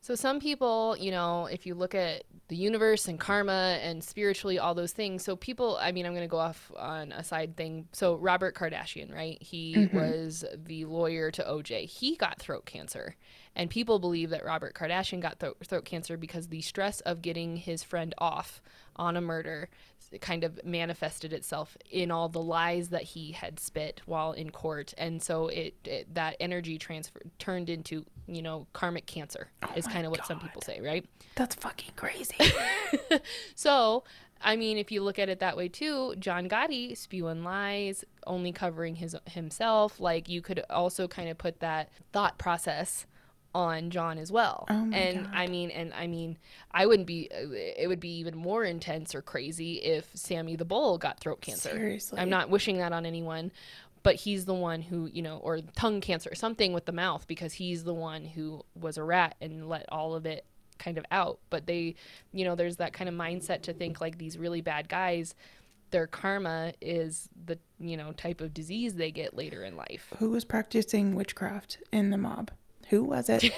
So 0.03 0.15
some 0.15 0.41
people, 0.41 0.97
you 0.99 1.11
know, 1.11 1.45
if 1.45 1.65
you 1.65 1.75
look 1.75 1.95
at 1.95 2.23
the 2.49 2.57
universe 2.57 3.07
and 3.07 3.17
karma 3.17 3.79
and 3.81 4.03
spiritually 4.03 4.59
all 4.59 4.75
those 4.75 4.91
things, 4.91 5.23
so 5.23 5.37
people, 5.37 5.77
I 5.79 5.93
mean, 5.93 6.05
I'm 6.05 6.11
going 6.11 6.25
to 6.25 6.29
go 6.29 6.39
off 6.39 6.73
on 6.75 7.13
a 7.13 7.23
side 7.23 7.55
thing. 7.55 7.87
So 7.93 8.15
Robert 8.15 8.53
Kardashian, 8.53 9.15
right? 9.15 9.41
He 9.41 9.73
mm-hmm. 9.73 9.97
was 9.97 10.43
the 10.53 10.83
lawyer 10.83 11.31
to 11.31 11.43
OJ. 11.43 11.85
He 11.85 12.17
got 12.17 12.37
throat 12.37 12.65
cancer. 12.65 13.15
And 13.55 13.69
people 13.69 13.97
believe 13.97 14.31
that 14.31 14.43
Robert 14.43 14.75
Kardashian 14.75 15.21
got 15.21 15.39
throat, 15.39 15.55
throat 15.65 15.85
cancer 15.85 16.17
because 16.17 16.49
the 16.49 16.61
stress 16.61 16.99
of 16.99 17.21
getting 17.21 17.55
his 17.55 17.81
friend 17.81 18.13
off 18.17 18.61
on 18.97 19.15
a 19.15 19.21
murder 19.21 19.69
kind 20.21 20.43
of 20.43 20.63
manifested 20.63 21.33
itself 21.33 21.77
in 21.89 22.11
all 22.11 22.29
the 22.29 22.41
lies 22.41 22.89
that 22.89 23.03
he 23.03 23.31
had 23.31 23.59
spit 23.59 24.01
while 24.05 24.31
in 24.31 24.49
court. 24.49 24.93
And 24.97 25.21
so 25.21 25.47
it, 25.47 25.75
it 25.85 26.13
that 26.13 26.35
energy 26.39 26.77
transfer 26.77 27.21
turned 27.39 27.69
into 27.69 28.05
you 28.27 28.41
know 28.41 28.67
karmic 28.73 29.05
cancer 29.05 29.49
oh 29.63 29.71
is 29.75 29.85
kind 29.85 30.05
of 30.05 30.11
what 30.11 30.25
some 30.25 30.39
people 30.39 30.61
say 30.61 30.79
right? 30.81 31.05
That's 31.35 31.55
fucking 31.55 31.91
crazy. 31.95 32.37
so 33.55 34.03
i 34.41 34.55
mean 34.55 34.77
if 34.77 34.91
you 34.91 35.01
look 35.01 35.19
at 35.19 35.29
it 35.29 35.39
that 35.39 35.55
way 35.55 35.67
too 35.67 36.13
john 36.19 36.49
gotti 36.49 36.97
spewing 36.97 37.43
lies 37.43 38.03
only 38.27 38.51
covering 38.51 38.95
his 38.95 39.15
himself 39.25 39.99
like 39.99 40.27
you 40.27 40.41
could 40.41 40.63
also 40.69 41.07
kind 41.07 41.29
of 41.29 41.37
put 41.37 41.59
that 41.59 41.89
thought 42.11 42.37
process 42.37 43.05
on 43.55 43.89
John 43.89 44.17
as 44.17 44.31
well. 44.31 44.65
Oh 44.69 44.89
and 44.93 45.25
God. 45.25 45.31
I 45.33 45.47
mean 45.47 45.69
and 45.71 45.93
I 45.93 46.07
mean 46.07 46.37
I 46.71 46.85
wouldn't 46.85 47.07
be 47.07 47.29
uh, 47.31 47.49
it 47.51 47.87
would 47.87 47.99
be 47.99 48.17
even 48.19 48.35
more 48.35 48.63
intense 48.63 49.13
or 49.13 49.21
crazy 49.21 49.75
if 49.75 50.09
Sammy 50.13 50.55
the 50.55 50.65
Bull 50.65 50.97
got 50.97 51.19
throat 51.19 51.41
cancer. 51.41 51.69
Seriously. 51.69 52.19
I'm 52.19 52.29
not 52.29 52.49
wishing 52.49 52.77
that 52.77 52.93
on 52.93 53.05
anyone, 53.05 53.51
but 54.01 54.15
he's 54.15 54.45
the 54.45 54.53
one 54.53 54.81
who, 54.81 55.09
you 55.11 55.21
know, 55.21 55.37
or 55.37 55.59
tongue 55.75 56.01
cancer, 56.01 56.29
or 56.31 56.35
something 56.35 56.73
with 56.73 56.85
the 56.85 56.91
mouth 56.91 57.27
because 57.27 57.53
he's 57.53 57.83
the 57.83 57.93
one 57.93 58.25
who 58.25 58.63
was 58.79 58.97
a 58.97 59.03
rat 59.03 59.35
and 59.41 59.69
let 59.69 59.85
all 59.89 60.15
of 60.15 60.25
it 60.25 60.45
kind 60.77 60.97
of 60.97 61.05
out. 61.11 61.39
But 61.49 61.65
they, 61.67 61.95
you 62.31 62.45
know, 62.45 62.55
there's 62.55 62.77
that 62.77 62.93
kind 62.93 63.07
of 63.09 63.15
mindset 63.15 63.61
to 63.63 63.73
think 63.73 64.01
like 64.01 64.17
these 64.17 64.37
really 64.37 64.61
bad 64.61 64.89
guys 64.89 65.35
their 65.93 66.07
karma 66.07 66.73
is 66.81 67.29
the 67.45 67.59
you 67.79 67.95
know 67.95 68.11
type 68.13 68.41
of 68.41 68.51
disease 68.51 68.95
they 68.95 69.11
get 69.11 69.35
later 69.35 69.63
in 69.63 69.77
life. 69.77 70.11
Who 70.17 70.31
was 70.31 70.43
practicing 70.43 71.13
witchcraft 71.13 71.77
in 71.91 72.09
the 72.09 72.17
mob? 72.17 72.49
Who 72.93 73.05
was 73.05 73.27
it? 73.27 73.51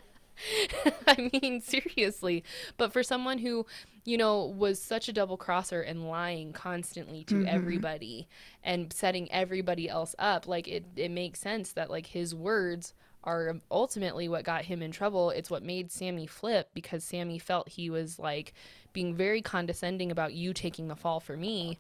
I 1.07 1.31
mean, 1.33 1.63
seriously. 1.63 2.45
But 2.77 2.93
for 2.93 3.03
someone 3.03 3.39
who, 3.39 3.65
you 4.05 4.19
know, 4.19 4.45
was 4.45 4.79
such 4.79 5.09
a 5.09 5.13
double 5.15 5.39
crosser 5.39 5.81
and 5.81 6.07
lying 6.07 6.53
constantly 6.53 7.25
to 7.25 7.37
mm-hmm. 7.37 7.49
everybody 7.49 8.29
and 8.63 8.93
setting 8.93 9.33
everybody 9.33 9.89
else 9.89 10.15
up, 10.19 10.47
like 10.47 10.69
it, 10.69 10.85
it 10.97 11.11
makes 11.11 11.41
sense 11.41 11.73
that 11.73 11.89
like 11.89 12.09
his 12.09 12.35
words 12.35 12.93
are 13.25 13.57
ultimately 13.71 14.29
what 14.29 14.45
got 14.45 14.67
him 14.67 14.83
in 14.83 14.91
trouble. 14.91 15.31
It's 15.31 15.49
what 15.49 15.63
made 15.63 15.91
Sammy 15.91 16.27
flip 16.27 16.69
because 16.75 17.03
Sammy 17.03 17.39
felt 17.39 17.71
he 17.71 17.89
was 17.89 18.19
like 18.19 18.53
being 18.93 19.15
very 19.15 19.41
condescending 19.41 20.11
about 20.11 20.35
you 20.35 20.53
taking 20.53 20.89
the 20.89 20.97
fall 20.97 21.21
for 21.21 21.39
me. 21.39 21.79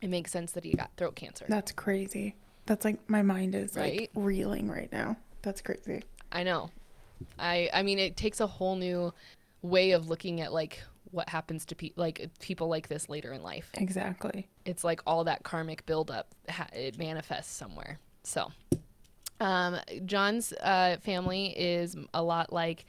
It 0.00 0.08
makes 0.08 0.30
sense 0.30 0.52
that 0.52 0.62
he 0.62 0.70
got 0.74 0.92
throat 0.96 1.16
cancer. 1.16 1.46
That's 1.48 1.72
crazy. 1.72 2.36
That's 2.66 2.84
like 2.84 3.10
my 3.10 3.22
mind 3.22 3.56
is 3.56 3.74
Right? 3.74 4.02
like 4.02 4.10
reeling 4.14 4.70
right 4.70 4.92
now. 4.92 5.16
That's 5.42 5.60
crazy. 5.60 6.02
I 6.32 6.42
know. 6.42 6.70
I 7.38 7.68
I 7.72 7.82
mean 7.82 7.98
it 7.98 8.16
takes 8.16 8.40
a 8.40 8.46
whole 8.46 8.76
new 8.76 9.12
way 9.62 9.92
of 9.92 10.08
looking 10.08 10.40
at 10.40 10.52
like 10.52 10.82
what 11.10 11.28
happens 11.28 11.64
to 11.66 11.74
people 11.74 12.02
like 12.02 12.28
people 12.40 12.68
like 12.68 12.88
this 12.88 13.08
later 13.08 13.32
in 13.32 13.42
life. 13.42 13.70
Exactly. 13.74 14.48
It's 14.64 14.84
like 14.84 15.00
all 15.06 15.24
that 15.24 15.42
karmic 15.42 15.86
buildup 15.86 16.28
ha- 16.48 16.68
it 16.72 16.98
manifests 16.98 17.54
somewhere. 17.54 17.98
So, 18.24 18.52
um, 19.40 19.78
John's 20.04 20.52
uh, 20.52 20.98
family 21.02 21.46
is 21.58 21.96
a 22.12 22.22
lot 22.22 22.52
like 22.52 22.84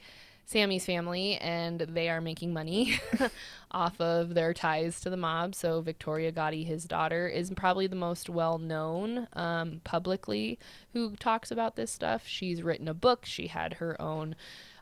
Sammy's 0.50 0.84
family, 0.84 1.36
and 1.36 1.78
they 1.80 2.08
are 2.08 2.20
making 2.20 2.52
money 2.52 2.98
off 3.70 4.00
of 4.00 4.34
their 4.34 4.52
ties 4.52 5.00
to 5.02 5.10
the 5.10 5.16
mob. 5.16 5.54
So 5.54 5.80
Victoria 5.80 6.32
Gotti, 6.32 6.66
his 6.66 6.84
daughter, 6.84 7.28
is 7.28 7.50
probably 7.50 7.86
the 7.86 7.94
most 7.94 8.28
well 8.28 8.58
known 8.58 9.28
um, 9.34 9.80
publicly 9.84 10.58
who 10.92 11.14
talks 11.14 11.52
about 11.52 11.76
this 11.76 11.92
stuff. 11.92 12.26
She's 12.26 12.64
written 12.64 12.88
a 12.88 12.94
book. 12.94 13.24
She 13.26 13.46
had 13.46 13.74
her 13.74 14.00
own 14.02 14.34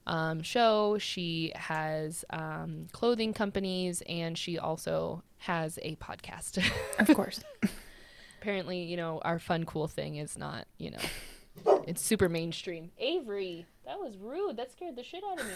um, 0.07 0.43
show. 0.43 0.97
She 0.99 1.53
has 1.55 2.24
um, 2.31 2.86
clothing 2.93 3.35
companies, 3.35 4.03
and 4.09 4.39
she 4.39 4.59
also 4.59 5.23
has 5.39 5.78
a 5.82 5.97
podcast. 5.97 6.66
Of 6.99 7.15
course. 7.15 7.40
Apparently, 8.40 8.82
you 8.82 8.97
know, 8.97 9.20
our 9.23 9.39
fun, 9.39 9.65
cool 9.65 9.86
thing 9.86 10.16
is 10.16 10.39
not, 10.39 10.66
you 10.78 10.93
know, 10.93 10.99
it's 11.89 12.02
super 12.02 12.28
mainstream. 12.28 12.90
Avery, 12.98 13.66
that 13.86 13.98
was 13.98 14.16
rude. 14.19 14.59
That 14.59 14.70
scared 14.70 14.94
the 14.94 15.02
shit 15.02 15.24
out 15.24 15.40
of 15.40 15.47
me. 15.47 15.55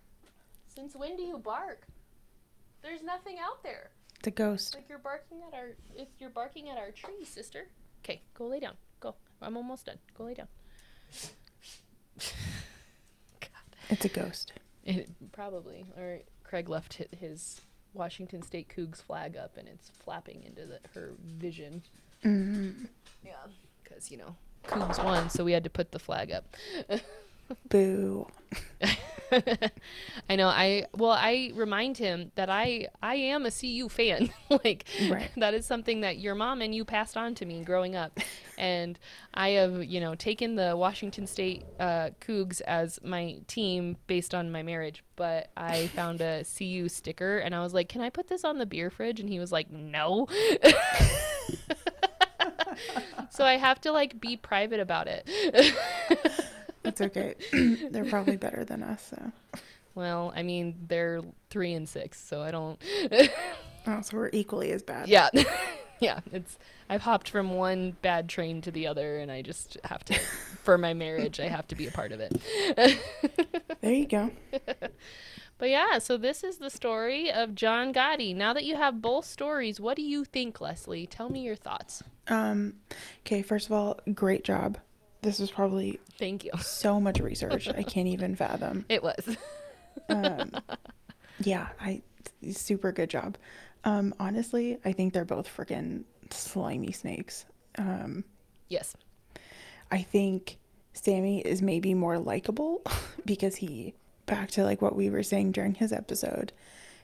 Since 0.74 0.96
when 0.96 1.16
do 1.16 1.22
you 1.22 1.38
bark? 1.38 1.86
There's 2.82 3.02
nothing 3.02 3.36
out 3.38 3.62
there. 3.62 3.90
it's 4.18 4.28
a 4.28 4.30
ghost. 4.30 4.74
Like 4.74 4.88
you're 4.88 4.98
barking 4.98 5.42
at 5.46 5.54
our, 5.54 5.76
if 5.94 6.08
you're 6.18 6.30
barking 6.30 6.70
at 6.70 6.78
our 6.78 6.90
tree, 6.90 7.24
sister. 7.24 7.68
Okay, 8.02 8.22
go 8.32 8.46
lay 8.46 8.60
down. 8.60 8.74
Go. 9.00 9.14
I'm 9.42 9.56
almost 9.58 9.86
done. 9.86 9.98
Go 10.16 10.24
lay 10.24 10.34
down. 10.34 10.48
It's 13.90 14.04
a 14.04 14.08
ghost. 14.08 14.52
It, 14.84 15.08
probably. 15.32 15.86
Or 15.96 16.20
Craig 16.44 16.68
left 16.68 17.00
his 17.18 17.62
Washington 17.94 18.42
State 18.42 18.68
Cougs 18.68 19.02
flag 19.02 19.34
up 19.34 19.56
and 19.56 19.66
it's 19.66 19.90
flapping 20.04 20.42
into 20.44 20.66
the, 20.66 20.80
her 20.92 21.14
vision. 21.24 21.82
Mm-hmm. 22.22 22.84
Yeah. 23.24 23.32
Because, 23.82 24.10
you 24.10 24.18
know, 24.18 24.36
Cougs 24.68 25.02
won, 25.04 25.28
so 25.30 25.44
we 25.44 25.52
had 25.52 25.64
to 25.64 25.70
put 25.70 25.92
the 25.92 25.98
flag 25.98 26.30
up. 26.32 26.44
boo. 27.68 28.26
I 30.30 30.36
know. 30.36 30.48
I 30.48 30.86
well, 30.96 31.10
I 31.10 31.52
remind 31.54 31.98
him 31.98 32.32
that 32.34 32.48
I 32.48 32.88
I 33.02 33.14
am 33.16 33.44
a 33.44 33.50
CU 33.50 33.88
fan. 33.90 34.30
like 34.64 34.86
Right. 35.10 35.30
that 35.36 35.52
is 35.54 35.66
something 35.66 36.00
that 36.00 36.18
your 36.18 36.34
mom 36.34 36.62
and 36.62 36.74
you 36.74 36.84
passed 36.86 37.16
on 37.16 37.34
to 37.36 37.44
me 37.46 37.62
growing 37.62 37.94
up, 37.94 38.18
and 38.56 38.98
I 39.34 39.50
have 39.50 39.84
you 39.84 40.00
know 40.00 40.14
taken 40.14 40.54
the 40.56 40.74
Washington 40.76 41.26
State 41.26 41.64
uh, 41.78 42.10
Cougs 42.22 42.62
as 42.62 42.98
my 43.02 43.36
team 43.48 43.96
based 44.06 44.34
on 44.34 44.50
my 44.50 44.62
marriage. 44.62 45.02
But 45.16 45.50
I 45.56 45.88
found 45.88 46.20
a 46.22 46.44
CU 46.56 46.88
sticker 46.88 47.38
and 47.38 47.54
I 47.54 47.62
was 47.62 47.74
like, 47.74 47.88
"Can 47.90 48.00
I 48.00 48.08
put 48.10 48.28
this 48.28 48.44
on 48.44 48.56
the 48.58 48.66
beer 48.66 48.88
fridge?" 48.90 49.20
And 49.20 49.28
he 49.28 49.38
was 49.38 49.52
like, 49.52 49.70
"No." 49.70 50.26
So 53.38 53.44
I 53.44 53.56
have 53.56 53.80
to 53.82 53.92
like 53.92 54.20
be 54.20 54.36
private 54.36 54.80
about 54.80 55.06
it. 55.06 55.26
That's 56.82 57.00
okay. 57.00 57.34
They're 57.90 58.04
probably 58.04 58.36
better 58.36 58.64
than 58.64 58.82
us, 58.82 59.10
so. 59.10 59.32
Well, 59.94 60.32
I 60.36 60.42
mean, 60.42 60.76
they're 60.86 61.22
three 61.50 61.72
and 61.72 61.88
six, 61.88 62.20
so 62.20 62.42
I 62.42 62.50
don't. 62.50 62.80
Oh, 63.86 64.02
so 64.02 64.18
we're 64.18 64.28
equally 64.34 64.70
as 64.72 64.82
bad. 64.82 65.08
yeah, 65.08 65.30
yeah. 66.00 66.20
It's 66.30 66.58
I've 66.90 67.00
hopped 67.00 67.30
from 67.30 67.52
one 67.54 67.96
bad 68.02 68.28
train 68.28 68.60
to 68.62 68.70
the 68.70 68.86
other, 68.86 69.18
and 69.18 69.32
I 69.32 69.40
just 69.40 69.78
have 69.84 70.04
to, 70.06 70.14
for 70.62 70.76
my 70.76 70.92
marriage, 70.92 71.40
I 71.40 71.48
have 71.48 71.66
to 71.68 71.74
be 71.74 71.86
a 71.86 71.90
part 71.90 72.12
of 72.12 72.20
it. 72.20 72.38
There 73.80 73.92
you 73.92 74.06
go. 74.06 74.30
But 75.58 75.70
yeah, 75.70 75.98
so 75.98 76.16
this 76.16 76.44
is 76.44 76.58
the 76.58 76.70
story 76.70 77.32
of 77.32 77.54
John 77.54 77.92
Gotti. 77.92 78.34
Now 78.34 78.52
that 78.52 78.64
you 78.64 78.76
have 78.76 79.02
both 79.02 79.24
stories, 79.24 79.80
what 79.80 79.96
do 79.96 80.02
you 80.02 80.24
think, 80.24 80.60
Lesley? 80.60 81.06
Tell 81.06 81.28
me 81.28 81.40
your 81.40 81.56
thoughts. 81.56 82.02
Um, 82.28 82.74
okay, 83.26 83.42
first 83.42 83.66
of 83.66 83.72
all, 83.72 83.98
great 84.14 84.44
job. 84.44 84.78
This 85.22 85.40
was 85.40 85.50
probably 85.50 85.98
Thank 86.16 86.44
you. 86.44 86.52
so 86.60 87.00
much 87.00 87.18
research. 87.18 87.68
I 87.68 87.82
can't 87.82 88.06
even 88.06 88.36
fathom. 88.36 88.84
It 88.88 89.02
was. 89.02 89.36
Um, 90.10 90.52
yeah, 91.40 91.68
I 91.80 92.00
super 92.52 92.92
good 92.92 93.10
job. 93.10 93.36
Um, 93.84 94.14
honestly, 94.18 94.78
I 94.84 94.92
think 94.92 95.12
they're 95.12 95.24
both 95.24 95.48
freaking 95.54 96.04
slimy 96.30 96.92
snakes. 96.92 97.44
Um, 97.76 98.24
yes. 98.68 98.96
I 99.90 100.02
think 100.02 100.56
Sammy 100.94 101.40
is 101.40 101.62
maybe 101.62 101.94
more 101.94 102.18
likable 102.18 102.82
because 103.26 103.56
he 103.56 103.94
back 104.28 104.50
to 104.52 104.62
like 104.62 104.80
what 104.80 104.94
we 104.94 105.10
were 105.10 105.22
saying 105.22 105.52
during 105.52 105.74
his 105.74 105.92
episode. 105.92 106.52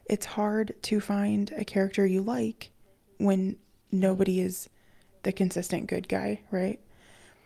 It's 0.06 0.26
hard 0.26 0.74
to 0.82 1.01
find 1.01 1.51
a 1.56 1.64
character 1.64 2.06
you 2.06 2.22
like 2.22 2.70
when 3.18 3.56
nobody 3.90 4.40
is 4.40 4.68
the 5.22 5.32
consistent 5.32 5.88
good 5.88 6.09
guy, 6.09 6.40
right? 6.51 6.78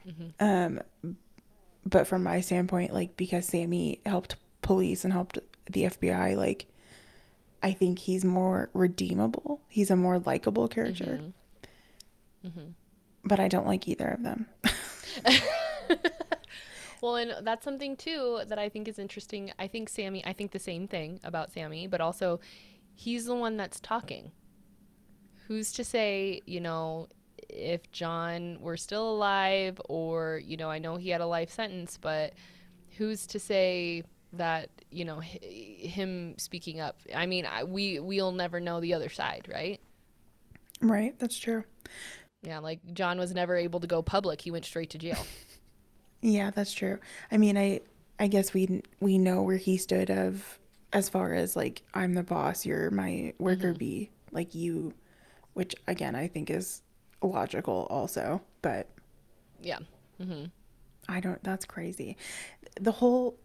Mm-hmm. 0.06 0.44
Um 0.44 0.80
but 1.86 2.06
from 2.06 2.22
my 2.22 2.40
standpoint 2.42 2.92
like 2.92 3.16
because 3.16 3.46
Sammy 3.46 4.00
helped 4.05 4.36
police 4.60 5.05
and 5.05 5.12
helped 5.12 5.38
the 5.70 5.84
FBI 5.84 6.36
like 6.36 6.66
I 7.62 7.72
think 7.72 7.98
he's 7.98 8.24
more 8.24 8.70
redeemable. 8.72 9.60
He's 9.68 9.90
a 9.90 9.96
more 9.96 10.18
likable 10.18 10.68
character. 10.68 11.20
Mm-hmm. 11.22 12.48
Mm-hmm. 12.48 12.70
But 13.24 13.40
I 13.40 13.48
don't 13.48 13.66
like 13.66 13.88
either 13.88 14.09
of 14.09 14.22
them. 14.22 14.46
Well, 17.01 17.16
and 17.16 17.47
that's 17.47 17.65
something 17.65 17.97
too 17.97 18.43
that 18.47 18.59
I 18.59 18.69
think 18.69 18.89
is 18.89 18.99
interesting. 18.99 19.53
I 19.59 19.66
think 19.66 19.89
Sammy, 19.89 20.25
I 20.25 20.33
think 20.33 20.53
the 20.53 20.59
same 20.59 20.89
thing 20.89 21.20
about 21.23 21.53
Sammy, 21.53 21.87
but 21.87 22.01
also 22.01 22.41
he's 22.95 23.27
the 23.27 23.35
one 23.35 23.57
that's 23.57 23.81
talking. 23.81 24.33
Who's 25.47 25.73
to 25.73 25.85
say, 25.85 26.43
you 26.47 26.61
know, 26.61 27.09
if 27.49 27.91
John 27.93 28.59
were 28.61 28.77
still 28.77 29.09
alive 29.11 29.81
or, 29.89 30.41
you 30.45 30.57
know, 30.57 30.70
I 30.70 30.79
know 30.79 30.97
he 30.97 31.11
had 31.11 31.20
a 31.20 31.27
life 31.27 31.51
sentence, 31.51 31.99
but 32.01 32.35
who's 32.97 33.27
to 33.29 33.39
say 33.39 34.03
that, 34.35 34.69
you 34.91 35.05
know, 35.05 35.20
him 35.20 36.35
speaking 36.37 36.81
up? 36.81 36.99
I 37.15 37.27
mean, 37.27 37.47
I, 37.47 37.65
we 37.65 38.01
we'll 38.01 38.33
never 38.33 38.61
know 38.61 38.81
the 38.81 38.95
other 38.95 39.09
side, 39.09 39.49
right? 39.51 39.81
Right? 40.81 41.19
That's 41.19 41.39
true. 41.39 41.65
Yeah, 42.43 42.59
like 42.59 42.81
John 42.93 43.19
was 43.19 43.33
never 43.33 43.57
able 43.57 43.81
to 43.81 43.87
go 43.87 44.03
public. 44.03 44.41
He 44.43 44.51
went 44.51 44.65
straight 44.65 44.91
to 44.91 44.99
jail. 44.99 45.25
Yeah, 46.20 46.51
that's 46.51 46.73
true. 46.73 46.99
I 47.31 47.36
mean, 47.36 47.57
I 47.57 47.81
I 48.19 48.27
guess 48.27 48.53
we 48.53 48.82
we 49.01 49.19
know 49.19 49.43
where 49.43 49.57
he 49.57 49.77
stood 49.77 50.11
of 50.11 50.59
as 50.93 51.09
far 51.09 51.35
as 51.35 51.55
like 51.57 51.82
I'm 51.95 52.15
the 52.15 52.23
boss, 52.23 52.66
you're 52.66 52.90
my 52.90 53.35
worker 53.39 53.73
bee, 53.73 54.11
like 54.32 54.55
you, 54.55 54.95
which 55.55 55.74
again 55.86 56.15
I 56.15 56.28
think 56.28 56.51
is 56.51 56.82
logical 57.23 57.86
also, 57.90 58.43
but 58.62 58.89
yeah. 59.61 59.78
Mm-hmm. 60.20 60.47
I 61.09 61.20
don't. 61.20 61.43
That's 61.43 61.65
crazy. 61.65 62.16
The 62.81 62.93
whole 62.93 63.36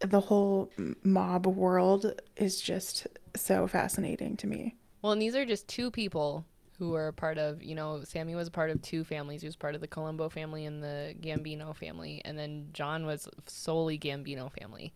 the 0.00 0.20
whole 0.20 0.70
mob 1.04 1.46
world 1.46 2.20
is 2.36 2.60
just 2.60 3.06
so 3.36 3.66
fascinating 3.66 4.36
to 4.38 4.46
me. 4.46 4.76
Well, 5.00 5.12
and 5.12 5.22
these 5.22 5.34
are 5.34 5.46
just 5.46 5.68
two 5.68 5.90
people 5.90 6.44
who 6.82 6.90
were 6.90 7.06
a 7.06 7.12
part 7.12 7.38
of, 7.38 7.62
you 7.62 7.76
know, 7.76 8.02
Sammy 8.02 8.34
was 8.34 8.48
a 8.48 8.50
part 8.50 8.68
of 8.68 8.82
two 8.82 9.04
families. 9.04 9.40
He 9.40 9.46
was 9.46 9.54
part 9.54 9.76
of 9.76 9.80
the 9.80 9.86
Colombo 9.86 10.28
family 10.28 10.66
and 10.66 10.82
the 10.82 11.14
Gambino 11.20 11.76
family, 11.76 12.20
and 12.24 12.36
then 12.36 12.70
John 12.72 13.06
was 13.06 13.28
solely 13.46 13.96
Gambino 13.96 14.50
family. 14.50 14.92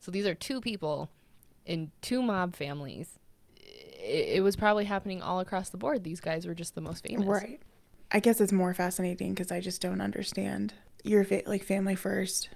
So 0.00 0.10
these 0.10 0.26
are 0.26 0.34
two 0.34 0.60
people 0.60 1.10
in 1.64 1.92
two 2.02 2.22
mob 2.22 2.56
families. 2.56 3.20
It, 3.54 4.38
it 4.38 4.42
was 4.42 4.56
probably 4.56 4.84
happening 4.86 5.22
all 5.22 5.38
across 5.38 5.68
the 5.68 5.76
board. 5.76 6.02
These 6.02 6.20
guys 6.20 6.44
were 6.44 6.54
just 6.54 6.74
the 6.74 6.80
most 6.80 7.06
famous. 7.06 7.24
Right. 7.24 7.62
I 8.10 8.18
guess 8.18 8.40
it's 8.40 8.50
more 8.50 8.74
fascinating 8.74 9.32
because 9.32 9.52
I 9.52 9.60
just 9.60 9.80
don't 9.80 10.00
understand. 10.00 10.74
You're 11.04 11.22
fa- 11.22 11.42
like 11.46 11.62
family 11.62 11.94
first, 11.94 12.48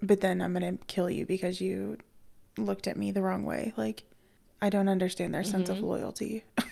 but 0.00 0.22
then 0.22 0.40
I'm 0.40 0.54
gonna 0.54 0.78
kill 0.86 1.10
you 1.10 1.26
because 1.26 1.60
you 1.60 1.98
looked 2.56 2.86
at 2.86 2.96
me 2.96 3.10
the 3.10 3.20
wrong 3.20 3.44
way. 3.44 3.74
Like, 3.76 4.04
I 4.62 4.70
don't 4.70 4.88
understand 4.88 5.34
their 5.34 5.44
sense 5.44 5.68
of 5.68 5.76
mm-hmm. 5.76 5.84
loyalty. 5.84 6.44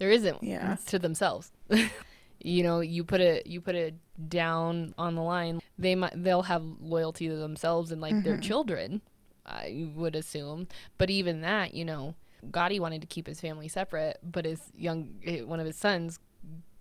There 0.00 0.10
isn't 0.10 0.42
Yeah. 0.42 0.76
to 0.86 0.98
themselves. 0.98 1.52
you 2.40 2.62
know, 2.62 2.80
you 2.80 3.04
put 3.04 3.20
it 3.20 3.46
you 3.46 3.60
put 3.60 3.74
it 3.76 3.94
down 4.28 4.94
on 4.98 5.14
the 5.14 5.22
line. 5.22 5.60
They 5.78 5.94
might 5.94 6.14
they'll 6.16 6.42
have 6.42 6.64
loyalty 6.80 7.28
to 7.28 7.36
themselves 7.36 7.92
and 7.92 8.00
like 8.00 8.24
their 8.24 8.38
children. 8.38 9.02
I 9.46 9.90
would 9.94 10.16
assume, 10.16 10.68
but 10.96 11.10
even 11.10 11.40
that, 11.42 11.74
you 11.74 11.84
know, 11.84 12.14
Gotti 12.50 12.78
wanted 12.80 13.00
to 13.02 13.06
keep 13.06 13.26
his 13.26 13.40
family 13.40 13.68
separate, 13.68 14.18
but 14.22 14.44
his 14.44 14.60
young 14.74 15.20
eh, 15.24 15.42
one 15.42 15.60
of 15.60 15.66
his 15.66 15.76
sons 15.76 16.18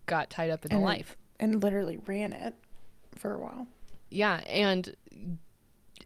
got 0.06 0.30
tied 0.30 0.50
up 0.50 0.66
in 0.66 0.72
the 0.72 0.80
life. 0.80 1.18
And 1.42 1.62
literally 1.62 1.98
ran 2.06 2.32
it 2.34 2.54
for 3.16 3.34
a 3.34 3.40
while. 3.40 3.68
Yeah, 4.10 4.42
and 4.48 4.96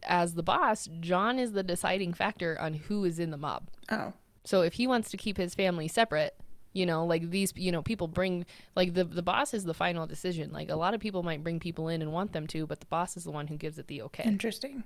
as 0.04 0.34
the 0.34 0.44
boss, 0.44 0.90
John 1.00 1.38
is 1.38 1.52
the 1.52 1.64
deciding 1.64 2.14
factor 2.14 2.60
on 2.60 2.74
who 2.74 3.06
is 3.06 3.20
in 3.20 3.30
the 3.32 3.38
mob. 3.38 3.70
Oh. 3.90 4.14
So 4.46 4.62
if 4.62 4.74
he 4.74 4.88
wants 4.88 5.10
to 5.12 5.18
keep 5.18 5.38
his 5.38 5.56
family 5.56 5.88
separate, 5.88 6.36
you 6.74 6.86
know, 6.86 7.06
like 7.06 7.30
these, 7.30 7.54
you 7.56 7.72
know, 7.72 7.82
people 7.82 8.08
bring 8.08 8.46
like 8.76 8.94
the 8.94 9.04
the 9.04 9.22
boss 9.22 9.54
is 9.54 9.64
the 9.64 9.74
final 9.74 10.06
decision. 10.08 10.52
Like 10.52 10.70
a 10.70 10.76
lot 10.76 10.94
of 10.94 11.00
people 11.00 11.24
might 11.24 11.44
bring 11.44 11.60
people 11.60 11.88
in 11.88 12.02
and 12.02 12.12
want 12.12 12.34
them 12.34 12.48
to, 12.48 12.66
but 12.66 12.80
the 12.80 12.86
boss 12.88 13.16
is 13.16 13.24
the 13.24 13.32
one 13.32 13.48
who 13.48 13.56
gives 13.58 13.78
it 13.78 13.88
the 13.88 14.02
okay. 14.04 14.24
Interesting. 14.24 14.84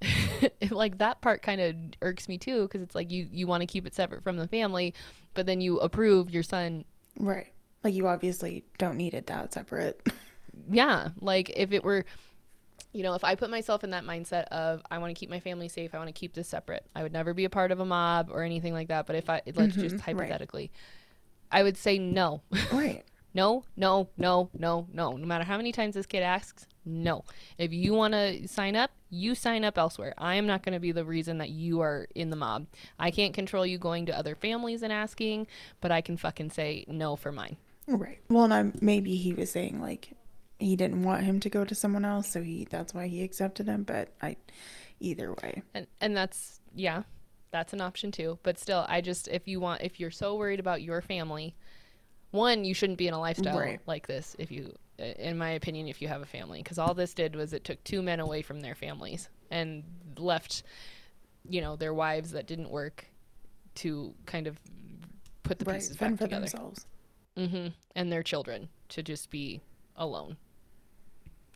like 0.70 0.98
that 0.98 1.20
part 1.20 1.42
kind 1.42 1.60
of 1.60 1.74
irks 2.00 2.28
me 2.28 2.38
too 2.38 2.62
because 2.62 2.80
it's 2.80 2.94
like 2.94 3.10
you 3.10 3.28
you 3.30 3.46
want 3.46 3.60
to 3.60 3.66
keep 3.66 3.86
it 3.86 3.94
separate 3.94 4.22
from 4.22 4.36
the 4.36 4.48
family, 4.48 4.94
but 5.34 5.46
then 5.46 5.60
you 5.60 5.78
approve 5.80 6.30
your 6.30 6.42
son. 6.42 6.84
Right. 7.18 7.52
Like 7.84 7.94
you 7.94 8.06
obviously 8.06 8.64
don't 8.78 8.96
need 8.96 9.14
it 9.14 9.26
that 9.26 9.52
separate. 9.52 10.00
Yeah, 10.70 11.10
like 11.20 11.50
if 11.56 11.72
it 11.72 11.82
were 11.84 12.04
you 12.92 13.02
know, 13.04 13.14
if 13.14 13.22
I 13.24 13.34
put 13.36 13.50
myself 13.50 13.84
in 13.84 13.90
that 13.90 14.04
mindset 14.04 14.44
of 14.48 14.82
I 14.90 14.98
want 14.98 15.14
to 15.14 15.18
keep 15.18 15.30
my 15.30 15.40
family 15.40 15.68
safe, 15.68 15.94
I 15.94 15.98
want 15.98 16.08
to 16.08 16.12
keep 16.12 16.34
this 16.34 16.48
separate. 16.48 16.84
I 16.94 17.02
would 17.02 17.12
never 17.12 17.32
be 17.34 17.44
a 17.44 17.50
part 17.50 17.70
of 17.70 17.80
a 17.80 17.84
mob 17.84 18.28
or 18.30 18.42
anything 18.42 18.72
like 18.74 18.88
that, 18.88 19.06
but 19.06 19.16
if 19.16 19.30
I 19.30 19.42
let's 19.54 19.76
just 19.76 19.96
Mhm, 19.96 20.00
right. 20.00 20.04
hypothetically 20.04 20.70
I 21.50 21.62
would 21.62 21.76
say 21.76 21.98
no. 21.98 22.42
right. 22.72 23.04
No, 23.32 23.64
no, 23.76 24.08
no, 24.16 24.50
no, 24.58 24.88
no. 24.92 25.12
No 25.16 25.26
matter 25.26 25.44
how 25.44 25.56
many 25.56 25.70
times 25.70 25.94
this 25.94 26.06
kid 26.06 26.22
asks, 26.22 26.66
no. 26.84 27.24
If 27.58 27.72
you 27.72 27.94
want 27.94 28.14
to 28.14 28.48
sign 28.48 28.74
up, 28.74 28.90
you 29.08 29.34
sign 29.34 29.64
up 29.64 29.78
elsewhere. 29.78 30.14
I 30.18 30.34
am 30.34 30.46
not 30.46 30.62
going 30.62 30.72
to 30.72 30.80
be 30.80 30.92
the 30.92 31.04
reason 31.04 31.38
that 31.38 31.50
you 31.50 31.80
are 31.80 32.08
in 32.14 32.30
the 32.30 32.36
mob. 32.36 32.66
I 32.98 33.10
can't 33.10 33.34
control 33.34 33.64
you 33.64 33.78
going 33.78 34.06
to 34.06 34.18
other 34.18 34.34
families 34.34 34.82
and 34.82 34.92
asking, 34.92 35.46
but 35.80 35.92
I 35.92 36.00
can 36.00 36.16
fucking 36.16 36.50
say 36.50 36.84
no 36.88 37.14
for 37.16 37.30
mine. 37.30 37.56
Right. 37.86 38.18
Well, 38.28 38.44
and 38.44 38.54
I'm, 38.54 38.72
maybe 38.80 39.16
he 39.16 39.32
was 39.32 39.50
saying 39.50 39.80
like 39.80 40.12
he 40.58 40.76
didn't 40.76 41.02
want 41.02 41.24
him 41.24 41.40
to 41.40 41.48
go 41.50 41.64
to 41.64 41.74
someone 41.74 42.04
else, 42.04 42.30
so 42.30 42.42
he 42.42 42.66
that's 42.68 42.94
why 42.94 43.08
he 43.08 43.22
accepted 43.22 43.66
him. 43.66 43.82
But 43.82 44.08
I, 44.22 44.36
either 45.00 45.32
way, 45.32 45.62
And 45.74 45.86
and 46.00 46.16
that's 46.16 46.60
yeah, 46.74 47.02
that's 47.50 47.72
an 47.72 47.80
option 47.80 48.10
too. 48.12 48.38
But 48.42 48.58
still, 48.58 48.84
I 48.88 49.00
just 49.00 49.28
if 49.28 49.46
you 49.48 49.60
want 49.60 49.82
if 49.82 49.98
you're 50.00 50.10
so 50.10 50.36
worried 50.36 50.60
about 50.60 50.82
your 50.82 51.00
family, 51.02 51.54
one, 52.30 52.64
you 52.64 52.74
shouldn't 52.74 52.98
be 52.98 53.08
in 53.08 53.14
a 53.14 53.20
lifestyle 53.20 53.58
Right. 53.58 53.80
like 53.86 54.06
this 54.06 54.36
if 54.38 54.50
you 54.50 54.74
in 54.98 55.38
my 55.38 55.50
opinion 55.50 55.88
if 55.88 56.02
you 56.02 56.08
have 56.08 56.20
a 56.20 56.26
family 56.26 56.62
because 56.62 56.78
all 56.78 56.92
this 56.92 57.14
did 57.14 57.34
was 57.34 57.52
it 57.54 57.64
took 57.64 57.82
two 57.84 58.02
men 58.02 58.20
away 58.20 58.42
from 58.42 58.60
their 58.60 58.74
families 58.74 59.30
and 59.50 59.82
left 60.18 60.62
you 61.48 61.62
know 61.62 61.74
their 61.74 61.94
wives 61.94 62.32
that 62.32 62.46
didn't 62.46 62.68
work 62.68 63.06
to 63.76 64.12
kind 64.26 64.46
of 64.46 64.60
put 65.42 65.58
the 65.58 65.64
right, 65.64 65.76
pieces 65.76 65.96
back 65.96 66.10
for 66.12 66.24
together 66.24 66.40
themselves. 66.42 66.86
hmm 67.34 67.68
and 67.96 68.12
their 68.12 68.22
children 68.22 68.68
to 68.90 69.02
just 69.02 69.30
be 69.30 69.62
alone 69.96 70.36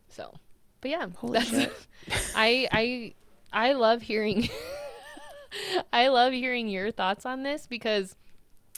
so 0.09 0.33
but 0.81 0.89
yeah 0.89 1.05
Holy 1.17 1.33
that's 1.33 1.49
shit. 1.49 1.73
i 2.35 2.67
i 2.71 3.13
i 3.53 3.73
love 3.73 4.01
hearing 4.01 4.49
i 5.93 6.07
love 6.07 6.33
hearing 6.33 6.67
your 6.67 6.91
thoughts 6.91 7.25
on 7.25 7.43
this 7.43 7.67
because 7.67 8.15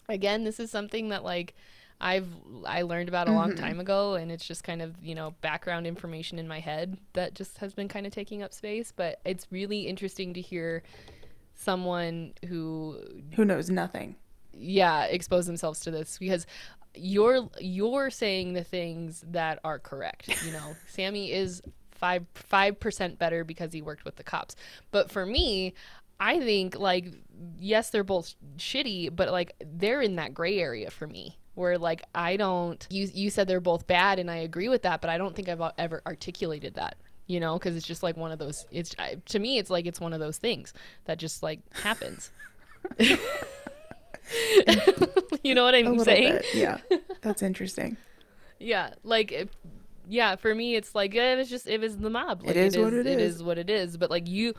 again 0.09 0.43
this 0.43 0.59
is 0.59 0.69
something 0.71 1.09
that 1.09 1.23
like 1.23 1.53
i've 1.99 2.27
i 2.65 2.81
learned 2.83 3.09
about 3.09 3.27
a 3.27 3.31
long 3.31 3.51
Mhm. 3.53 3.59
time 3.59 3.79
ago 3.79 4.13
and 4.15 4.31
it's 4.31 4.45
just 4.45 4.63
kind 4.63 4.81
of 4.81 4.95
you 5.01 5.15
know 5.15 5.33
background 5.41 5.87
information 5.87 6.37
in 6.39 6.47
my 6.47 6.59
head 6.59 6.97
that 7.13 7.33
just 7.33 7.57
has 7.57 7.73
been 7.73 7.87
kind 7.87 8.05
of 8.05 8.13
taking 8.13 8.43
up 8.43 8.53
space 8.53 8.93
but 8.95 9.19
it's 9.25 9.47
really 9.51 9.81
interesting 9.87 10.33
to 10.35 10.41
hear 10.41 10.83
someone 11.55 12.33
who 12.47 12.99
Who 13.35 13.45
knows 13.45 13.69
nothing? 13.69 14.15
yeah 14.53 15.03
expose 15.05 15.45
themselves 15.45 15.79
to 15.81 15.91
this 15.91 16.17
because 16.17 16.47
you're 16.95 17.47
you're 17.59 18.09
saying 18.09 18.53
the 18.53 18.63
things 18.63 19.23
that 19.27 19.59
are 19.63 19.77
correct 19.77 20.29
you 20.45 20.51
know 20.51 20.75
sammy 20.87 21.31
is 21.31 21.61
five 21.91 22.25
five 22.33 22.79
percent 22.79 23.19
better 23.19 23.43
because 23.43 23.71
he 23.73 23.81
worked 23.83 24.03
with 24.05 24.15
the 24.15 24.23
cops 24.23 24.55
but 24.91 25.11
for 25.11 25.25
me 25.25 25.73
i 26.19 26.39
think 26.39 26.77
like 26.77 27.13
yes 27.57 27.89
they're 27.89 28.03
both 28.03 28.35
shitty 28.57 29.13
but 29.15 29.31
like 29.31 29.53
they're 29.75 30.01
in 30.01 30.15
that 30.15 30.33
gray 30.33 30.59
area 30.59 30.89
for 30.89 31.07
me 31.07 31.37
where 31.55 31.77
like 31.77 32.03
i 32.15 32.37
don't 32.37 32.87
you 32.89 33.07
you 33.13 33.29
said 33.29 33.47
they're 33.47 33.59
both 33.59 33.87
bad 33.87 34.19
and 34.19 34.29
i 34.29 34.37
agree 34.37 34.69
with 34.69 34.83
that 34.83 35.01
but 35.01 35.09
i 35.09 35.17
don't 35.17 35.35
think 35.35 35.49
i've 35.49 35.61
uh, 35.61 35.71
ever 35.77 36.01
articulated 36.05 36.75
that 36.75 36.95
you 37.27 37.39
know 37.39 37.57
because 37.57 37.75
it's 37.75 37.85
just 37.85 38.03
like 38.03 38.17
one 38.17 38.31
of 38.31 38.39
those 38.39 38.65
it's 38.71 38.95
to 39.25 39.39
me 39.39 39.57
it's 39.57 39.69
like 39.69 39.85
it's 39.85 39.99
one 39.99 40.13
of 40.13 40.19
those 40.19 40.37
things 40.37 40.73
that 41.05 41.17
just 41.17 41.43
like 41.43 41.59
happens 41.73 42.31
you 45.43 45.55
know 45.55 45.63
what 45.63 45.75
I'm 45.75 45.99
saying? 45.99 46.33
bit. 46.33 46.45
Yeah, 46.53 46.77
that's 47.21 47.41
interesting. 47.41 47.97
Yeah, 48.59 48.91
like 49.03 49.31
if, 49.31 49.49
yeah, 50.07 50.35
for 50.35 50.53
me 50.55 50.75
it's 50.75 50.95
like 50.95 51.13
it 51.15 51.37
was 51.37 51.49
just 51.49 51.67
it 51.67 51.79
was 51.81 51.97
the 51.97 52.09
mob. 52.09 52.43
Like, 52.43 52.55
is 52.55 52.77
what 52.77 52.93
it 52.93 53.05
It 53.05 53.19
is. 53.19 53.35
is 53.35 53.43
what 53.43 53.57
it 53.57 53.69
is. 53.69 53.97
But 53.97 54.09
like 54.09 54.27
you, 54.27 54.53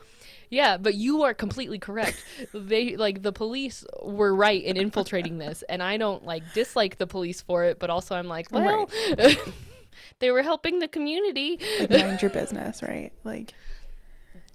yeah, 0.49 0.77
but 0.77 0.95
you 0.95 1.23
are 1.23 1.33
completely 1.33 1.79
correct. 1.79 2.23
they 2.53 2.95
like 2.95 3.21
the 3.21 3.31
police 3.33 3.85
were 4.03 4.33
right 4.35 4.63
in 4.63 4.77
infiltrating 4.77 5.37
this, 5.37 5.63
and 5.69 5.81
I 5.83 5.97
don't 5.97 6.25
like 6.25 6.43
dislike 6.53 6.97
the 6.97 7.07
police 7.07 7.41
for 7.41 7.63
it, 7.65 7.79
but 7.79 7.89
also 7.89 8.15
I'm 8.15 8.27
like, 8.27 8.51
well, 8.51 8.89
they 10.19 10.31
were 10.31 10.43
helping 10.43 10.79
the 10.79 10.87
community, 10.87 11.59
Like 11.79 11.89
mind 11.89 12.21
your 12.21 12.31
business, 12.31 12.81
right? 12.83 13.11
Like 13.23 13.53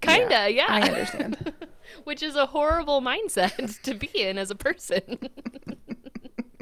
kinda, 0.01 0.51
yeah. 0.51 0.67
I 0.69 0.81
understand. 0.83 1.53
which 2.05 2.23
is 2.23 2.35
a 2.35 2.47
horrible 2.47 3.01
mindset 3.01 3.81
to 3.83 3.95
be 3.95 4.09
in 4.15 4.39
as 4.39 4.51
a 4.51 4.55
person. 4.55 5.19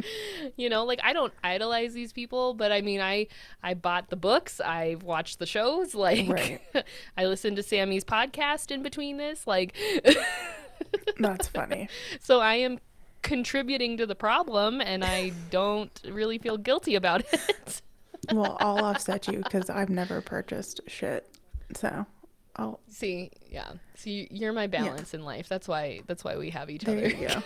you 0.56 0.68
know, 0.68 0.84
like 0.84 1.00
I 1.02 1.12
don't 1.12 1.32
idolize 1.42 1.92
these 1.94 2.12
people, 2.12 2.54
but 2.54 2.72
I 2.72 2.80
mean, 2.80 3.00
I 3.00 3.26
I 3.62 3.74
bought 3.74 4.10
the 4.10 4.16
books, 4.16 4.60
I 4.60 4.96
watched 5.02 5.38
the 5.38 5.46
shows, 5.46 5.94
like 5.96 6.28
Right. 6.28 6.60
I 7.16 7.26
listened 7.26 7.56
to 7.56 7.62
Sammy's 7.62 8.04
podcast 8.04 8.70
in 8.70 8.82
between 8.82 9.16
this, 9.16 9.46
like 9.46 9.74
That's 11.18 11.48
funny. 11.48 11.88
so 12.20 12.40
I 12.40 12.54
am 12.56 12.78
contributing 13.22 13.96
to 13.98 14.06
the 14.06 14.16
problem 14.16 14.80
and 14.80 15.04
I 15.04 15.32
don't 15.50 15.90
really 16.08 16.38
feel 16.38 16.56
guilty 16.58 16.96
about 16.96 17.22
it. 17.32 17.82
Well, 18.32 18.56
I'll 18.60 18.84
offset 18.84 19.28
you 19.28 19.38
because 19.38 19.70
I've 19.70 19.90
never 19.90 20.20
purchased 20.20 20.80
shit. 20.86 21.28
So 21.74 22.06
I'll 22.56 22.80
See, 22.88 23.30
yeah. 23.50 23.72
See, 23.94 24.28
you're 24.30 24.52
my 24.52 24.66
balance 24.66 25.14
in 25.14 25.22
life. 25.24 25.48
That's 25.48 25.66
why 25.68 26.02
that's 26.06 26.22
why 26.24 26.36
we 26.36 26.50
have 26.50 26.68
each 26.70 26.82
there 26.82 26.98
other. 26.98 27.08
you 27.08 27.28
go. 27.28 27.42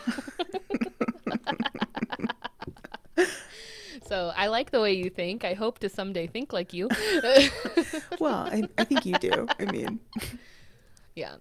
So 4.09 4.33
I 4.37 4.47
like 4.49 4.71
the 4.71 4.81
way 4.81 4.93
you 4.95 5.11
think. 5.11 5.45
I 5.45 5.55
hope 5.55 5.79
to 5.81 5.89
someday 5.89 6.27
think 6.27 6.53
like 6.53 6.73
you. 6.73 6.89
Well, 8.19 8.49
I, 8.51 8.69
I 8.79 8.85
think 8.85 9.05
you 9.05 9.17
do. 9.19 9.51
I 9.61 9.67
mean, 9.67 10.01
yeah. 11.15 11.37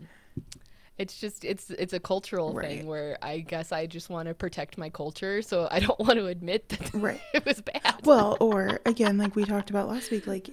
It's 0.97 1.19
just 1.19 1.43
it's 1.43 1.69
it's 1.71 1.93
a 1.93 1.99
cultural 1.99 2.53
Right. 2.53 2.69
thing 2.77 2.87
where 2.87 3.17
I 3.21 3.39
guess 3.39 3.71
I 3.71 3.85
just 3.85 4.09
want 4.09 4.27
to 4.29 4.33
protect 4.33 4.77
my 4.77 4.89
culture, 4.89 5.41
so 5.41 5.67
I 5.69 5.79
don't 5.79 5.99
want 5.99 6.13
to 6.19 6.27
admit 6.27 6.69
that 6.69 6.91
Right. 6.93 7.21
it 7.33 7.45
was 7.45 7.61
bad. 7.61 8.01
well, 8.05 8.37
or 8.39 8.79
again, 8.85 9.17
like 9.17 9.35
we 9.35 9.45
talked 9.45 9.69
about 9.69 9.87
last 9.89 10.09
week, 10.11 10.25
like 10.27 10.49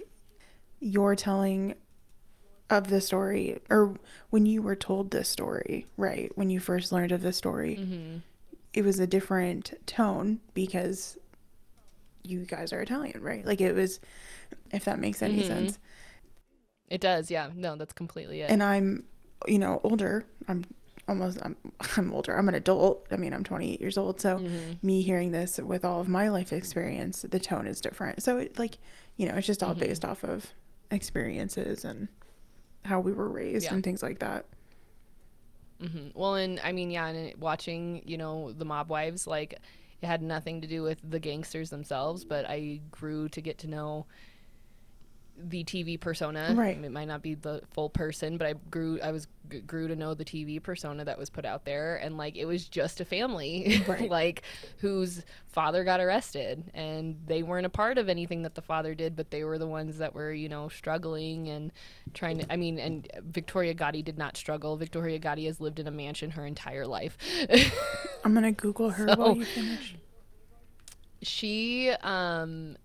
your 0.81 1.15
telling 1.15 1.75
of 2.71 2.89
the 2.89 3.01
story, 3.01 3.61
or 3.71 3.95
when 4.31 4.47
you 4.47 4.63
were 4.63 4.77
told 4.77 5.11
this 5.13 5.29
story, 5.29 5.87
right? 5.97 6.31
When 6.37 6.51
you 6.51 6.59
first 6.61 6.91
learned 6.93 7.13
of 7.13 7.23
the 7.23 7.33
story, 7.33 7.77
hmm 7.77 8.17
it 8.75 8.85
was 8.87 8.99
a 8.99 9.07
different 9.07 9.75
tone 9.87 10.41
because 10.55 11.19
you 12.25 12.45
guys 12.45 12.73
are 12.73 12.81
Italian, 12.81 13.21
right? 13.23 13.45
Like 13.45 13.61
it 13.61 13.75
was, 13.75 14.01
if 14.73 14.85
that 14.85 14.99
makes 14.99 15.23
any 15.23 15.41
Mhm. 15.41 15.47
sense. 15.47 15.79
It 16.89 17.01
does, 17.01 17.31
yeah. 17.31 17.51
No, 17.55 17.77
that's 17.77 17.93
completely 17.93 18.43
it. 18.43 18.51
And 18.51 18.63
I'm, 18.63 19.05
you 19.47 19.59
know, 19.59 19.81
older. 19.83 20.25
I'm 20.49 20.65
almost, 21.09 21.39
I'm, 21.43 21.57
I'm 21.97 22.13
older. 22.13 22.37
I'm 22.37 22.49
an 22.49 22.55
adult. 22.55 23.07
I 23.11 23.17
mean, 23.17 23.33
I'm 23.33 23.45
28 23.45 23.81
years 23.81 23.97
old. 23.99 24.21
So 24.21 24.39
Mhm. 24.39 24.79
me 24.83 25.03
hearing 25.03 25.33
this 25.33 25.59
with 25.59 25.85
all 25.85 26.01
of 26.01 26.09
my 26.09 26.29
life 26.29 26.53
experience, 26.53 27.23
the 27.23 27.41
tone 27.41 27.67
is 27.67 27.81
different. 27.81 28.23
So 28.23 28.39
it 28.39 28.59
like, 28.59 28.79
you 29.17 29.27
know, 29.27 29.35
it's 29.37 29.47
just 29.47 29.63
all 29.63 29.75
Mhm. 29.75 29.81
based 29.81 30.05
off 30.05 30.23
of 30.25 30.53
experiences 30.91 31.85
and 31.85 32.09
how 32.85 33.01
we 33.01 33.13
were 33.13 33.29
raised 33.29 33.65
Yeah. 33.65 33.75
and 33.75 33.83
things 33.85 34.03
like 34.03 34.19
that. 34.19 34.45
hmm 35.81 36.09
Well, 36.15 36.35
and 36.37 36.61
I 36.61 36.73
mean, 36.73 36.91
yeah, 36.91 37.07
and 37.09 37.35
watching, 37.41 38.03
you 38.07 38.17
know, 38.17 38.53
the 38.53 38.65
mob 38.65 38.89
wives, 38.89 39.27
like, 39.27 39.59
it 40.03 40.07
had 40.07 40.23
nothing 40.23 40.61
to 40.61 40.67
do 40.67 40.83
with 40.83 40.99
the 41.09 41.21
gangsters 41.21 41.71
themselves, 41.71 42.25
but 42.25 42.45
I 42.49 42.81
grew 42.91 43.29
to 43.31 43.41
get 43.41 43.59
to 43.59 43.69
know 43.69 44.07
the 45.37 45.65
TV 45.65 45.99
persona. 45.99 46.53
Right. 46.57 46.77
It 46.77 46.93
might 46.93 47.09
not 47.09 47.23
be 47.23 47.35
the 47.35 47.63
full 47.73 47.89
person, 47.91 48.37
but 48.37 48.47
I 48.47 48.55
grew 48.71 49.01
I 49.03 49.11
was 49.13 49.27
g- 49.51 49.61
grew 49.61 49.89
to 49.89 49.97
know 49.97 50.15
the 50.15 50.25
TV 50.25 50.63
persona 50.63 51.05
that 51.07 51.19
was 51.19 51.31
put 51.31 51.45
out 51.45 51.65
there 51.65 51.97
and 51.97 52.17
like 52.17 52.37
it 52.37 52.45
was 52.45 52.69
just 52.69 53.01
a 53.01 53.05
family 53.05 53.83
Right. 53.89 54.11
like 54.11 54.43
whose 54.79 55.25
father 55.49 55.85
got 55.85 56.01
arrested 56.01 56.71
and 56.75 57.19
they 57.27 57.43
weren't 57.43 57.67
a 57.67 57.71
part 57.71 57.99
of 57.99 58.09
anything 58.09 58.43
that 58.43 58.55
the 58.55 58.63
father 58.63 58.95
did, 58.95 59.17
but 59.17 59.31
they 59.31 59.43
were 59.45 59.59
the 59.59 59.67
ones 59.67 59.99
that 59.99 60.15
were, 60.15 60.33
you 60.33 60.49
know, 60.49 60.69
struggling 60.69 61.49
and 61.49 61.73
trying 62.15 62.39
to 62.39 62.53
I 62.53 62.57
mean, 62.57 62.79
and 62.79 63.09
Victoria 63.23 63.75
Gotti 63.75 64.05
did 64.05 64.19
not 64.19 64.37
struggle. 64.37 64.77
Victoria 64.77 65.19
Gotti 65.19 65.47
has 65.47 65.61
lived 65.61 65.79
in 65.81 65.87
a 65.87 65.91
mansion 65.93 66.31
her 66.33 66.47
entire 66.47 66.87
life. 66.87 67.17
I'm 68.25 68.35
gonna 68.35 68.53
Google 68.53 68.91
her 68.91 69.09
So- 69.09 69.17
while 69.17 69.37
you 69.37 69.45
finish. 69.47 69.97
she 71.23 71.91
um 72.03 72.77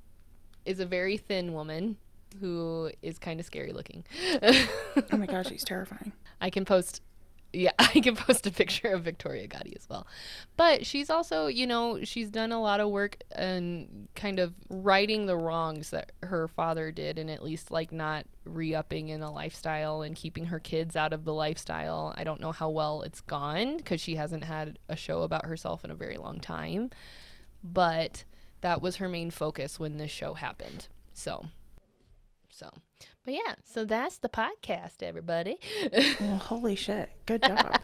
is 0.66 0.80
a 0.80 0.86
very 0.86 1.18
thin 1.18 1.54
woman 1.54 1.98
who 2.40 2.92
is 3.02 3.20
kind 3.20 3.40
of 3.40 3.46
scary 3.46 3.72
looking. 3.72 4.04
Oh 4.42 5.18
my 5.18 5.26
gosh, 5.26 5.50
she's 5.50 5.64
terrifying. 5.66 6.14
I 6.40 6.50
can 6.50 6.66
post 6.66 7.02
yeah, 7.54 7.72
I 7.80 8.00
can 8.00 8.16
post 8.16 8.46
a 8.48 8.52
picture 8.52 8.90
of 8.90 9.04
Victoria 9.04 9.48
Gotti 9.48 9.76
as 9.76 9.88
well. 9.90 10.08
But 10.56 10.86
she's 10.86 11.10
also, 11.10 11.48
you 11.48 11.66
know, 11.66 12.04
she's 12.04 12.30
done 12.30 12.52
a 12.52 12.62
lot 12.62 12.80
of 12.80 12.90
work 12.90 13.18
and 13.32 14.08
kind 14.16 14.40
of 14.40 14.54
righting 14.70 15.26
the 15.26 15.38
wrongs 15.38 15.90
that 15.92 16.12
her 16.24 16.48
father 16.48 16.92
did 16.92 17.18
and 17.18 17.30
at 17.30 17.44
least 17.44 17.72
like 17.72 17.92
not 17.92 18.26
re-upping 18.46 19.10
in 19.10 19.22
a 19.22 19.32
lifestyle 19.32 20.02
and 20.02 20.16
keeping 20.16 20.46
her 20.46 20.60
kids 20.60 20.96
out 20.96 21.14
of 21.14 21.26
the 21.26 21.34
lifestyle. 21.34 22.14
I 22.18 22.24
don't 22.24 22.42
know 22.42 22.52
how 22.52 22.70
well 22.70 23.02
it's 23.02 23.22
gone 23.22 23.78
because 23.78 24.02
she 24.02 24.16
hasn't 24.16 24.44
had 24.44 24.80
a 24.90 24.96
show 24.96 25.22
about 25.22 25.46
herself 25.46 25.84
in 25.84 25.92
a 25.92 25.96
very 25.96 26.18
long 26.18 26.40
time. 26.40 26.92
But 27.64 28.24
that 28.62 28.82
was 28.82 28.98
her 28.98 29.10
main 29.10 29.32
focus 29.32 29.80
when 29.80 29.98
this 29.98 30.12
show 30.12 30.34
happened. 30.34 30.88
So 31.14 31.48
so 32.58 32.70
but 33.28 33.34
yeah, 33.34 33.56
so 33.66 33.84
that's 33.84 34.20
the 34.20 34.30
podcast, 34.30 35.04
everybody. 35.04 35.58
Well, 36.18 36.38
holy 36.38 36.78
shit. 36.78 37.10
Good 37.26 37.44
job. 37.46 37.78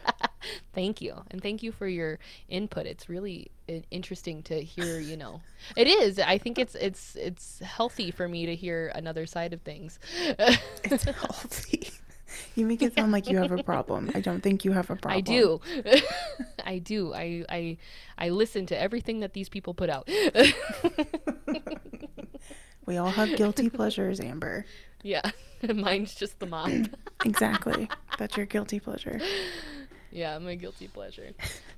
Thank 0.72 1.02
you. 1.02 1.22
And 1.30 1.42
thank 1.42 1.62
you 1.62 1.70
for 1.70 1.86
your 1.86 2.18
input. 2.48 2.86
It's 2.86 3.10
really 3.10 3.50
interesting 3.90 4.42
to 4.44 4.62
hear, 4.62 4.98
you 4.98 5.18
know. 5.18 5.42
It 5.76 5.86
is. 5.86 6.18
I 6.18 6.38
think 6.38 6.58
it's 6.58 6.74
it's 6.74 7.14
it's 7.16 7.58
healthy 7.58 8.10
for 8.10 8.26
me 8.26 8.46
to 8.46 8.56
hear 8.56 8.90
another 8.94 9.26
side 9.26 9.52
of 9.52 9.60
things. 9.60 9.98
it's 10.38 11.04
healthy. 11.04 11.90
You 12.54 12.64
make 12.64 12.80
it 12.80 12.94
sound 12.94 13.12
like 13.12 13.28
you 13.28 13.36
have 13.36 13.52
a 13.52 13.62
problem. 13.62 14.10
I 14.14 14.20
don't 14.20 14.42
think 14.42 14.64
you 14.64 14.72
have 14.72 14.88
a 14.88 14.96
problem. 14.96 15.18
I 15.18 15.20
do. 15.20 15.60
I 16.64 16.78
do. 16.78 17.12
I 17.12 17.44
I 17.50 17.76
I 18.16 18.30
listen 18.30 18.64
to 18.66 18.80
everything 18.80 19.20
that 19.20 19.34
these 19.34 19.50
people 19.50 19.74
put 19.74 19.90
out. 19.90 20.08
We 22.86 22.96
all 22.98 23.10
have 23.10 23.36
guilty 23.36 23.70
pleasures, 23.70 24.20
Amber. 24.20 24.64
yeah. 25.02 25.30
Mine's 25.74 26.14
just 26.14 26.38
the 26.38 26.46
mop. 26.46 26.70
Exactly. 27.24 27.88
That's 28.18 28.36
your 28.36 28.44
guilty 28.44 28.80
pleasure. 28.80 29.18
yeah, 30.12 30.36
my 30.38 30.56
guilty 30.56 30.88
pleasure. 30.88 31.30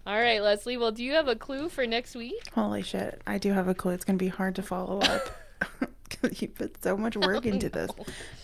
All 0.05 0.19
right, 0.21 0.43
Lesley. 0.43 0.77
Well, 0.77 0.91
do 0.91 1.05
you 1.05 1.13
have 1.13 1.29
a 1.29 1.37
clue 1.37 1.69
for 1.69 1.87
next 1.87 2.17
week? 2.17 2.35
Holy 2.53 2.83
shit. 2.83 3.23
I 3.29 3.39
do 3.39 3.53
have 3.53 3.69
a 3.69 3.75
clue. 3.75 3.93
It's 3.93 4.05
going 4.05 4.19
to 4.19 4.25
be 4.25 4.29
hard 4.29 4.57
to 4.57 4.63
follow 4.63 4.99
up. 4.99 5.23
you 6.33 6.49
put 6.49 6.83
so 6.83 6.97
much 6.97 7.17
work 7.17 7.47
into 7.47 7.69
this. 7.69 7.91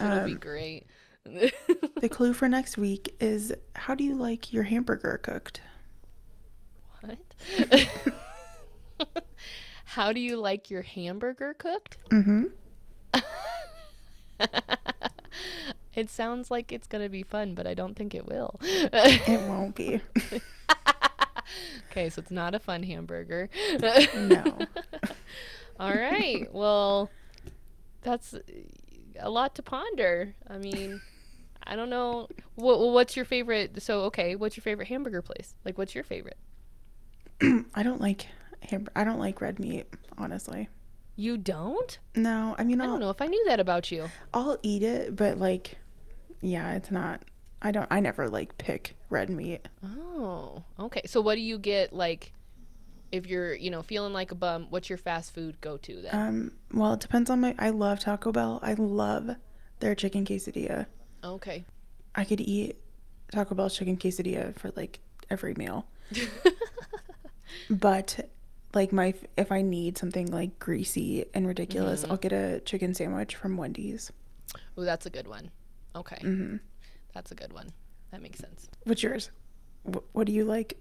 It'll 0.01 0.25
be 0.27 0.33
Um, 0.33 0.39
great. 0.39 0.87
The 1.25 2.09
clue 2.09 2.33
for 2.35 2.49
next 2.49 2.79
week 2.79 3.17
is 3.21 3.53
how 3.75 3.97
do 3.97 4.05
you 4.05 4.15
like 4.15 4.53
your 4.53 4.63
hamburger 4.63 5.19
cooked? 5.21 5.61
What? 7.01 7.19
How 10.03 10.13
do 10.13 10.19
you 10.19 10.37
like 10.37 10.69
your 10.69 10.83
hamburger 10.83 11.55
cooked? 11.55 11.97
Mm-hmm. 12.11 12.47
It 15.95 16.11
sounds 16.11 16.51
like 16.51 16.73
it's 16.73 16.89
going 16.89 17.05
to 17.05 17.09
be 17.09 17.23
fun, 17.23 17.55
but 17.55 17.69
I 17.69 17.75
don't 17.75 17.95
think 17.95 18.13
it 18.13 18.27
will. 18.27 18.59
It 18.63 19.41
won't 19.49 19.77
be. 19.77 20.01
okay, 21.91 22.09
so 22.09 22.21
it's 22.21 22.33
not 22.33 22.57
a 22.57 22.59
fun 22.59 22.83
hamburger. 22.83 23.49
No. 24.17 24.59
All 25.79 25.95
right. 25.95 26.53
Well, 26.53 27.09
that's 28.01 28.35
a 29.21 29.31
lot 29.31 29.55
to 29.57 29.63
ponder. 29.63 30.35
I 30.49 30.59
mean, 30.59 31.01
I 31.63 31.77
don't 31.77 31.91
know. 31.91 32.27
What, 32.57 32.81
what's 32.81 33.15
your 33.15 33.27
favorite? 33.27 33.81
So, 33.81 34.01
okay, 34.07 34.35
what's 34.35 34.57
your 34.57 34.63
favorite 34.63 34.89
hamburger 34.89 35.23
place? 35.23 35.55
Like, 35.65 35.79
what's 35.79 35.95
your 35.95 36.05
favorite? 36.05 36.39
I 37.75 37.85
don't 37.85 38.01
like 38.01 38.27
ham- 38.71 38.89
I 38.97 39.05
don't 39.05 39.19
like 39.19 39.41
red 39.41 39.59
meat, 39.59 39.87
honestly. 40.19 40.69
You 41.17 41.37
don't? 41.37 41.99
No, 42.17 42.55
I 42.59 42.65
mean 42.65 42.81
I 42.81 42.85
I'll, 42.85 42.91
don't 42.93 43.01
know 43.01 43.11
if 43.11 43.21
I 43.21 43.27
knew 43.27 43.45
that 43.49 43.61
about 43.61 43.91
you. 43.91 44.09
I'll 44.33 44.59
eat 44.63 44.83
it, 44.83 45.15
but 45.15 45.39
like 45.39 45.77
yeah, 46.41 46.73
it's 46.75 46.91
not 46.91 47.23
I 47.61 47.71
don't 47.71 47.87
I 47.91 48.01
never 48.01 48.29
like 48.29 48.57
pick 48.59 48.97
red 49.11 49.29
meat. 49.31 49.69
Oh, 49.85 50.63
okay. 50.81 51.03
So 51.07 51.21
what 51.21 51.35
do 51.35 51.41
you 51.43 51.59
get 51.59 51.93
like 51.93 52.33
if 53.13 53.27
you're, 53.27 53.55
you 53.55 53.71
know, 53.71 53.83
feeling 53.83 54.15
like 54.15 54.31
a 54.31 54.35
bum, 54.35 54.69
what's 54.71 54.89
your 54.89 54.97
fast 54.97 55.35
food 55.35 55.61
go 55.61 55.77
to 55.77 56.01
then? 56.01 56.15
Um 56.15 56.53
well, 56.73 56.95
it 56.95 57.01
depends 57.01 57.29
on 57.29 57.41
my 57.43 57.55
I 57.59 57.71
love 57.71 58.01
Taco 58.01 58.33
Bell. 58.33 58.59
I 58.63 58.73
love 58.75 59.37
their 59.81 59.95
chicken 59.95 60.25
quesadilla. 60.25 60.87
okay. 61.23 61.65
I 62.15 62.25
could 62.25 62.41
eat 62.41 62.77
Taco 63.33 63.55
Bell's 63.55 63.77
chicken 63.77 63.97
quesadilla 63.99 64.59
for 64.59 64.71
like 64.77 65.01
every 65.31 65.55
meal. 65.55 65.87
but 67.71 68.29
like 68.75 68.93
my 68.93 69.15
if 69.37 69.51
I 69.53 69.63
need 69.63 69.99
something 69.99 70.31
like 70.31 70.59
greasy 70.59 71.25
and 71.35 71.47
ridiculous, 71.47 72.05
I'll 72.09 72.17
get 72.17 72.33
a 72.33 72.61
chicken 72.61 72.95
sandwich 72.95 73.35
from 73.37 73.57
Wendy's. 73.57 74.11
Oh, 74.77 74.83
that's 74.85 75.07
a 75.07 75.11
good 75.11 75.29
one. 75.29 75.51
Okay. 75.95 76.17
hmm 76.21 76.57
That's 77.15 77.31
a 77.33 77.35
good 77.35 77.53
one. 77.53 77.71
That 78.11 78.23
makes 78.23 78.39
sense. 78.39 78.69
What's 78.85 79.03
yours? 79.03 79.31
Wh- 79.85 80.15
What 80.15 80.27
do 80.27 80.33
you 80.33 80.45
like? 80.45 80.79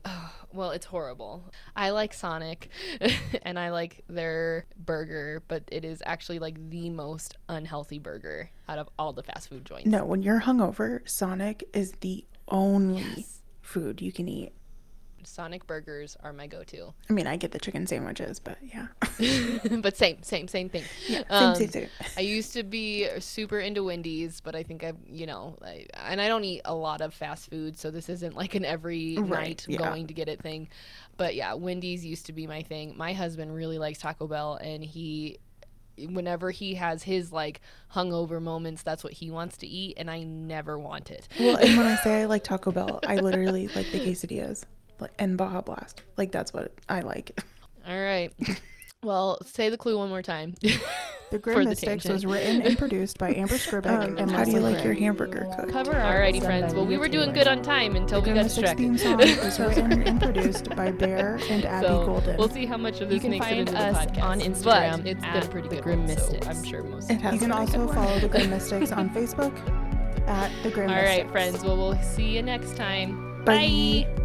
Well, 0.54 0.72
it's 0.72 0.86
horrible. 0.86 1.46
I 1.76 1.92
like 1.92 2.14
Sonic 2.14 2.70
and 3.44 3.58
I 3.58 3.72
like 3.72 4.04
their 4.10 4.66
burger, 4.78 5.42
but 5.48 5.64
it 5.72 5.86
is 5.86 6.04
actually 6.06 6.40
like 6.40 6.70
the 6.70 6.90
most 6.90 7.38
unhealthy 7.48 8.00
burger 8.00 8.50
out 8.68 8.78
of 8.78 8.90
all 9.00 9.14
the 9.14 9.24
fast 9.24 9.48
food 9.50 9.66
joints. 9.66 9.88
No, 9.88 10.04
when 10.06 10.22
you're 10.22 10.42
hungover, 10.42 11.08
Sonic 11.10 11.64
is 11.74 11.94
the 12.02 12.26
only 12.50 13.26
food 13.62 14.02
you 14.02 14.12
can 14.12 14.28
eat. 14.28 14.52
Sonic 15.24 15.66
burgers 15.68 16.18
are 16.24 16.34
my 16.34 16.48
go-to. 16.48 16.94
I 17.10 17.14
mean, 17.14 17.28
I 17.28 17.38
get 17.38 17.52
the 17.52 17.60
chicken 17.60 17.86
sandwiches, 17.88 18.40
but 18.40 18.58
yeah. 18.62 18.88
but 19.82 19.96
same, 19.98 20.22
same, 20.24 20.48
same 20.48 20.70
thing. 20.70 20.84
yeah, 21.08 21.24
same, 21.30 21.50
Um, 21.50 21.56
same, 21.56 21.70
same. 21.70 21.88
I 22.18 22.22
used 22.22 22.54
to 22.54 22.64
be 22.64 23.08
super 23.20 23.60
into 23.60 23.84
Wendy's, 23.84 24.42
but 24.42 24.56
I 24.56 24.64
think 24.64 24.84
I've, 24.84 24.98
you 25.08 25.26
know, 25.26 25.58
I, 25.64 25.86
and 26.06 26.22
I 26.22 26.28
don't 26.28 26.44
eat 26.44 26.62
a 26.66 26.74
lot 26.76 27.02
of 27.02 27.14
fast 27.14 27.50
food, 27.50 27.78
so 27.78 27.92
this 27.92 28.10
isn't 28.10 28.36
like 28.36 28.56
an 28.56 28.66
every 28.66 29.18
Right, 29.18 29.30
night 29.30 29.66
yeah. 29.68 29.78
going 29.78 30.08
to 30.08 30.14
get 30.14 30.28
it 30.28 30.42
thing. 30.42 30.70
But 31.18 31.36
yeah, 31.36 31.54
Wendy's 31.54 32.06
used 32.06 32.26
to 32.28 32.34
be 32.34 32.48
my 32.48 32.64
thing. 32.64 32.96
My 32.98 33.14
husband 33.14 33.54
really 33.54 33.78
likes 33.78 34.00
Taco 34.00 34.28
Bell, 34.28 34.56
and 34.56 34.84
he, 34.84 35.38
whenever 36.10 36.50
he 36.52 36.76
has 36.76 37.04
his 37.04 37.32
like 37.32 37.62
hungover 37.94 38.42
moments, 38.42 38.82
that's 38.82 39.04
what 39.04 39.14
he 39.14 39.30
wants 39.30 39.58
to 39.58 39.68
eat, 39.68 39.96
and 39.98 40.10
I 40.10 40.24
never 40.24 40.80
want 40.80 41.12
it. 41.12 41.28
Well, 41.40 41.58
and 41.58 41.78
when 41.78 41.86
I 41.86 41.96
say 41.98 42.22
I 42.22 42.26
like 42.34 42.44
Taco 42.44 42.72
Bell, 42.72 43.00
I 43.06 43.18
literally 43.18 43.68
like 43.68 43.92
the 43.92 44.00
quesadillas 44.00 44.64
like, 45.02 45.12
and 45.20 45.38
Baja 45.38 45.62
Blast. 45.62 46.02
Like, 46.18 46.32
that's 46.32 46.54
what 46.54 46.74
I 46.88 47.02
like. 47.02 47.42
All 47.88 48.00
right. 48.00 48.32
Well, 49.04 49.40
say 49.44 49.70
the 49.70 49.78
clue 49.80 49.98
one 49.98 50.10
more 50.10 50.22
time. 50.22 50.54
The 51.32 51.40
Grim 51.40 51.64
Mystics 51.70 52.06
was 52.10 52.26
written 52.26 52.62
and 52.62 52.78
produced 52.78 53.18
by 53.18 53.34
Amber 53.34 53.56
Scribeck 53.56 53.86
um, 54.06 54.18
and 54.18 54.30
How 54.30 54.44
do 54.44 54.52
you 54.52 54.60
like 54.60 54.84
your 54.84 54.94
hamburger 54.94 55.48
cooked? 55.56 55.72
Cover 55.72 55.94
Alrighty, 55.94 56.44
friends. 56.44 56.74
Well, 56.76 56.86
we 56.86 56.98
were 56.98 57.08
doing 57.08 57.32
good 57.32 57.48
on 57.48 57.62
time 57.64 57.96
until 57.96 58.20
we 58.20 58.26
Grim 58.26 58.36
got 58.36 58.44
Mystics 58.44 58.76
distracted. 58.76 58.84
theme 58.84 58.98
song 58.98 59.18
was 59.46 59.60
written 59.60 60.04
and 60.04 60.22
produced 60.22 60.70
by 60.76 60.92
Bear 60.92 61.40
and 61.50 61.64
Abby 61.66 61.88
so 61.88 62.06
Golden. 62.06 62.36
we'll 62.38 62.50
see 62.50 62.66
how 62.66 62.76
much 62.76 63.00
of 63.00 63.10
this 63.10 63.24
makes 63.24 63.48
it 63.48 63.60
into 63.60 63.72
the 63.72 63.80
us 63.80 64.06
podcast. 64.08 64.24
on 64.24 64.40
Instagram 64.42 64.98
but 64.98 65.08
it's 65.08 65.24
at 65.24 65.34
been 65.34 65.44
a 65.44 65.48
pretty 65.48 65.70
The 65.70 65.76
good 65.76 65.84
Grim 65.86 66.00
one, 66.00 66.08
so 66.10 66.14
Mystics. 66.34 66.48
I'm 66.48 66.64
sure 66.66 66.84
most. 66.84 67.10
It 67.10 67.22
has 67.22 67.34
you 67.34 67.40
can 67.40 67.50
been 67.50 67.58
a 67.58 67.66
good 67.66 67.76
also 67.80 67.94
follow 67.94 68.20
the 68.20 68.28
Grim 68.28 68.50
Mystics 68.50 68.92
on 68.92 69.10
Facebook 69.12 70.28
at 70.28 70.52
the 70.64 70.70
Grim 70.70 70.90
All 70.90 70.96
Mystics. 70.98 71.18
right, 71.24 71.32
friends. 71.32 71.64
Well, 71.64 71.78
we'll 71.78 71.98
see 72.04 72.26
you 72.36 72.44
next 72.44 72.76
time. 72.76 73.42
Bye. 73.46 74.06
Bye. 74.06 74.21